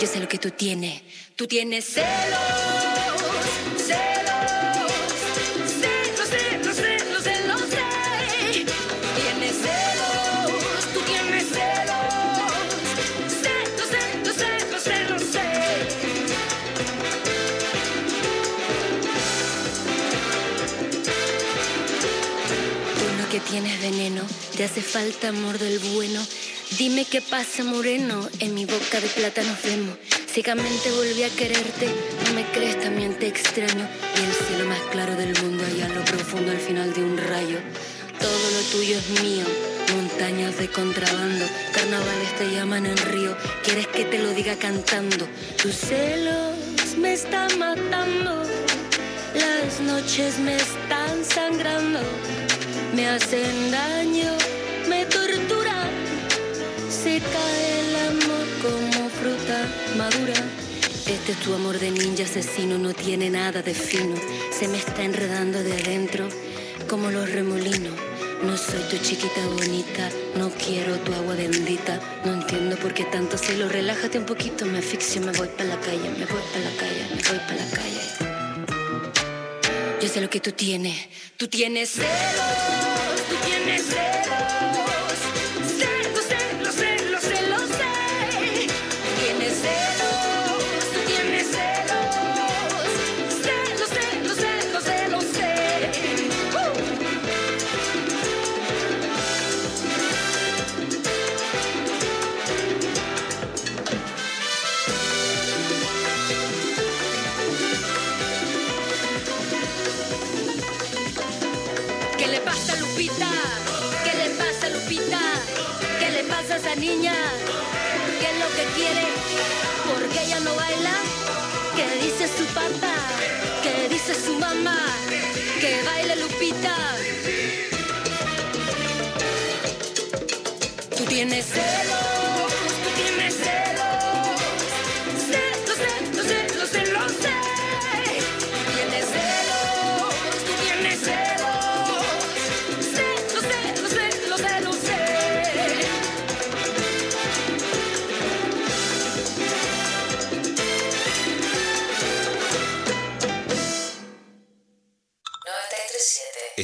Yo 0.00 0.06
sé 0.06 0.18
lo 0.18 0.28
que 0.28 0.38
tú 0.38 0.50
tienes. 0.50 1.02
Tú 1.40 1.46
tienes 1.46 1.86
celos, 1.86 2.04
celos, 3.78 4.92
celos, 5.80 6.28
celos, 6.28 6.76
celos, 6.76 6.76
celos, 6.76 7.24
celos. 7.24 7.62
Tienes 9.16 9.56
celos, 9.56 10.92
tú 10.92 11.00
tienes 11.00 11.46
celos, 11.48 12.12
celos, 13.40 13.88
celos, 13.88 14.36
celos, 14.36 14.82
celos, 14.82 15.22
celos. 15.32 15.94
Uno 23.14 23.28
que 23.30 23.40
tienes 23.40 23.80
veneno, 23.80 24.22
te 24.58 24.64
hace 24.64 24.82
falta 24.82 25.28
amor 25.28 25.58
del 25.58 25.78
bueno. 25.78 26.22
Dime 26.76 27.06
qué 27.06 27.22
pasa, 27.22 27.64
moreno, 27.64 28.28
en 28.40 28.52
mi 28.52 28.66
boca 28.66 29.00
de 29.00 29.08
plátano 29.08 29.56
vemos. 29.64 29.96
Volví 30.42 31.22
a 31.22 31.28
quererte, 31.28 31.86
no 32.24 32.32
me 32.32 32.46
crees, 32.46 32.80
también 32.80 33.12
te 33.18 33.26
extraño. 33.26 33.86
Y 34.16 34.24
el 34.24 34.32
cielo 34.46 34.64
más 34.64 34.80
claro 34.90 35.14
del 35.14 35.38
mundo, 35.42 35.62
allá 35.66 35.84
en 35.84 35.94
lo 35.94 36.02
profundo, 36.02 36.50
al 36.50 36.56
final 36.58 36.94
de 36.94 37.02
un 37.02 37.18
rayo. 37.18 37.58
Todo 38.18 38.50
lo 38.50 38.60
tuyo 38.72 38.96
es 38.96 39.22
mío, 39.22 39.44
montañas 39.94 40.56
de 40.56 40.68
contrabando, 40.68 41.44
carnavales 41.74 42.38
te 42.38 42.50
llaman 42.52 42.86
en 42.86 42.96
río. 42.96 43.36
Quieres 43.62 43.86
que 43.88 44.06
te 44.06 44.18
lo 44.18 44.32
diga 44.32 44.56
cantando, 44.56 45.28
tus 45.62 45.74
celos 45.74 46.56
me 46.96 47.12
están 47.12 47.58
matando, 47.58 48.42
las 49.34 49.80
noches 49.80 50.38
me 50.38 50.56
están 50.56 51.22
sangrando, 51.22 52.00
me 52.96 53.08
hacen 53.08 53.70
daño, 53.70 54.32
me 54.88 55.04
se 57.02 57.18
cae 57.18 57.80
el 57.80 57.96
amor 58.08 58.46
como 58.60 59.08
fruta 59.08 59.66
madura. 59.96 60.34
Este 61.06 61.32
es 61.32 61.40
tu 61.40 61.54
amor 61.54 61.78
de 61.78 61.90
ninja 61.90 62.24
asesino, 62.24 62.76
no 62.76 62.92
tiene 62.92 63.30
nada 63.30 63.62
de 63.62 63.72
fino, 63.72 64.16
se 64.52 64.68
me 64.68 64.76
está 64.76 65.02
enredando 65.02 65.62
de 65.62 65.72
adentro 65.72 66.28
como 66.88 67.10
los 67.10 67.30
remolinos. 67.30 67.94
No 68.42 68.56
soy 68.56 68.82
tu 68.90 68.98
chiquita 68.98 69.46
bonita, 69.46 70.10
no 70.36 70.50
quiero 70.50 70.96
tu 70.98 71.14
agua 71.14 71.34
bendita. 71.34 72.00
No 72.24 72.34
entiendo 72.34 72.76
por 72.76 72.94
qué 72.94 73.04
tanto 73.04 73.36
celo. 73.36 73.68
Relájate 73.68 74.18
un 74.18 74.24
poquito, 74.24 74.64
me 74.64 74.78
asfixio, 74.78 75.20
me 75.20 75.32
voy 75.32 75.48
para 75.48 75.70
la 75.70 75.80
calle, 75.80 76.08
me 76.18 76.24
voy 76.24 76.42
para 76.52 76.64
la 76.64 76.76
calle, 76.76 77.06
me 77.10 77.22
voy 77.28 77.38
para 77.38 77.56
la 77.56 77.70
calle. 77.70 78.00
Yo 80.00 80.08
sé 80.08 80.20
lo 80.20 80.30
que 80.30 80.40
tú 80.40 80.52
tienes, 80.52 80.96
tú 81.36 81.48
tienes 81.48 81.90
celos, 81.90 82.06
tú 83.28 83.34
tienes. 83.46 83.82
Celos, 83.84 84.79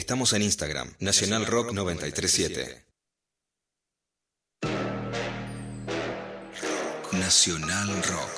Estamos 0.07 0.33
en 0.35 0.43
Instagram, 0.43 0.95
Nacional 1.01 1.47
Rock 1.47 1.73
937. 1.73 2.85
Nacional 7.11 7.89
Rock. 8.05 8.31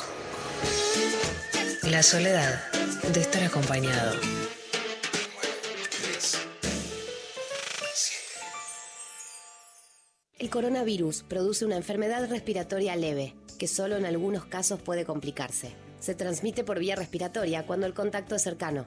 La 1.83 2.03
soledad 2.03 2.73
de 3.13 3.21
estar 3.21 3.45
acompañado. 3.45 4.19
El 10.39 10.49
coronavirus 10.49 11.23
produce 11.25 11.67
una 11.67 11.77
enfermedad 11.77 12.31
respiratoria 12.31 12.97
leve, 12.97 13.35
que 13.59 13.69
solo 13.69 13.99
en 13.99 14.07
algunos 14.07 14.47
casos 14.47 14.81
puede 14.81 15.05
complicarse. 15.05 15.75
Se 16.01 16.15
transmite 16.15 16.65
por 16.65 16.79
vía 16.79 16.97
respiratoria 16.97 17.67
cuando 17.67 17.85
el 17.85 17.93
contacto 17.93 18.37
es 18.37 18.43
cercano. 18.43 18.87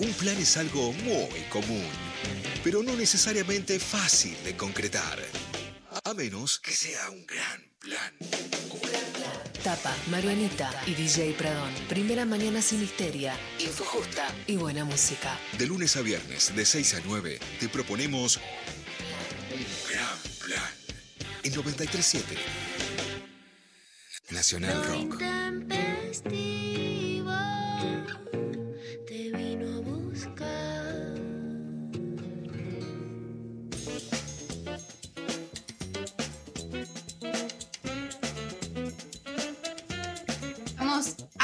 Un 0.00 0.12
plan 0.14 0.38
es 0.38 0.56
algo 0.56 0.94
muy 0.94 1.40
común, 1.50 1.86
pero 2.64 2.82
no 2.82 2.96
necesariamente 2.96 3.78
fácil 3.78 4.34
de 4.44 4.56
concretar. 4.56 5.18
A 6.04 6.14
menos 6.14 6.58
que 6.58 6.70
sea 6.70 7.10
un 7.10 7.26
gran 7.26 7.70
plan. 7.78 8.14
Tapa, 9.62 9.94
Marianita 10.10 10.72
y 10.86 10.94
DJ 10.94 11.34
Pradón. 11.34 11.70
Primera 11.90 12.24
mañana 12.24 12.62
sin 12.62 12.82
histeria, 12.82 13.36
info 13.58 13.84
justa 13.84 14.26
y 14.46 14.56
buena 14.56 14.86
música. 14.86 15.38
De 15.58 15.66
lunes 15.66 15.94
a 15.96 16.00
viernes, 16.00 16.56
de 16.56 16.64
6 16.64 16.94
a 16.94 17.00
9, 17.04 17.38
te 17.58 17.68
proponemos 17.68 18.38
un 19.52 19.66
gran 19.92 20.18
plan. 20.38 20.70
En 21.42 21.54
937 21.54 22.36
Nacional 24.30 24.82
Rock. 24.86 25.22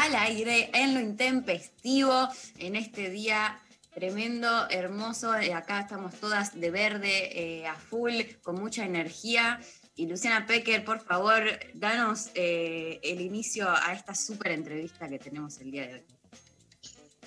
Al 0.06 0.14
aire, 0.14 0.70
en 0.72 0.94
lo 0.94 1.00
intempestivo, 1.00 2.28
en 2.58 2.76
este 2.76 3.10
día 3.10 3.58
tremendo, 3.92 4.68
hermoso. 4.70 5.34
Eh, 5.34 5.52
Acá 5.52 5.80
estamos 5.80 6.14
todas 6.20 6.60
de 6.60 6.70
verde, 6.70 7.60
eh, 7.60 7.66
a 7.66 7.74
full, 7.74 8.14
con 8.42 8.54
mucha 8.54 8.84
energía. 8.84 9.58
Y 9.96 10.06
Luciana 10.06 10.46
Pecker, 10.46 10.84
por 10.84 11.00
favor, 11.00 11.42
danos 11.74 12.30
eh, 12.34 13.00
el 13.02 13.20
inicio 13.20 13.68
a 13.68 13.94
esta 13.94 14.14
súper 14.14 14.52
entrevista 14.52 15.08
que 15.08 15.18
tenemos 15.18 15.58
el 15.58 15.72
día 15.72 15.88
de 15.88 15.94
hoy. 15.94 16.15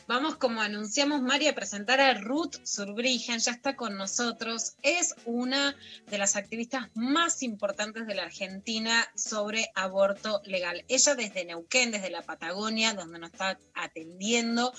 Vamos, 0.09 0.37
como 0.37 0.59
anunciamos, 0.59 1.21
Mari, 1.21 1.45
a 1.49 1.53
presentar 1.53 2.01
a 2.01 2.15
Ruth 2.15 2.55
Surbrigen, 2.63 3.37
ya 3.37 3.51
está 3.51 3.75
con 3.75 3.95
nosotros. 3.95 4.73
Es 4.81 5.13
una 5.25 5.75
de 6.07 6.17
las 6.17 6.35
activistas 6.35 6.87
más 6.95 7.43
importantes 7.43 8.07
de 8.07 8.15
la 8.15 8.23
Argentina 8.23 9.07
sobre 9.13 9.69
aborto 9.75 10.41
legal. 10.45 10.83
Ella 10.87 11.13
desde 11.13 11.45
Neuquén, 11.45 11.91
desde 11.91 12.09
la 12.09 12.23
Patagonia, 12.23 12.95
donde 12.95 13.19
nos 13.19 13.31
está 13.31 13.59
atendiendo, 13.75 14.73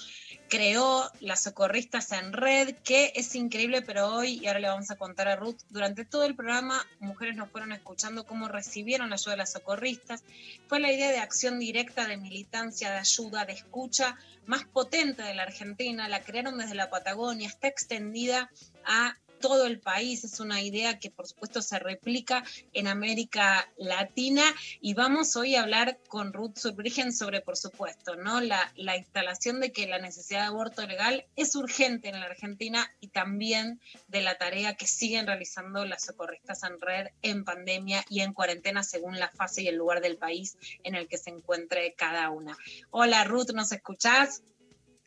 creó 0.51 1.11
las 1.21 1.45
socorristas 1.45 2.11
en 2.11 2.33
red, 2.33 2.75
que 2.85 3.13
es 3.15 3.35
increíble, 3.37 3.83
pero 3.83 4.09
hoy, 4.09 4.41
y 4.43 4.49
ahora 4.49 4.59
le 4.59 4.69
vamos 4.69 4.91
a 4.91 4.97
contar 4.97 5.29
a 5.29 5.37
Ruth, 5.37 5.61
durante 5.71 6.05
todo 6.05 6.25
el 6.25 6.35
programa, 6.35 6.85
mujeres 6.99 7.37
nos 7.37 7.49
fueron 7.51 7.73
escuchando 7.73 8.25
cómo 8.25 8.49
recibieron 8.49 9.09
la 9.09 9.15
ayuda 9.15 9.31
de 9.31 9.37
las 9.39 9.53
socorristas. 9.53 10.25
Fue 10.69 10.81
la 10.81 10.93
idea 10.93 11.13
de 11.13 11.19
acción 11.19 11.61
directa, 11.61 12.09
de 12.09 12.17
militancia, 12.17 12.91
de 12.91 12.99
ayuda, 12.99 13.45
de 13.45 13.53
escucha 13.53 14.17
más 14.47 14.65
potente 14.65 15.23
de 15.23 15.35
la 15.35 15.45
Argentina, 15.45 16.09
la 16.09 16.23
crearon 16.23 16.59
desde 16.59 16.75
la 16.75 16.91
Patagonia, 16.91 17.49
está 17.49 17.69
extendida 17.69 18.51
a 18.85 19.17
todo 19.41 19.67
el 19.67 19.81
país, 19.81 20.23
es 20.25 20.39
una 20.39 20.63
idea 20.63 20.99
que 20.99 21.11
por 21.11 21.27
supuesto 21.27 21.63
se 21.63 21.79
replica 21.79 22.45
en 22.73 22.87
América 22.87 23.69
Latina 23.77 24.45
y 24.81 24.95
vamos 24.95 25.35
hoy 25.37 25.57
a 25.57 25.63
hablar 25.63 25.99
con 26.09 26.33
Ruth 26.33 26.59
Surbrigen 26.59 27.13
sobre, 27.13 27.41
por 27.41 27.57
supuesto, 27.57 28.17
¿no? 28.17 28.41
La, 28.41 28.73
la 28.77 28.97
instalación 28.97 29.61
de 29.61 29.73
que 29.73 29.87
la 29.87 29.99
necesidad 29.99 30.43
de 30.43 30.47
aborto 30.47 30.87
legal 30.87 31.25
es 31.37 31.57
urgente 31.57 32.09
en 32.09 32.21
la 32.21 32.27
Argentina 32.27 32.87
y 33.01 33.09
también 33.09 33.81
de 34.09 34.21
la 34.21 34.37
tarea 34.37 34.75
que 34.75 34.87
siguen 34.87 35.27
realizando 35.27 35.85
las 35.85 36.05
socorristas 36.05 36.63
en 36.63 36.81
red 36.81 37.09
en 37.23 37.45
pandemia 37.45 38.05
y 38.09 38.21
en 38.21 38.33
cuarentena 38.33 38.83
según 38.83 39.19
la 39.19 39.29
fase 39.29 39.63
y 39.63 39.69
el 39.69 39.77
lugar 39.77 40.01
del 40.01 40.17
país 40.17 40.57
en 40.85 40.95
el 40.95 41.09
que 41.09 41.19
se 41.19 41.31
encuentre 41.31 41.95
cada 41.95 42.31
una. 42.31 42.57
Hola 42.91 43.25
Ruth, 43.25 43.51
¿nos 43.55 43.73
escuchás? 43.73 44.43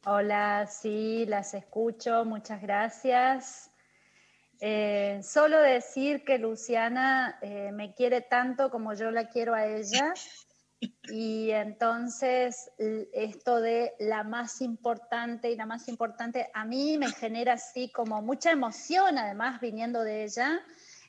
Hola, 0.06 0.68
sí, 0.68 1.26
las 1.28 1.54
escucho, 1.54 2.26
muchas 2.26 2.62
gracias. 2.62 3.73
Eh, 4.66 5.20
solo 5.24 5.60
decir 5.60 6.24
que 6.24 6.38
Luciana 6.38 7.38
eh, 7.42 7.74
me 7.74 7.94
quiere 7.94 8.22
tanto 8.22 8.72
como 8.72 8.94
yo 8.94 9.12
la 9.12 9.28
quiero 9.28 9.54
a 9.54 9.66
ella. 9.66 10.14
Y 11.10 11.50
entonces 11.52 12.72
esto 13.14 13.62
de 13.62 13.94
la 14.00 14.26
más 14.26 14.60
importante 14.60 15.50
y 15.50 15.56
la 15.56 15.66
más 15.66 15.88
importante 15.88 16.50
a 16.54 16.66
mí 16.66 16.98
me 16.98 17.10
genera 17.10 17.54
así 17.54 17.90
como 17.90 18.22
mucha 18.22 18.52
emoción, 18.52 19.18
además 19.18 19.62
viniendo 19.62 20.04
de 20.04 20.26
ella, 20.26 20.60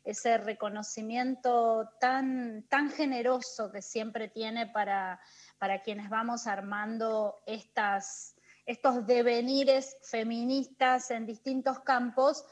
ese 0.04 0.38
reconocimiento 0.38 1.90
tan, 1.98 2.62
tan 2.68 2.88
generoso 2.88 3.72
que 3.72 3.82
siempre 3.82 4.28
tiene 4.28 4.68
para, 4.68 5.20
para 5.58 5.82
quienes 5.82 6.08
vamos 6.08 6.46
armando 6.46 7.42
estas, 7.44 8.36
estos 8.66 9.04
devenires 9.08 9.96
feministas 10.02 11.10
en 11.10 11.26
distintos 11.26 11.80
campos 11.80 12.44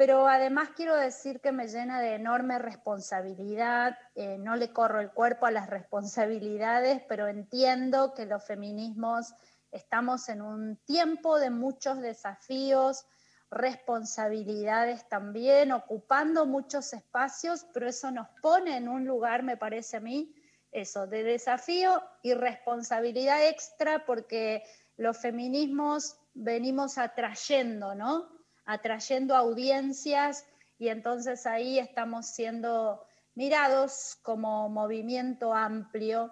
pero 0.00 0.26
además 0.26 0.70
quiero 0.74 0.96
decir 0.96 1.42
que 1.42 1.52
me 1.52 1.68
llena 1.68 2.00
de 2.00 2.14
enorme 2.14 2.58
responsabilidad, 2.58 3.98
eh, 4.14 4.38
no 4.38 4.56
le 4.56 4.72
corro 4.72 4.98
el 4.98 5.10
cuerpo 5.10 5.44
a 5.44 5.50
las 5.50 5.68
responsabilidades, 5.68 7.02
pero 7.06 7.28
entiendo 7.28 8.14
que 8.14 8.24
los 8.24 8.42
feminismos 8.42 9.34
estamos 9.70 10.30
en 10.30 10.40
un 10.40 10.76
tiempo 10.86 11.38
de 11.38 11.50
muchos 11.50 12.00
desafíos, 12.00 13.04
responsabilidades 13.50 15.06
también, 15.06 15.70
ocupando 15.70 16.46
muchos 16.46 16.94
espacios, 16.94 17.66
pero 17.74 17.86
eso 17.86 18.10
nos 18.10 18.28
pone 18.40 18.78
en 18.78 18.88
un 18.88 19.04
lugar, 19.04 19.42
me 19.42 19.58
parece 19.58 19.98
a 19.98 20.00
mí, 20.00 20.34
eso, 20.72 21.08
de 21.08 21.24
desafío 21.24 22.02
y 22.22 22.32
responsabilidad 22.32 23.46
extra, 23.46 24.06
porque 24.06 24.62
los 24.96 25.18
feminismos 25.18 26.16
venimos 26.32 26.96
atrayendo, 26.96 27.94
¿no? 27.94 28.39
Atrayendo 28.70 29.34
audiencias 29.34 30.46
y 30.78 30.88
entonces 30.88 31.44
ahí 31.44 31.78
estamos 31.78 32.26
siendo 32.26 33.04
mirados 33.34 34.16
como 34.22 34.68
movimiento 34.68 35.52
amplio. 35.52 36.30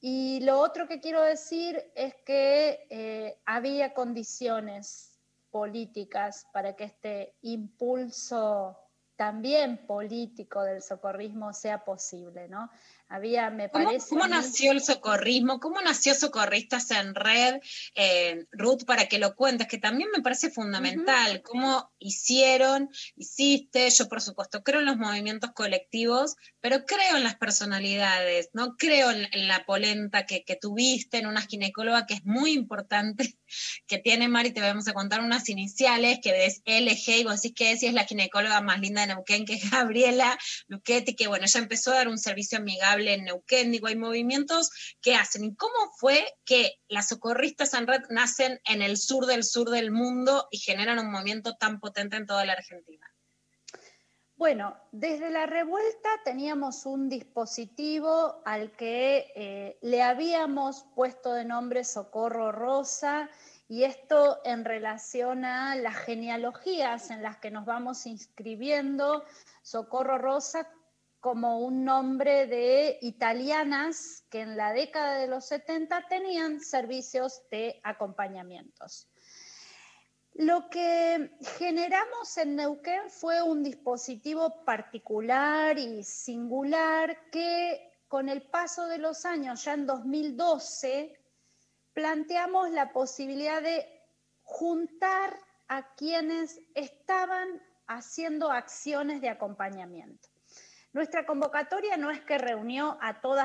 Y 0.00 0.40
lo 0.40 0.58
otro 0.60 0.88
que 0.88 1.00
quiero 1.00 1.22
decir 1.22 1.80
es 1.94 2.14
que 2.26 2.86
eh, 2.90 3.40
había 3.46 3.94
condiciones 3.94 5.18
políticas 5.50 6.46
para 6.52 6.74
que 6.74 6.84
este 6.84 7.36
impulso 7.42 8.76
también 9.16 9.86
político 9.86 10.62
del 10.62 10.82
socorrismo 10.82 11.52
sea 11.52 11.84
posible, 11.84 12.48
¿no? 12.48 12.70
Había, 13.10 13.48
me 13.48 13.70
parece. 13.70 14.10
¿Cómo, 14.10 14.26
nació 14.26 14.72
el 14.72 14.82
socorrismo? 14.82 15.60
¿Cómo 15.60 15.80
nació 15.80 16.14
Socorristas 16.14 16.90
en 16.90 17.14
Red? 17.14 17.54
Eh, 17.94 18.44
Ruth, 18.52 18.84
para 18.84 19.06
que 19.06 19.18
lo 19.18 19.34
cuentes, 19.34 19.66
que 19.66 19.78
también 19.78 20.10
me 20.14 20.20
parece 20.20 20.50
fundamental. 20.50 21.40
¿Cómo 21.40 21.90
hicieron, 21.98 22.90
hiciste? 23.16 23.88
Yo, 23.88 24.08
por 24.08 24.20
supuesto, 24.20 24.62
creo 24.62 24.80
en 24.80 24.86
los 24.86 24.98
movimientos 24.98 25.52
colectivos, 25.52 26.36
pero 26.60 26.84
creo 26.84 27.16
en 27.16 27.24
las 27.24 27.36
personalidades, 27.36 28.50
¿no? 28.52 28.76
Creo 28.76 29.10
en, 29.10 29.48
la 29.48 29.64
polenta 29.64 30.26
que, 30.26 30.44
tuviste, 30.60 31.16
en 31.16 31.28
una 31.28 31.40
ginecóloga 31.40 32.04
que 32.04 32.14
es 32.14 32.26
muy 32.26 32.52
importante, 32.52 33.38
que 33.86 33.96
tiene 33.96 34.28
Mari, 34.28 34.50
te 34.50 34.60
vamos 34.60 34.86
a 34.86 34.92
contar 34.92 35.22
unas 35.22 35.48
iniciales, 35.48 36.18
que 36.22 36.44
es 36.44 36.60
LG, 36.66 37.20
y 37.20 37.24
vos 37.24 37.40
decís 37.40 37.56
que 37.56 37.72
es, 37.72 37.82
es 37.82 37.94
la 37.94 38.04
ginecóloga 38.04 38.60
más 38.60 38.80
linda 38.80 39.00
de 39.00 39.14
Neuquén, 39.14 39.46
que 39.46 39.54
es 39.54 39.70
Gabriela 39.70 40.38
Luchetti, 40.66 41.16
que 41.16 41.26
bueno, 41.26 41.46
ella 41.46 41.60
empezó 41.60 41.92
a 41.92 41.96
dar 41.96 42.08
un 42.08 42.18
servicio 42.18 42.58
amigable 42.58 42.97
en 43.06 43.24
Neuquén, 43.24 43.70
digo, 43.70 43.86
hay 43.86 43.96
movimientos 43.96 44.70
que 45.00 45.14
hacen. 45.14 45.44
¿Y 45.44 45.54
cómo 45.54 45.92
fue 45.98 46.34
que 46.44 46.80
las 46.88 47.08
socorristas 47.08 47.74
en 47.74 47.86
red 47.86 48.02
nacen 48.10 48.60
en 48.64 48.82
el 48.82 48.96
sur 48.96 49.26
del 49.26 49.44
sur 49.44 49.70
del 49.70 49.92
mundo 49.92 50.48
y 50.50 50.58
generan 50.58 50.98
un 50.98 51.12
movimiento 51.12 51.56
tan 51.56 51.78
potente 51.78 52.16
en 52.16 52.26
toda 52.26 52.44
la 52.44 52.54
Argentina? 52.54 53.06
Bueno, 54.38 54.76
desde 54.92 55.30
la 55.30 55.46
revuelta 55.46 56.08
teníamos 56.24 56.86
un 56.86 57.08
dispositivo 57.08 58.40
al 58.44 58.70
que 58.70 59.32
eh, 59.34 59.78
le 59.82 60.00
habíamos 60.00 60.86
puesto 60.94 61.32
de 61.32 61.44
nombre 61.44 61.82
Socorro 61.82 62.52
Rosa 62.52 63.28
y 63.68 63.82
esto 63.82 64.40
en 64.44 64.64
relación 64.64 65.44
a 65.44 65.74
las 65.74 65.96
genealogías 65.96 67.10
en 67.10 67.20
las 67.20 67.38
que 67.38 67.50
nos 67.50 67.66
vamos 67.66 68.06
inscribiendo. 68.06 69.24
Socorro 69.62 70.18
Rosa 70.18 70.70
como 71.20 71.60
un 71.60 71.84
nombre 71.84 72.46
de 72.46 72.98
italianas 73.02 74.24
que 74.30 74.40
en 74.40 74.56
la 74.56 74.72
década 74.72 75.18
de 75.18 75.26
los 75.26 75.46
70 75.46 76.06
tenían 76.08 76.60
servicios 76.60 77.42
de 77.50 77.80
acompañamientos. 77.82 79.08
Lo 80.34 80.70
que 80.70 81.32
generamos 81.58 82.36
en 82.36 82.54
Neuquén 82.54 83.10
fue 83.10 83.42
un 83.42 83.64
dispositivo 83.64 84.64
particular 84.64 85.76
y 85.78 86.04
singular 86.04 87.30
que 87.32 87.90
con 88.06 88.28
el 88.28 88.42
paso 88.42 88.86
de 88.86 88.98
los 88.98 89.24
años, 89.24 89.64
ya 89.64 89.74
en 89.74 89.86
2012, 89.86 91.18
planteamos 91.92 92.70
la 92.70 92.92
posibilidad 92.92 93.60
de 93.60 93.84
juntar 94.42 95.36
a 95.66 95.94
quienes 95.96 96.60
estaban 96.74 97.60
haciendo 97.88 98.52
acciones 98.52 99.20
de 99.20 99.30
acompañamiento. 99.30 100.27
Nuestra 100.98 101.24
convocatoria 101.24 101.96
no 101.96 102.10
es 102.10 102.20
que 102.22 102.38
reunió 102.38 102.98
a 103.00 103.20
todos 103.20 103.44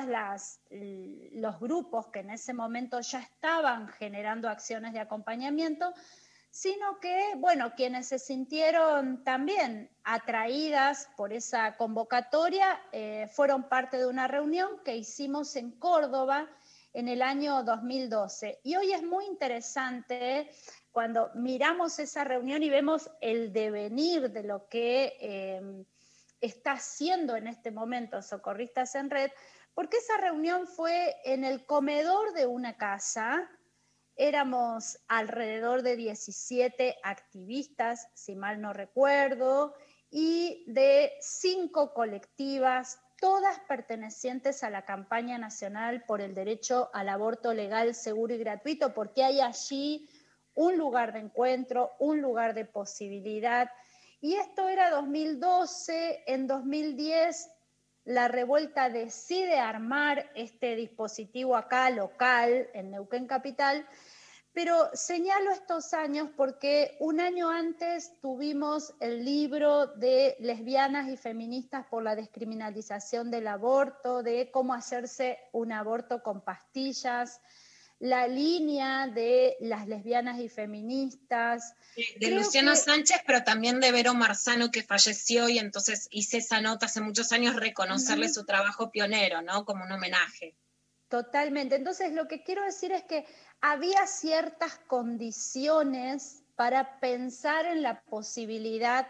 los 0.72 1.60
grupos 1.60 2.08
que 2.08 2.22
en 2.22 2.32
ese 2.32 2.52
momento 2.52 3.00
ya 3.02 3.20
estaban 3.20 3.90
generando 3.90 4.50
acciones 4.50 4.92
de 4.92 5.00
acompañamiento, 5.00 5.94
sino 6.50 7.00
que, 7.00 7.36
bueno, 7.38 7.76
quienes 7.76 8.08
se 8.08 8.18
sintieron 8.18 9.24
también 9.24 9.92
atraídas 10.04 11.08
por 11.16 11.32
esa 11.32 11.78
convocatoria 11.78 12.82
eh, 12.92 13.30
fueron 13.32 13.70
parte 13.70 13.98
de 13.98 14.08
una 14.08 14.28
reunión 14.28 14.80
que 14.84 14.98
hicimos 14.98 15.56
en 15.56 15.74
Córdoba 15.74 16.50
en 16.92 17.08
el 17.08 17.22
año 17.22 17.62
2012. 17.62 18.62
Y 18.64 18.78
hoy 18.78 18.94
es 18.94 19.04
muy 19.04 19.26
interesante 19.26 20.50
cuando 20.92 21.30
miramos 21.36 22.00
esa 22.00 22.24
reunión 22.24 22.64
y 22.64 22.72
vemos 22.72 23.12
el 23.22 23.54
devenir 23.54 24.32
de 24.32 24.42
lo 24.42 24.68
que... 24.70 25.18
Eh, 25.22 25.86
está 26.44 26.74
haciendo 26.74 27.38
en 27.38 27.48
este 27.48 27.72
momento 27.72 28.22
Socorristas 28.22 28.96
en 28.96 29.10
Red, 29.10 29.32
porque 29.74 29.98
esa 29.98 30.18
reunión 30.18 30.68
fue 30.68 31.16
en 31.24 31.46
el 31.46 31.66
comedor 31.66 32.34
de 32.34 32.46
una 32.46 32.76
casa. 32.78 33.50
Éramos 34.16 35.00
alrededor 35.08 35.82
de 35.82 35.96
17 35.96 36.98
activistas, 37.02 38.08
si 38.14 38.36
mal 38.36 38.62
no 38.62 38.74
recuerdo, 38.74 39.74
y 40.12 40.66
de 40.68 41.14
cinco 41.22 41.94
colectivas, 41.94 43.00
todas 43.20 43.58
pertenecientes 43.62 44.64
a 44.64 44.70
la 44.70 44.84
campaña 44.84 45.38
nacional 45.38 46.04
por 46.06 46.20
el 46.20 46.36
derecho 46.36 46.90
al 46.94 47.08
aborto 47.08 47.54
legal, 47.54 47.96
seguro 47.96 48.36
y 48.36 48.38
gratuito, 48.38 48.94
porque 48.94 49.24
hay 49.24 49.40
allí 49.40 50.10
un 50.56 50.78
lugar 50.78 51.14
de 51.14 51.20
encuentro, 51.20 51.94
un 52.00 52.22
lugar 52.22 52.54
de 52.54 52.66
posibilidad 52.66 53.72
y 54.24 54.36
esto 54.36 54.70
era 54.70 54.90
2012, 54.90 56.24
en 56.28 56.48
2010 56.48 57.50
la 58.06 58.30
revuelta 58.30 58.90
decide 58.90 59.60
armar 59.60 60.32
este 60.34 60.78
dispositivo 60.78 61.58
acá 61.58 61.90
local, 61.90 62.70
en 62.74 62.92
Neuquén 62.92 63.28
Capital, 63.28 63.86
pero 64.54 64.90
señalo 64.94 65.52
estos 65.52 65.94
años 65.94 66.30
porque 66.38 66.96
un 67.02 67.20
año 67.20 67.50
antes 67.50 68.18
tuvimos 68.22 68.94
el 69.02 69.26
libro 69.26 69.88
de 69.88 70.38
lesbianas 70.40 71.10
y 71.10 71.18
feministas 71.18 71.86
por 71.88 72.02
la 72.02 72.16
descriminalización 72.16 73.30
del 73.30 73.48
aborto, 73.48 74.24
de 74.24 74.50
cómo 74.52 74.74
hacerse 74.74 75.38
un 75.52 75.74
aborto 75.74 76.24
con 76.24 76.40
pastillas, 76.40 77.42
la 78.04 78.28
línea 78.28 79.08
de 79.08 79.56
las 79.62 79.88
lesbianas 79.88 80.38
y 80.42 80.50
feministas. 80.50 81.74
De 82.20 82.32
Luciano 82.32 82.76
Sánchez, 82.76 83.22
pero 83.26 83.46
también 83.46 83.80
de 83.80 83.94
Vero 83.94 84.14
Marzano, 84.14 84.72
que 84.72 84.84
falleció, 84.84 85.48
y 85.48 85.58
entonces 85.58 86.10
hice 86.12 86.40
esa 86.40 86.60
nota 86.60 86.88
hace 86.88 87.00
muchos 87.00 87.32
años, 87.32 87.56
reconocerle 87.56 88.28
su 88.28 88.46
trabajo 88.46 88.92
pionero, 88.92 89.42
¿no? 89.42 89.64
Como 89.64 89.86
un 89.86 89.92
homenaje. 89.94 90.54
Totalmente. 91.08 91.76
Entonces, 91.76 92.12
lo 92.12 92.28
que 92.28 92.44
quiero 92.44 92.66
decir 92.66 92.92
es 92.92 93.04
que 93.04 93.26
había 93.62 94.06
ciertas 94.06 94.82
condiciones 94.86 96.44
para 96.58 97.00
pensar 97.00 97.66
en 97.68 97.84
la 97.84 98.02
posibilidad 98.02 99.08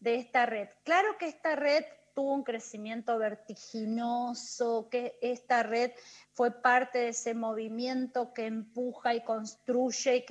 de 0.00 0.16
esta 0.16 0.44
red. 0.44 0.68
Claro 0.84 1.16
que 1.18 1.28
esta 1.28 1.56
red 1.56 1.84
tuvo 2.14 2.32
un 2.32 2.44
crecimiento 2.44 3.18
vertiginoso, 3.18 4.88
que 4.90 5.18
esta 5.20 5.62
red 5.62 5.90
fue 6.32 6.50
parte 6.50 6.98
de 6.98 7.08
ese 7.08 7.34
movimiento 7.34 8.32
que 8.32 8.46
empuja 8.46 9.14
y 9.14 9.24
construye 9.24 10.16
y 10.16 10.24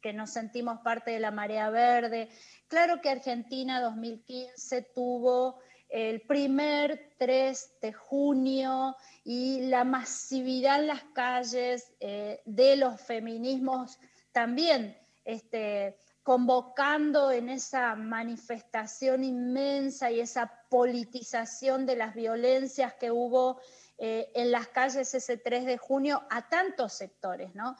que, 0.00 0.12
nos 0.12 0.30
sentimos 0.30 0.80
parte 0.80 1.12
de 1.12 1.20
la 1.20 1.30
marea 1.30 1.70
verde. 1.70 2.28
Claro 2.68 3.00
que 3.00 3.10
Argentina 3.10 3.80
2015 3.80 4.82
tuvo 4.94 5.58
el 5.88 6.20
primer 6.22 7.14
3 7.18 7.80
de 7.80 7.92
junio 7.92 8.96
y 9.24 9.62
la 9.62 9.84
masividad 9.84 10.80
en 10.80 10.86
las 10.88 11.02
calles 11.14 11.92
eh, 12.00 12.40
de 12.44 12.76
los 12.76 13.00
feminismos 13.00 13.98
también 14.32 14.96
este, 15.24 15.96
convocando 16.22 17.30
en 17.30 17.48
esa 17.48 17.94
manifestación 17.94 19.24
inmensa 19.24 20.10
y 20.10 20.20
esa 20.20 20.52
politización 20.68 21.86
de 21.86 21.96
las 21.96 22.14
violencias 22.14 22.94
que 22.94 23.10
hubo 23.10 23.60
eh, 23.98 24.30
en 24.34 24.50
las 24.50 24.68
calles 24.68 25.14
ese 25.14 25.36
3 25.36 25.64
de 25.64 25.78
junio 25.78 26.22
a 26.30 26.48
tantos 26.48 26.92
sectores, 26.92 27.54
¿no? 27.54 27.76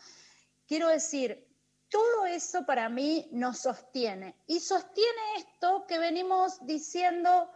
Quiero 0.67 0.89
decir, 0.89 1.49
todo 1.89 2.27
eso 2.27 2.65
para 2.65 2.89
mí 2.89 3.29
nos 3.33 3.59
sostiene 3.59 4.37
y 4.47 4.61
sostiene 4.61 5.37
esto 5.37 5.87
que 5.87 5.99
venimos 5.99 6.65
diciendo 6.65 7.51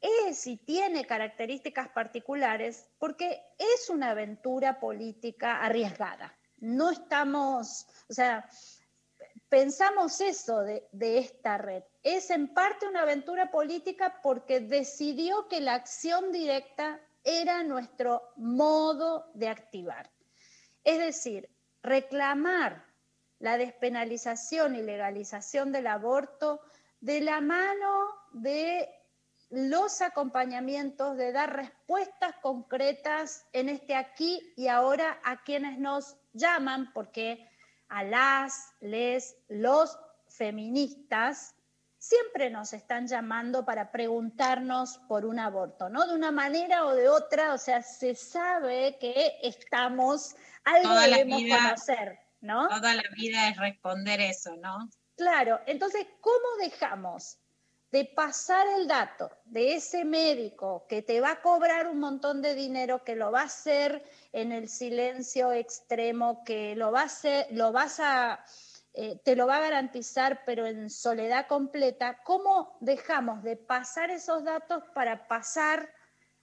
es 0.00 0.46
y 0.46 0.56
tiene 0.56 1.06
características 1.06 1.88
particulares 1.88 2.88
porque 2.98 3.42
es 3.58 3.90
una 3.90 4.10
aventura 4.10 4.80
política 4.80 5.60
arriesgada. 5.60 6.36
No 6.58 6.90
estamos, 6.90 7.86
o 8.08 8.12
sea, 8.12 8.48
pensamos 9.48 10.20
eso 10.20 10.60
de, 10.60 11.18
esta 11.18 11.58
red. 11.58 11.82
Es 12.02 12.30
en 12.30 12.52
parte 12.52 12.86
una 12.86 13.02
aventura 13.02 13.50
política 13.50 14.20
porque 14.22 14.60
decidió 14.60 15.48
que 15.48 15.60
la 15.60 15.74
acción 15.74 16.32
directa 16.32 17.00
era 17.24 17.62
nuestro 17.62 18.22
modo 18.36 19.30
de 19.34 19.48
activar. 19.48 20.10
Es 20.84 20.98
decir, 20.98 21.50
reclamar 21.82 22.84
la 23.38 23.56
despenalización 23.56 24.74
y 24.74 24.82
legalización 24.82 25.72
del 25.72 25.86
aborto 25.86 26.60
de 27.00 27.20
la 27.20 27.40
mano 27.40 28.08
de 28.32 28.88
los 29.50 30.02
acompañamientos, 30.02 31.16
de 31.16 31.32
dar 31.32 31.56
respuestas 31.56 32.34
concretas 32.42 33.46
en 33.52 33.68
este 33.68 33.94
aquí 33.94 34.52
y 34.56 34.68
ahora 34.68 35.18
a 35.24 35.42
quienes 35.42 35.78
nos 35.78 36.16
llaman, 36.32 36.92
porque 36.92 37.47
a 37.88 38.04
las, 38.04 38.74
les, 38.80 39.36
los 39.48 39.98
feministas 40.28 41.54
siempre 41.98 42.48
nos 42.48 42.72
están 42.72 43.06
llamando 43.06 43.64
para 43.64 43.90
preguntarnos 43.90 44.98
por 45.08 45.24
un 45.24 45.38
aborto, 45.38 45.88
¿no? 45.88 46.06
De 46.06 46.14
una 46.14 46.30
manera 46.30 46.86
o 46.86 46.94
de 46.94 47.08
otra, 47.08 47.54
o 47.54 47.58
sea, 47.58 47.82
se 47.82 48.14
sabe 48.14 48.96
que 49.00 49.38
estamos, 49.42 50.36
algo 50.64 50.90
toda 50.90 51.08
debemos 51.08 51.42
vida, 51.42 51.56
conocer, 51.56 52.18
¿no? 52.40 52.68
Toda 52.68 52.94
la 52.94 53.02
vida 53.16 53.48
es 53.48 53.56
responder 53.56 54.20
eso, 54.20 54.56
¿no? 54.56 54.88
Claro, 55.16 55.60
entonces, 55.66 56.06
¿cómo 56.20 56.56
dejamos 56.60 57.38
de 57.90 58.04
pasar 58.04 58.66
el 58.78 58.86
dato 58.86 59.30
de 59.46 59.74
ese 59.74 60.04
médico 60.04 60.86
que 60.88 61.00
te 61.02 61.20
va 61.20 61.32
a 61.32 61.42
cobrar 61.42 61.88
un 61.88 62.00
montón 62.00 62.42
de 62.42 62.54
dinero, 62.54 63.02
que 63.02 63.16
lo 63.16 63.32
va 63.32 63.42
a 63.42 63.44
hacer 63.44 64.04
en 64.32 64.52
el 64.52 64.68
silencio 64.68 65.52
extremo, 65.52 66.44
que 66.44 66.76
lo 66.76 66.92
va 66.92 67.02
a 67.02 67.04
hacer, 67.04 67.46
lo 67.50 67.72
vas 67.72 67.98
a, 68.00 68.44
eh, 68.92 69.18
te 69.24 69.36
lo 69.36 69.46
va 69.46 69.56
a 69.56 69.60
garantizar, 69.60 70.42
pero 70.44 70.66
en 70.66 70.90
soledad 70.90 71.46
completa, 71.46 72.22
¿cómo 72.24 72.76
dejamos 72.80 73.42
de 73.42 73.56
pasar 73.56 74.10
esos 74.10 74.44
datos 74.44 74.84
para 74.94 75.26
pasar 75.26 75.90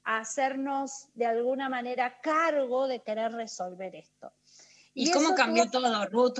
a 0.03 0.17
hacernos 0.17 1.09
de 1.13 1.27
alguna 1.27 1.69
manera 1.69 2.19
cargo 2.21 2.87
de 2.87 3.01
querer 3.01 3.33
resolver 3.33 3.95
esto? 3.95 4.33
¿Y, 4.97 5.11
cómo 5.11 5.35
cambió 5.35 5.69
todo, 5.69 6.05
Ruth? 6.07 6.39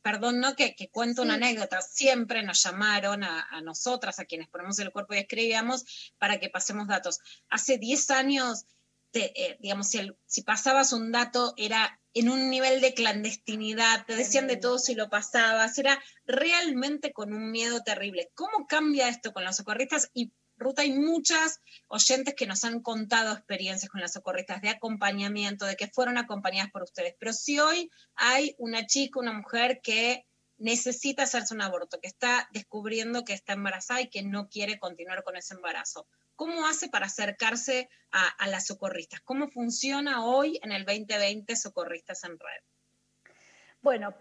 perdón, 0.00 0.38
¿no? 0.38 0.54
Que, 0.54 0.76
cuento 0.92 1.22
una 1.22 1.34
anécdota. 1.34 1.82
Siempre 1.82 2.44
nos 2.44 2.62
llamaron 2.62 3.24
a, 3.24 3.60
nosotras, 3.62 4.20
a 4.20 4.24
quienes 4.24 4.48
ponemos 4.48 4.78
el 4.78 4.92
cuerpo 4.92 5.14
y 5.14 5.18
escribíamos, 5.18 6.12
para 6.16 6.38
que 6.38 6.48
pasemos 6.48 6.86
datos. 6.86 7.18
Hace 7.48 7.78
10 7.78 8.10
años, 8.12 8.64
eh, 9.12 9.56
digamos, 9.58 9.88
si, 9.88 10.08
si, 10.24 10.42
pasabas 10.42 10.92
un 10.92 11.10
dato 11.10 11.52
era 11.56 12.00
en 12.14 12.28
un 12.28 12.48
nivel 12.48 12.80
de 12.80 12.94
clandestinidad, 12.94 14.06
te 14.06 14.14
decían 14.14 14.46
de 14.46 14.56
todo 14.56 14.78
si 14.78 14.94
lo 14.94 15.10
pasabas, 15.10 15.76
era 15.76 16.00
realmente 16.26 17.12
con 17.12 17.34
un 17.34 17.50
miedo 17.50 17.82
terrible. 17.82 18.30
¿Cómo 18.34 18.68
cambia 18.68 19.08
esto 19.08 19.32
con 19.32 19.44
los 19.44 19.56
socorristas? 19.56 20.10
Y 20.14 20.32
Ruta, 20.58 20.82
hay 20.82 20.92
muchas 20.92 21.60
oyentes 21.88 22.34
que 22.34 22.46
nos 22.46 22.64
han 22.64 22.80
contado 22.80 23.32
experiencias 23.34 23.90
con 23.90 24.00
las 24.00 24.12
socorristas 24.12 24.62
de 24.62 24.70
acompañamiento, 24.70 25.66
de 25.66 25.76
que 25.76 25.88
fueron 25.88 26.16
acompañadas 26.16 26.70
por 26.70 26.82
ustedes. 26.82 27.14
Pero 27.18 27.32
si 27.32 27.58
hoy 27.58 27.90
hay 28.14 28.54
una 28.58 28.86
chica, 28.86 29.20
una 29.20 29.32
mujer 29.32 29.80
que 29.82 30.26
necesita 30.58 31.24
hacerse 31.24 31.54
un 31.54 31.60
aborto, 31.60 32.00
que 32.00 32.08
está 32.08 32.48
descubriendo 32.52 33.24
que 33.24 33.34
está 33.34 33.52
embarazada 33.52 34.00
y 34.00 34.08
que 34.08 34.22
no 34.22 34.48
quiere 34.48 34.78
continuar 34.78 35.22
con 35.22 35.36
ese 35.36 35.54
embarazo, 35.54 36.08
¿cómo 36.34 36.66
hace 36.66 36.88
para 36.88 37.06
acercarse 37.06 37.90
a, 38.10 38.26
a 38.26 38.48
las 38.48 38.66
socorristas? 38.66 39.20
¿Cómo 39.20 39.48
funciona 39.48 40.24
hoy 40.24 40.58
en 40.62 40.72
el 40.72 40.86
2020 40.86 41.54
Socorristas 41.56 42.24
en 42.24 42.38
Red? 42.38 43.34
Bueno, 43.82 44.14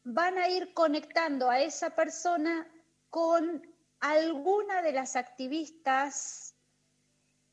van 0.05 0.39
a 0.39 0.49
ir 0.49 0.75
conectando 0.75 1.49
a 1.49 1.61
esa 1.61 1.91
persona 1.91 2.69
con 3.09 3.72
alguna 4.03 4.83
de 4.83 4.93
las 4.93 5.15
activistas 5.17 6.57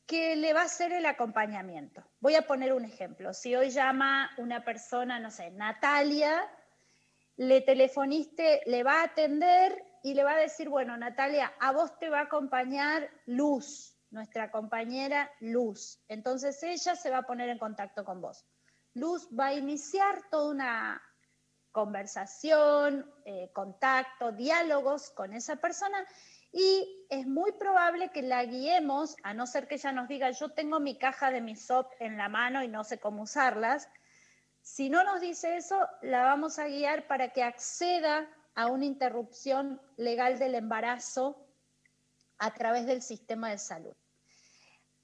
que 0.04 0.34
le 0.34 0.52
va 0.52 0.62
a 0.62 0.64
hacer 0.64 0.92
el 0.92 1.06
acompañamiento. 1.06 2.04
Voy 2.18 2.34
a 2.34 2.42
poner 2.42 2.72
un 2.72 2.84
ejemplo. 2.84 3.32
Si 3.32 3.54
hoy 3.54 3.70
llama 3.70 4.28
una 4.36 4.64
persona, 4.64 5.20
no 5.20 5.30
sé, 5.30 5.52
Natalia, 5.52 6.42
le 7.36 7.60
telefoniste, 7.60 8.62
le 8.66 8.82
va 8.82 9.00
a 9.00 9.04
atender 9.04 9.80
y 10.02 10.14
le 10.14 10.24
va 10.24 10.32
a 10.32 10.38
decir, 10.38 10.68
bueno, 10.68 10.96
Natalia, 10.96 11.54
a 11.60 11.70
vos 11.70 11.96
te 12.00 12.10
va 12.10 12.18
a 12.18 12.24
acompañar 12.24 13.08
Luz, 13.26 13.96
nuestra 14.10 14.50
compañera 14.50 15.30
Luz. 15.38 16.02
Entonces 16.08 16.60
ella 16.64 16.96
se 16.96 17.10
va 17.10 17.18
a 17.18 17.26
poner 17.26 17.48
en 17.48 17.58
contacto 17.58 18.04
con 18.04 18.20
vos. 18.20 18.44
Luz 18.94 19.28
va 19.38 19.46
a 19.46 19.54
iniciar 19.54 20.28
toda 20.32 20.50
una 20.50 21.02
conversación, 21.70 23.08
eh, 23.24 23.50
contacto, 23.52 24.32
diálogos 24.32 25.10
con 25.10 25.32
esa 25.32 25.56
persona 25.56 26.04
y 26.52 27.06
es 27.10 27.26
muy 27.26 27.52
probable 27.52 28.10
que 28.10 28.22
la 28.22 28.44
guiemos, 28.44 29.16
a 29.22 29.34
no 29.34 29.46
ser 29.46 29.68
que 29.68 29.76
ella 29.76 29.92
nos 29.92 30.08
diga, 30.08 30.30
yo 30.30 30.50
tengo 30.50 30.80
mi 30.80 30.98
caja 30.98 31.30
de 31.30 31.40
MISOP 31.40 31.92
en 32.00 32.16
la 32.16 32.28
mano 32.28 32.62
y 32.62 32.68
no 32.68 32.82
sé 32.82 32.98
cómo 32.98 33.22
usarlas. 33.22 33.88
Si 34.60 34.90
no 34.90 35.04
nos 35.04 35.20
dice 35.20 35.56
eso, 35.56 35.88
la 36.02 36.24
vamos 36.24 36.58
a 36.58 36.66
guiar 36.66 37.06
para 37.06 37.32
que 37.32 37.42
acceda 37.42 38.28
a 38.54 38.66
una 38.66 38.84
interrupción 38.84 39.80
legal 39.96 40.38
del 40.38 40.56
embarazo 40.56 41.46
a 42.38 42.52
través 42.52 42.86
del 42.86 43.02
sistema 43.02 43.50
de 43.50 43.58
salud. 43.58 43.94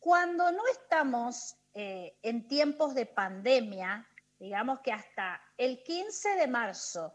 Cuando 0.01 0.51
no 0.51 0.63
estamos 0.69 1.57
eh, 1.75 2.17
en 2.23 2.49
tiempos 2.49 2.95
de 2.95 3.07
pandemia, 3.07 4.07
digamos 4.39 4.81
que 4.81 4.93
hasta 4.93 5.41
el 5.57 5.83
15 5.83 6.37
de 6.37 6.47
marzo 6.49 7.15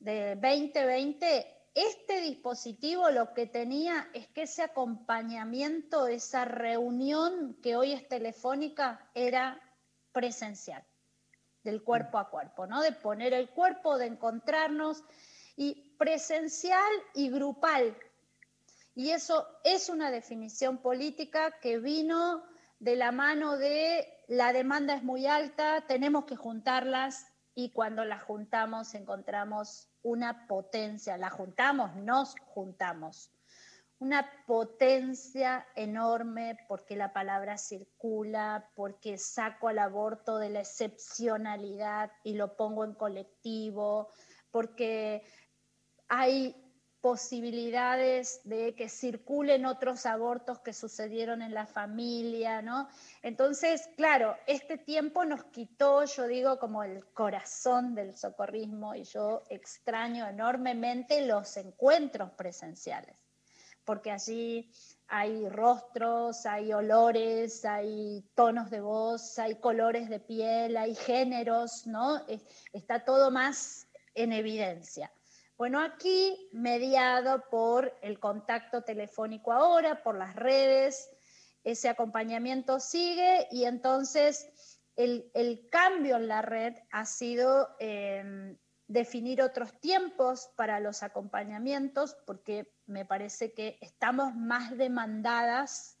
de 0.00 0.34
2020 0.34 1.61
este 1.74 2.20
dispositivo 2.20 3.10
lo 3.10 3.32
que 3.32 3.46
tenía 3.46 4.08
es 4.12 4.28
que 4.28 4.42
ese 4.42 4.62
acompañamiento, 4.62 6.06
esa 6.06 6.44
reunión 6.44 7.56
que 7.62 7.76
hoy 7.76 7.92
es 7.92 8.06
telefónica, 8.08 9.10
era 9.14 9.60
presencial, 10.12 10.84
del 11.62 11.82
cuerpo 11.82 12.18
a 12.18 12.28
cuerpo, 12.28 12.66
¿no? 12.66 12.82
De 12.82 12.92
poner 12.92 13.32
el 13.32 13.50
cuerpo, 13.50 13.96
de 13.96 14.06
encontrarnos. 14.06 15.02
Y 15.56 15.94
presencial 15.98 16.90
y 17.14 17.30
grupal. 17.30 17.96
Y 18.94 19.10
eso 19.10 19.46
es 19.64 19.88
una 19.88 20.10
definición 20.10 20.78
política 20.78 21.58
que 21.60 21.78
vino 21.78 22.42
de 22.78 22.96
la 22.96 23.12
mano 23.12 23.56
de 23.56 24.08
la 24.28 24.52
demanda 24.52 24.94
es 24.94 25.02
muy 25.02 25.26
alta, 25.26 25.86
tenemos 25.86 26.24
que 26.24 26.36
juntarlas 26.36 27.31
y 27.54 27.70
cuando 27.70 28.04
las 28.04 28.22
juntamos 28.22 28.94
encontramos 28.94 29.88
una 30.02 30.46
potencia, 30.46 31.16
la 31.16 31.30
juntamos, 31.30 31.94
nos 31.96 32.34
juntamos, 32.46 33.30
una 33.98 34.28
potencia 34.46 35.66
enorme 35.76 36.58
porque 36.66 36.96
la 36.96 37.12
palabra 37.12 37.56
circula, 37.56 38.68
porque 38.74 39.16
saco 39.16 39.68
al 39.68 39.78
aborto 39.78 40.38
de 40.38 40.50
la 40.50 40.60
excepcionalidad 40.60 42.10
y 42.24 42.34
lo 42.34 42.56
pongo 42.56 42.84
en 42.84 42.94
colectivo, 42.94 44.08
porque 44.50 45.22
hay 46.08 46.61
posibilidades 47.02 48.40
de 48.44 48.76
que 48.76 48.88
circulen 48.88 49.66
otros 49.66 50.06
abortos 50.06 50.60
que 50.60 50.72
sucedieron 50.72 51.42
en 51.42 51.52
la 51.52 51.66
familia, 51.66 52.62
¿no? 52.62 52.88
Entonces, 53.22 53.90
claro, 53.96 54.36
este 54.46 54.78
tiempo 54.78 55.24
nos 55.24 55.42
quitó, 55.46 56.04
yo 56.04 56.28
digo, 56.28 56.60
como 56.60 56.84
el 56.84 57.04
corazón 57.06 57.96
del 57.96 58.16
socorrismo 58.16 58.94
y 58.94 59.02
yo 59.02 59.42
extraño 59.50 60.28
enormemente 60.28 61.26
los 61.26 61.56
encuentros 61.56 62.30
presenciales, 62.30 63.16
porque 63.84 64.12
allí 64.12 64.70
hay 65.08 65.48
rostros, 65.48 66.46
hay 66.46 66.72
olores, 66.72 67.64
hay 67.64 68.24
tonos 68.36 68.70
de 68.70 68.80
voz, 68.80 69.40
hay 69.40 69.56
colores 69.56 70.08
de 70.08 70.20
piel, 70.20 70.76
hay 70.76 70.94
géneros, 70.94 71.84
¿no? 71.84 72.24
Está 72.72 73.04
todo 73.04 73.32
más 73.32 73.88
en 74.14 74.32
evidencia. 74.32 75.10
Bueno, 75.62 75.78
aquí 75.80 76.48
mediado 76.50 77.48
por 77.48 77.96
el 78.02 78.18
contacto 78.18 78.82
telefónico 78.82 79.52
ahora, 79.52 80.02
por 80.02 80.18
las 80.18 80.34
redes, 80.34 81.08
ese 81.62 81.88
acompañamiento 81.88 82.80
sigue 82.80 83.46
y 83.52 83.66
entonces 83.66 84.50
el, 84.96 85.68
cambio 85.70 86.16
en 86.16 86.26
la 86.26 86.42
red 86.42 86.74
ha 86.90 87.04
sido 87.04 87.76
em, 87.78 88.58
definir 88.88 89.40
otros 89.40 89.78
tiempos 89.78 90.50
para 90.56 90.80
los 90.80 91.04
acompañamientos 91.04 92.16
porque 92.26 92.74
me 92.86 93.04
parece 93.04 93.52
que 93.52 93.78
estamos 93.80 94.34
más 94.34 94.76
demandadas 94.76 95.96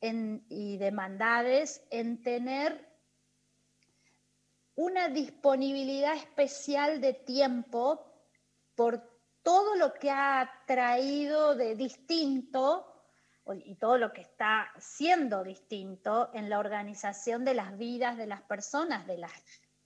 y 0.00 0.76
demandades 0.76 1.84
en 1.90 2.22
tener 2.22 2.88
una 4.76 5.08
disponibilidad 5.08 6.14
especial 6.14 7.00
de 7.00 7.14
tiempo 7.14 8.07
por 8.78 9.02
todo 9.42 9.74
lo 9.74 9.92
que 9.94 10.08
ha 10.08 10.48
traído 10.64 11.56
de 11.56 11.74
distinto 11.74 12.86
y 13.64 13.74
todo 13.74 13.98
lo 13.98 14.12
que 14.12 14.20
está 14.20 14.70
siendo 14.78 15.42
distinto 15.42 16.30
en 16.32 16.48
la 16.48 16.60
organización 16.60 17.44
de 17.44 17.54
las 17.54 17.76
vidas 17.76 18.16
de 18.16 18.28
las 18.28 18.40
personas, 18.42 19.04
de 19.08 19.18
las 19.18 19.32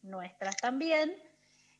nuestras 0.02 0.59
también, 0.59 1.16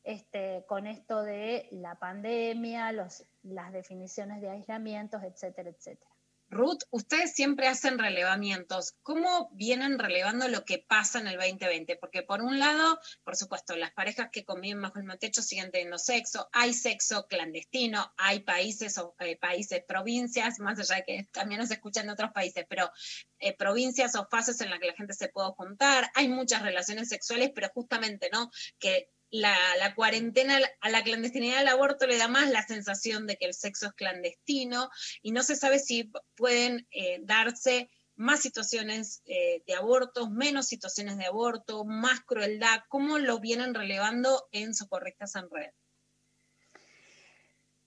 este, 0.05 0.65
con 0.67 0.87
esto 0.87 1.23
de 1.23 1.69
la 1.73 1.97
pandemia, 1.97 2.93
las 2.93 3.73
definiciones 3.73 4.41
de 4.41 4.49
aislamientos, 4.49 5.23
etcétera, 5.23 5.69
etcétera. 5.69 6.12
Ruth, 6.53 6.83
ustedes 6.91 7.33
siempre 7.35 7.67
hacen 7.67 7.99
relevamientos. 7.99 8.93
¿Cómo 9.03 9.49
vienen 9.55 9.99
relevando 9.99 10.49
lo 10.49 10.67
que 10.67 10.85
pasa 10.87 11.19
en 11.19 11.27
el 11.27 11.39
2020? 11.39 11.97
Porque 11.97 12.23
por 12.23 12.43
un 12.43 12.59
lado, 12.59 13.01
por 13.25 13.37
supuesto, 13.37 13.75
las 13.75 13.93
parejas 13.93 14.29
que 14.31 14.45
conviven 14.45 14.83
bajo 14.83 14.99
el 14.99 15.05
mismo 15.05 15.19
techo 15.19 15.41
siguen 15.41 15.71
teniendo 15.71 15.97
sexo, 15.97 16.51
hay 16.53 16.75
sexo 16.75 17.27
clandestino, 17.27 18.13
hay 18.19 18.41
países 18.41 18.99
o 18.99 19.17
eh, 19.21 19.39
países, 19.39 19.83
provincias, 19.89 20.59
más 20.59 20.79
allá 20.79 20.97
de 20.97 21.05
que 21.05 21.29
también 21.33 21.59
nos 21.59 21.71
escuchan 21.71 22.07
de 22.07 22.13
otros 22.13 22.33
países, 22.33 22.67
pero 22.69 22.91
eh, 23.39 23.57
provincias 23.57 24.15
o 24.15 24.29
fases 24.31 24.61
en 24.61 24.69
las 24.69 24.79
que 24.79 24.89
la 24.89 24.95
gente 24.95 25.15
se 25.15 25.29
puede 25.29 25.53
juntar, 25.57 26.11
hay 26.15 26.29
muchas 26.29 26.61
relaciones 26.63 27.09
sexuales, 27.09 27.51
pero 27.55 27.71
justamente, 27.71 28.29
¿no? 28.31 28.51
Que 28.79 29.09
la, 29.33 29.95
cuarentena 29.97 30.59
a 30.81 30.91
la 30.91 31.03
clandestinidad 31.03 31.59
del 31.59 31.69
aborto 31.69 32.07
le 32.07 32.19
da 32.19 32.29
más 32.29 32.51
la 32.51 32.63
sensación 32.63 33.27
de 33.27 33.37
que 33.37 33.47
el 33.47 33.55
sexo 33.55 33.87
es 33.87 33.93
clandestino 33.95 34.91
y 35.23 35.33
no 35.33 35.43
se 35.43 35.57
sabe 35.57 35.79
si 35.79 36.13
pueden 36.37 36.87
eh, 36.91 37.19
darse 37.23 37.91
más 38.15 38.41
situaciones 38.41 39.23
eh, 39.25 39.63
de 39.67 39.75
abortos, 39.75 40.31
menos 40.31 40.67
situaciones 40.67 41.17
de 41.17 41.25
aborto, 41.25 41.85
más 41.85 42.21
crueldad. 42.21 42.83
¿Cómo 42.89 43.19
lo 43.19 43.41
vienen 43.41 43.75
relevando 43.75 44.49
en 44.53 44.75
Socorristas 44.75 45.35
en 45.35 45.49
Red? 45.51 45.71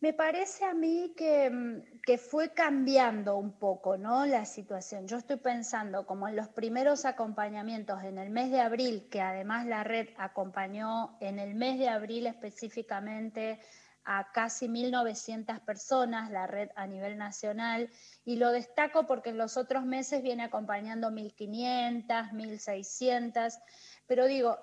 Me 0.06 0.14
parece 0.14 0.64
a 0.65 0.76
mí 0.76 1.15
que, 1.18 1.49
mm, 1.49 2.02
que, 2.06 2.19
fue 2.19 2.53
cambiando 2.53 3.38
un 3.38 3.53
poco 3.53 3.98
¿no? 3.98 4.23
la 4.27 4.45
situación. 4.45 5.07
Yo 5.07 5.18
estoy 5.18 5.38
pensando 5.38 6.06
como 6.06 6.27
en 6.27 6.36
los 6.36 6.48
primeros 6.48 7.06
acompañamientos 7.06 8.03
en 8.03 8.19
el 8.19 8.30
mes 8.30 8.52
de 8.52 8.61
abril, 8.61 9.07
que 9.10 9.19
además 9.19 9.65
la 9.65 9.84
red 9.84 10.10
acompañó 10.18 11.18
en 11.22 11.40
el 11.40 11.56
mes 11.56 11.80
de 11.80 11.90
abril 11.90 12.27
específicamente 12.27 13.60
a 14.03 14.32
casi 14.32 14.68
1.900 14.68 15.61
personas, 15.61 16.30
la 16.30 16.45
red 16.45 16.69
a 16.76 16.86
nivel 16.86 17.18
nacional, 17.18 17.90
y 18.26 18.36
lo 18.36 18.52
destaco 18.52 19.07
porque 19.07 19.32
en 19.32 19.40
los 19.40 19.57
otros 19.57 19.86
meses 19.88 20.22
viene 20.22 20.44
acompañando 20.44 21.10
1.500, 21.10 22.30
1.600, 22.32 23.57
pero 24.06 24.27
digo, 24.27 24.60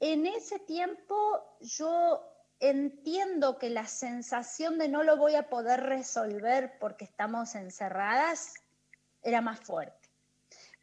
en 0.00 0.26
ese 0.26 0.58
tiempo 0.58 1.14
yo 1.60 2.33
entiendo 2.60 3.58
que 3.58 3.70
la 3.70 3.86
sensación 3.86 4.78
de 4.78 4.88
no 4.88 5.02
lo 5.02 5.16
voy 5.16 5.34
a 5.34 5.48
poder 5.48 5.80
resolver 5.80 6.78
porque 6.78 7.04
estamos 7.04 7.54
encerradas 7.54 8.54
era 9.22 9.40
más 9.40 9.60
fuerte. 9.60 10.08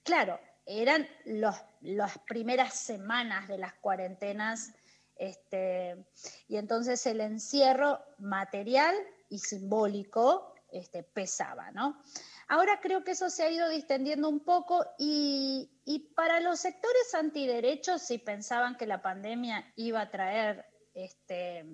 Claro, 0.04 0.40
eran 0.66 1.08
las 1.26 2.18
primeras 2.28 2.74
semanas 2.74 3.48
de 3.48 3.58
las 3.58 3.74
cuarentenas 3.76 4.74
este, 5.16 6.04
y 6.48 6.58
entonces 6.58 7.06
el 7.06 7.22
encierro 7.22 8.00
material 8.18 8.96
y 9.30 9.40
simbólico 9.40 10.56
este, 10.72 11.04
pesaba, 11.04 11.72
¿no? 11.72 12.02
Ahora 12.48 12.80
creo 12.82 13.04
que 13.04 13.12
eso 13.12 13.30
se 13.30 13.44
ha 13.44 13.50
ido 13.50 13.70
distendiendo 13.70 14.28
un 14.28 14.40
poco 14.40 14.86
y, 14.98 15.70
y 15.86 16.00
para 16.16 16.40
los 16.40 16.60
sectores 16.60 17.14
antiderechos, 17.14 18.02
si 18.02 18.18
pensaban 18.18 18.76
que 18.78 18.88
la 18.88 19.02
pandemia 19.02 19.72
iba 19.76 20.02
a 20.02 20.10
traer 20.10 20.66
este, 20.94 21.66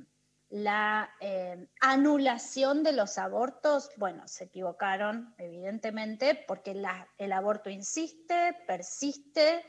la 0.50 1.10
eh, 1.20 1.68
anulación 1.82 2.84
de 2.84 2.94
los 2.94 3.18
abortos, 3.18 3.90
bueno, 3.98 4.28
se 4.28 4.46
equivocaron, 4.46 5.34
evidentemente, 5.38 6.44
porque 6.48 6.72
el 7.18 7.32
aborto 7.34 7.70
insiste, 7.70 8.56
persiste, 8.66 9.66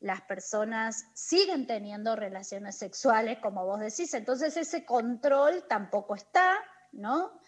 las 0.00 0.20
personas 0.22 1.06
siguen 1.14 1.66
teniendo 1.66 2.16
relaciones 2.16 2.76
sexuales, 2.76 3.38
como 3.38 3.64
vos 3.64 3.80
decís, 3.80 4.12
entonces 4.14 4.56
ese 4.56 4.84
control 4.84 5.64
tampoco 5.68 6.16
está, 6.16 6.58
¿no? 6.90 7.40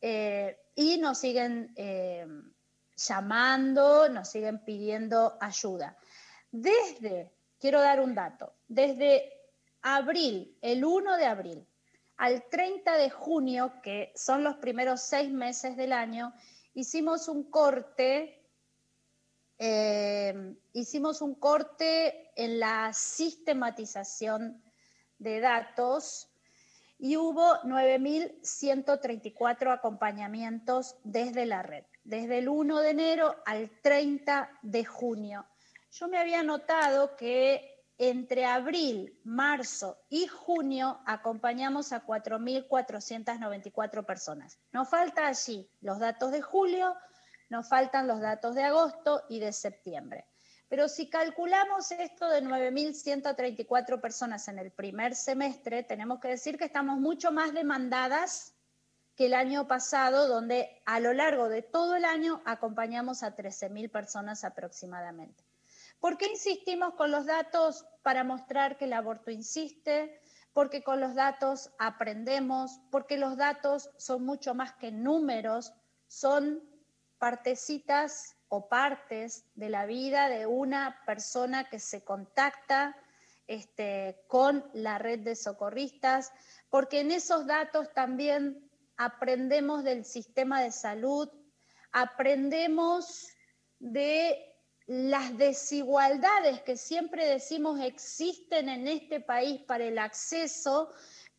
Eh, 0.00 0.58
y 0.74 0.98
nos 0.98 1.18
siguen 1.18 1.72
eh, 1.76 2.26
llamando, 2.96 4.08
nos 4.08 4.28
siguen 4.28 4.64
pidiendo 4.64 5.36
ayuda. 5.40 5.96
Desde, 6.50 7.30
quiero 7.60 7.80
dar 7.80 8.00
un 8.00 8.14
dato, 8.14 8.54
desde 8.66 9.37
abril, 9.96 10.56
el 10.60 10.84
1 10.84 11.16
de 11.16 11.24
abril, 11.24 11.66
al 12.16 12.48
30 12.48 12.96
de 12.96 13.10
junio, 13.10 13.74
que 13.82 14.12
son 14.16 14.42
los 14.42 14.56
primeros 14.56 15.02
seis 15.02 15.30
meses 15.30 15.76
del 15.76 15.92
año, 15.92 16.32
hicimos 16.74 17.28
un 17.28 17.50
corte, 17.50 18.42
eh, 19.58 20.56
hicimos 20.72 21.22
un 21.22 21.34
corte 21.34 22.32
en 22.36 22.58
la 22.58 22.92
sistematización 22.92 24.62
de 25.18 25.40
datos 25.40 26.28
y 26.98 27.16
hubo 27.16 27.62
9.134 27.62 29.72
acompañamientos 29.72 30.96
desde 31.04 31.46
la 31.46 31.62
red, 31.62 31.84
desde 32.02 32.38
el 32.38 32.48
1 32.48 32.80
de 32.80 32.90
enero 32.90 33.36
al 33.46 33.70
30 33.80 34.50
de 34.62 34.84
junio. 34.84 35.46
Yo 35.92 36.08
me 36.08 36.18
había 36.18 36.42
notado 36.42 37.14
que 37.16 37.77
entre 37.98 38.46
abril, 38.46 39.20
marzo 39.24 39.98
y 40.08 40.28
junio 40.28 41.00
acompañamos 41.04 41.92
a 41.92 42.06
4.494 42.06 44.06
personas. 44.06 44.58
Nos 44.72 44.88
falta 44.88 45.26
allí 45.26 45.68
los 45.80 45.98
datos 45.98 46.30
de 46.30 46.40
julio, 46.40 46.94
nos 47.50 47.68
faltan 47.68 48.06
los 48.06 48.20
datos 48.20 48.54
de 48.54 48.62
agosto 48.62 49.24
y 49.28 49.40
de 49.40 49.52
septiembre. 49.52 50.28
Pero 50.68 50.88
si 50.88 51.10
calculamos 51.10 51.90
esto 51.90 52.28
de 52.28 52.42
9.134 52.42 54.00
personas 54.00 54.46
en 54.48 54.58
el 54.58 54.70
primer 54.70 55.16
semestre, 55.16 55.82
tenemos 55.82 56.20
que 56.20 56.28
decir 56.28 56.56
que 56.56 56.66
estamos 56.66 56.98
mucho 56.98 57.32
más 57.32 57.52
demandadas 57.52 58.54
que 59.16 59.26
el 59.26 59.34
año 59.34 59.66
pasado, 59.66 60.28
donde 60.28 60.80
a 60.86 61.00
lo 61.00 61.12
largo 61.14 61.48
de 61.48 61.62
todo 61.62 61.96
el 61.96 62.04
año 62.04 62.42
acompañamos 62.44 63.24
a 63.24 63.34
13.000 63.34 63.90
personas 63.90 64.44
aproximadamente. 64.44 65.47
¿Por 66.00 66.16
qué 66.16 66.26
insistimos 66.26 66.94
con 66.94 67.10
los 67.10 67.26
datos 67.26 67.84
para 68.02 68.24
mostrar 68.24 68.76
que 68.78 68.84
el 68.86 68.92
aborto 68.92 69.30
insiste? 69.30 70.20
porque 70.58 70.82
con 70.82 70.98
los 70.98 71.14
datos 71.14 71.70
aprendemos, 71.78 72.80
porque 72.90 73.16
los 73.16 73.36
datos 73.36 73.90
son 73.96 74.24
mucho 74.24 74.54
más 74.54 74.72
que 74.72 74.90
números, 74.90 75.72
son 76.08 76.60
partecitas 77.18 78.36
o 78.48 78.68
partes 78.68 79.44
de 79.54 79.68
la 79.68 79.86
vida 79.86 80.28
de 80.28 80.46
una 80.46 81.00
persona 81.06 81.68
que 81.68 81.78
se 81.78 82.02
contacta 82.02 82.96
este, 83.46 84.24
con 84.26 84.68
la 84.72 84.98
red 84.98 85.20
de 85.20 85.36
socorristas, 85.36 86.32
porque 86.70 87.02
en 87.02 87.12
esos 87.12 87.46
datos 87.46 87.92
también 87.94 88.68
aprendemos 88.96 89.84
del 89.84 90.04
sistema 90.04 90.60
de 90.60 90.72
salud, 90.72 91.28
aprendemos 91.92 93.28
de 93.78 94.56
las 94.88 95.36
desigualdades 95.36 96.62
que 96.62 96.78
siempre 96.78 97.26
decimos 97.26 97.78
existen 97.78 98.70
en 98.70 98.88
este 98.88 99.20
país 99.20 99.60
para 99.64 99.84
el 99.84 99.98
acceso, 99.98 100.90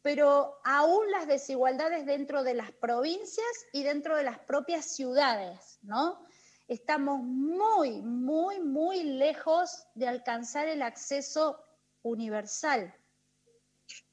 pero 0.03 0.59
aún 0.63 1.09
las 1.09 1.27
desigualdades 1.27 2.05
dentro 2.05 2.43
de 2.43 2.53
las 2.53 2.71
provincias 2.71 3.47
y 3.73 3.81
dentro 3.81 4.15
de 4.15 4.23
las 4.23 4.37
propias 4.37 4.85
ciudades, 4.85 5.79
¿no? 5.81 6.23
Estamos 6.67 7.23
muy, 7.23 8.03
muy, 8.03 8.59
muy 8.59 9.01
lejos 9.01 9.83
de 9.95 10.07
alcanzar 10.07 10.67
el 10.67 10.83
acceso 10.83 11.59
universal. 12.03 12.93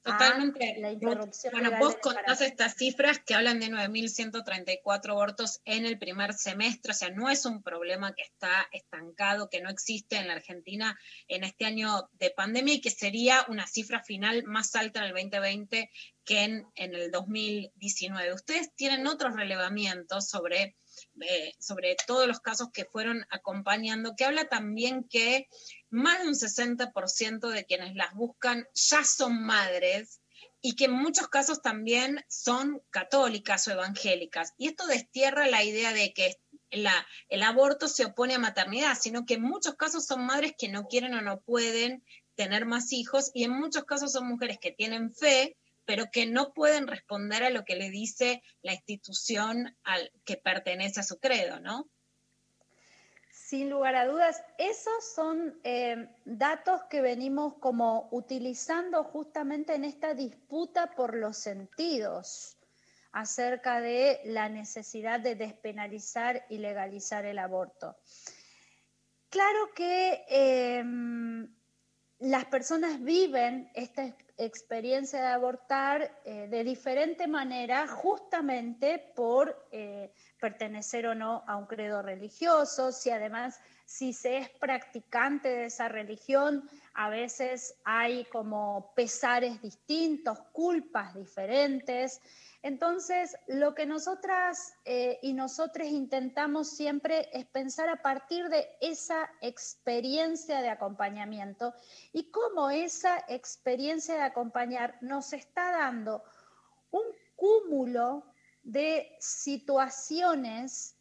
Totalmente. 0.07 0.77
La 0.79 0.93
interrupción 0.93 1.53
bueno, 1.53 1.71
vos 1.81 1.97
contás 1.97 2.41
estas 2.41 2.75
cifras 2.77 3.19
que 3.19 3.35
hablan 3.35 3.59
de 3.59 3.67
9.134 3.67 5.11
abortos 5.11 5.61
en 5.65 5.85
el 5.85 5.99
primer 5.99 6.35
semestre, 6.35 6.93
o 6.93 6.95
sea, 6.95 7.11
no 7.11 7.29
es 7.29 7.45
un 7.45 7.63
problema 7.63 8.15
que 8.15 8.23
está 8.23 8.69
estancado, 8.71 9.51
que 9.51 9.61
no 9.61 9.69
existe 9.69 10.17
en 10.17 10.29
la 10.29 10.35
Argentina 10.35 10.99
en 11.27 11.43
este 11.43 11.65
año 11.65 12.09
de 12.13 12.31
pandemia 12.31 12.75
y 12.75 12.81
que 12.81 12.91
sería 12.91 13.45
una 13.49 13.67
cifra 13.67 14.03
final 14.03 14.45
más 14.45 14.77
alta 14.77 15.01
en 15.01 15.07
el 15.07 15.13
2020 15.13 15.91
que 16.25 16.45
en, 16.45 16.67
en 16.75 16.95
el 16.95 17.11
2019. 17.11 18.33
Ustedes 18.33 18.75
tienen 18.75 19.07
otros 19.07 19.35
relevamientos 19.35 20.29
sobre, 20.29 20.77
eh, 21.21 21.55
sobre 21.59 21.97
todos 22.07 22.27
los 22.27 22.41
casos 22.41 22.69
que 22.73 22.85
fueron 22.85 23.25
acompañando, 23.31 24.15
que 24.17 24.25
habla 24.25 24.49
también 24.49 25.05
que 25.09 25.49
más 25.91 26.21
de 26.21 26.29
un 26.29 26.35
60% 26.35 27.49
de 27.49 27.65
quienes 27.65 27.95
las 27.95 28.15
buscan 28.15 28.67
ya 28.75 29.05
son 29.05 29.43
madres 29.45 30.21
y 30.61 30.75
que 30.75 30.87
en 30.87 30.93
muchos 30.93 31.29
casos 31.29 31.63
también 31.63 32.25
son 32.29 32.83
católicas 32.91 33.67
o 33.69 33.73
evangélicas. 33.73 34.53
Y 34.59 34.69
esto 34.69 34.87
destierra 34.87 35.47
la 35.47 35.63
idea 35.63 35.93
de 35.93 36.13
que 36.13 36.37
la, 36.71 37.07
el 37.29 37.43
aborto 37.43 37.89
se 37.89 38.05
opone 38.05 38.35
a 38.35 38.39
maternidad, 38.39 38.99
sino 39.01 39.25
que 39.25 39.35
en 39.35 39.43
muchos 39.43 39.77
casos 39.77 40.07
son 40.07 40.27
madres 40.27 40.55
que 40.59 40.69
no 40.69 40.89
quieren 40.89 41.15
o 41.15 41.23
no 41.23 41.41
pueden 41.41 42.05
tener 42.35 42.67
más 42.67 42.93
hijos 42.93 43.31
y 43.35 43.45
en 43.45 43.53
muchos 43.53 43.85
casos 43.85 44.13
son 44.13 44.29
mujeres 44.29 44.59
que 44.61 44.73
tienen 44.73 45.13
fe, 45.13 45.57
pero 45.87 46.11
que 46.13 46.27
no 46.27 46.53
pueden 46.53 46.87
responder 46.87 47.45
a 47.45 47.51
lo 47.51 47.65
que 47.65 47.77
le 47.77 47.91
dice 47.91 48.43
la 48.63 48.75
institución 48.75 49.77
al 49.85 50.13
que 50.25 50.37
pertenece 50.37 51.01
a 51.01 51.05
su 51.05 51.19
credo, 51.19 51.61
¿no? 51.61 51.89
Sin 53.31 53.71
lugar 53.71 53.95
a 53.95 54.07
dudas, 54.07 54.43
esos 54.59 55.05
son 55.15 55.61
eh, 55.63 56.09
datos 56.25 56.83
que 56.91 57.01
venimos 57.01 57.55
como 57.61 58.09
utilizando 58.11 59.05
justamente 59.05 59.75
en 59.75 59.85
esta 59.85 60.15
disputa 60.15 60.91
por 60.97 61.15
los 61.15 61.39
sentidos 61.39 62.57
acerca 63.13 63.81
de 63.81 64.21
la 64.25 64.49
necesidad 64.49 65.21
de 65.21 65.37
despenalizar 65.37 66.45
y 66.51 66.59
legalizar 66.59 67.25
el 67.25 67.39
aborto. 67.39 67.97
Claro 69.31 69.73
que 69.75 70.25
em, 70.29 71.49
las 72.19 72.45
personas 72.47 73.01
viven 73.03 73.71
esta 73.75 74.05
experiencia 74.39 75.21
de 75.21 75.29
abortar 75.29 76.21
eh, 76.25 76.49
de 76.49 76.65
diferente 76.65 77.27
manera 77.27 77.87
justamente 77.87 79.13
por 79.15 79.67
eh, 79.73 80.13
pertenecer 80.41 81.07
o 81.07 81.15
no 81.15 81.43
a 81.47 81.57
un 81.57 81.67
credo 81.67 82.03
religioso, 82.03 82.93
si 82.93 83.11
además 83.11 83.59
si 83.87 84.13
se 84.13 84.39
es 84.39 84.51
practicante 84.51 85.49
de 85.49 85.67
esa 85.67 85.89
religión, 85.89 86.69
a 86.95 87.09
veces 87.09 87.77
hay 87.85 88.25
como 88.27 88.93
pesares 88.97 89.63
distintos, 89.63 90.39
culpas 90.53 91.15
diferentes. 91.15 92.21
Entonces, 92.67 93.37
lo 93.47 93.77
que 93.77 93.87
nosotras 93.87 94.75
eh, 94.85 95.21
y 95.23 95.35
nosotros 95.35 95.87
intentamos 95.87 96.69
siempre 96.69 97.29
es 97.33 97.47
pensar 97.47 97.89
a 97.89 98.03
partir 98.03 98.49
de 98.49 98.67
esa 98.81 99.31
experiencia 99.41 100.61
de 100.61 100.69
acompañamiento 100.69 101.75
y 102.13 102.29
cómo 102.33 102.69
esa 102.71 103.25
experiencia 103.29 104.17
de 104.17 104.23
acompañar 104.23 104.99
nos 105.01 105.33
está 105.33 105.71
dando 105.71 106.25
un 106.91 107.05
cúmulo 107.37 108.25
de 108.65 109.17
situaciones 109.21 110.97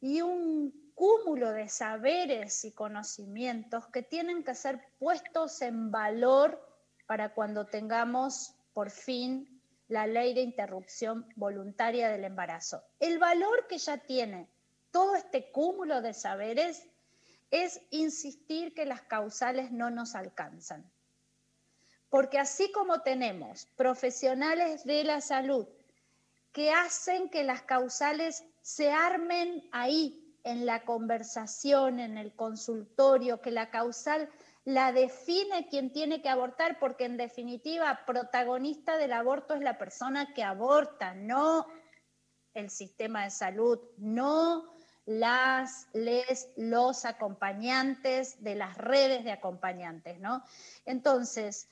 y 0.00 0.20
un 0.20 0.92
cúmulo 0.96 1.52
de 1.52 1.68
saberes 1.68 2.64
y 2.64 2.72
conocimientos 2.72 3.86
que 3.86 4.02
tienen 4.02 4.42
que 4.42 4.56
ser 4.56 4.84
puestos 4.98 5.62
en 5.62 5.92
valor 5.92 6.60
para 7.06 7.34
cuando 7.34 7.66
tengamos 7.66 8.56
por 8.72 8.90
fin 8.90 9.53
la 9.94 10.08
ley 10.08 10.34
de 10.34 10.40
interrupción 10.40 11.24
voluntaria 11.36 12.08
del 12.08 12.24
embarazo. 12.24 12.82
El 12.98 13.20
valor 13.20 13.68
que 13.68 13.78
ya 13.78 13.96
tiene 13.96 14.48
todo 14.90 15.14
este 15.14 15.52
cúmulo 15.52 16.02
de 16.02 16.12
saberes 16.12 16.84
es 17.52 17.80
insistir 17.90 18.74
que 18.74 18.86
las 18.86 19.02
causales 19.02 19.70
no 19.70 19.90
nos 19.90 20.16
alcanzan. 20.16 20.90
Porque 22.10 22.40
así 22.40 22.72
como 22.72 23.02
tenemos 23.02 23.66
profesionales 23.76 24.82
de 24.84 25.04
la 25.04 25.20
salud 25.20 25.68
que 26.52 26.72
hacen 26.72 27.28
que 27.28 27.44
las 27.44 27.62
causales 27.62 28.44
se 28.62 28.90
armen 28.90 29.68
ahí, 29.70 30.20
en 30.42 30.66
la 30.66 30.84
conversación, 30.84 32.00
en 32.00 32.18
el 32.18 32.34
consultorio, 32.34 33.40
que 33.40 33.52
la 33.52 33.70
causal 33.70 34.28
la 34.64 34.92
define 34.92 35.68
quien 35.68 35.92
tiene 35.92 36.22
que 36.22 36.28
abortar, 36.28 36.78
porque 36.78 37.04
en 37.04 37.16
definitiva, 37.16 38.04
protagonista 38.06 38.96
del 38.96 39.12
aborto 39.12 39.54
es 39.54 39.60
la 39.60 39.78
persona 39.78 40.32
que 40.32 40.42
aborta, 40.42 41.14
no 41.14 41.66
el 42.54 42.70
sistema 42.70 43.24
de 43.24 43.30
salud, 43.30 43.78
no 43.98 44.74
las, 45.06 45.88
les, 45.92 46.48
los 46.56 47.04
acompañantes 47.04 48.42
de 48.42 48.54
las 48.54 48.78
redes 48.78 49.24
de 49.24 49.32
acompañantes, 49.32 50.18
¿no? 50.18 50.42
Entonces, 50.86 51.68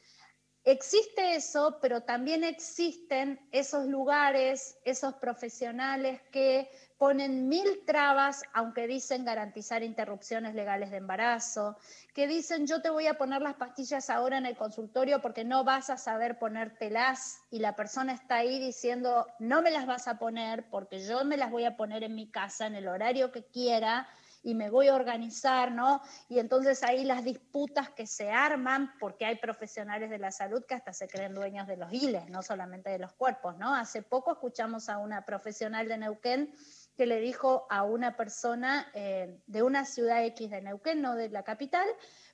existe 0.65 1.35
eso, 1.35 1.79
pero 1.81 2.03
también 2.03 2.45
existen 2.45 3.41
esos 3.53 3.87
lugares, 3.87 4.79
esos 4.85 5.15
profesionales 5.15 6.21
que 6.31 6.71
ponen 7.03 7.49
mil 7.49 7.83
trabas, 7.85 8.45
aunque 8.53 8.87
dicen 8.87 9.25
garantizar 9.25 9.83
interrupciones 9.83 10.55
legales 10.55 10.93
de 10.93 10.99
embarazo, 10.99 11.77
que 12.15 12.29
dicen 12.29 12.69
yo 12.69 12.81
te 12.81 12.91
voy 12.91 13.09
a 13.09 13.19
poner 13.19 13.43
las 13.43 13.55
pastillas 13.55 14.09
ahora 14.09 14.39
en 14.39 14.47
el 14.47 14.57
consultorio 14.57 15.21
porque 15.21 15.43
no 15.43 15.65
vas 15.65 15.91
a 15.91 15.97
saber 15.97 16.39
ponértelas 16.39 17.41
y 17.51 17.59
la 17.59 17.75
persona 17.75 18.13
está 18.13 18.37
ahí 18.37 18.61
diciendo 18.61 19.27
no 19.41 19.63
me 19.63 19.73
las 19.73 19.85
vas 19.85 20.07
a 20.07 20.21
poner 20.21 20.71
porque 20.71 21.05
yo 21.05 21.25
me 21.25 21.37
las 21.37 21.51
voy 21.51 21.65
a 21.65 21.77
poner 21.77 22.05
en 22.05 22.15
mi 22.15 22.31
casa 22.31 22.69
en 22.69 22.77
el 22.77 22.87
horario 22.87 23.33
que 23.33 23.43
quiera 23.47 24.07
y 24.45 24.55
me 24.55 24.71
voy 24.71 24.89
a 24.89 24.95
organizar, 24.95 25.71
¿no? 25.73 26.03
Y 26.29 26.39
entonces 26.39 26.83
ahí 26.83 27.05
las 27.05 27.25
disputas 27.25 27.91
que 27.91 28.07
se 28.07 28.31
arman, 28.31 28.93
porque 28.99 29.25
hay 29.25 29.37
profesionales 29.37 30.11
de 30.11 30.19
la 30.19 30.33
salud 30.33 30.65
que 30.65 30.75
hasta 30.75 30.93
se 30.93 31.09
creen 31.09 31.35
dueños 31.35 31.67
de 31.69 31.77
los 31.77 31.93
hiles, 31.93 32.29
no 32.29 32.43
solamente 32.43 32.91
de 32.91 32.99
los 32.99 33.13
cuerpos, 33.13 33.57
¿no? 33.59 33.75
Hace 33.75 34.03
poco 34.03 34.33
escuchamos 34.33 34.89
a 34.89 34.99
una 34.99 35.25
profesional 35.25 35.87
de 35.87 35.99
Neuquén 35.99 36.55
que 36.97 37.07
le 37.07 37.21
dijo 37.21 37.67
a 37.71 37.85
una 37.85 38.17
persona 38.17 38.91
eh, 38.95 39.39
de 39.47 39.63
una 39.63 39.85
ciudad 39.85 40.25
X 40.25 40.51
de 40.51 40.61
Neuquén, 40.61 41.01
no 41.01 41.15
de 41.15 41.31
la 41.31 41.43
capital, 41.43 41.87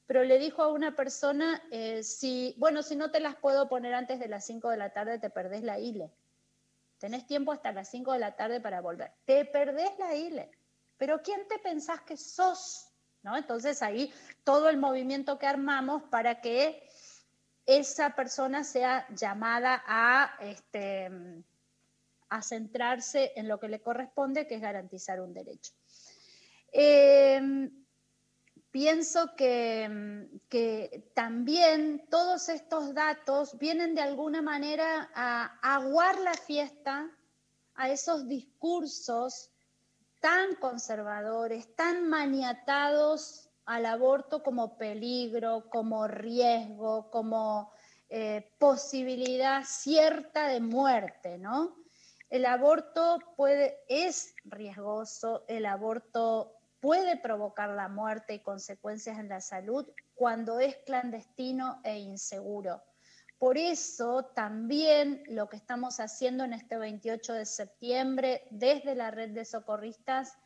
pero 0.06 0.24
le 0.24 0.38
dijo 0.38 0.62
a 0.62 0.68
una 0.68 0.96
persona, 0.96 1.62
eh, 1.70 2.02
si, 2.02 2.54
bueno, 2.58 2.82
si 2.82 2.96
no 2.96 3.10
te 3.10 3.20
las 3.20 3.36
puedo 3.36 3.68
poner 3.68 3.94
antes 3.94 4.18
de 4.18 4.28
las 4.28 4.44
5 4.46 4.70
de 4.70 4.76
la 4.76 4.92
tarde, 4.92 5.18
te 5.18 5.30
perdés 5.30 5.62
la 5.62 5.78
ILE. 5.78 6.10
Tenés 6.98 7.26
tiempo 7.26 7.52
hasta 7.52 7.72
las 7.72 7.88
5 7.90 8.12
de 8.12 8.18
la 8.18 8.34
tarde 8.34 8.60
para 8.60 8.80
volver. 8.80 9.12
Te 9.24 9.44
perdés 9.44 9.90
la 9.98 10.14
ILE. 10.14 10.50
Pero 10.96 11.22
¿quién 11.22 11.46
te 11.46 11.58
pensás 11.58 12.00
que 12.00 12.16
sos? 12.16 12.88
¿No? 13.22 13.36
Entonces 13.36 13.82
ahí 13.82 14.12
todo 14.44 14.68
el 14.68 14.78
movimiento 14.78 15.38
que 15.38 15.46
armamos 15.46 16.02
para 16.04 16.40
que 16.40 16.88
esa 17.66 18.16
persona 18.16 18.64
sea 18.64 19.06
llamada 19.10 19.82
a 19.86 20.36
este, 20.40 21.10
a 22.30 22.42
centrarse 22.42 23.32
en 23.36 23.48
lo 23.48 23.58
que 23.58 23.68
le 23.68 23.80
corresponde, 23.80 24.46
que 24.46 24.56
es 24.56 24.60
garantizar 24.60 25.20
un 25.20 25.32
derecho. 25.32 25.72
Em, 26.72 27.70
pienso 28.70 29.34
que, 29.36 30.28
que, 30.48 31.10
también 31.14 32.06
todos 32.10 32.48
estos 32.48 32.94
datos 32.94 33.58
vienen 33.58 33.94
de 33.94 34.02
alguna 34.02 34.42
manera 34.42 35.10
a 35.14 35.58
aguar 35.62 36.18
la 36.20 36.34
fiesta 36.34 37.10
a 37.74 37.90
esos 37.90 38.28
discursos 38.28 39.50
tan 40.20 40.56
conservadores, 40.56 41.74
tan 41.76 42.08
maniatados 42.08 43.48
al 43.64 43.86
aborto 43.86 44.42
como 44.42 44.76
peligro, 44.76 45.68
como 45.70 46.08
riesgo, 46.08 47.10
como 47.10 47.72
eh, 48.08 48.50
posibilidad 48.58 49.62
cierta 49.64 50.48
de 50.48 50.60
muerte, 50.60 51.38
¿no? 51.38 51.76
El 52.30 52.44
aborto 52.44 53.18
puede, 53.36 53.78
es 53.88 54.34
riesgoso, 54.44 55.44
el 55.48 55.64
aborto 55.64 56.52
puede 56.80 57.16
provocar 57.16 57.70
la 57.70 57.88
muerte 57.88 58.34
y 58.34 58.40
consecuencias 58.40 59.18
en 59.18 59.28
la 59.28 59.40
salud 59.40 59.86
cuando 60.14 60.60
es 60.60 60.76
clandestino 60.84 61.80
e 61.84 61.98
inseguro. 61.98 62.82
Por 63.38 63.56
eso 63.56 64.24
también 64.34 65.22
lo 65.28 65.48
que 65.48 65.56
estamos 65.56 66.00
haciendo 66.00 66.44
en 66.44 66.52
este 66.52 66.76
28 66.76 67.32
de 67.32 67.46
septiembre 67.46 68.42
desde 68.50 68.94
la 68.94 69.10
red 69.10 69.30
de 69.30 69.44
socorristas 69.44 70.36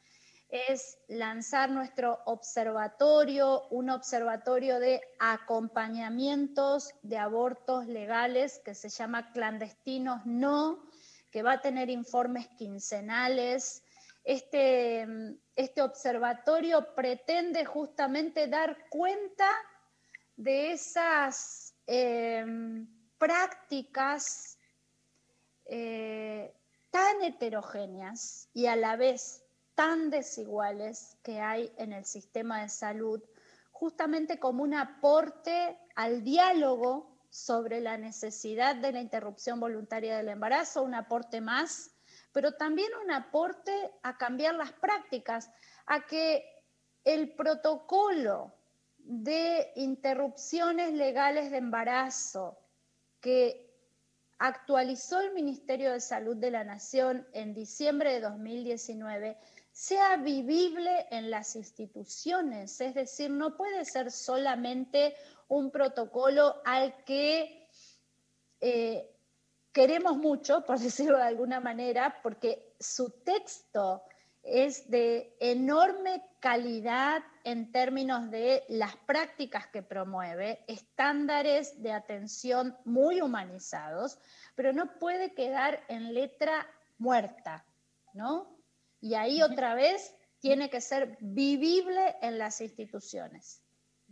es 0.50 0.98
lanzar 1.09 1.70
nuestro 1.70 2.20
observatorio, 2.26 3.66
un 3.70 3.88
observatorio 3.88 4.78
de 4.78 5.00
acompañamientos 5.18 6.92
de 7.02 7.16
abortos 7.16 7.86
legales 7.86 8.60
que 8.62 8.74
se 8.74 8.90
llama 8.90 9.32
Clandestinos 9.32 10.26
No, 10.26 10.82
que 11.32 11.42
va 11.42 11.54
a 11.54 11.60
tener 11.60 11.90
informes 11.90 12.46
quincenales. 12.59 13.82
Este, 14.22 15.04
este 15.56 15.82
observatorio 15.82 16.94
pretende 16.94 17.64
justamente 17.64 18.46
dar 18.46 18.88
cuenta 18.88 19.48
de 20.36 20.72
esas 20.72 21.74
em, 21.86 22.86
prácticas 23.18 24.59
eh, 25.64 26.54
tan 26.90 27.22
heterogéneas 27.22 28.48
y 28.52 28.66
a 28.66 28.76
la 28.76 28.96
vez 28.96 29.42
tan 29.74 30.10
desiguales 30.10 31.16
que 31.22 31.40
hay 31.40 31.72
en 31.78 31.94
el 31.94 32.04
sistema 32.04 32.62
de 32.62 32.68
salud, 32.68 33.22
justamente 33.70 34.38
como 34.38 34.62
un 34.62 34.74
aporte 34.74 35.78
al 35.96 36.22
diálogo 36.22 37.11
sobre 37.32 37.80
la 37.80 37.96
necesidad 37.96 38.76
de 38.76 38.92
la 38.92 39.00
interrupción 39.00 39.59
voluntaria 39.59 40.18
del 40.18 40.28
embarazo, 40.28 40.82
un 40.82 40.94
aporte 40.94 41.40
más, 41.40 41.90
pero 42.30 42.52
también 42.52 42.90
un 43.02 43.10
aporte 43.10 43.72
a 44.02 44.18
cambiar 44.18 44.54
las 44.54 44.72
prácticas, 44.72 45.50
a 45.86 46.04
que 46.04 46.44
el 47.04 47.34
protocolo 47.34 48.52
de 48.98 49.72
interrupciones 49.76 50.92
legales 50.92 51.50
de 51.50 51.56
embarazo 51.56 52.59
que 53.18 53.72
actualizó 54.38 55.22
el 55.22 55.32
Ministerio 55.32 55.92
de 55.92 56.00
Salud 56.00 56.36
de 56.36 56.50
la 56.50 56.64
Nación 56.64 57.26
en 57.32 57.54
diciembre 57.54 58.12
de 58.12 58.20
2019 58.20 59.38
sea 59.72 60.16
vivible 60.18 61.06
en 61.10 61.30
las 61.30 61.56
instituciones, 61.56 62.78
es 62.82 62.92
decir, 62.92 63.30
no 63.30 63.56
puede 63.56 63.86
ser 63.86 64.10
solamente 64.10 65.14
un 65.52 65.70
protocolo 65.70 66.62
al 66.64 67.04
que 67.04 67.68
eh, 68.60 69.14
queremos 69.70 70.16
mucho, 70.16 70.64
por 70.64 70.78
decirlo 70.78 71.18
de 71.18 71.24
alguna 71.24 71.60
manera, 71.60 72.20
porque 72.22 72.74
su 72.80 73.10
texto 73.22 74.02
es 74.42 74.90
de 74.90 75.36
enorme 75.40 76.24
calidad 76.40 77.22
en 77.44 77.70
términos 77.70 78.30
de 78.30 78.64
las 78.68 78.96
prácticas 78.96 79.66
que 79.66 79.82
promueve, 79.82 80.64
estándares 80.66 81.80
de 81.82 81.92
atención 81.92 82.76
muy 82.84 83.20
humanizados, 83.20 84.18
pero 84.56 84.72
no 84.72 84.98
puede 84.98 85.34
quedar 85.34 85.84
en 85.88 86.14
letra 86.14 86.66
muerta, 86.98 87.64
¿no? 88.14 88.56
Y 89.00 89.14
ahí 89.14 89.42
otra 89.42 89.74
vez 89.74 90.14
tiene 90.40 90.70
que 90.70 90.80
ser 90.80 91.18
vivible 91.20 92.16
en 92.22 92.38
las 92.38 92.60
instituciones. 92.60 93.61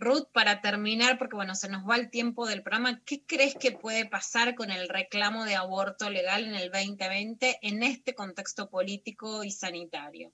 Ruth, 0.01 0.29
para 0.33 0.61
terminar, 0.61 1.19
porque 1.19 1.37
bueno, 1.37 1.55
se 1.55 1.69
nos 1.69 1.89
va 1.89 1.97
el 1.97 2.11
tiempo 2.11 2.47
del 2.47 2.63
programa, 2.63 3.03
¿qué 3.05 3.23
crees 3.25 3.55
que 3.55 3.73
puede 3.73 4.07
pasar 4.07 4.55
con 4.55 4.71
el 4.71 4.89
reclamo 4.89 5.45
de 5.45 5.57
aborto 5.57 6.09
legal 6.09 6.45
en 6.45 6.55
el 6.55 6.71
2020 6.71 7.59
en 7.63 7.83
este 7.83 8.15
contexto 8.15 8.71
político 8.71 9.45
y 9.45 9.51
sanitario? 9.51 10.33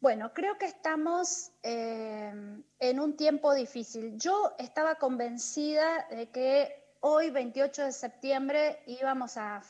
Bueno, 0.00 0.32
creo 0.34 0.58
que 0.58 0.66
estamos 0.66 1.52
eh, 1.62 2.32
en 2.78 3.00
un 3.00 3.16
tiempo 3.16 3.54
difícil. 3.54 4.18
Yo 4.18 4.54
estaba 4.58 4.96
convencida 4.96 6.06
de 6.10 6.28
que 6.30 6.84
hoy, 7.00 7.30
28 7.30 7.84
de 7.84 7.92
septiembre, 7.92 8.82
íbamos 8.86 9.36
a 9.36 9.62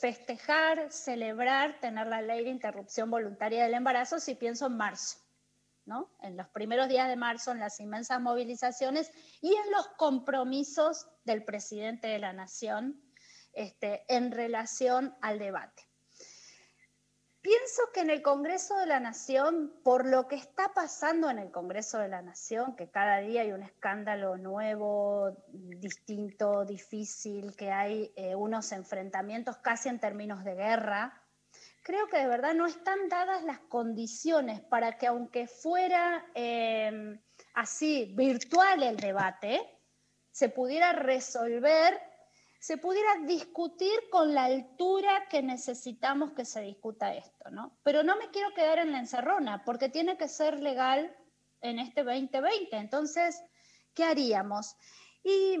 festejar, 0.00 0.90
celebrar, 0.92 1.78
tener 1.80 2.06
la 2.06 2.22
ley 2.22 2.44
de 2.44 2.50
interrupción 2.50 3.10
voluntaria 3.10 3.64
del 3.64 3.74
embarazo, 3.74 4.18
si 4.18 4.34
pienso 4.34 4.66
en 4.66 4.76
marzo, 4.76 5.18
En 6.20 6.36
los 6.36 6.48
primeros 6.48 6.88
días 6.88 7.08
de 7.08 7.16
marzo, 7.16 7.50
en 7.52 7.58
las 7.58 7.80
inmensas 7.80 8.20
movilizaciones 8.20 9.10
y 9.40 9.54
en 9.54 9.70
los 9.72 9.88
compromisos 9.96 11.08
del 11.24 11.44
presidente 11.44 12.08
de 12.08 12.18
la 12.18 12.32
Nación 12.32 13.00
este, 13.52 14.04
en 14.08 14.30
relación 14.30 15.14
al 15.20 15.38
debate. 15.38 15.90
Pienso 17.40 17.82
que 17.94 18.00
en 18.00 18.10
el 18.10 18.20
Congreso 18.20 18.76
de 18.78 18.86
la 18.86 19.00
Nación, 19.00 19.72
por 19.82 20.06
lo 20.06 20.28
que 20.28 20.36
está 20.36 20.74
pasando 20.74 21.30
en 21.30 21.38
el 21.38 21.50
Congreso 21.50 21.98
de 21.98 22.08
la 22.08 22.20
Nación, 22.20 22.76
que 22.76 22.90
cada 22.90 23.18
día 23.18 23.40
hay 23.40 23.52
un 23.52 23.62
escándalo 23.62 24.36
nuevo, 24.36 25.34
distinto, 25.48 26.66
difícil, 26.66 27.56
que 27.56 27.72
hay 27.72 28.12
eh, 28.14 28.34
unos 28.34 28.72
enfrentamientos 28.72 29.56
casi 29.56 29.88
en 29.88 29.98
términos 29.98 30.44
de 30.44 30.54
guerra, 30.54 31.19
creo 31.90 32.06
que 32.06 32.18
de 32.18 32.28
verdad 32.28 32.54
no 32.54 32.66
están 32.66 33.08
dadas 33.08 33.42
las 33.42 33.58
condiciones 33.58 34.60
para 34.60 34.96
que 34.96 35.08
aunque 35.08 35.48
fuera 35.48 36.24
em, 36.34 37.20
así 37.54 38.14
virtual 38.16 38.84
el 38.84 38.96
debate, 38.96 39.60
se 40.30 40.50
pudiera 40.50 40.92
resolver 40.92 42.00
se 42.60 42.76
pudiera 42.76 43.16
discutir 43.26 43.90
con 44.10 44.34
la 44.34 44.44
altura 44.44 45.26
que 45.28 45.42
necesitamos 45.42 46.32
que 46.32 46.44
se 46.44 46.60
discuta 46.60 47.14
esto, 47.14 47.50
¿no? 47.50 47.78
Pero 47.82 48.02
no 48.02 48.16
me 48.18 48.30
quiero 48.30 48.52
quedar 48.54 48.78
en 48.78 48.92
la 48.92 48.98
encerrona, 48.98 49.64
porque 49.64 49.88
tiene 49.88 50.18
que 50.18 50.28
ser 50.28 50.60
legal 50.60 51.16
en 51.62 51.78
este 51.78 52.04
2020. 52.04 52.76
Entonces, 52.76 53.42
¿qué 53.94 54.04
haríamos? 54.04 54.76
Y 55.24 55.56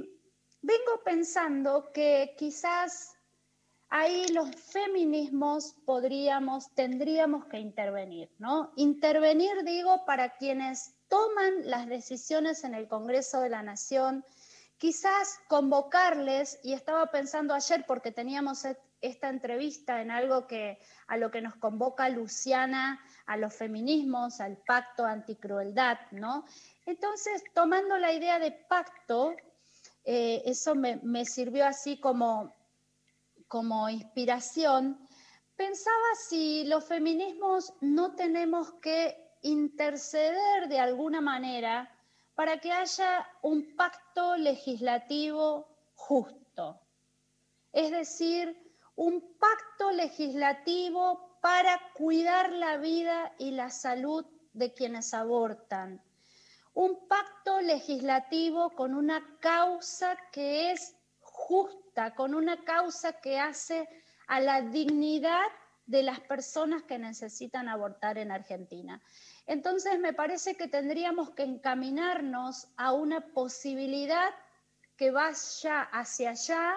vengo 0.60 1.02
pensando 1.02 1.90
que 1.90 2.34
quizás 2.36 3.16
ahí 3.90 4.28
los 4.28 4.54
feminismos 4.54 5.74
podríamos, 5.84 6.72
tendríamos 6.74 7.44
que 7.46 7.58
intervenir, 7.58 8.30
¿no? 8.38 8.72
Intervenir, 8.76 9.64
digo, 9.64 10.04
para 10.06 10.36
quienes 10.36 10.94
toman 11.08 11.68
las 11.68 11.88
decisiones 11.88 12.62
en 12.64 12.74
el 12.74 12.86
Congreso 12.86 13.40
de 13.40 13.50
la 13.50 13.62
Nación, 13.62 14.24
quizás 14.78 15.40
convocarles, 15.48 16.58
y 16.62 16.72
estaba 16.72 17.06
pensando 17.10 17.52
ayer 17.52 17.84
porque 17.86 18.12
teníamos 18.12 18.64
esta 19.00 19.28
entrevista 19.28 20.00
en 20.00 20.10
algo 20.10 20.46
que 20.46 20.78
a 21.08 21.16
lo 21.16 21.30
que 21.30 21.42
nos 21.42 21.56
convoca 21.56 22.08
Luciana, 22.08 23.00
a 23.26 23.36
los 23.36 23.54
feminismos, 23.54 24.40
al 24.40 24.56
pacto 24.58 25.04
anticrueldad, 25.04 25.98
¿no? 26.12 26.44
Entonces, 26.86 27.42
tomando 27.54 27.98
la 27.98 28.12
idea 28.12 28.38
de 28.38 28.52
pacto, 28.52 29.34
eh, 30.04 30.42
eso 30.46 30.74
me, 30.74 30.96
me, 31.02 31.24
sirvió 31.24 31.66
así 31.66 31.98
como, 31.98 32.54
como 33.50 33.88
inspiración, 33.88 34.96
pensaba 35.56 36.14
si 36.28 36.62
los 36.66 36.84
feminismos 36.84 37.74
no 37.80 38.14
tenemos 38.14 38.70
que 38.74 39.16
interceder 39.42 40.68
de 40.68 40.78
alguna 40.78 41.20
manera 41.20 41.92
para 42.36 42.58
que 42.60 42.70
haya 42.70 43.26
un 43.42 43.74
pacto 43.74 44.36
legislativo 44.36 45.66
justo. 45.96 46.80
Es 47.72 47.90
decir, 47.90 48.56
un 48.94 49.36
pacto 49.36 49.90
legislativo 49.90 51.36
para 51.42 51.76
cuidar 51.94 52.52
la 52.52 52.76
vida 52.76 53.34
y 53.36 53.50
la 53.50 53.68
salud 53.68 54.24
de 54.52 54.72
quienes 54.72 55.12
abortan. 55.12 56.00
Un 56.74 57.08
pacto 57.08 57.60
legislativo 57.60 58.70
con 58.70 58.94
una 58.94 59.38
causa 59.40 60.16
que 60.30 60.70
es 60.70 60.94
justa, 61.18 61.79
con 62.14 62.34
una 62.34 62.64
causa 62.64 63.20
que 63.20 63.38
hace 63.38 63.88
a 64.26 64.40
la 64.40 64.62
dignidad 64.62 65.46
de 65.86 66.02
las 66.02 66.20
personas 66.20 66.84
que 66.84 66.98
necesitan 66.98 67.68
abortar 67.68 68.16
en 68.16 68.30
Argentina. 68.30 69.00
Entonces 69.46 69.98
me 69.98 70.12
parece 70.12 70.54
que 70.54 70.68
tendríamos 70.68 71.30
que 71.30 71.42
encaminarnos 71.42 72.68
a 72.76 72.92
una 72.92 73.20
posibilidad 73.34 74.30
que 74.96 75.10
vaya 75.10 75.82
hacia 75.82 76.30
allá, 76.30 76.74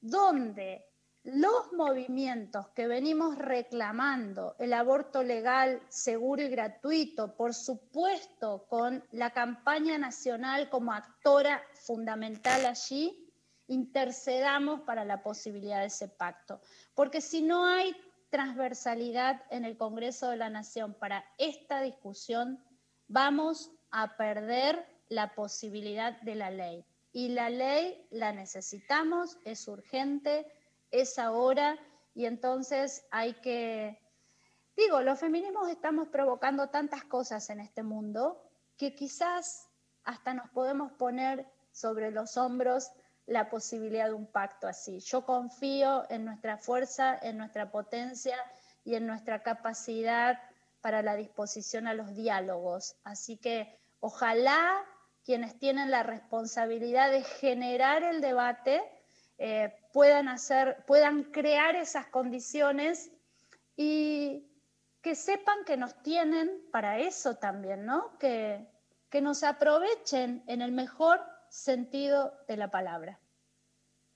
donde 0.00 0.84
los 1.24 1.72
movimientos 1.72 2.68
que 2.70 2.86
venimos 2.86 3.38
reclamando, 3.38 4.56
el 4.58 4.72
aborto 4.72 5.22
legal, 5.22 5.80
seguro 5.88 6.42
y 6.42 6.48
gratuito, 6.48 7.36
por 7.36 7.54
supuesto 7.54 8.66
con 8.68 9.04
la 9.12 9.30
campaña 9.30 9.98
nacional 9.98 10.68
como 10.68 10.92
actora 10.92 11.62
fundamental 11.74 12.66
allí, 12.66 13.31
intercedamos 13.66 14.80
para 14.82 15.04
la 15.04 15.22
posibilidad 15.22 15.80
de 15.80 15.86
ese 15.86 16.08
pacto. 16.08 16.60
Porque 16.94 17.20
si 17.20 17.42
no 17.42 17.64
hay 17.64 17.94
transversalidad 18.30 19.42
en 19.50 19.64
el 19.64 19.76
Congreso 19.76 20.30
de 20.30 20.36
la 20.36 20.50
Nación 20.50 20.94
para 20.94 21.24
esta 21.38 21.80
discusión, 21.80 22.62
vamos 23.08 23.70
a 23.90 24.16
perder 24.16 24.86
la 25.08 25.34
posibilidad 25.34 26.20
de 26.22 26.34
la 26.34 26.50
ley. 26.50 26.84
y 27.14 27.28
la 27.28 27.50
ley 27.50 28.06
la 28.10 28.32
necesitamos, 28.32 29.38
es 29.44 29.68
urgente, 29.68 30.50
es 30.90 31.18
ahora 31.18 31.78
y 32.14 32.24
entonces 32.24 33.04
hay 33.10 33.34
que, 33.34 34.00
digo, 34.76 35.02
los 35.02 35.18
feminismos 35.18 35.68
estamos 35.68 36.08
provocando 36.08 36.68
tantas 36.68 37.04
cosas 37.04 37.50
en 37.50 37.60
este 37.60 37.82
mundo 37.82 38.42
que 38.78 38.94
quizás 38.94 39.68
hasta 40.04 40.32
nos 40.32 40.48
podemos 40.50 40.92
poner 40.92 41.46
sobre 41.70 42.10
los 42.10 42.36
hombros 42.36 42.90
la 43.26 43.48
posibilidad 43.48 44.06
de 44.06 44.14
un 44.14 44.26
pacto 44.26 44.66
así. 44.66 45.00
Yo 45.00 45.24
confío 45.24 46.04
en 46.10 46.24
nuestra 46.24 46.58
fuerza, 46.58 47.18
en 47.22 47.38
nuestra 47.38 47.70
potencia 47.70 48.36
y 48.84 48.94
en 48.94 49.06
nuestra 49.06 49.42
capacidad 49.42 50.38
para 50.80 51.02
la 51.02 51.14
disposición 51.14 51.86
a 51.86 51.94
los 51.94 52.14
diálogos. 52.14 52.96
Así 53.04 53.36
que 53.36 53.78
ojalá 54.00 54.84
quienes 55.24 55.58
tienen 55.58 55.90
la 55.90 56.02
responsabilidad 56.02 57.10
de 57.10 57.22
generar 57.22 58.02
el 58.02 58.20
debate 58.20 58.82
eh, 59.38 59.74
puedan 59.92 60.28
hacer, 60.28 60.84
puedan 60.86 61.24
crear 61.24 61.76
esas 61.76 62.06
condiciones 62.06 63.10
y 63.76 64.48
que 65.00 65.14
sepan 65.14 65.64
que 65.64 65.76
nos 65.76 66.00
tienen 66.02 66.50
para 66.70 66.98
eso 66.98 67.36
también, 67.36 67.84
¿no? 67.84 68.18
Que, 68.18 68.68
que 69.10 69.20
nos 69.20 69.42
aprovechen 69.42 70.42
en 70.46 70.62
el 70.62 70.72
mejor 70.72 71.20
sentido 71.52 72.32
de 72.48 72.56
la 72.56 72.70
palabra. 72.70 73.20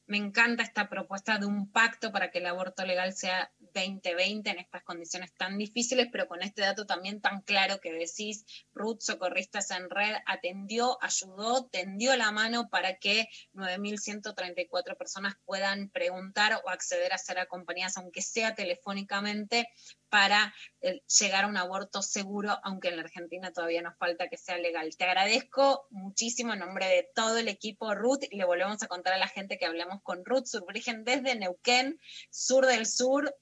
Me 0.09 0.17
encanta 0.17 0.63
esta 0.63 0.89
propuesta 0.89 1.37
de 1.39 1.47
un 1.47 1.71
pacto 1.73 2.13
para 2.13 2.31
que 2.31 2.39
el 2.39 2.47
aborto 2.47 2.87
legal 2.87 3.13
sea 3.13 3.53
2020 3.59 4.49
en 4.49 4.59
estas 4.61 4.85
condiciones 4.85 5.35
tan 5.35 5.59
difíciles, 5.59 6.07
pero 6.13 6.29
con 6.29 6.43
este 6.43 6.63
dato 6.63 6.87
también 6.87 7.21
tan 7.21 7.43
claro 7.43 7.81
que 7.81 7.93
decís, 7.93 8.47
Ruth 8.73 9.01
Socorristas 9.01 9.73
en 9.73 9.91
Red 9.91 10.15
atendió, 10.27 10.97
ayudó, 11.03 11.67
tendió 11.67 12.17
la 12.17 12.31
mano 12.31 12.69
para 12.71 12.99
que 12.99 13.29
9.134 13.53 14.97
personas 14.97 15.35
puedan 15.45 15.91
preguntar 15.91 16.63
o 16.65 16.71
acceder 16.71 17.13
a 17.13 17.19
ser 17.19 17.41
acompañadas, 17.41 17.97
aunque 17.97 18.23
sea 18.23 18.55
telefónicamente, 18.55 19.69
para 20.09 20.55
eh, 20.81 21.03
llegar 21.19 21.45
a 21.45 21.49
un 21.49 21.57
aborto 21.57 22.03
seguro, 22.03 22.59
aunque 22.63 22.89
en 22.89 22.97
la 22.97 23.03
Argentina 23.03 23.53
todavía 23.53 23.83
nos 23.83 23.97
falta 23.97 24.29
que 24.29 24.37
sea 24.37 24.59
legal. 24.59 24.97
Te 24.97 25.05
agradezco 25.05 25.87
muchísimo 25.91 26.53
en 26.53 26.61
nombre 26.61 26.87
de 26.87 27.09
todo 27.15 27.39
el 27.39 27.49
equipo 27.49 27.95
Ruth 27.95 28.25
y 28.31 28.37
le 28.37 28.45
volvemos 28.45 28.83
a 28.83 28.89
contar 28.89 29.15
a 29.15 29.19
la 29.19 29.29
gente 29.29 29.59
que 29.59 29.67
hablamos 29.67 30.03
con 30.03 30.25
Ruth 30.25 30.47
Surbrigen 30.47 31.05
desde 31.05 31.37
Neuquén, 31.37 31.99
sur 32.31 32.67
del 32.67 32.87
sur, 32.87 33.35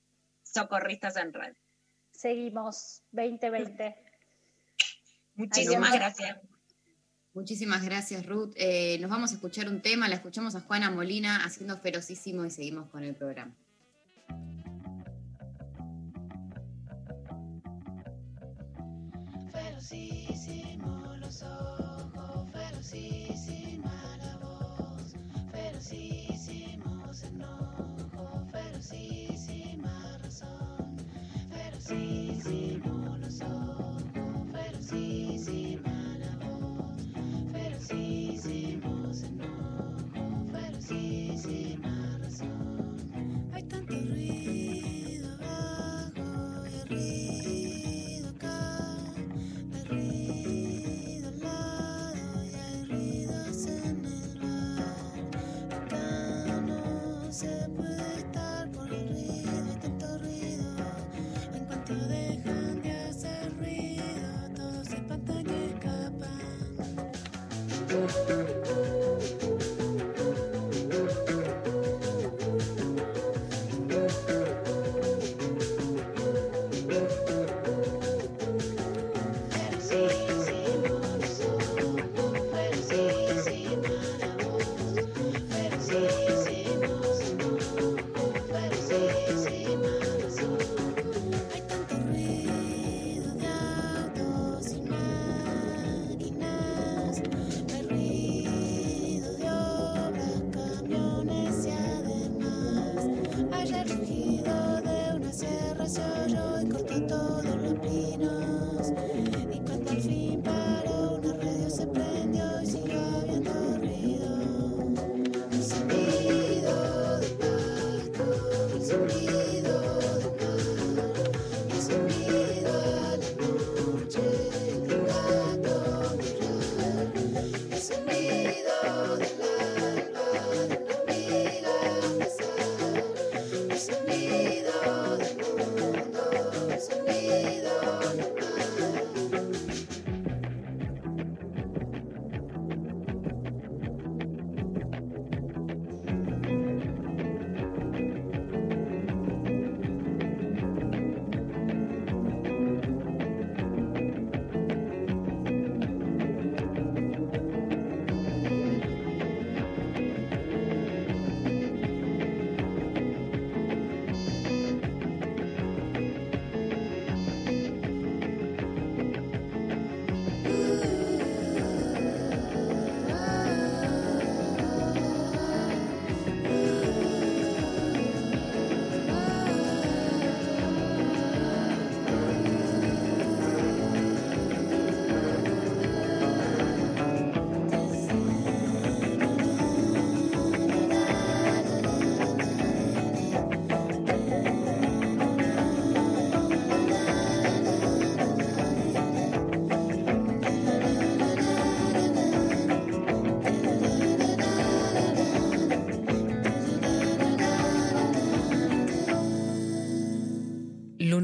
Socorristas 0.43 1.17
en 1.17 1.33
Red. 1.33 1.55
Seguimos 2.13 3.03
2020. 3.13 3.97
Muchísimas 5.35 5.93
gracias. 5.93 6.39
Muchísimas 7.35 7.85
gracias, 7.85 8.25
Ruth. 8.27 8.53
Eh, 8.55 8.97
nos 9.01 9.11
vamos 9.11 9.33
a 9.33 9.35
escuchar 9.35 9.69
un 9.69 9.83
tema, 9.83 10.09
la 10.09 10.15
escuchamos 10.15 10.55
a 10.55 10.61
Juana 10.61 10.91
Molina 10.91 11.45
haciendo 11.45 11.77
ferocísimo 11.79 12.45
y 12.45 12.51
seguimos 12.51 12.89
con 12.91 13.03
el 13.03 13.17
programa. 13.17 13.57
Ferocísimo 19.87 21.15
los 21.21 21.43
ojos, 21.43 22.49
ferocísima 22.53 23.93
la 24.17 24.39
voz, 24.39 25.15
ferocísimos 25.53 27.23
enojo, 27.25 28.47
ferocísima 28.51 30.19
razón, 30.23 30.97
ferocísimo 31.51 33.17
los 33.19 33.43
ojos, 33.43 34.03
ferocísima 34.53 36.17
la 36.19 36.47
voz, 36.47 37.53
ferocísimos 37.53 39.23
enojo, 39.23 40.47
ferocísima 40.51 42.19
razón. 42.23 42.84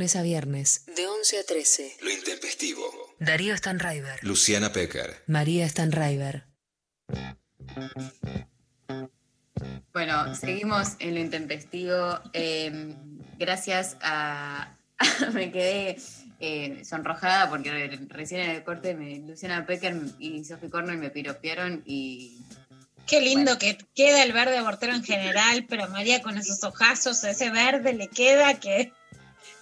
Lunes 0.01 0.17
a 0.17 0.23
viernes, 0.23 0.87
de 0.97 1.07
11 1.07 1.41
a 1.41 1.45
13. 1.45 1.97
Lo 2.01 2.11
intempestivo. 2.11 3.15
Darío 3.19 3.55
Stanraiver, 3.55 4.19
Luciana 4.25 4.73
Pecker. 4.73 5.23
María 5.27 5.69
Stanraiver. 5.69 6.47
Bueno, 9.93 10.35
seguimos 10.35 10.97
en 11.01 11.17
lo 11.17 11.21
intempestivo. 11.21 12.19
Eh, 12.33 12.95
gracias 13.39 13.99
a. 14.01 14.75
me 15.35 15.53
quedé 15.53 15.99
eh, 16.41 16.83
sonrojada 16.83 17.51
porque 17.51 18.01
recién 18.09 18.41
en 18.41 18.51
el 18.53 18.65
corte 18.65 18.95
me, 18.95 19.19
Luciana 19.19 19.67
Pecker 19.67 19.97
y 20.19 20.43
Sophie 20.47 20.71
Cornell 20.71 20.97
me 20.97 21.11
piropearon 21.11 21.83
y. 21.85 22.39
Qué 23.07 23.21
lindo 23.21 23.59
que 23.59 23.77
queda 23.95 24.23
el 24.23 24.33
verde 24.33 24.57
abortero 24.57 24.95
en 24.95 25.05
general, 25.05 25.67
pero 25.69 25.91
María 25.91 26.23
con 26.23 26.39
esos 26.39 26.65
ojazos, 26.65 27.23
ese 27.25 27.51
verde 27.51 27.93
le 27.93 28.09
queda 28.09 28.59
que. 28.59 28.95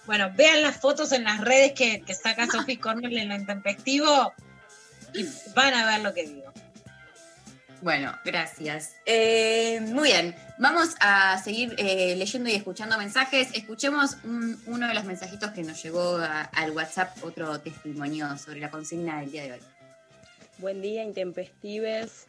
Bueno, 0.09 0.31
vean 0.35 0.63
las 0.63 0.75
fotos 0.77 1.11
en 1.11 1.23
las 1.23 1.39
redes 1.39 1.73
que, 1.73 2.01
que 2.01 2.15
saca 2.15 2.47
Sophie 2.47 2.79
Cornell 2.79 3.15
en 3.15 3.29
lo 3.29 3.35
intempestivo 3.35 4.33
y 5.13 5.23
van 5.55 5.71
a 5.75 5.85
ver 5.85 5.99
lo 6.01 6.15
que 6.15 6.23
digo. 6.27 6.51
Bueno, 7.83 8.17
gracias. 8.25 8.93
Eh, 9.05 9.79
muy 9.81 10.09
bien, 10.09 10.35
vamos 10.57 10.95
a 10.99 11.39
seguir 11.43 11.75
eh, 11.77 12.15
leyendo 12.17 12.49
y 12.49 12.55
escuchando 12.55 12.97
mensajes. 12.97 13.49
Escuchemos 13.53 14.17
un- 14.23 14.59
uno 14.65 14.87
de 14.87 14.95
los 14.95 15.03
mensajitos 15.03 15.51
que 15.51 15.61
nos 15.61 15.79
llegó 15.83 16.17
a- 16.17 16.41
al 16.41 16.71
WhatsApp, 16.71 17.15
otro 17.23 17.59
testimonio 17.59 18.35
sobre 18.39 18.61
la 18.61 18.71
consigna 18.71 19.19
del 19.19 19.31
día 19.31 19.43
de 19.43 19.51
hoy. 19.53 19.59
Buen 20.57 20.81
día, 20.81 21.03
intempestives. 21.03 22.25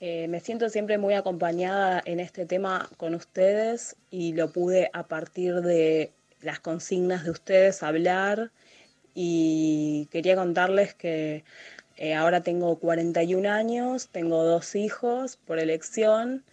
Eh, 0.00 0.28
me 0.28 0.40
siento 0.40 0.70
siempre 0.70 0.96
muy 0.96 1.12
acompañada 1.12 2.00
en 2.06 2.20
este 2.20 2.46
tema 2.46 2.88
con 2.96 3.14
ustedes 3.14 3.96
y 4.10 4.32
lo 4.32 4.50
pude 4.50 4.88
a 4.94 5.02
partir 5.02 5.56
de 5.60 6.10
las 6.42 6.60
consignas 6.60 7.24
de 7.24 7.30
ustedes 7.30 7.82
hablar 7.82 8.50
y 9.14 10.08
quería 10.10 10.36
contarles 10.36 10.94
que 10.94 11.44
eh, 11.96 12.14
ahora 12.14 12.42
tengo 12.42 12.78
41 12.78 13.50
años, 13.50 14.08
tengo 14.08 14.44
dos 14.44 14.74
hijos 14.74 15.36
por 15.36 15.58
elección, 15.58 16.44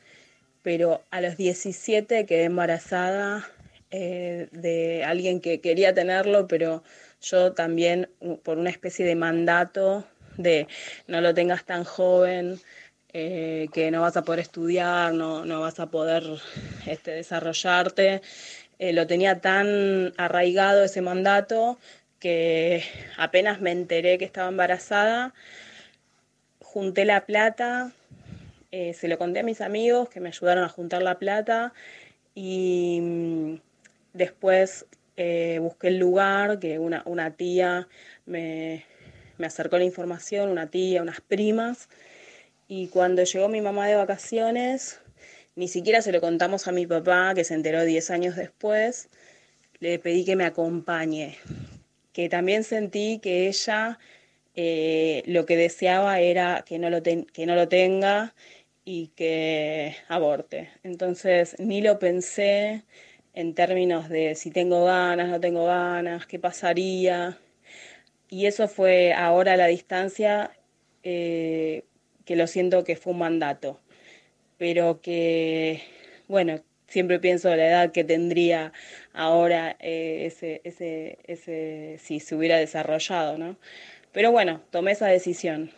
pero 0.61 1.02
a 1.11 1.22
los 1.22 1.38
17 1.38 2.26
quedé 2.26 2.44
embarazada 2.44 3.49
eh, 3.91 4.48
de 4.52 5.03
alguien 5.03 5.41
que 5.41 5.61
quería 5.61 5.94
tenerlo, 5.94 6.48
pero 6.48 6.84
yo 7.22 7.53
también 7.53 8.10
por 8.44 8.57
una 8.57 8.70
especie 8.70 9.06
de 9.06 9.16
mandato 9.16 10.06
de 10.38 10.68
no 11.07 11.22
lo 11.22 11.34
tengas 11.34 11.66
tan 11.66 11.84
joven, 11.84 12.60
eh, 13.11 13.70
que 13.74 13.90
no 13.90 14.02
vas 14.02 14.18
a 14.18 14.24
poder 14.24 14.40
estudiar, 14.41 15.14
no, 15.14 15.44
no 15.44 15.61
vas 15.61 15.80
a 15.80 15.88
poder 15.90 16.24
este, 16.86 17.11
desarrollarte. 17.11 18.22
Eh, 18.80 18.94
lo 18.94 19.06
tenía 19.08 19.42
tan 19.42 20.14
arraigado 20.18 20.84
ese 20.84 21.02
mandato 21.02 21.78
que 22.20 22.84
apenas 23.18 23.62
me 23.62 23.72
enteré 23.72 24.18
que 24.18 24.26
estaba 24.26 24.50
embarazada, 24.50 25.34
junté 26.62 27.06
la 27.06 27.26
plata, 27.26 27.92
eh, 28.72 28.94
se 28.94 29.08
lo 29.08 29.18
conté 29.18 29.40
a 29.40 29.44
mis 29.44 29.62
amigos 29.62 30.10
que 30.10 30.20
me 30.20 30.30
ayudaron 30.30 30.64
a 30.64 30.70
juntar 30.70 31.02
la 31.02 31.20
plata 31.20 31.74
y 32.36 33.00
mm, 33.02 33.56
después 34.14 34.86
eh, 35.18 35.60
busqué 35.62 35.90
el 35.90 35.98
lugar, 35.98 36.60
que 36.60 36.80
una, 36.80 37.02
una 37.06 37.32
tía 37.32 37.88
me, 38.26 38.86
me 39.38 39.48
acercó 39.48 39.78
la 39.78 39.84
información, 39.84 40.50
una 40.50 40.68
tía, 40.68 41.02
unas 41.02 41.20
primas, 41.20 41.90
y 42.70 42.88
cuando 42.88 43.24
llegó 43.24 43.50
mi 43.50 43.62
mamá 43.62 43.88
de 43.88 43.96
vacaciones, 43.96 45.02
ni 45.60 45.68
siquiera 45.68 46.02
se 46.02 46.14
lo 46.14 46.22
contamos 46.22 46.69
a 46.69 46.72
mi 46.72 46.88
papá, 46.88 47.34
que 47.36 47.44
se 47.44 47.53
enteró 47.53 47.84
10 47.84 48.11
años 48.11 48.38
después, 48.38 49.10
le 49.81 49.99
pedí 49.99 50.23
que 50.23 50.38
me 50.38 50.45
acompañe, 50.45 51.38
que 52.14 52.30
también 52.30 52.64
sentí 52.64 53.19
que 53.19 53.49
ella 53.49 53.99
eh, 54.56 55.22
lo 55.26 55.45
que 55.45 55.57
deseaba 55.57 56.22
era 56.22 56.64
que 56.65 56.80
no, 56.80 56.90
lo 56.90 57.03
que 57.03 57.45
no 57.45 57.56
lo 57.56 57.68
tenga 57.68 58.34
y 58.86 59.07
que 59.18 59.98
aborte. 60.07 60.69
Entonces 60.84 61.57
ni 61.60 61.81
lo 61.81 61.99
pensé 61.99 62.86
en 63.34 63.53
términos 63.53 64.07
de 64.07 64.36
si 64.36 64.52
tengo 64.52 64.86
ganas, 64.86 65.27
no 65.27 65.41
tengo 65.41 65.65
ganas, 65.65 66.26
qué 66.26 66.40
pasaría. 66.40 67.38
Y 68.30 68.45
eso 68.45 68.69
fue 68.69 69.14
ahora 69.14 69.53
a 69.53 69.57
la 69.57 69.68
distancia 69.68 70.52
eh, 71.03 71.84
que 72.23 72.38
lo 72.38 72.48
siento 72.48 72.86
que 72.86 72.95
fue 72.95 73.11
un 73.14 73.19
mandato, 73.19 73.81
pero 74.60 75.02
que, 75.02 75.81
bueno, 76.27 76.61
siempre 76.88 77.19
pienso 77.19 77.49
la 77.56 77.68
edad 77.68 77.91
que 77.91 78.03
tendría 78.03 78.73
ahora 79.14 79.77
eh, 79.80 80.26
ese, 80.27 80.61
ese, 80.65 81.18
ese, 81.26 81.98
si 81.99 82.19
se 82.19 82.36
hubiera 82.36 82.57
desarrollado, 82.57 83.38
¿no? 83.38 83.57
Pero 84.11 84.31
bueno, 84.31 84.61
tomé 84.72 84.91
esa 84.91 85.07
decisión. 85.07 85.72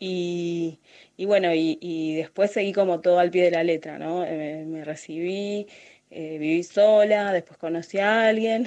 Y, 0.00 0.80
y 1.16 1.26
bueno, 1.26 1.54
y, 1.54 1.78
y 1.80 2.16
después 2.16 2.50
seguí 2.50 2.72
como 2.72 3.00
todo 3.00 3.20
al 3.20 3.30
pie 3.30 3.44
de 3.44 3.52
la 3.52 3.62
letra, 3.64 3.98
¿no? 3.98 4.24
Eh, 4.26 4.64
Me, 4.66 4.84
recibí, 4.84 5.68
eh, 6.10 6.38
viví 6.38 6.62
sola, 6.64 7.32
después 7.32 7.56
conocí 7.58 7.98
a 7.98 8.26
alguien 8.26 8.66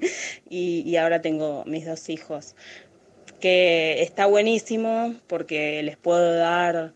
y, 0.50 0.82
y 0.84 0.96
ahora 0.96 1.22
tengo 1.22 1.64
mis 1.66 1.86
dos 1.86 2.08
hijos, 2.08 2.56
que 3.40 4.02
está 4.02 4.26
buenísimo 4.26 5.14
porque 5.28 5.82
les 5.84 5.96
puedo 5.96 6.34
dar 6.34 6.92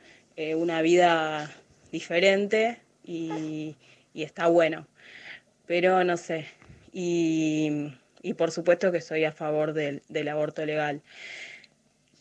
una 0.56 0.80
vida 0.80 1.50
diferente 1.90 2.80
y, 3.04 3.76
y 4.14 4.22
está 4.22 4.46
bueno, 4.48 4.86
pero 5.66 6.04
no 6.04 6.16
sé. 6.16 6.46
Y, 6.92 7.92
y 8.22 8.34
por 8.34 8.50
supuesto 8.50 8.92
que 8.92 8.98
estoy 8.98 9.24
a 9.24 9.32
favor 9.32 9.72
del, 9.72 10.02
del 10.08 10.28
aborto 10.28 10.64
legal 10.66 11.02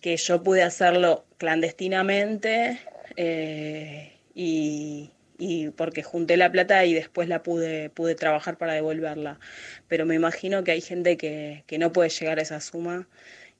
que 0.01 0.17
yo 0.17 0.43
pude 0.43 0.63
hacerlo 0.63 1.25
clandestinamente 1.37 2.79
eh, 3.17 4.13
y, 4.33 5.11
y 5.37 5.69
porque 5.71 6.03
junté 6.03 6.37
la 6.37 6.51
plata 6.51 6.85
y 6.85 6.93
después 6.93 7.27
la 7.27 7.43
pude, 7.43 7.89
pude 7.89 8.15
trabajar 8.15 8.57
para 8.57 8.73
devolverla. 8.73 9.39
Pero 9.87 10.05
me 10.05 10.15
imagino 10.15 10.63
que 10.63 10.71
hay 10.71 10.81
gente 10.81 11.17
que, 11.17 11.63
que 11.67 11.77
no 11.77 11.91
puede 11.91 12.09
llegar 12.09 12.39
a 12.39 12.43
esa 12.43 12.61
suma 12.61 13.07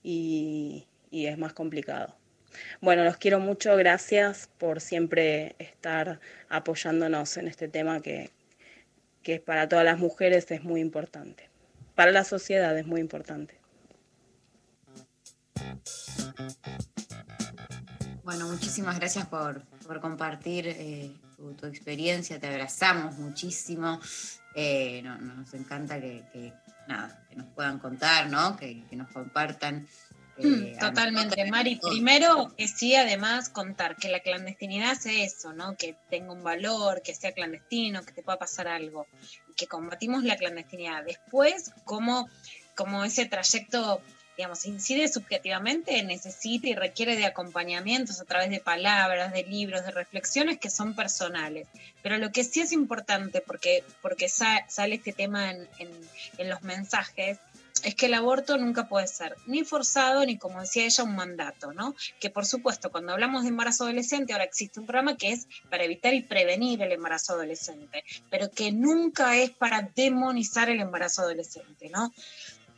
y, 0.04 0.88
y 1.12 1.26
es 1.28 1.38
más 1.38 1.54
complicado. 1.54 2.19
Bueno, 2.82 3.04
los 3.04 3.18
quiero 3.18 3.40
mucho, 3.40 3.76
gracias 3.76 4.50
por 4.58 4.82
siempre 4.82 5.56
estar 5.60 6.20
apoyándonos 6.50 7.38
en 7.38 7.48
este 7.48 7.68
tema 7.68 8.02
que, 8.02 8.30
que 9.24 9.40
para 9.40 9.68
todas 9.70 9.86
las 9.86 10.00
mujeres 10.00 10.50
es 10.52 10.64
muy 10.64 10.82
importante. 10.82 11.50
Para 11.96 12.12
la 12.12 12.24
sociedad 12.24 12.78
es 12.78 12.86
muy 12.88 13.02
importante. 13.02 13.60
Bueno, 18.24 18.48
muchísimas 18.48 18.98
gracias 19.00 19.26
por, 19.28 19.64
por 19.88 20.00
compartir 20.00 20.68
eh, 20.68 21.12
tu, 21.36 21.66
experiencia, 21.66 22.40
te 22.40 22.48
abrazamos 22.48 23.18
muchísimo. 23.18 24.00
Eh, 24.56 25.02
no- 25.04 25.18
nos 25.18 25.54
encanta 25.54 26.00
que, 26.00 26.24
que, 26.32 26.54
nada, 26.88 27.26
que 27.30 27.36
nos 27.36 27.48
puedan 27.48 27.80
contar, 27.80 28.30
¿no? 28.30 28.56
Que, 28.58 28.84
que 28.88 28.96
nos 28.96 29.10
compartan. 29.12 29.88
Eh, 30.44 30.76
a 30.78 30.80
Totalmente. 30.90 31.46
Mari. 31.50 31.80
Primero, 31.82 32.54
que 32.58 32.68
sí, 32.68 32.96
además, 32.96 33.50
contar 33.50 33.96
que 33.96 34.10
la 34.10 34.20
clandestinidad 34.22 34.92
hace 34.92 35.24
eso, 35.24 35.54
¿no? 35.54 35.76
Que 35.76 35.96
tenga 36.10 36.32
un 36.34 36.44
valor, 36.44 37.02
que 37.02 37.14
sea 37.16 37.32
clandestino, 37.34 38.04
que 38.04 38.12
te 38.14 38.24
pueda 38.24 38.38
pasar 38.40 38.68
algo. 38.68 39.08
Que 39.56 39.68
combatimos 39.68 40.24
la 40.24 40.38
clandestinidad. 40.38 41.04
Después, 41.04 41.72
cómo, 41.86 42.30
cómo 42.76 43.04
ese 43.04 43.26
trayecto, 43.26 44.02
digamos, 44.38 44.66
incide 44.66 45.10
subjetivamente, 45.10 46.02
necesita 46.04 46.68
y 46.70 46.76
requiere 46.76 47.18
de 47.18 47.26
acompañamientos 47.26 48.22
a 48.22 48.26
través 48.26 48.50
de 48.50 48.62
palabras, 48.62 49.34
de 49.34 49.44
libros, 49.44 49.84
de 49.84 49.92
reflexiones 49.92 50.60
que 50.60 50.70
son 50.70 50.96
personales. 50.96 51.68
Pero 52.02 52.18
lo 52.18 52.32
que 52.32 52.46
sí 52.46 52.62
es 52.62 52.72
importante, 52.72 53.42
porque, 53.42 53.84
porque 54.02 54.30
sa- 54.30 54.66
sale 54.70 54.96
este 54.96 55.12
tema 55.12 55.52
en, 55.52 55.68
en- 55.80 56.10
en 56.38 56.48
los 56.50 56.62
mensajes, 56.62 57.38
es 57.84 57.96
que 57.96 58.08
el 58.08 58.14
aborto 58.14 58.58
nunca 58.58 58.88
puede 58.88 59.08
ser 59.08 59.36
ni 59.46 59.64
forzado 59.64 60.26
ni, 60.26 60.38
como 60.38 60.62
decía 60.62 60.86
ella, 60.86 61.04
un 61.04 61.16
mandato, 61.16 61.74
¿no? 61.74 61.96
Que 62.20 62.30
por 62.30 62.46
supuesto, 62.46 62.92
cuando 62.92 63.14
hablamos 63.14 63.44
de 63.44 63.50
embarazo 63.50 63.84
adolescente, 63.84 64.34
ahora 64.34 64.46
existe 64.46 64.80
un 64.80 64.86
programa 64.86 65.18
que 65.18 65.32
es 65.32 65.48
para 65.70 65.84
evitar 65.84 66.14
y 66.14 66.22
prevenir 66.22 66.82
el 66.82 66.92
embarazo 66.92 67.34
adolescente, 67.34 68.04
pero 68.30 68.52
que 68.52 68.72
nunca 68.72 69.38
es 69.38 69.52
para 69.52 69.90
demonizar 69.96 70.70
el 70.70 70.80
embarazo 70.80 71.22
adolescente, 71.22 71.90
¿no? 71.90 72.14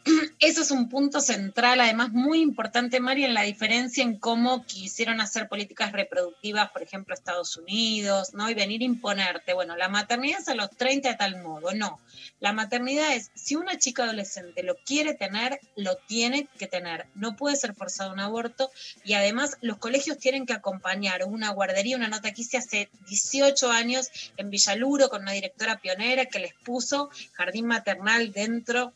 Eso 0.40 0.62
es 0.62 0.72
un 0.72 0.90
punto 0.90 1.22
central, 1.22 1.80
además 1.80 2.12
muy 2.12 2.42
importante, 2.42 3.00
Mari, 3.00 3.26
en 3.26 3.34
la 3.34 3.44
diferencia 3.44 4.04
en 4.04 4.18
cómo 4.18 4.66
quisieron 4.66 5.22
hacer 5.22 5.48
políticas 5.48 5.92
reproductivas, 5.92 6.72
por 6.72 6.82
ejemplo, 6.82 7.14
Estados 7.14 7.56
Unidos, 7.58 8.34
¿no? 8.34 8.50
Y 8.50 8.54
venir 8.54 8.82
a 8.82 8.86
imponerte, 8.86 9.54
bueno, 9.54 9.76
la 9.76 9.90
maternidad 9.90 10.40
es 10.40 10.48
a 10.48 10.56
los 10.56 10.70
30 10.72 11.10
de 11.10 11.16
tal 11.16 11.42
modo, 11.42 11.74
no. 11.74 12.00
La 12.40 12.54
maternidad 12.54 13.14
es, 13.14 13.32
si 13.36 13.56
una 13.56 13.78
chica 13.78 14.04
adolescente 14.04 14.64
lo 14.64 14.76
quiere 14.76 15.14
tener, 15.14 15.60
lo 15.76 15.96
tiene 15.96 16.48
que 16.58 16.68
tener. 16.68 17.06
No 17.14 17.36
puede 17.36 17.56
ser 17.56 17.76
forzado 17.76 18.12
un 18.12 18.20
aborto 18.20 18.72
y 19.04 19.14
además 19.14 19.58
los 19.62 19.78
colegios 19.78 20.18
tienen 20.18 20.46
que 20.46 20.54
acompañar 20.54 21.24
una 21.26 21.52
guardería, 21.52 21.98
una 21.98 22.08
nota 22.08 22.32
que 22.32 22.42
hice 22.42 22.58
hace 22.58 22.90
18 23.08 23.70
años 23.72 24.10
en 24.38 24.50
Villaluro 24.50 25.10
con 25.10 25.22
una 25.22 25.34
directora 25.34 25.80
pionera 25.80 26.26
que 26.26 26.40
les 26.40 26.54
puso 26.54 27.10
jardín 27.34 27.68
maternal 27.68 28.32
dentro 28.32 28.94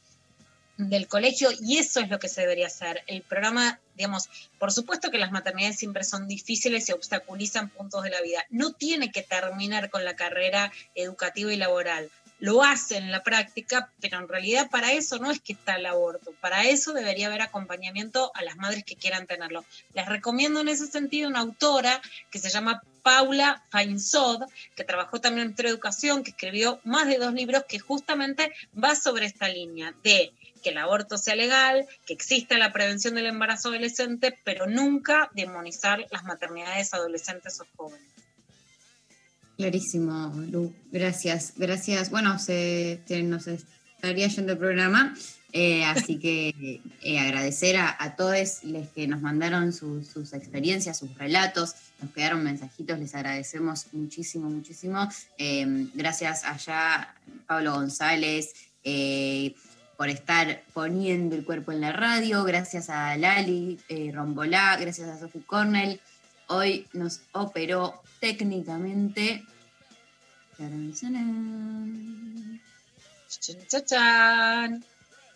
del 0.77 1.07
colegio 1.07 1.49
y 1.59 1.77
eso 1.77 1.99
es 1.99 2.09
lo 2.09 2.19
que 2.19 2.29
se 2.29 2.41
debería 2.41 2.67
hacer. 2.67 3.03
El 3.07 3.21
programa, 3.21 3.79
digamos, 3.95 4.29
por 4.59 4.71
supuesto 4.71 5.11
que 5.11 5.17
las 5.17 5.31
maternidades 5.31 5.77
siempre 5.77 6.03
son 6.03 6.27
difíciles 6.27 6.89
y 6.89 6.91
obstaculizan 6.91 7.69
puntos 7.69 8.03
de 8.03 8.09
la 8.09 8.21
vida. 8.21 8.45
No 8.49 8.73
tiene 8.73 9.11
que 9.11 9.21
terminar 9.21 9.89
con 9.89 10.03
la 10.03 10.15
carrera 10.15 10.71
educativa 10.95 11.53
y 11.53 11.57
laboral. 11.57 12.09
Lo 12.39 12.63
hace 12.63 12.97
en 12.97 13.11
la 13.11 13.23
práctica, 13.23 13.89
pero 14.01 14.19
en 14.19 14.27
realidad 14.27 14.69
para 14.69 14.91
eso 14.91 15.19
no 15.19 15.31
es 15.31 15.39
que 15.39 15.53
está 15.53 15.77
el 15.77 15.85
aborto. 15.85 16.33
Para 16.41 16.65
eso 16.65 16.91
debería 16.91 17.27
haber 17.27 17.41
acompañamiento 17.41 18.31
a 18.35 18.43
las 18.43 18.57
madres 18.57 18.83
que 18.83 18.97
quieran 18.97 19.25
tenerlo. 19.25 19.63
Les 19.93 20.05
recomiendo 20.05 20.59
en 20.59 20.67
ese 20.67 20.87
sentido 20.87 21.29
una 21.29 21.39
autora 21.39 22.01
que 22.29 22.39
se 22.39 22.49
llama 22.49 22.83
Paula 23.03 23.63
Feinsod, 23.71 24.43
que 24.75 24.83
trabajó 24.83 25.21
también 25.21 25.55
en 25.57 25.65
educación, 25.65 26.23
que 26.23 26.31
escribió 26.31 26.81
más 26.83 27.07
de 27.07 27.19
dos 27.19 27.33
libros 27.33 27.63
que 27.69 27.79
justamente 27.79 28.51
va 28.77 28.95
sobre 28.95 29.27
esta 29.27 29.47
línea 29.47 29.95
de 30.03 30.33
que 30.65 30.71
el 30.71 30.79
aborto 30.79 31.19
sea 31.19 31.35
legal, 31.35 31.85
que 32.07 32.13
exista 32.13 32.57
la 32.57 32.73
prevención 32.73 33.13
del 33.13 33.27
embarazo 33.27 33.69
adolescente, 33.69 34.35
pero 34.43 34.65
nunca 34.65 35.29
demonizar 35.35 36.07
las 36.09 36.23
maternidades 36.23 36.91
adolescentes 36.91 37.61
o 37.61 37.67
jóvenes. 37.75 38.07
Clarísimo, 39.57 40.33
Lu. 40.49 40.73
Gracias, 40.91 41.53
gracias. 41.55 42.09
Bueno, 42.09 42.39
se, 42.39 42.99
se 43.05 43.21
nos 43.21 43.45
estaría 43.45 44.27
yendo 44.27 44.53
el 44.53 44.57
programa, 44.57 45.15
eh, 45.53 45.85
así 45.85 46.17
que 46.17 46.81
eh, 47.03 47.19
agradecer 47.19 47.77
a, 47.77 47.95
a, 47.99 48.15
todos 48.15 48.63
los 48.63 48.87
que 48.89 49.07
nos 49.07 49.21
mandaron 49.21 49.71
su, 49.71 50.03
sus 50.03 50.33
experiencias, 50.33 50.97
sus 50.97 51.15
relatos, 51.15 51.75
nos 52.01 52.11
quedaron 52.11 52.43
mensajitos, 52.43 52.97
les 52.97 53.13
agradecemos 53.13 53.85
muchísimo, 53.93 54.49
muchísimo. 54.49 55.07
Eh, 55.37 55.89
gracias 55.93 56.43
allá, 56.43 57.13
Pablo 57.45 57.73
González 57.75 58.51
por 59.97 60.09
estar 60.09 60.63
poniendo 60.73 61.35
el 61.35 61.45
cuerpo 61.45 61.71
en 61.71 61.81
la 61.81 61.91
radio, 61.91 62.43
gracias 62.43 62.89
a 62.89 63.15
Lali 63.17 63.79
eh, 63.87 64.11
Rombolá, 64.13 64.77
gracias 64.77 65.09
a 65.09 65.19
Sophie 65.19 65.43
Cornell. 65.45 66.01
Hoy 66.47 66.87
nos 66.93 67.21
operó 67.31 68.01
técnicamente. 68.19 69.43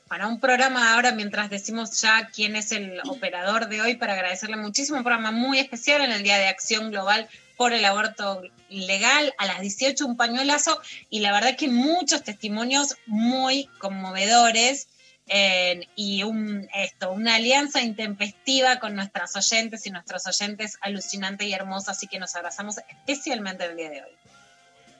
Para 0.07 0.27
un 0.27 0.39
programa 0.39 0.93
ahora, 0.93 1.11
mientras 1.11 1.49
decimos 1.49 2.01
ya 2.01 2.29
quién 2.33 2.55
es 2.55 2.71
el 2.71 2.99
operador 3.07 3.67
de 3.69 3.81
hoy, 3.81 3.95
para 3.95 4.13
agradecerle 4.13 4.57
muchísimo, 4.57 4.97
un 4.97 5.03
programa 5.03 5.31
muy 5.31 5.59
especial 5.59 6.01
en 6.01 6.11
el 6.11 6.23
Día 6.23 6.37
de 6.37 6.47
Acción 6.47 6.89
Global 6.91 7.29
por 7.59 7.73
el 7.73 7.83
aborto 7.83 8.41
legal, 8.69 9.33
a 9.37 9.45
las 9.45 9.59
18 9.59 10.05
un 10.05 10.15
pañuelazo, 10.15 10.79
y 11.09 11.19
la 11.19 11.33
verdad 11.33 11.57
que 11.57 11.67
muchos 11.67 12.23
testimonios 12.23 12.95
muy 13.05 13.65
conmovedores 13.79 14.87
eh, 15.27 15.85
y 15.93 16.23
un, 16.23 16.69
esto, 16.73 17.11
una 17.11 17.35
alianza 17.35 17.81
intempestiva 17.81 18.79
con 18.79 18.95
nuestras 18.95 19.35
oyentes 19.35 19.85
y 19.85 19.91
nuestros 19.91 20.25
oyentes 20.25 20.77
alucinante 20.79 21.47
y 21.47 21.53
hermosa, 21.53 21.91
así 21.91 22.07
que 22.07 22.17
nos 22.17 22.33
abrazamos 22.37 22.77
especialmente 22.87 23.65
el 23.65 23.75
día 23.75 23.89
de 23.89 24.03
hoy. 24.03 24.11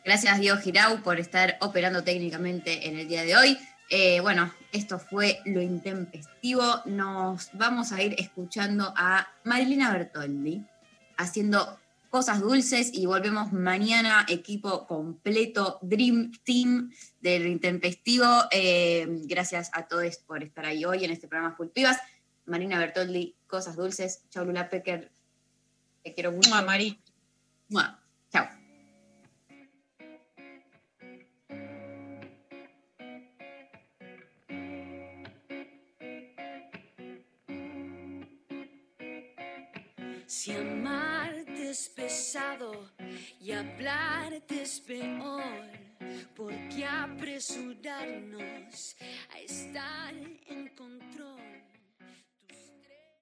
Gracias 0.04 0.38
Diego 0.42 0.58
Girau 0.58 1.02
por 1.02 1.18
estar 1.18 1.56
operando 1.62 2.04
técnicamente 2.04 2.90
en 2.90 3.00
el 3.00 3.08
día 3.08 3.24
de 3.24 3.38
hoy. 3.38 3.58
Eh, 3.90 4.20
bueno, 4.20 4.54
esto 4.74 5.00
fue 5.00 5.40
lo 5.46 5.62
intempestivo. 5.62 6.82
Nos 6.84 7.52
vamos 7.54 7.94
a 7.94 8.04
ir 8.04 8.16
escuchando 8.18 8.94
a 8.98 9.30
Marilina 9.46 9.94
Bertoldi 9.94 10.62
haciendo 11.16 11.80
cosas 12.10 12.42
dulces 12.42 12.92
y 12.94 13.06
volvemos 13.06 13.54
mañana, 13.54 14.26
equipo 14.28 14.88
completo, 14.88 15.80
Dream 15.82 16.32
Team 16.44 16.92
del 17.22 17.48
Intempestivo. 17.48 18.26
Eh, 18.52 19.08
gracias 19.26 19.70
a 19.74 19.88
todos 19.88 20.18
por 20.18 20.44
estar 20.44 20.66
ahí 20.66 20.86
hoy 20.86 21.06
en 21.06 21.12
este 21.12 21.28
programa 21.28 21.56
Full 21.56 21.68
Marina 22.46 22.80
Bertoldi, 22.80 23.36
cosas 23.48 23.76
dulces. 23.76 24.24
Chau 24.30 24.44
Lula 24.44 24.70
Pecker, 24.70 25.12
te 26.04 26.14
quiero 26.14 26.32
mucho. 26.32 26.50
Mua, 26.50 26.64
Mari. 26.64 27.00
Mua. 27.70 28.00
Chao. 28.32 28.48
Si 40.26 40.52
amarte 40.52 41.19
es 41.70 41.90
pesado 41.90 42.90
y 43.40 43.52
hablarte 43.52 44.64
es 44.64 44.80
peor, 44.80 45.44
¿por 46.36 46.52
qué 46.70 46.84
apresurarnos 46.84 48.96
a 49.32 49.40
estar 49.40 50.16
en 50.48 50.68
control? 50.70 51.69